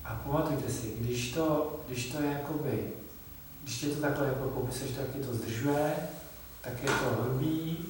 A 0.06 0.16
pamatujte 0.16 0.72
si, 0.72 0.94
když 1.00 1.32
to, 1.32 1.80
když 1.88 2.12
to 2.12 2.22
je 2.22 2.32
jakoby, 2.32 2.94
když 3.64 3.78
tě 3.78 3.88
to 3.88 4.02
takhle 4.02 4.28
jako 4.28 4.50
popiseš, 4.50 4.92
tak 4.92 5.06
tě 5.14 5.20
to 5.20 5.34
zdržuje, 5.34 5.96
tak 6.62 6.84
je 6.84 6.90
to 6.90 7.22
hrubý, 7.22 7.86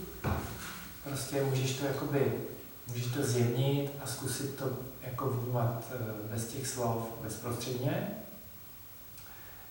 prostě 1.04 1.44
můžeš 1.44 1.78
to 1.78 1.86
jakoby, 1.86 2.34
můžeš 2.88 3.06
to 3.06 3.24
zjemnit 3.24 3.92
a 4.04 4.08
zkusit 4.08 4.56
to 4.56 4.70
jako 5.02 5.30
vnímat 5.30 5.84
e, 5.92 6.34
bez 6.34 6.48
těch 6.48 6.68
slov 6.68 6.98
bezprostředně. 7.22 8.08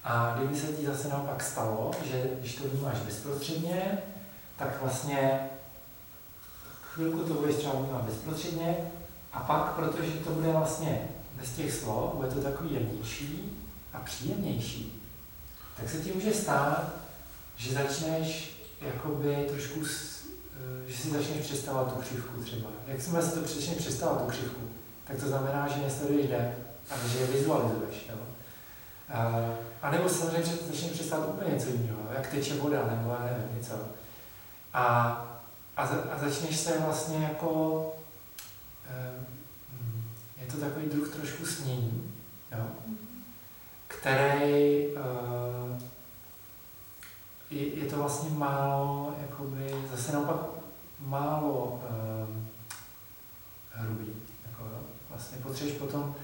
A 0.04 0.34
kdyby 0.36 0.60
se 0.60 0.66
ti 0.66 0.86
zase 0.86 1.08
naopak 1.08 1.42
stalo, 1.42 1.90
že 2.04 2.30
když 2.40 2.54
to 2.54 2.68
vnímáš 2.68 2.98
bezprostředně, 2.98 3.98
tak 4.56 4.80
vlastně 4.80 5.50
chvilku 6.82 7.18
to 7.18 7.34
budeš 7.34 7.56
třeba 7.56 7.74
vnímat 7.74 8.02
bezprostředně 8.02 8.76
a 9.32 9.40
pak, 9.40 9.74
protože 9.74 10.10
to 10.10 10.30
bude 10.30 10.52
vlastně 10.52 11.08
bez 11.36 11.52
těch 11.52 11.72
slov, 11.72 12.14
bude 12.14 12.28
to 12.28 12.40
takový 12.40 12.74
jemnější 12.74 13.58
a 13.92 14.00
příjemnější, 14.00 15.01
tak 15.82 15.90
se 15.90 15.98
ti 15.98 16.12
může 16.12 16.32
stát, 16.34 16.92
že 17.56 17.74
začneš 17.74 18.56
jakoby 18.80 19.46
trošku 19.50 19.80
eh, 19.84 20.90
že 20.90 20.96
si 20.96 21.10
začneš 21.10 21.46
představovat 21.46 21.94
tu 21.94 22.00
křivku 22.00 22.42
třeba. 22.42 22.70
Jak 22.86 23.02
si 23.02 23.10
si 23.10 23.40
to 23.40 23.40
začneš 23.40 23.78
představovat 23.78 24.22
tu 24.22 24.30
křivku, 24.30 24.68
tak 25.04 25.16
to 25.16 25.28
znamená, 25.28 25.68
že 25.68 25.82
nesleduješ 25.82 26.26
jde, 26.26 26.56
ale 26.90 27.08
že 27.08 27.18
je 27.18 27.26
vizualizuješ. 27.26 28.08
Jo? 28.08 28.16
A 29.82 29.90
nebo 29.90 30.08
samozřejmě 30.08 30.42
že 30.42 30.56
začneš 30.70 30.92
představovat 30.92 31.34
úplně 31.34 31.54
něco 31.54 31.68
jiného, 31.68 31.98
jak 32.14 32.26
teče 32.26 32.54
voda, 32.54 32.86
nebo 32.86 33.10
já 33.10 33.24
nevím, 33.24 33.56
něco. 33.56 33.74
A, 34.72 34.84
a, 35.76 35.82
a 35.82 36.18
začneš 36.18 36.56
se 36.56 36.78
vlastně 36.78 37.24
jako, 37.24 37.92
mm, 39.72 40.04
je 40.40 40.52
to 40.52 40.56
takový 40.56 40.86
druh 40.86 41.16
trošku 41.16 41.46
snění, 41.46 42.12
jo? 42.58 42.66
Který 43.98 44.86
uh, 44.86 45.80
je, 47.50 47.74
je 47.74 47.90
to 47.90 47.96
vlastně 47.96 48.30
málo, 48.30 49.14
jakoby, 49.20 49.74
zase 49.90 50.12
naopak 50.12 50.36
málo 51.00 51.82
uh, 51.90 52.36
hrubý. 53.70 54.12
Jako? 54.46 54.64
Vlastně 55.10 55.38
potřebuješ 55.42 55.78
potom, 55.78 56.14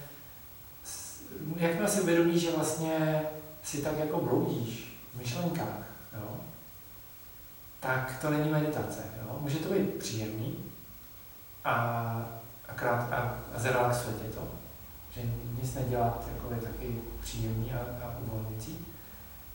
jakmile 1.57 1.89
si 1.89 2.01
uvědomíš, 2.01 2.43
že 2.43 2.57
vlastně 2.57 3.23
si 3.63 3.83
tak 3.83 3.99
jako 3.99 4.21
bloudíš 4.21 4.99
v 5.15 5.19
myšlenkách, 5.19 5.87
jo? 6.21 6.37
tak 7.81 8.19
to 8.21 8.31
není 8.31 8.51
meditace. 8.51 9.03
Jo? 9.23 9.39
Může 9.41 9.59
to 9.59 9.75
být 9.75 9.95
příjemný 9.95 10.65
a, 11.65 11.75
a, 12.69 12.75
krát, 12.75 13.13
a, 13.13 13.39
a 13.57 13.59
zrelaxuje 13.59 14.15
tě 14.15 14.29
to. 14.29 14.68
Že 15.11 15.23
nic 15.63 15.75
nedělat 15.75 16.29
jako 16.35 16.55
je 16.55 16.61
taky 16.61 16.99
příjemný 17.23 17.73
a, 17.73 18.07
a 18.07 18.19
uvolňující, 18.21 18.87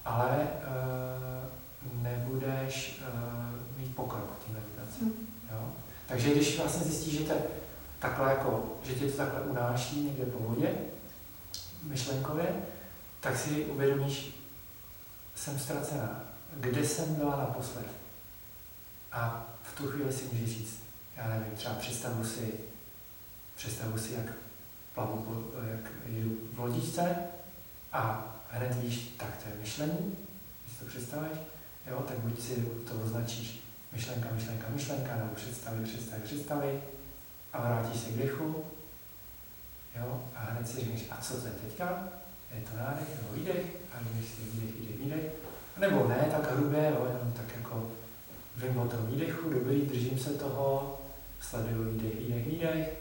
ale 0.06 0.38
uh, 0.38 2.04
nebudeš 2.04 3.02
uh, 3.02 3.80
mít 3.80 3.96
pokrok 3.96 4.30
v 4.40 4.46
té 4.46 4.54
meditaci. 4.54 5.00
Hmm. 5.02 5.28
Jo? 5.52 5.70
Takže 6.08 6.32
když 6.32 6.60
vlastně 6.60 6.86
zjistíš, 6.86 7.14
že, 7.14 7.24
te, 7.24 7.36
takhle 8.00 8.30
jako, 8.30 8.64
že 8.84 8.96
tě 8.96 9.06
to 9.06 9.18
takhle 9.18 9.42
unáší 9.42 10.02
někde 10.02 10.26
po 10.26 10.40
vodě, 10.40 10.76
myšlenkově, 11.84 12.56
tak 13.20 13.38
si 13.38 13.66
uvědomíš, 13.66 14.36
jsem 15.36 15.60
ztracená. 15.60 16.24
Kde 16.58 16.86
jsem 16.86 17.16
byla 17.16 17.38
naposled? 17.38 17.86
A 19.12 19.46
v 19.64 19.78
tu 19.78 19.88
chvíli 19.88 20.14
si 20.14 20.26
můžeš 20.32 20.50
říct, 20.50 20.84
já 21.18 21.28
nevím, 21.30 21.56
třeba 21.56 21.76
představu 21.76 22.26
si, 22.26 22.54
představu 23.56 23.98
si, 23.98 24.14
jak 24.14 24.26
plavu, 24.94 25.52
jak 25.72 25.92
jedu 26.06 26.32
v 26.54 26.60
lodičce 26.60 27.16
a 27.94 28.34
hned 28.50 28.76
víš, 28.76 29.14
tak 29.18 29.38
to 29.44 29.50
je 29.50 29.56
myšlení, 29.62 30.16
když 30.66 30.78
to 30.80 30.86
představíš, 30.86 31.38
jo, 31.88 32.04
tak 32.08 32.18
buď 32.18 32.42
si 32.42 32.56
to 32.88 32.94
označíš 33.06 33.64
myšlenka, 33.92 34.30
myšlenka, 34.32 34.68
myšlenka, 34.70 35.16
nebo 35.16 35.36
představy, 35.36 35.84
představy, 35.84 36.22
představy 36.24 36.82
a 37.54 37.62
vrátíš 37.62 38.02
se 38.02 38.10
k 38.10 38.18
dechu, 38.18 38.64
jo, 40.00 40.24
a 40.36 40.40
hned 40.40 40.70
si 40.70 40.80
říkáš, 40.80 41.02
a 41.12 41.22
co 41.22 41.42
to 41.42 41.48
je 41.48 41.54
teďka? 41.54 42.04
Je 42.56 42.62
to 42.62 42.78
nádech 42.78 43.08
nebo 43.16 43.34
výdech? 43.34 43.66
A 43.94 43.98
když 44.04 44.30
si 44.30 44.42
výdech, 44.42 44.76
výdech, 44.80 45.00
výdech. 45.00 45.32
Nebo 45.78 46.08
ne 46.08 46.28
tak 46.32 46.52
hrubé, 46.52 46.90
jo, 46.90 47.08
jenom 47.14 47.34
tak 47.34 47.56
jako 47.56 47.92
vím 48.58 48.78
o 48.78 48.88
tom 48.88 49.08
výdechu, 49.08 49.50
dobrý, 49.50 49.82
držím 49.82 50.20
se 50.20 50.30
toho, 50.30 51.00
sleduju 51.42 51.92
výdech, 51.92 52.20
výdech, 52.20 52.48
výdech, 52.48 52.94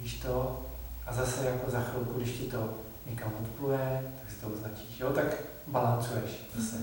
víš 0.00 0.14
to, 0.14 0.66
a 1.06 1.12
zase 1.12 1.46
jako 1.46 1.70
za 1.70 1.80
chvilku, 1.80 2.20
když 2.20 2.32
ti 2.32 2.50
to 2.50 2.78
někam 3.06 3.32
odpluje, 3.42 4.12
tak 4.20 4.30
si 4.30 4.40
to 4.40 4.46
označíš, 4.46 5.00
jo, 5.00 5.12
tak 5.12 5.24
balancuješ 5.66 6.30
zase. 6.56 6.76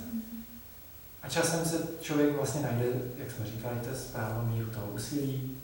A 1.22 1.30
časem 1.30 1.66
se 1.66 1.88
člověk 2.02 2.36
vlastně 2.36 2.62
najde, 2.62 2.86
jak 3.18 3.32
jsme 3.32 3.46
říkali, 3.46 3.80
to 3.80 3.96
správnou 3.96 4.46
míru 4.46 4.70
toho 4.70 4.88
úsilí, 4.88 5.58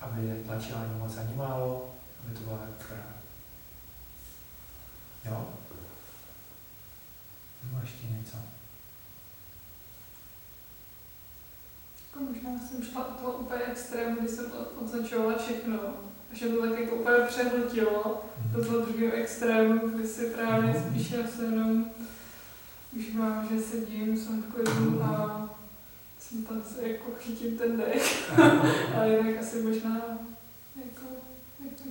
aby 0.00 0.20
netlačila 0.20 0.80
ani 0.80 0.98
moc, 0.98 1.16
ani 1.16 1.34
málo, 1.34 1.94
aby 2.24 2.34
to 2.34 2.44
bylo 2.44 2.54
akorát. 2.56 3.20
Jo? 5.24 5.48
No 7.72 7.80
ještě 7.82 8.06
něco. 8.06 8.36
Jako 12.06 12.24
možná 12.24 12.68
jsem 12.68 12.84
šla 12.84 13.08
od 13.08 13.20
toho 13.20 13.32
úplně 13.32 13.64
extrému, 13.64 14.20
kdy 14.20 14.28
jsem 14.28 14.52
označovala 14.84 15.38
všechno. 15.38 15.78
A 16.32 16.34
že 16.34 16.48
to 16.48 16.60
tak 16.62 16.80
jako 16.80 16.96
úplně 16.96 17.16
přehltilo 17.28 18.24
do 18.52 18.64
toho 18.64 18.78
druhého 18.78 19.12
extrému, 19.16 19.88
kdy 19.88 20.08
si 20.08 20.26
právě 20.26 20.70
mm-hmm. 20.70 20.90
spíš 20.90 21.14
se 21.36 21.44
jenom 21.44 21.84
užívám, 22.96 23.48
že 23.50 23.62
sedím, 23.62 24.18
jsem 24.18 24.42
v 24.42 24.54
klidu 24.54 25.02
a 25.02 25.48
jsem 26.18 26.44
tam 26.44 26.62
se 26.62 26.88
jako 26.88 27.10
chytím 27.18 27.58
ten 27.58 27.76
dech. 27.76 28.32
ale 28.96 29.08
jinak 29.08 29.40
asi 29.40 29.62
možná 29.62 29.94
jako, 30.76 31.06
jako 31.64 31.82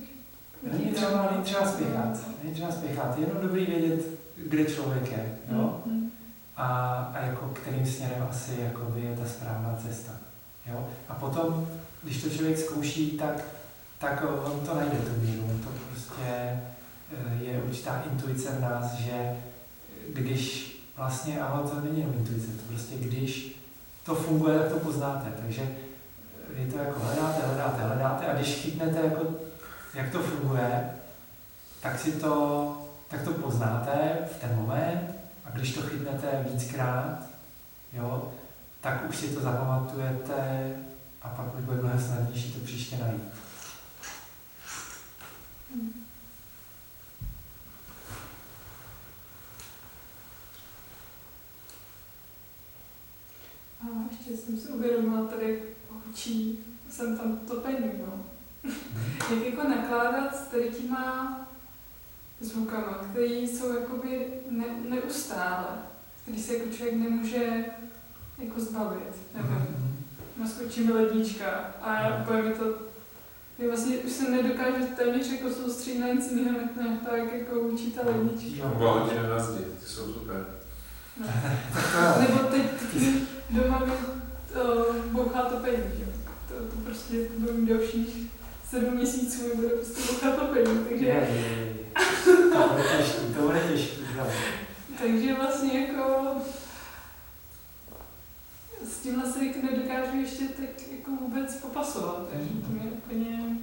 Není 0.62 0.92
třeba, 0.92 1.28
není 1.32 1.44
třeba 1.44 1.66
spěchat, 1.66 2.18
není 2.42 2.54
třeba 2.54 2.72
spěchat, 2.72 3.18
je 3.18 3.26
jenom 3.26 3.42
dobrý 3.42 3.66
vědět, 3.66 4.06
kde 4.36 4.64
člověk 4.64 5.10
je, 5.10 5.38
jo? 5.52 5.82
Mm-hmm. 5.86 6.08
A, 6.56 6.66
a 7.14 7.18
jako 7.18 7.46
kterým 7.46 7.86
směrem 7.86 8.26
asi 8.30 8.60
jako 8.60 8.92
je 8.96 9.16
ta 9.16 9.28
správná 9.28 9.78
cesta, 9.88 10.12
jo? 10.66 10.88
A 11.08 11.14
potom, 11.14 11.68
když 12.02 12.22
to 12.22 12.30
člověk 12.30 12.58
zkouší, 12.58 13.10
tak, 13.10 13.44
tak 14.00 14.24
on 14.44 14.60
to 14.66 14.74
najde 14.74 14.96
tu 14.96 15.20
míru, 15.20 15.60
to 15.64 15.70
prostě 15.90 16.22
eh, 16.26 16.60
je 17.40 17.62
určitá 17.62 18.02
intuice 18.10 18.50
v 18.50 18.60
nás, 18.60 18.94
že 18.94 19.36
když 20.08 20.70
vlastně, 20.96 21.40
ale 21.40 21.68
to 21.68 21.80
není 21.80 22.00
jenom 22.00 22.14
intuice, 22.14 22.46
to 22.46 22.62
prostě 22.68 22.96
když 22.96 23.60
to 24.04 24.14
funguje, 24.14 24.58
tak 24.58 24.68
to 24.68 24.78
poznáte, 24.78 25.32
takže 25.42 25.68
vy 26.56 26.70
to 26.70 26.78
jako 26.78 27.00
hledáte, 27.00 27.46
hledáte, 27.46 27.82
hledáte 27.82 28.26
a 28.26 28.34
když 28.34 28.54
chytnete 28.54 29.00
jako 29.00 29.26
jak 29.94 30.12
to 30.12 30.22
funguje, 30.22 30.90
tak 31.82 32.00
si 32.00 32.12
to, 32.12 32.76
tak 33.08 33.22
to 33.22 33.32
poznáte 33.32 34.18
v 34.36 34.40
ten 34.40 34.56
moment. 34.56 35.14
A 35.44 35.50
když 35.50 35.74
to 35.74 35.82
chytnete 35.82 36.46
víckrát, 36.52 37.26
jo, 37.92 38.32
tak 38.80 39.08
už 39.08 39.16
si 39.16 39.28
to 39.28 39.40
zapamatujete 39.40 40.70
a 41.22 41.28
pak 41.28 41.58
už 41.58 41.64
bude 41.64 41.76
mnohem 41.76 42.00
snadnější 42.00 42.52
to 42.52 42.64
příště 42.64 42.96
najít. 42.96 43.22
A 53.80 53.86
ještě 54.10 54.36
jsem 54.36 54.58
si 54.58 54.68
uvědomila 54.68 55.26
tady 55.26 55.62
očí, 56.10 56.58
jsem 56.90 57.18
tam 57.18 57.36
topený, 57.36 57.90
no. 57.98 58.24
Jak 59.30 59.46
jako 59.46 59.68
nakládat 59.68 60.36
s 60.36 60.48
tady 60.48 60.70
těma 60.70 61.36
zvukama, 62.40 62.94
které 63.10 63.26
jsou 63.26 63.72
jakoby 63.72 64.26
ne, 64.50 64.64
neustále, 64.88 65.68
který 66.22 66.42
se 66.42 66.56
jako 66.56 66.70
člověk 66.76 66.96
nemůže 66.96 67.64
jako 68.38 68.60
zbavit. 68.60 69.14
Nevím. 69.34 69.50
Mm-hmm. 69.50 70.40
Naskočí 70.40 70.80
mi 70.84 70.92
lednička 70.92 71.74
a 71.82 72.00
já 72.00 72.22
úplně 72.22 72.42
mi 72.42 72.54
to 72.54 72.89
já 73.60 73.68
vlastně 73.68 73.98
už 73.98 74.12
se 74.12 74.30
nedokážu 74.30 74.86
téměř 74.96 75.32
jako 75.32 75.54
soustředit 75.54 75.98
na 75.98 76.06
nic 76.06 76.30
jiného, 76.30 76.58
než 76.58 76.90
to, 77.08 77.16
jak 77.16 77.32
jako 77.32 77.60
učí 77.60 77.92
ta 77.92 78.00
lednička. 78.06 78.72
No, 78.80 78.88
hodiny 78.88 79.28
na 79.28 79.38
zdi, 79.38 79.64
ty 79.64 79.86
jsou 79.86 80.12
super. 80.12 80.46
No. 81.20 81.26
Nebo 82.20 82.38
teď, 82.38 82.62
doma 83.50 83.78
mi 83.78 83.92
uh, 83.92 84.96
bouchá 84.96 85.42
to 85.42 85.56
peníze. 85.56 85.82
To, 86.48 86.54
to 86.54 86.76
prostě 86.84 87.14
budou 87.38 87.66
dalších 87.66 88.30
sedm 88.70 88.94
měsíců 88.94 89.42
mi 89.42 89.54
bude 89.54 89.68
prostě 89.68 90.12
bouchat 90.12 90.36
to 90.36 90.44
peníze, 90.44 90.80
takže... 90.88 91.06
Je, 91.06 91.14
je, 91.14 91.40
je. 91.40 91.76
To 92.52 92.68
bude 92.68 92.84
těžký, 92.98 93.34
to 93.34 93.42
bude 93.42 93.60
těžký, 93.72 94.00
Takže 94.98 95.34
vlastně 95.34 95.80
jako 95.80 96.34
s 98.90 99.02
tímhle 99.02 99.32
se 99.32 99.44
jako 99.44 99.58
nedokážu 99.66 100.20
ještě 100.20 100.48
tak 100.48 100.88
jako 100.92 101.10
vůbec 101.10 101.56
popasovat, 101.56 102.28
takže 102.32 102.48
to 102.48 102.72
mě 102.72 102.90
úplně... 102.90 103.56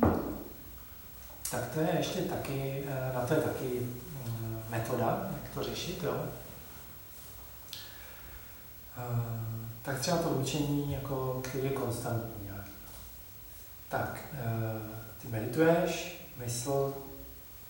Tak 1.51 1.71
to 1.73 1.79
je 1.79 1.95
ještě 1.97 2.21
taky, 2.21 2.83
eh, 2.87 3.11
na 3.15 3.21
to 3.21 3.33
je 3.33 3.41
taky 3.41 3.79
mm, 3.79 4.59
metoda, 4.69 5.29
jak 5.33 5.53
to 5.53 5.63
řešit, 5.63 6.03
jo. 6.03 6.25
Eh, 8.97 9.57
tak 9.81 9.99
třeba 9.99 10.17
to 10.17 10.29
učení, 10.29 10.93
jako, 10.93 11.41
který 11.43 11.63
je 11.63 11.69
konstantní 11.69 12.43
nějaký. 12.43 12.71
Tak, 13.89 14.21
eh, 14.33 14.81
ty 15.21 15.27
medituješ, 15.27 16.21
mysl 16.37 16.93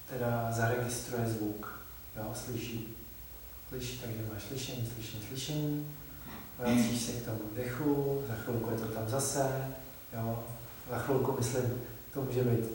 teda 0.09 0.51
zaregistruje 0.51 1.27
zvuk, 1.27 1.79
jo, 2.17 2.33
slyší. 2.45 2.95
Slyší, 3.69 3.99
takže 3.99 4.19
máš 4.33 4.43
slyšení, 4.43 4.89
slyšení, 4.95 5.23
slyšení, 5.27 5.96
vracíš 6.57 7.01
se 7.01 7.11
k 7.11 7.25
tomu 7.25 7.39
dechu, 7.55 8.23
za 8.27 8.33
chvilku 8.33 8.71
je 8.71 8.77
to 8.77 8.85
tam 8.87 9.09
zase, 9.09 9.67
jo, 10.13 10.43
za 10.91 10.97
chvilku 10.99 11.35
myslím, 11.39 11.81
to 12.13 12.21
může 12.21 12.43
být 12.43 12.65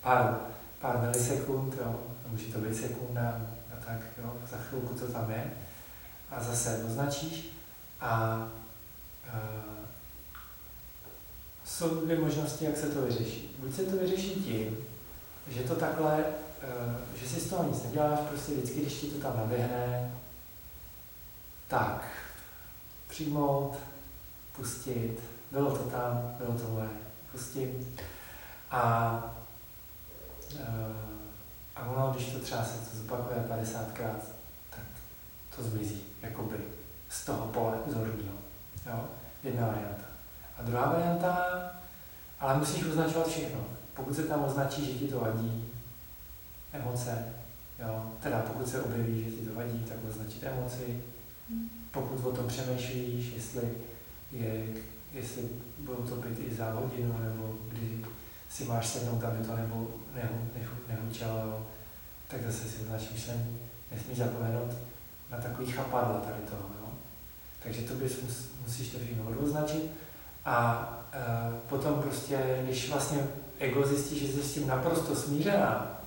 pár, 0.00 0.40
pár 0.80 0.98
milisekund, 0.98 1.74
jo, 1.74 2.00
může 2.28 2.52
to 2.52 2.58
být 2.58 2.76
sekunda 2.76 3.40
a 3.72 3.84
tak, 3.86 3.98
jo, 4.22 4.32
za 4.50 4.56
chvilku 4.56 4.94
to 4.94 5.06
tam 5.06 5.30
je. 5.30 5.52
A 6.30 6.44
zase 6.44 6.84
označíš 6.86 7.50
a, 8.00 8.10
a 8.10 8.48
jsou 11.64 12.04
dvě 12.04 12.18
možnosti, 12.18 12.64
jak 12.64 12.76
se 12.76 12.86
to 12.86 13.02
vyřeší. 13.02 13.56
Buď 13.58 13.74
se 13.74 13.82
to 13.82 13.96
vyřeší 13.96 14.30
tím, 14.30 14.76
že 15.48 15.62
to 15.62 15.74
takhle, 15.74 16.24
eh, 16.62 17.18
že 17.20 17.28
si 17.28 17.40
z 17.40 17.50
toho 17.50 17.64
nic 17.64 17.82
neděláš, 17.82 18.18
prostě 18.28 18.52
vždycky, 18.52 18.80
když 18.80 18.94
ti 18.94 19.06
to 19.06 19.18
tam 19.18 19.36
naběhne, 19.36 20.12
tak 21.68 22.08
přijmout, 23.14 23.76
pustit, 24.56 25.18
bylo 25.50 25.76
to 25.76 25.84
tam, 25.84 26.34
bylo 26.38 26.58
to 26.58 26.68
moje, 26.68 26.88
pustím. 27.32 27.96
A, 28.70 29.34
eh, 30.60 30.94
a 31.76 31.86
ono, 31.86 32.12
když 32.12 32.26
to 32.26 32.38
třeba 32.38 32.64
se 32.64 32.78
to 32.78 32.96
zopakuje 32.96 33.44
50krát, 33.48 34.18
tak 34.70 34.80
to 35.56 35.62
zmizí, 35.62 36.02
jakoby, 36.22 36.56
z 37.08 37.24
toho 37.24 37.46
pole 37.46 37.78
zorního. 37.86 38.34
Jo? 38.86 39.04
Jedna 39.42 39.66
varianta. 39.66 40.04
A 40.58 40.62
druhá 40.62 40.92
varianta, 40.92 41.46
ale 42.40 42.58
musíš 42.58 42.84
označovat 42.84 43.28
všechno. 43.28 43.60
Pokud 43.94 44.16
se 44.16 44.22
tam 44.22 44.44
označí, 44.44 44.92
že 44.92 44.98
ti 44.98 45.08
to 45.08 45.20
vadí, 45.20 45.72
emoce, 46.72 47.24
jo? 47.78 48.12
teda 48.22 48.38
pokud 48.38 48.68
se 48.68 48.82
objeví, 48.82 49.24
že 49.24 49.36
ti 49.36 49.46
to 49.46 49.54
vadí, 49.54 49.84
tak 49.88 49.96
označit 50.10 50.44
emoci. 50.44 51.13
Pokud 51.94 52.24
o 52.24 52.32
tom 52.32 52.48
přemýšlíš, 52.48 53.32
jestli, 53.34 53.62
je, 54.32 54.66
jestli 55.12 55.42
budou 55.78 56.02
to 56.02 56.16
být 56.16 56.38
i 56.38 56.54
za 56.54 56.70
hodinu, 56.70 57.18
nebo 57.24 57.54
kdy 57.68 58.04
si 58.50 58.64
máš 58.64 58.86
sednout, 58.86 59.24
aby 59.24 59.44
to 59.44 59.56
nebo 59.56 59.88
nehu, 60.14 60.48
nehu, 60.58 60.74
nehučelo, 60.88 61.66
tak 62.28 62.42
zase 62.42 62.68
si 62.68 62.82
označíš 62.82 63.10
myšlení. 63.12 63.58
Nesmíš 63.92 64.18
zapomenout 64.18 64.70
na 65.30 65.38
takový 65.38 65.72
chapadla 65.72 66.20
tady 66.20 66.42
toho. 66.50 66.68
Jo? 66.80 66.88
Takže 67.62 67.80
to 67.80 67.94
bys 67.94 68.22
mus, 68.22 68.48
musíš 68.66 68.88
to 68.88 68.98
všechno 68.98 69.24
označit 69.44 69.90
a 70.44 70.88
e, 71.12 71.20
potom 71.68 72.02
prostě, 72.02 72.58
když 72.62 72.90
vlastně 72.90 73.26
ego 73.58 73.86
zjistí, 73.86 74.18
že 74.18 74.32
jsi 74.32 74.42
s 74.42 74.54
tím 74.54 74.66
naprosto 74.66 75.16
smířená, 75.16 76.00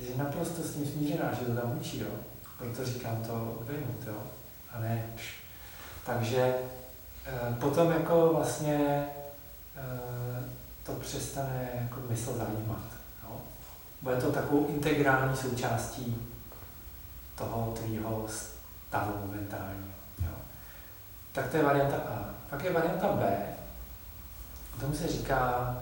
že 0.00 0.06
jsi 0.06 0.18
naprosto 0.18 0.62
s 0.62 0.74
tím 0.74 0.86
smířená, 0.86 1.32
že 1.34 1.44
to 1.44 1.60
tam 1.60 1.78
učí, 1.80 1.98
jo? 2.00 2.10
proto 2.58 2.84
říkám 2.84 3.22
to 3.26 3.62
vyjmout, 3.68 4.06
jo? 4.06 4.22
A 4.72 4.80
ne 4.80 5.04
Takže 6.06 6.40
e, 6.40 7.54
potom 7.60 7.90
jako 7.90 8.30
vlastně 8.34 9.06
e, 9.76 9.84
to 10.82 10.92
přestane 10.92 11.68
jako 11.80 12.00
mysl 12.08 12.36
zajímat. 12.36 12.82
Jo? 13.22 13.40
Bude 14.02 14.16
to 14.16 14.32
takovou 14.32 14.66
integrální 14.66 15.36
součástí 15.36 16.28
toho 17.34 17.74
tvýho 17.76 18.26
stavu 18.88 19.12
momentálního. 19.26 19.94
Jo? 20.22 20.34
Tak 21.32 21.48
to 21.48 21.56
je 21.56 21.62
varianta 21.62 21.96
A. 21.96 22.24
Pak 22.50 22.64
je 22.64 22.72
varianta 22.72 23.12
B, 23.12 23.38
tomu 24.80 24.94
se 24.94 25.08
říká 25.08 25.76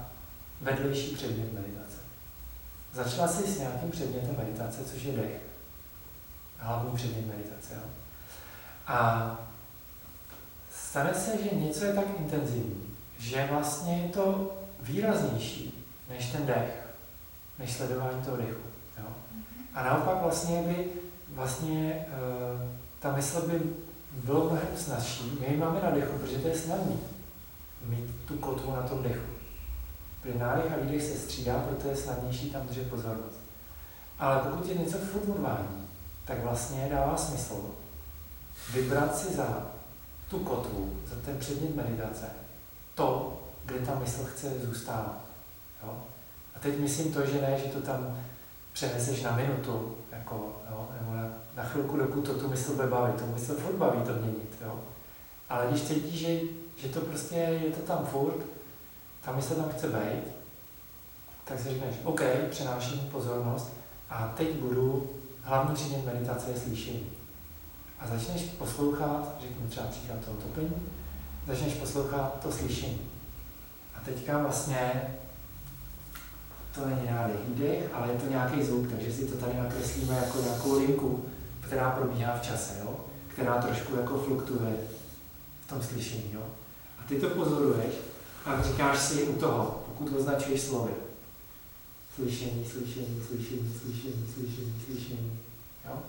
vedlejší 0.61 1.17
předmět 1.17 1.53
meditace. 1.53 1.99
Začala 2.93 3.29
si 3.29 3.43
s 3.43 3.59
nějakým 3.59 3.91
předmětem 3.91 4.37
meditace, 4.39 4.85
což 4.85 5.03
je 5.03 5.17
dech. 5.17 5.41
Hlavní 6.59 6.97
předmět 6.97 7.27
meditace. 7.27 7.75
Jo? 7.75 7.81
A 8.89 9.37
stane 10.75 11.15
se, 11.15 11.43
že 11.43 11.57
něco 11.57 11.85
je 11.85 11.93
tak 11.93 12.05
intenzivní, 12.19 12.97
že 13.19 13.49
vlastně 13.51 14.03
je 14.03 14.09
to 14.09 14.57
výraznější 14.81 15.85
než 16.09 16.33
ten 16.33 16.47
dech, 16.47 16.87
než 17.59 17.73
sledování 17.73 18.23
toho 18.23 18.37
dechu. 18.37 18.63
Jo? 18.99 19.07
A 19.75 19.85
naopak 19.85 20.23
vlastně 20.23 20.63
by 20.63 20.87
vlastně 21.29 21.93
e, 21.93 22.07
ta 22.99 23.13
mysl 23.13 23.49
by 23.49 23.63
bylo 24.25 24.45
mnohem 24.45 24.77
snazší. 24.77 25.39
My 25.41 25.47
ji 25.47 25.57
máme 25.57 25.81
na 25.83 25.91
dechu, 25.91 26.19
protože 26.19 26.39
to 26.39 26.49
je 26.49 26.59
snadný 26.59 26.99
mít 27.87 28.11
tu 28.29 28.37
kotvu 28.37 28.77
na 28.77 28.83
tom 28.83 29.03
dechu. 29.03 29.27
Protože 30.23 30.39
nádech 30.39 30.73
a 30.73 30.77
výdech 30.85 31.03
se 31.03 31.19
střídá, 31.19 31.59
proto 31.59 31.89
je 31.89 31.97
snadnější 31.97 32.51
tam 32.51 32.67
držet 32.67 32.91
pozornost. 32.91 33.41
Ale 34.19 34.41
pokud 34.41 34.69
je 34.69 34.75
něco 34.75 34.99
furt 34.99 35.29
tak 36.25 36.43
vlastně 36.43 36.89
dává 36.91 37.17
smysl 37.17 37.55
vybrat 38.73 39.19
si 39.19 39.35
za 39.35 39.67
tu 40.31 40.39
kotvu, 40.39 40.93
za 41.07 41.15
ten 41.25 41.39
předmět 41.39 41.77
meditace, 41.77 42.27
to, 42.95 43.41
kde 43.65 43.79
ta 43.79 43.99
mysl 43.99 44.25
chce 44.25 44.59
zůstávat. 44.59 45.21
Jo? 45.83 45.99
A 46.57 46.59
teď 46.59 46.79
myslím 46.79 47.13
to, 47.13 47.27
že 47.27 47.43
ne, 47.43 47.59
že 47.59 47.73
to 47.73 47.81
tam 47.81 48.19
přeneseš 48.73 49.23
na 49.23 49.37
minutu, 49.37 49.95
jako, 50.13 50.57
jo? 50.71 50.89
nebo 51.01 51.17
na, 51.17 51.29
na 51.57 51.65
chvilku, 51.65 51.97
dokud 51.97 52.21
to 52.21 52.39
tu 52.39 52.49
mysl 52.49 52.75
bude 52.75 52.89
bavit. 52.89 53.21
To 53.21 53.27
mysl 53.27 53.55
furt 53.55 53.77
baví 53.77 54.01
to 54.03 54.13
měnit. 54.13 54.57
Jo? 54.65 54.81
Ale 55.49 55.67
když 55.67 55.83
cítíš, 55.83 56.21
že 56.21 56.41
že 56.83 56.89
to 56.89 57.01
prostě 57.01 57.35
je 57.35 57.71
to 57.71 57.81
tam 57.81 58.07
furt, 58.07 58.47
tam 59.25 59.43
se 59.43 59.55
tam 59.55 59.69
chce 59.69 59.87
být, 59.89 60.23
tak 61.45 61.59
si 61.61 61.69
řekneš, 61.69 61.95
OK, 62.05 62.21
přenáším 62.51 63.01
pozornost 63.01 63.73
a 64.11 64.35
teď 64.37 64.53
budu, 64.55 65.11
hlavní 65.43 65.75
předmět 65.75 66.07
meditace 66.07 66.51
je 66.51 66.61
slyšení. 66.61 67.11
A 68.01 68.07
začneš 68.07 68.43
poslouchat, 68.43 69.37
řeknu 69.41 69.69
třeba 69.69 69.87
příklad 69.87 70.25
toho 70.25 70.37
topení, 70.37 70.75
začneš 71.47 71.75
poslouchat 71.75 72.41
to 72.43 72.53
slyšení. 72.53 73.01
A 73.95 74.01
teďka 74.05 74.39
vlastně 74.39 75.15
to 76.75 76.87
není 76.87 77.03
nějaký 77.03 77.33
výdech, 77.49 77.91
ale 77.93 78.13
je 78.13 78.19
to 78.19 78.27
nějaký 78.27 78.63
zvuk, 78.63 78.91
takže 78.91 79.13
si 79.13 79.27
to 79.27 79.37
tady 79.37 79.59
nakreslíme 79.59 80.17
jako 80.17 80.41
nějakou 80.41 80.79
linku, 80.79 81.25
která 81.61 81.91
probíhá 81.91 82.39
v 82.39 82.43
čase, 82.43 82.75
jo? 82.81 83.01
která 83.29 83.63
trošku 83.63 83.97
jako 83.97 84.19
fluktuje 84.19 84.77
v 85.65 85.69
tom 85.69 85.83
slyšení. 85.83 86.31
Jo? 86.33 86.43
ty 87.09 87.21
to 87.21 87.29
pozoruješ 87.29 87.95
a 88.45 88.63
říkáš 88.63 88.99
si 88.99 89.23
u 89.23 89.39
toho, 89.39 89.85
pokud 89.89 90.17
označuješ 90.19 90.61
slovy, 90.61 90.93
slyšení, 92.15 92.65
slyšení, 92.65 93.23
slyšení, 93.27 93.75
slyšení, 93.83 94.27
slyšení, 94.35 94.83
slyšení, 94.87 95.39
jo? 95.85 96.03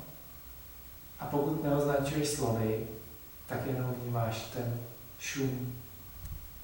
A 1.20 1.26
pokud 1.26 1.64
neoznačuješ 1.64 2.30
slovy, 2.30 2.88
tak 3.46 3.66
jenom 3.66 3.94
vnímáš 4.02 4.50
ten 4.54 4.80
šum, 5.20 5.74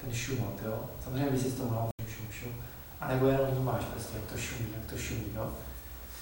ten 0.00 0.14
šumot, 0.14 0.60
jo? 0.64 0.84
Samozřejmě 1.04 1.38
si 1.38 1.52
to 1.52 1.64
mohla 1.64 1.88
šum, 2.08 2.26
šum, 2.30 2.52
a 3.00 3.08
nebo 3.08 3.26
jenom 3.26 3.46
vnímáš 3.46 3.84
prostě, 3.84 4.16
jak 4.16 4.32
to 4.32 4.38
šumí, 4.38 4.68
jak 4.74 4.90
to 4.90 4.98
šumí, 4.98 5.24
jo? 5.34 5.52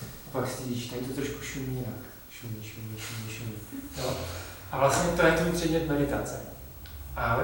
A 0.02 0.30
pak 0.32 0.48
si 0.48 0.62
vidíš, 0.62 0.86
tady 0.86 1.02
to 1.02 1.14
trošku 1.14 1.42
šumí 1.42 1.76
jinak. 1.76 2.00
Šumí, 2.30 2.54
šumí, 2.54 2.98
šumí, 2.98 3.32
šumí, 3.32 3.52
jo? 3.98 4.16
A 4.70 4.78
vlastně 4.78 5.10
to 5.10 5.26
je 5.26 5.32
tvůj 5.32 5.52
předmět 5.52 5.88
meditace. 5.88 6.40
A 7.16 7.40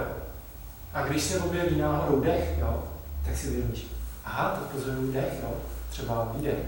a 0.92 1.06
když 1.06 1.22
se 1.22 1.40
objeví 1.40 1.78
náhodou 1.78 2.20
dech, 2.20 2.58
jo, 2.58 2.84
tak 3.24 3.36
si 3.36 3.48
uvědomíš, 3.48 3.86
aha, 4.24 4.48
to 4.48 4.78
pozoruju 4.78 5.12
dech, 5.12 5.32
jo, 5.42 5.54
třeba 5.90 6.32
výdech, 6.34 6.58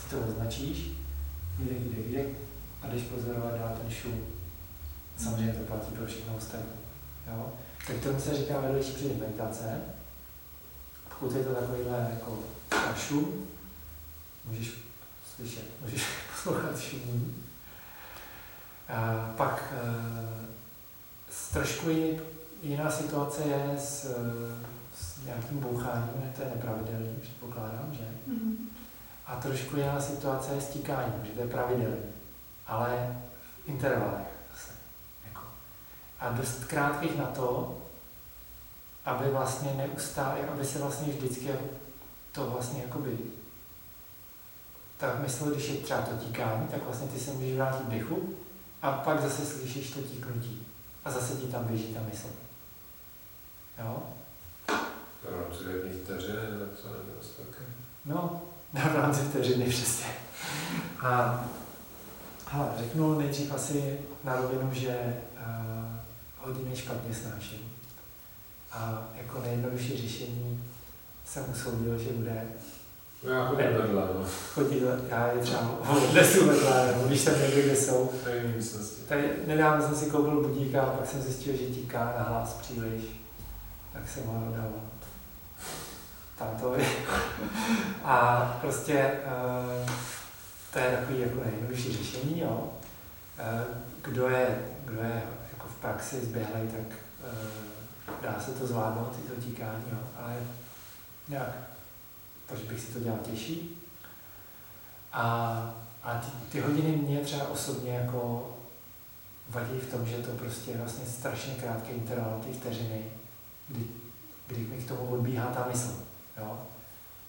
si 0.00 0.10
to 0.10 0.16
označíš, 0.28 0.90
výdech, 1.58 1.78
výdech, 1.78 2.06
výdech, 2.06 2.26
a 2.82 2.86
když 2.86 3.02
pozorovat 3.02 3.54
dál 3.54 3.76
ten 3.82 3.90
šum. 3.90 4.26
Samozřejmě 5.16 5.52
to 5.52 5.64
platí 5.64 5.92
pro 5.92 6.06
všechno 6.06 6.36
ostatní. 6.36 6.72
Jo? 7.26 7.52
Tak 7.86 7.96
tomu 7.96 8.20
se 8.20 8.36
říká 8.36 8.60
vedlejší 8.60 8.92
předmět 8.92 9.20
meditace. 9.20 9.80
Pokud 11.08 11.36
je 11.36 11.44
to 11.44 11.54
takovýhle 11.54 12.10
jako 12.14 12.38
šum, 12.96 13.46
můžeš 14.44 14.72
slyšet, 15.36 15.64
můžeš 15.84 16.04
poslouchat 16.30 16.80
šumí. 16.80 17.34
A 18.88 19.32
pak 19.36 19.72
e, 19.72 21.52
trošku 21.52 21.90
Jiná 22.62 22.90
situace 22.90 23.42
je 23.42 23.78
s, 23.78 24.04
s 24.96 25.24
nějakým 25.24 25.58
boucháním, 25.58 26.32
to 26.36 26.42
je 26.42 26.50
nepravidelný, 26.54 27.16
předpokládám, 27.20 27.88
že? 27.92 28.32
Mm-hmm. 28.32 28.54
A 29.26 29.36
trošku 29.36 29.76
jiná 29.76 30.00
situace 30.00 30.54
je 30.54 30.60
s 30.60 30.68
tíkáním, 30.68 31.24
že 31.24 31.30
to 31.30 31.40
je 31.40 31.46
pravidelný, 31.46 31.96
ale 32.72 33.20
v 33.64 33.68
intervalech 33.68 34.26
zase. 34.52 34.72
Jako. 35.28 35.42
A 36.20 36.28
dost 36.28 36.64
krátkých 36.64 37.16
na 37.16 37.26
to, 37.26 37.78
aby 39.04 39.30
vlastně 39.30 39.74
neustále, 39.74 40.48
aby 40.52 40.64
se 40.64 40.78
vlastně 40.78 41.12
vždycky 41.12 41.48
to 42.32 42.50
vlastně 42.50 42.82
jakoby 42.82 43.18
tak 44.98 45.20
myslel, 45.20 45.50
když 45.50 45.68
je 45.68 45.76
třeba 45.76 46.02
to 46.02 46.16
tíkání, 46.16 46.68
tak 46.68 46.84
vlastně 46.84 47.08
ty 47.08 47.20
se 47.20 47.32
můžeš 47.32 47.56
vrátit 47.56 47.88
dechu 47.88 48.34
a 48.82 48.92
pak 48.92 49.22
zase 49.22 49.46
slyšíš 49.46 49.90
to 49.90 50.00
tíknutí. 50.00 50.66
A 51.04 51.10
zase 51.10 51.36
ti 51.36 51.46
tam 51.46 51.64
běží 51.64 51.94
ta 51.94 52.00
mysl. 52.10 52.28
Jo? 53.78 54.02
V 55.22 55.34
rámci 55.34 55.64
jedné 55.64 55.92
vteřiny, 56.04 56.38
to 56.82 56.88
není. 56.88 57.72
No, 58.04 58.42
na 58.72 58.88
v 58.88 58.96
rámci 58.96 59.20
vteřiny 59.20 59.68
přesně. 59.68 60.14
A 61.02 61.44
hele, 62.52 62.68
řeknu 62.78 63.18
nejdřív 63.18 63.54
asi 63.54 63.98
na 64.24 64.36
rovinu, 64.36 64.70
že 64.72 65.16
uh, 65.36 66.46
hodiny 66.46 66.76
špatně 66.76 67.14
snáším. 67.14 67.72
A 68.72 69.08
jako 69.16 69.40
nejjednodušší 69.40 69.96
řešení 69.96 70.64
jsem 71.24 71.44
usoudil, 71.52 71.98
že 71.98 72.10
bude 72.10 72.42
No 73.26 73.32
já 73.32 73.46
chodím 73.46 73.66
vedle, 73.66 74.02
no. 74.14 74.26
Chodit, 74.54 74.82
já 75.08 75.26
je 75.26 75.38
třeba 75.38 75.78
odnesu 75.88 76.46
vedle, 76.46 76.86
nebo 76.86 77.06
když 77.06 77.20
jsem 77.20 77.40
někde, 77.40 77.62
kde 77.62 77.76
jsou. 77.76 78.10
Tady 79.08 79.30
nedávno 79.46 79.86
jsem 79.86 79.96
si 79.96 80.10
koupil 80.10 80.48
budíka 80.48 80.82
a 80.82 80.90
pak 80.90 81.08
jsem 81.08 81.22
zjistil, 81.22 81.56
že 81.56 81.64
tíká 81.64 82.14
na 82.18 82.24
hlas 82.24 82.52
příliš 82.54 83.22
tak 83.92 84.08
se 84.08 84.20
má 84.20 84.56
dál. 84.56 84.72
tam 86.38 86.48
to 86.60 86.74
je. 86.74 86.86
A 88.04 88.40
prostě 88.60 88.92
eh, 88.92 89.86
to 90.72 90.78
je 90.78 90.96
takový 90.96 91.20
jako 91.20 91.44
nejjednodušší 91.44 91.92
řešení, 91.92 92.40
jo. 92.40 92.72
Eh, 93.38 93.64
kdo 94.02 94.28
je, 94.28 94.68
kdo 94.84 95.02
je 95.02 95.22
jako 95.52 95.68
v 95.68 95.80
praxi 95.80 96.20
zběhlej, 96.20 96.68
tak 96.68 96.98
eh, 97.24 98.22
dá 98.22 98.40
se 98.40 98.50
to 98.50 98.66
zvládnout, 98.66 99.16
ty 99.16 99.22
to 99.22 99.40
tíkání, 99.40 99.84
jo. 99.92 99.98
ale 100.16 100.36
nějak, 101.28 101.56
takže 102.46 102.64
bych 102.64 102.80
si 102.80 102.92
to 102.92 103.00
dělal 103.00 103.18
těžší. 103.18 103.78
A, 105.12 105.24
a 106.02 106.18
ty, 106.18 106.30
ty 106.52 106.60
hodiny 106.60 106.96
mě 106.96 107.20
třeba 107.20 107.48
osobně 107.48 107.90
jako 107.90 108.50
vadí 109.48 109.78
v 109.78 109.90
tom, 109.90 110.06
že 110.06 110.16
to 110.16 110.30
prostě 110.30 110.70
je 110.70 110.76
vlastně 110.76 111.06
strašně 111.06 111.54
krátký 111.54 111.92
interval, 111.92 112.40
ty 112.46 112.52
vteřiny, 112.52 113.04
kdy, 113.68 113.84
kdy 114.46 114.60
mi 114.60 114.76
k 114.76 114.88
tomu 114.88 115.06
odbíhá 115.06 115.46
ta 115.46 115.68
mysl. 115.72 116.04
Jo? 116.38 116.58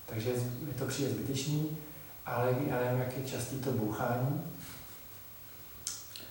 Takže 0.05 0.31
mi 0.61 0.73
to 0.73 0.85
přijde 0.85 1.11
zbytečný, 1.11 1.77
ale 2.25 2.55
já 2.67 2.75
nevím, 2.79 2.99
jak 2.99 3.17
je 3.17 3.23
častý 3.25 3.55
to 3.59 3.71
bouchání. 3.71 4.41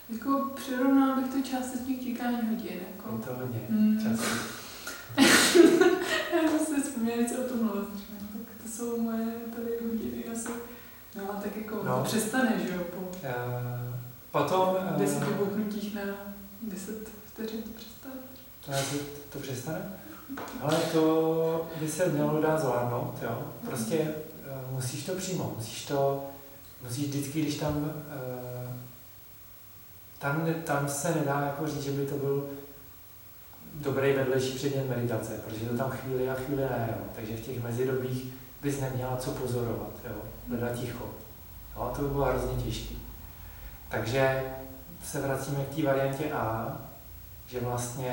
Jako 0.09 0.51
přirovnala 0.57 1.17
bych 1.21 1.33
to 1.33 1.49
částečně 1.51 1.95
k 1.95 2.01
tíkání 2.01 2.37
hodin. 2.37 2.79
Jako. 2.97 3.17
Je 3.17 3.25
to 3.25 3.35
hodně 3.41 3.61
Mm. 3.69 3.99
častý. 4.03 4.27
Já 6.43 6.49
jsem 6.49 6.67
si 6.77 6.83
vzpomněla, 6.83 7.17
něco 7.23 7.35
o 7.45 7.49
tom 7.49 7.59
mluvit. 7.65 7.89
Tak 8.33 8.63
to 8.63 8.69
jsou 8.69 9.01
moje 9.01 9.25
tady 9.57 9.69
hodiny 9.89 10.25
asi. 10.33 10.49
No 11.17 11.23
a 11.33 11.41
tak 11.43 11.57
jako 11.57 11.77
No. 11.77 11.85
no. 11.99 12.05
přestane, 12.05 12.53
že 12.63 12.75
jo, 12.75 12.83
po 12.95 13.11
Eh, 13.23 13.93
Potom, 14.31 14.77
eh, 14.95 14.99
deseti 14.99 15.25
bouchnutích 15.33 15.95
na 15.95 16.01
deset 16.63 17.09
vteřin 17.27 17.63
to 17.63 17.71
přestane. 17.77 18.15
to, 18.65 18.73
to, 18.73 19.05
to 19.33 19.39
přestane? 19.39 19.93
Ale 20.61 20.77
to 20.93 21.71
by 21.81 21.89
se 21.89 22.09
mělo 22.09 22.41
dát 22.43 22.61
zvládnout, 22.61 23.15
jo. 23.23 23.53
Prostě 23.65 23.99
eh, 23.99 24.15
musíš 24.71 25.05
to 25.05 25.15
přijmout, 25.15 25.57
musíš 25.57 25.87
to, 25.87 26.25
musíš 26.83 27.09
vždycky, 27.09 27.43
když 27.43 27.55
tam, 27.55 27.93
eh, 28.11 28.73
tam, 30.19 30.55
tam 30.65 30.89
se 30.89 31.15
nedá 31.15 31.41
jako 31.41 31.67
říct, 31.67 31.83
že 31.83 31.93
by 31.93 32.07
to 32.07 32.15
byl 32.15 32.49
dobrý 33.75 34.13
vedlejší 34.13 34.55
předmět 34.55 34.89
meditace, 34.89 35.33
protože 35.45 35.67
to 35.67 35.77
tam 35.77 35.91
chvíli 35.91 36.31
a 36.31 36.35
chvíli 36.35 36.63
ne, 36.63 36.89
jo. 36.99 37.05
Takže 37.15 37.37
v 37.37 37.47
těch 37.47 37.63
mezidobích 37.63 38.25
bys 38.63 38.81
neměla 38.81 39.17
co 39.17 39.31
pozorovat, 39.31 39.93
jo. 40.05 40.17
Hledat 40.49 40.79
ticho. 40.79 41.05
Jo, 41.77 41.93
to 41.97 42.03
by 42.03 42.09
bylo 42.09 42.25
hrozně 42.25 42.63
těžké. 42.63 42.95
Takže 43.89 44.43
se 45.05 45.21
vracíme 45.21 45.65
k 45.65 45.75
té 45.75 45.83
variantě 45.83 46.33
A, 46.33 46.77
že 47.47 47.61
vlastně, 47.61 48.13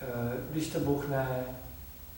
eh, 0.00 0.06
když 0.50 0.68
to 0.68 0.80
bouchne, 0.80 1.44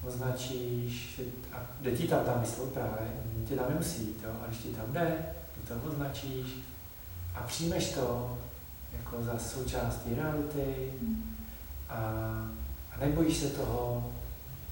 označíš, 0.07 1.21
a 1.53 1.57
jde 1.81 1.93
ti 1.93 2.09
tam 2.09 2.25
ta 2.25 2.39
mysl 2.41 2.67
právě, 2.67 3.09
ti 3.49 3.57
tam 3.57 3.67
nemusí 3.69 4.03
jít, 4.03 4.21
jo, 4.25 4.31
a 4.45 4.47
když 4.47 4.59
ti 4.59 4.69
tam 4.69 4.93
jde, 4.93 5.27
ty 5.55 5.69
to 5.69 5.91
označíš 5.91 6.47
a 7.35 7.41
přijmeš 7.41 7.93
to 7.93 8.39
jako 8.93 9.23
za 9.23 9.39
součást 9.39 10.01
reality 10.17 10.93
a, 11.89 11.97
a 12.93 12.99
nebojíš 13.01 13.37
se 13.37 13.49
toho, 13.49 14.13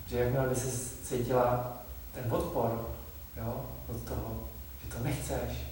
že 0.07 0.19
jakmile 0.19 0.49
by 0.49 0.55
se 0.55 0.97
cítila 1.05 1.79
ten 2.15 2.33
odpor 2.33 2.89
jo, 3.37 3.65
od 3.89 4.03
toho, 4.03 4.49
že 4.85 4.93
to 4.93 5.05
nechceš 5.05 5.69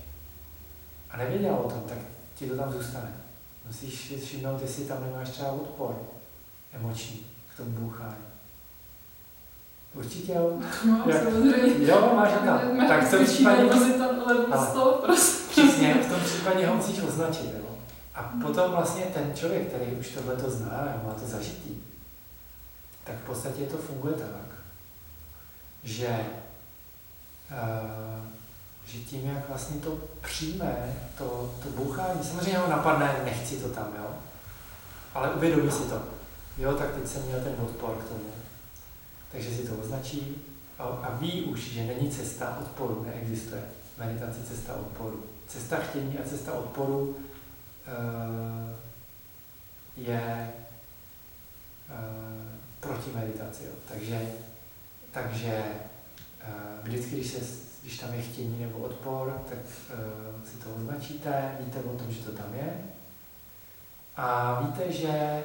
a 1.10 1.16
nevěděla 1.16 1.58
o 1.58 1.70
tom, 1.70 1.80
tak 1.80 1.98
ti 2.34 2.48
to 2.48 2.56
tam 2.56 2.72
zůstane. 2.72 3.12
Musíš 3.66 4.08
si 4.08 4.16
všimnout, 4.16 4.62
jestli 4.62 4.84
tam 4.84 5.04
nemáš 5.04 5.28
třeba 5.28 5.52
odpor 5.52 6.02
emoční 6.72 7.26
k 7.54 7.56
tomu 7.56 7.70
bouchání. 7.70 8.25
Určitě 9.96 10.32
jo. 10.32 10.58
No, 10.84 11.02
Jak? 11.06 11.22
samozřejmě. 11.22 11.86
Jo, 11.88 12.12
máš 12.16 12.30
tam. 12.32 12.88
Tak 12.88 13.06
v 13.06 13.10
tom 13.10 13.24
případě, 13.24 13.62
tam 13.98 14.18
level 14.26 14.46
Ale- 14.52 14.66
100 14.66 15.02
prostě. 15.06 15.50
přesně, 15.50 15.94
v 15.94 16.10
tom 16.10 16.20
případě 16.20 16.66
ho 16.66 16.74
musíš 16.76 17.00
označit. 17.02 17.50
Jo. 17.58 17.66
A 18.14 18.32
potom 18.42 18.70
vlastně 18.70 19.02
ten 19.04 19.32
člověk, 19.34 19.68
který 19.68 19.84
už 19.92 20.08
tohle 20.08 20.36
to 20.36 20.50
zná, 20.50 20.68
a 20.68 21.06
má 21.06 21.14
to 21.20 21.26
zažitý, 21.26 21.70
tak 23.04 23.16
v 23.16 23.26
podstatě 23.26 23.62
to 23.66 23.76
funguje 23.76 24.14
tak, 24.14 24.58
že, 25.82 26.20
uh, 27.50 28.20
že 28.86 28.98
tím, 28.98 29.26
jak 29.26 29.48
vlastně 29.48 29.80
to 29.80 29.98
přijme, 30.22 30.94
to, 31.18 31.54
to 31.62 31.68
bouchání, 31.68 32.20
samozřejmě 32.24 32.58
ho 32.58 32.68
napadne, 32.70 33.20
nechci 33.24 33.56
to 33.56 33.68
tam, 33.68 33.88
jo, 33.98 34.06
ale 35.14 35.30
uvědomí 35.30 35.70
si 35.70 35.82
to. 35.82 36.02
Jo, 36.58 36.72
tak 36.74 36.94
teď 36.94 37.08
jsem 37.08 37.22
měl 37.22 37.40
ten 37.40 37.54
odpor 37.64 37.90
k 37.90 38.08
tomu. 38.08 38.24
Takže 39.36 39.56
si 39.56 39.68
to 39.68 39.76
označí 39.76 40.42
a, 40.78 40.82
a 40.84 41.16
ví 41.20 41.42
už, 41.42 41.60
že 41.60 41.84
není 41.84 42.10
cesta 42.10 42.58
odporu, 42.60 43.04
neexistuje. 43.04 43.62
Meditaci 43.98 44.40
cesta 44.48 44.74
odporu. 44.74 45.24
Cesta 45.48 45.76
chtění 45.76 46.18
a 46.18 46.28
cesta 46.28 46.52
odporu 46.52 47.08
uh, 47.08 47.16
je 49.96 50.50
uh, 51.90 51.96
proti 52.80 53.10
meditaci. 53.14 53.64
Jo. 53.64 53.70
Takže, 53.88 54.20
takže 55.10 55.64
uh, 56.48 56.54
vždycky, 56.82 57.10
když, 57.10 57.30
se, 57.30 57.38
když 57.82 57.98
tam 57.98 58.14
je 58.14 58.22
chtění 58.22 58.60
nebo 58.60 58.78
odpor, 58.78 59.42
tak 59.48 59.58
si 60.50 60.56
to 60.56 60.74
označíte, 60.76 61.56
víte 61.60 61.78
o 61.78 61.96
tom, 61.96 62.12
že 62.12 62.22
to 62.22 62.32
tam 62.32 62.54
je. 62.54 62.72
A 64.16 64.60
víte, 64.60 64.92
že 64.92 65.42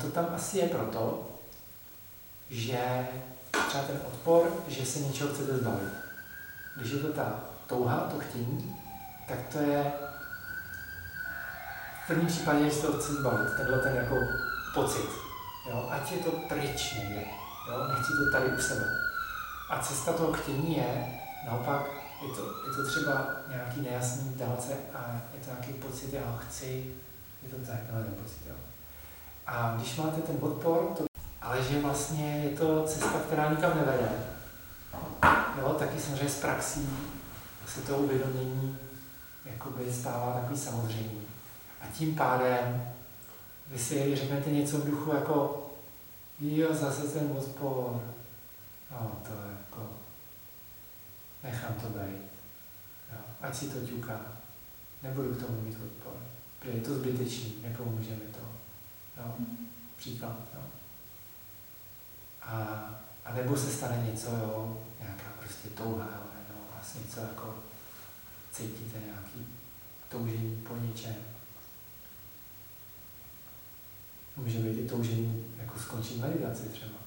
to 0.00 0.10
tam 0.10 0.26
asi 0.34 0.58
je 0.58 0.68
proto, 0.68 1.30
že 2.50 3.06
třeba 3.68 3.84
ten 3.84 3.98
odpor, 4.06 4.64
že 4.68 4.86
se 4.86 4.98
něčeho 4.98 5.30
chcete 5.30 5.56
zbavit. 5.56 5.92
Když 6.76 6.92
je 6.92 6.98
to 6.98 7.12
ta 7.12 7.40
touha, 7.66 7.96
to 7.96 8.18
chtění, 8.18 8.76
tak 9.28 9.38
to 9.52 9.58
je 9.58 9.92
v 12.04 12.06
prvním 12.06 12.26
případě, 12.26 12.64
že 12.64 12.70
se 12.70 12.86
to 12.86 12.92
chci 12.92 13.12
zbavit, 13.12 13.56
tenhle 13.56 13.78
ten 13.78 13.96
jako 13.96 14.16
pocit. 14.74 15.10
Jo? 15.68 15.88
Ať 15.90 16.12
je 16.12 16.18
to 16.18 16.30
pryč 16.30 16.94
někde, 16.94 17.24
jo? 17.68 17.88
nechci 17.88 18.12
to 18.12 18.38
tady 18.38 18.56
u 18.56 18.60
sebe. 18.60 18.84
A 19.70 19.78
cesta 19.78 20.12
toho 20.12 20.32
chtění 20.32 20.76
je, 20.76 21.20
naopak, 21.46 21.86
je 22.22 22.28
to, 22.28 22.42
je 22.42 22.76
to 22.76 22.90
třeba 22.90 23.26
nějaký 23.48 23.80
nejasný 23.80 24.34
dálce 24.34 24.72
a 24.94 25.20
je 25.34 25.40
to 25.40 25.50
nějaký 25.50 25.72
pocit, 25.72 26.12
já 26.12 26.30
ho 26.30 26.38
chci, 26.38 26.94
je 27.42 27.48
to 27.48 27.56
tak, 27.66 27.80
ten 27.90 28.14
pocit, 28.22 28.42
jo. 28.48 28.54
A 29.46 29.74
když 29.76 29.96
máte 29.96 30.20
ten 30.20 30.36
odpor, 30.40 30.94
to, 30.98 31.09
ale 31.42 31.62
že 31.62 31.80
vlastně 31.80 32.44
je 32.44 32.58
to 32.58 32.84
cesta, 32.86 33.20
která 33.26 33.50
nikam 33.50 33.72
nevede, 33.76 34.10
jo, 35.58 35.76
taky 35.78 36.00
samozřejmě 36.00 36.28
z 36.28 36.40
praxí 36.40 36.88
se 37.66 37.80
to 37.80 37.98
uvědomění 37.98 38.78
jakoby 39.44 39.92
stává 39.92 40.32
takový 40.32 40.58
samozřejmý. 40.58 41.20
A 41.82 41.86
tím 41.98 42.14
pádem 42.14 42.92
vy 43.66 43.78
si 43.78 44.16
řeknete 44.16 44.50
něco 44.50 44.78
v 44.78 44.86
duchu 44.90 45.14
jako 45.14 45.66
jo, 46.40 46.74
zase 46.74 47.02
ten 47.02 47.32
odpor, 47.38 48.00
no 48.90 49.12
to 49.22 49.32
je 49.32 49.56
jako, 49.60 49.88
nechám 51.42 51.74
to 51.74 51.86
být, 51.86 52.30
jo, 53.12 53.18
ať 53.40 53.56
si 53.56 53.68
to 53.68 53.86
ťuká, 53.86 54.20
nebudu 55.02 55.34
k 55.34 55.46
tomu 55.46 55.60
mít 55.60 55.76
odpor, 55.76 56.12
protože 56.58 56.76
je 56.76 56.80
to 56.80 56.94
zbytečný, 56.94 57.54
nepomůže 57.62 58.10
mi 58.10 58.16
to, 58.16 58.40
jo, 59.16 59.34
příklad, 59.96 60.36
jo. 60.54 60.60
A, 62.50 62.54
a 63.24 63.34
nebo 63.34 63.56
se 63.56 63.72
stane 63.72 64.06
něco, 64.10 64.30
jo, 64.30 64.82
nějaká 65.00 65.24
prostě 65.38 65.68
touha, 65.68 66.04
jo, 66.04 66.22
nebo 66.48 66.60
něco 67.04 67.20
jako 67.20 67.54
cítíte 68.52 68.98
nějaký 68.98 69.46
toužení 70.08 70.56
po 70.68 70.76
něčem. 70.76 71.14
Může 74.36 74.58
být 74.58 74.78
i 74.78 74.88
toužení 74.88 75.54
jako 75.58 75.78
skončit 75.78 76.20
meditaci 76.20 76.68
třeba. 76.68 76.98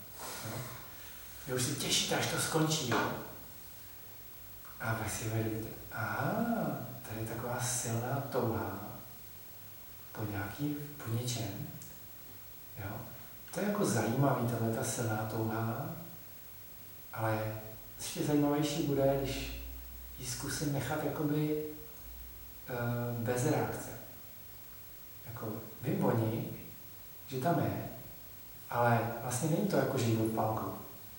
Jo? 0.47 0.57
Vy 1.47 1.53
už 1.53 1.63
se 1.63 1.75
těšíte, 1.75 2.15
až 2.15 2.27
to 2.27 2.39
skončí, 2.39 2.89
jo? 2.89 3.11
A 4.79 4.95
pak 4.95 5.11
si 5.11 5.25
uvědomíte, 5.25 5.69
aha, 5.91 6.45
tady 7.09 7.21
je 7.21 7.27
taková 7.27 7.61
silná 7.61 8.23
touha 8.31 8.79
po 10.11 10.25
nějaký, 10.31 10.75
po 11.03 11.13
něčem, 11.13 11.67
jo? 12.79 13.01
To 13.53 13.59
je 13.59 13.67
jako 13.67 13.85
zajímavý, 13.85 14.47
tahle 14.47 14.73
ta 14.73 14.83
silná 14.83 15.29
touha, 15.31 15.89
ale 17.13 17.55
ještě 17.97 18.23
zajímavější 18.23 18.83
bude, 18.83 19.19
když 19.21 19.63
ji 20.19 20.25
zkusím 20.25 20.73
nechat 20.73 21.03
jakoby 21.03 21.63
uh, 22.69 23.23
bez 23.25 23.45
reakce. 23.45 23.89
Jako 25.25 25.47
vím 25.81 26.05
o 26.05 26.17
ní, 26.17 26.47
že 27.27 27.39
tam 27.39 27.59
je, 27.59 27.85
ale 28.69 28.99
vlastně 29.21 29.49
není 29.49 29.67
to 29.67 29.77
jako 29.77 29.97
život 29.97 30.31
pálku. 30.35 30.71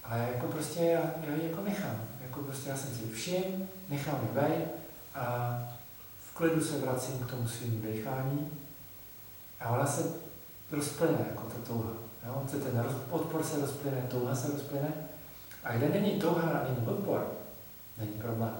Ale 0.04 0.18
jako 0.18 0.46
prostě 0.46 0.80
já, 0.80 1.00
já 1.22 1.34
ji 1.34 1.50
jako 1.50 1.62
nechám. 1.62 2.00
Jako 2.22 2.40
prostě 2.40 2.70
já 2.70 2.76
jsem 2.76 2.94
si 2.94 3.10
všim, 3.10 3.68
nechám 3.88 4.20
ji 4.22 4.40
být 4.40 4.66
a 5.14 5.58
v 6.30 6.34
klidu 6.34 6.64
se 6.64 6.78
vracím 6.78 7.18
k 7.18 7.30
tomu 7.30 7.48
svým 7.48 7.82
dechání 7.82 8.50
a 9.60 9.68
ona 9.68 9.86
se 9.86 10.14
rozplyne 10.70 11.18
jako 11.30 11.42
ta 11.42 11.66
touha. 11.66 12.03
Jo? 12.26 12.46
Se 12.50 12.60
ten 12.60 12.84
odpor 13.10 13.44
se 13.44 13.60
rozplyne, 13.60 14.06
touha 14.10 14.34
se 14.34 14.52
rozplyne 14.52 14.92
A 15.64 15.72
kde 15.72 15.88
není 15.88 16.20
touha 16.20 16.66
není 16.68 16.86
odpor, 16.86 17.32
není 17.98 18.12
problém. 18.12 18.56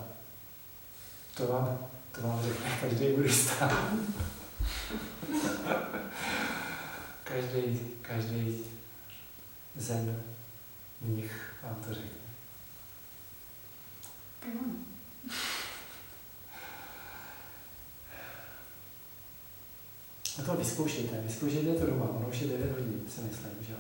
To 1.35 1.47
vám, 1.47 1.78
to 2.12 2.23
vám 2.23 2.43
řekne 2.43 2.70
každý 2.81 3.09
buddhista. 3.09 3.69
každý, 7.24 7.81
každý 8.03 8.65
zen 9.77 10.23
mnich 11.01 11.55
vám 11.62 11.74
to 11.74 11.95
řekne. 11.95 12.24
No 20.39 20.44
to 20.44 20.55
vyzkoušejte, 20.55 21.20
vyzkoušejte 21.20 21.74
to 21.74 21.86
doma, 21.86 22.09
ono 22.11 22.28
už 22.28 22.39
je 22.39 22.48
9 22.48 22.73
hodin, 22.73 23.01
si 23.15 23.20
myslím, 23.20 23.51
že 23.66 23.73
jo. 23.73 23.78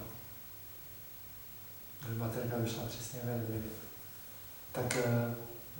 Baterka 2.08 2.56
vyšla 2.56 2.82
přesně 2.88 3.20
ve 3.24 3.32
9. 3.32 3.62
Tak 4.72 4.98
uh, 5.06 5.34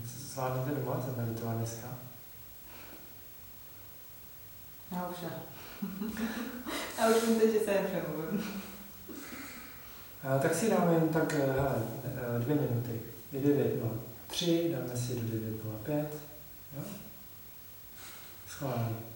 zvládnete 0.05 0.81
doma 0.81 1.01
zameditovat 1.01 1.57
dneska? 1.57 1.89
Já 4.93 5.09
už 5.09 5.17
ne. 5.23 5.31
Já 6.99 7.09
už 7.09 7.23
teď, 7.41 7.53
že 7.53 7.61
se 7.61 7.73
nepřemluvím. 7.73 8.45
Uh, 10.25 10.43
tak 10.43 10.55
si 10.55 10.71
dáme 10.71 10.95
jen 10.95 11.09
tak, 11.09 11.33
uh, 11.33 11.39
hele, 11.39 11.83
dvě 12.39 12.55
minuty. 12.57 13.01
Je 13.33 13.41
9.03, 13.41 14.73
dáme 14.73 14.97
si 14.97 15.15
do 15.15 15.21
9.05. 15.21 16.07
Jo? 16.77 16.83
Schválně. 18.49 19.14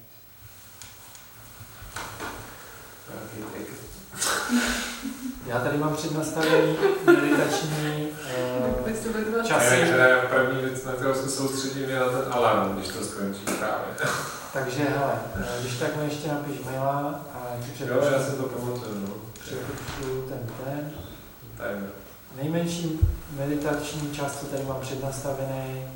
Já 5.47 5.61
tady 5.61 5.79
mám 5.79 5.97
přednastavený 5.97 6.77
meditační 7.07 8.09
uh, 9.37 9.43
časy. 9.45 9.77
Ne, 9.77 10.09
první 10.31 10.63
věc, 10.63 10.85
na 10.85 10.93
kterou 10.93 11.15
se 11.15 11.31
soustředím, 11.31 11.91
je 11.91 12.01
na 12.01 12.09
ten 12.09 12.25
alarm, 12.31 12.77
když 12.77 12.89
to 12.89 13.05
skončí 13.05 13.45
právě. 13.45 13.95
Takže 14.53 14.85
hele, 14.85 15.13
když 15.61 15.79
tak 15.79 15.97
mi 15.97 16.05
ještě 16.05 16.29
napiš 16.29 16.57
maila 16.65 17.21
a 17.35 17.47
ti 17.77 17.85
Jo, 17.87 18.03
já 18.13 18.25
si 18.25 18.37
to 18.37 18.43
pamatuju, 18.43 19.07
no. 19.09 19.15
Přepočtu 19.41 20.29
ten 20.29 20.47
ten. 20.65 20.91
Timer. 21.57 21.91
Nejmenší 22.43 23.01
meditační 23.31 24.11
čas, 24.11 24.41
co 24.41 24.47
tady 24.47 24.63
mám 24.63 24.81
přednastavený, 24.81 25.89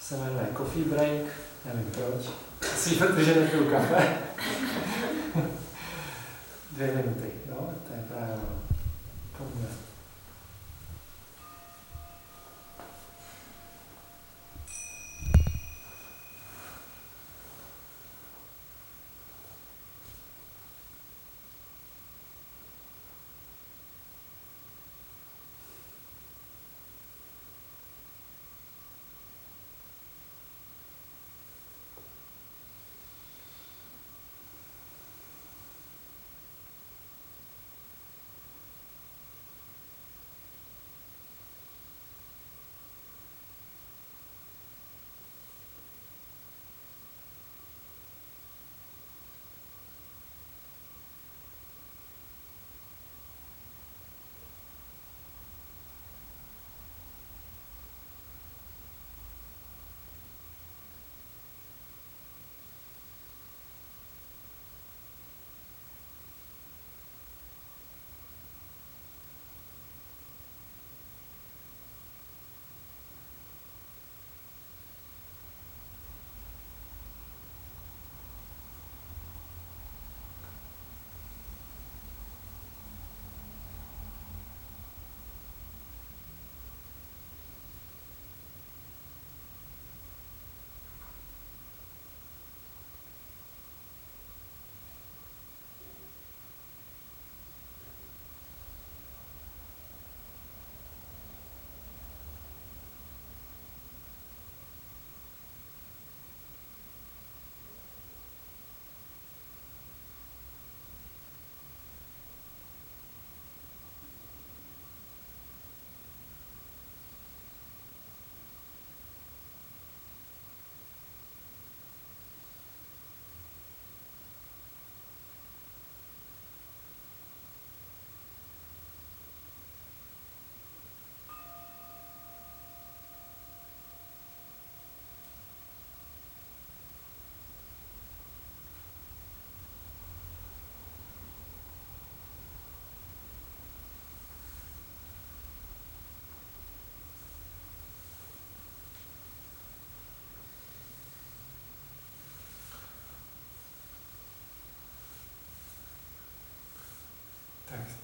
se 0.00 0.16
jmenuje 0.16 0.46
Coffee 0.56 0.84
Break. 0.84 1.22
Nevím 1.64 1.90
proč. 1.94 2.26
Asi 2.60 2.94
protože 2.94 3.34
nepiju 3.34 3.70
kafe. 3.70 4.08
Dvě 6.72 6.86
minuty, 6.86 7.30
jo? 7.48 7.70
To 7.86 7.92
je 7.92 8.04
právě 8.08 8.34
ono. 8.34 8.60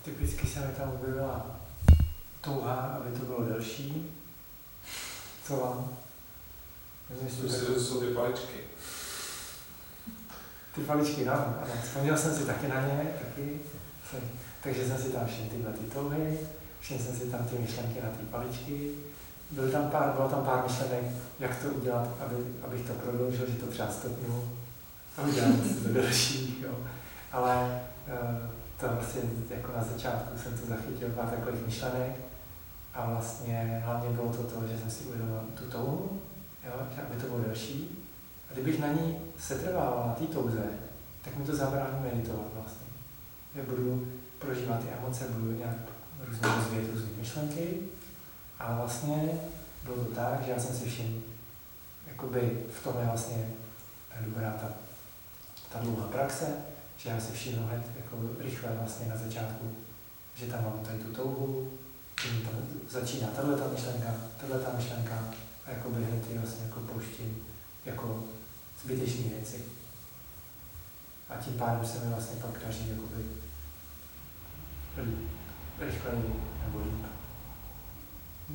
Typicky 0.06 0.46
se 0.46 0.60
mi 0.60 0.72
tam 0.72 0.88
objevila 0.88 1.46
touha, 2.40 2.74
aby 2.74 3.18
to 3.18 3.24
bylo 3.24 3.48
delší. 3.48 4.06
Co 5.46 5.56
vám? 5.56 5.88
Myslím 7.22 7.48
si, 7.50 7.58
že 7.58 7.80
jsou 7.80 8.00
ty 8.00 8.06
paličky. 8.06 8.58
Ty 10.74 10.80
paličky, 10.80 11.24
no, 11.24 11.32
ano. 11.32 11.56
Vzpomněl 11.84 12.16
jsem 12.16 12.34
si 12.34 12.44
taky 12.44 12.68
na 12.68 12.80
ně, 12.80 13.10
taky. 13.18 13.60
Takže 14.62 14.88
jsem 14.88 14.98
si 14.98 15.08
tam 15.08 15.26
všiml 15.26 15.48
tyhle 15.50 15.72
ty 15.72 15.84
touhy, 15.84 16.38
všiml 16.80 17.00
jsem 17.00 17.16
si 17.16 17.26
tam 17.26 17.44
ty 17.44 17.58
myšlenky 17.58 18.00
na 18.02 18.10
ty 18.10 18.26
paličky. 18.30 18.90
Byl 19.50 19.70
tam 19.70 19.90
pár, 19.90 20.12
bylo 20.12 20.28
tam 20.28 20.44
pár 20.44 20.64
myšlenek, 20.68 21.04
jak 21.38 21.62
to 21.62 21.68
udělat, 21.68 22.08
aby, 22.20 22.36
abych 22.64 22.86
to 22.86 22.92
prodloužil, 22.92 23.46
že 23.46 23.58
to 23.58 23.66
třeba 23.66 23.90
stopnu 23.90 24.58
a 25.18 25.22
udělám 25.22 25.60
to 25.82 25.88
delší, 25.92 26.62
jo. 26.62 26.78
Ale 27.32 27.82
uh, 28.06 28.55
to 28.80 28.88
vlastně 28.88 29.22
jako 29.50 29.72
na 29.76 29.84
začátku 29.84 30.38
jsem 30.38 30.58
to 30.58 30.66
zachytil 30.66 31.08
pár 31.08 31.26
takových 31.26 31.66
myšlenek 31.66 32.12
a 32.94 33.10
vlastně 33.10 33.82
hlavně 33.84 34.10
bylo 34.10 34.32
to 34.32 34.42
to, 34.42 34.66
že 34.66 34.78
jsem 34.78 34.90
si 34.90 35.04
uvědomil 35.04 35.40
tu 35.54 35.64
touhu, 35.64 36.20
jo, 36.66 36.72
že 36.94 37.02
aby 37.02 37.20
to 37.20 37.26
bylo 37.26 37.40
delší. 37.40 37.98
A 38.50 38.52
kdybych 38.52 38.80
na 38.80 38.88
ní 38.88 39.18
setrval 39.38 40.04
na 40.06 40.14
té 40.14 40.34
touze, 40.34 40.64
tak 41.24 41.36
mi 41.36 41.46
to 41.46 41.56
zabrání 41.56 42.00
meditovat 42.02 42.46
vlastně. 42.54 42.86
Já 43.54 43.62
budu 43.64 44.08
prožívat 44.38 44.80
ty 44.80 44.88
emoce, 44.88 45.24
budu 45.28 45.52
nějak 45.52 45.76
různě 46.28 46.48
rozvíjet 46.56 46.92
různé 46.92 47.08
myšlenky, 47.18 47.78
ale 48.58 48.76
vlastně 48.76 49.30
bylo 49.84 49.96
to 49.96 50.14
tak, 50.14 50.42
že 50.44 50.50
já 50.50 50.60
jsem 50.60 50.76
si 50.76 50.90
všiml, 50.90 51.20
jakoby 52.06 52.58
v 52.80 52.84
tom 52.84 52.94
je 53.00 53.06
vlastně 53.06 53.48
dobrá 54.20 54.50
ta, 54.50 54.68
ta 55.72 55.78
dlouhá 55.78 56.08
praxe, 56.08 56.46
že 56.96 57.10
já 57.10 57.20
si 57.20 57.32
všimnu 57.32 57.66
hned 57.66 57.82
jako 57.96 58.16
rychle 58.38 58.76
vlastně 58.78 59.08
na 59.08 59.16
začátku, 59.16 59.76
že 60.34 60.46
tam 60.46 60.64
mám 60.64 60.78
tady 60.78 60.98
tu 60.98 61.12
touhu, 61.12 61.70
Tím 62.22 62.40
tam 62.40 62.54
začíná 62.88 63.28
tahle 63.28 63.56
ta 63.56 63.68
myšlenka, 63.68 64.14
tahle 64.40 64.58
ta 64.58 64.76
myšlenka 64.76 65.24
a 65.66 65.70
jakoby 65.70 66.04
hned 66.04 66.30
ji 66.30 66.38
vlastně 66.38 66.64
jako 66.64 66.80
pouštím 66.80 67.46
jako 67.84 68.24
zbytečné 68.84 69.28
věci. 69.28 69.64
A 71.28 71.36
tím 71.36 71.54
pádem 71.54 71.86
se 71.86 72.04
mi 72.04 72.10
vlastně 72.10 72.40
pak 72.40 72.64
daří 72.64 72.90
jakoby 72.90 73.24
rychleji 75.78 76.40
nebo 76.64 76.78
líp 76.78 77.06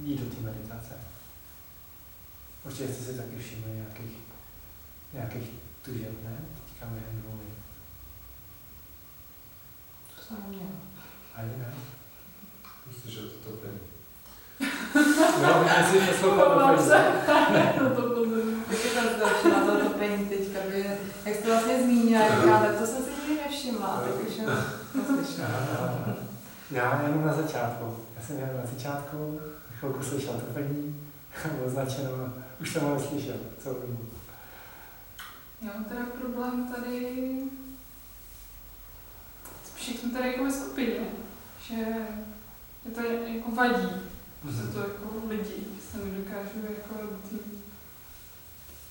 jít 0.04 0.20
do 0.20 0.36
té 0.36 0.42
meditace. 0.42 0.94
Určitě 2.66 2.94
jste 2.94 3.04
si 3.04 3.18
taky 3.18 3.38
všimli 3.38 3.76
nějakých, 3.76 4.18
nějakých 5.14 5.50
tužeb, 5.82 6.24
ne? 6.24 6.38
Teďka 6.68 6.86
během 6.86 7.22
dvou. 7.22 7.51
To 10.32 10.38
jsem 10.38 10.44
neměla. 10.44 10.72
Ani 11.36 11.52
ne? 11.58 11.74
Myslím, 12.88 13.12
že 13.12 13.20
to 13.20 13.50
topím. 13.50 13.80
No, 15.42 15.64
já 15.68 15.92
si 15.92 16.00
to 16.00 16.84
se. 16.84 16.98
No 17.82 17.90
to 17.96 18.12
tam 18.96 19.06
zlepšila 19.18 19.66
to 19.66 19.90
topení 19.90 20.26
teďka, 20.26 20.60
protože 20.60 20.98
jak 21.26 21.36
jste 21.36 21.48
vlastně 21.48 21.84
zmínila, 21.84 22.42
říkáte, 22.42 22.74
to 22.74 22.88
jsem 22.88 23.04
si 23.04 23.10
nikdy 23.10 23.44
nevšimla, 23.44 24.04
tak 24.04 24.28
už 24.28 24.34
poslyšela. 25.08 25.50
Já 26.72 27.02
jenom 27.02 27.26
na 27.26 27.34
začátku. 27.34 27.96
Já 28.16 28.22
jsem 28.22 28.40
jenom 28.40 28.56
na 28.58 28.70
začátku, 28.74 29.40
chvilku 29.80 30.04
slyšel 30.04 30.34
topení, 30.34 31.10
bylo 31.52 31.66
označeno, 31.68 32.34
už 32.62 32.74
jsem 32.74 32.84
ho 32.84 32.96
neslyšel, 32.96 33.36
co 33.64 33.74
vím. 33.74 34.10
Já 35.62 35.74
mám 35.74 35.84
teda 35.84 36.06
problém 36.22 36.74
tady, 36.76 37.18
jsme 39.88 40.10
tady 40.12 40.28
jako 40.28 40.44
ve 40.44 40.52
skupině, 40.52 41.00
že 41.68 41.74
je 42.86 42.92
to 42.96 43.02
jako 43.02 43.52
vadí, 43.52 43.88
že 44.50 44.68
to 44.74 44.80
jako 44.80 45.28
lidi, 45.28 45.44
že 45.76 45.82
se 45.92 45.98
mi 46.06 46.12
dokážu 46.12 46.58
jako 46.70 47.08
té 47.30 47.36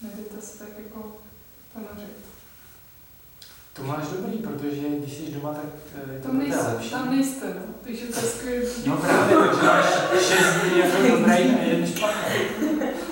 meditace 0.02 0.58
tak 0.58 0.68
jako 0.78 1.16
ponořit. 1.72 2.16
To 3.72 3.82
máš 3.82 4.04
dobrý, 4.08 4.38
protože 4.38 4.88
když 4.98 5.12
jsi 5.14 5.30
doma, 5.32 5.54
tak 5.54 5.64
eh, 5.94 6.18
to 6.20 6.28
Tam 6.28 6.36
bude 6.36 6.48
nejste, 6.48 6.72
lepší. 6.72 6.90
tam 6.90 7.16
nejste, 7.16 7.54
no. 7.54 7.74
takže 7.84 8.06
to 8.06 8.20
je 8.20 8.26
skvělé. 8.26 8.66
No 8.86 8.96
právě, 8.96 9.36
takže 9.36 9.62
máš 9.62 9.86
šest 10.28 10.54
dní 10.62 10.78
jako 10.78 11.02
dobrý 11.02 11.32
a 11.32 11.62
jeden 11.62 11.86
špatný. 11.86 12.34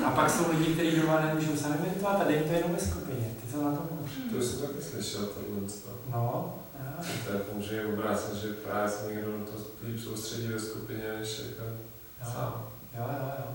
A 0.05 0.11
pak 0.11 0.31
jsou 0.31 0.51
lidi, 0.51 0.75
kteří 0.75 0.97
doma 1.01 1.21
nemůžou 1.21 1.57
sami 1.57 1.75
meditovat 1.81 2.21
a 2.21 2.25
dej 2.25 2.43
to 2.43 2.53
jenom 2.53 2.73
ve 2.73 2.79
skupině. 2.79 3.27
Ty 3.47 3.53
co 3.53 3.63
na 3.65 3.71
to 3.77 3.89
můžeš? 4.01 4.33
To 4.33 4.43
jsem 4.43 4.67
taky 4.69 4.83
slyšel, 4.83 5.21
tohle. 5.27 5.61
to. 5.69 5.91
No, 6.13 6.58
je 7.07 7.41
může 7.55 7.75
je 7.77 7.87
obrácet, 7.87 8.35
že 8.35 8.49
právě 8.53 8.91
se 8.91 9.07
někdo 9.15 9.39
na 9.39 9.45
to 9.45 9.53
líp 9.87 10.01
soustředí 10.01 10.49
ve 10.49 10.61
skupině, 10.61 11.13
než 11.19 11.39
jako 11.39 11.63
Jo, 11.65 12.27
sám. 12.33 12.69
jo, 12.99 13.05
jo, 13.21 13.33
jo. 13.39 13.55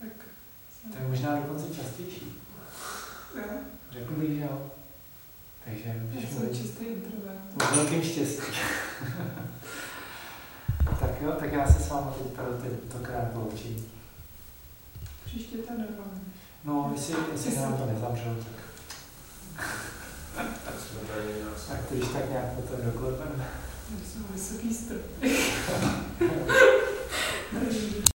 Tak, 0.00 0.12
To 0.92 1.02
je 1.02 1.08
možná 1.08 1.36
dokonce 1.36 1.74
častější. 1.82 2.32
jo. 3.36 3.42
Řekl 3.92 4.12
bych, 4.12 4.30
že 4.38 4.40
jo. 4.44 4.70
Takže 5.64 5.82
Já 6.14 6.20
jsem 6.28 6.38
mluvit 6.38 6.56
čistý 6.56 6.84
introvert. 6.84 7.38
s 7.72 7.76
velkým 7.76 8.02
štěstí. 8.02 8.42
tak 11.00 11.20
jo, 11.22 11.32
tak 11.38 11.52
já 11.52 11.66
se 11.72 11.80
s 11.82 11.88
vámi 11.88 12.10
teď 12.18 12.26
pro 12.32 12.44
tentokrát 12.44 13.28
loučím. 13.34 13.86
Příště 15.24 15.56
to 15.58 15.70
normálně. 15.72 16.20
No, 16.64 16.92
jestli, 16.94 17.14
jestli 17.32 17.56
nám 17.56 17.76
to 17.76 17.86
nezavřou, 17.86 18.34
tak, 18.44 18.64
Tak 20.34 20.74
jsme 20.78 21.00
tady 21.08 21.42
nás. 21.44 21.66
tak 21.68 21.88
to 21.88 21.94
když 21.94 22.08
tak 22.08 22.30
nějak 22.30 22.44
to 22.54 22.76
doklepeme. 22.84 23.48
Jsem 24.12 24.24
vysoký 24.34 24.74
strop. 24.74 25.02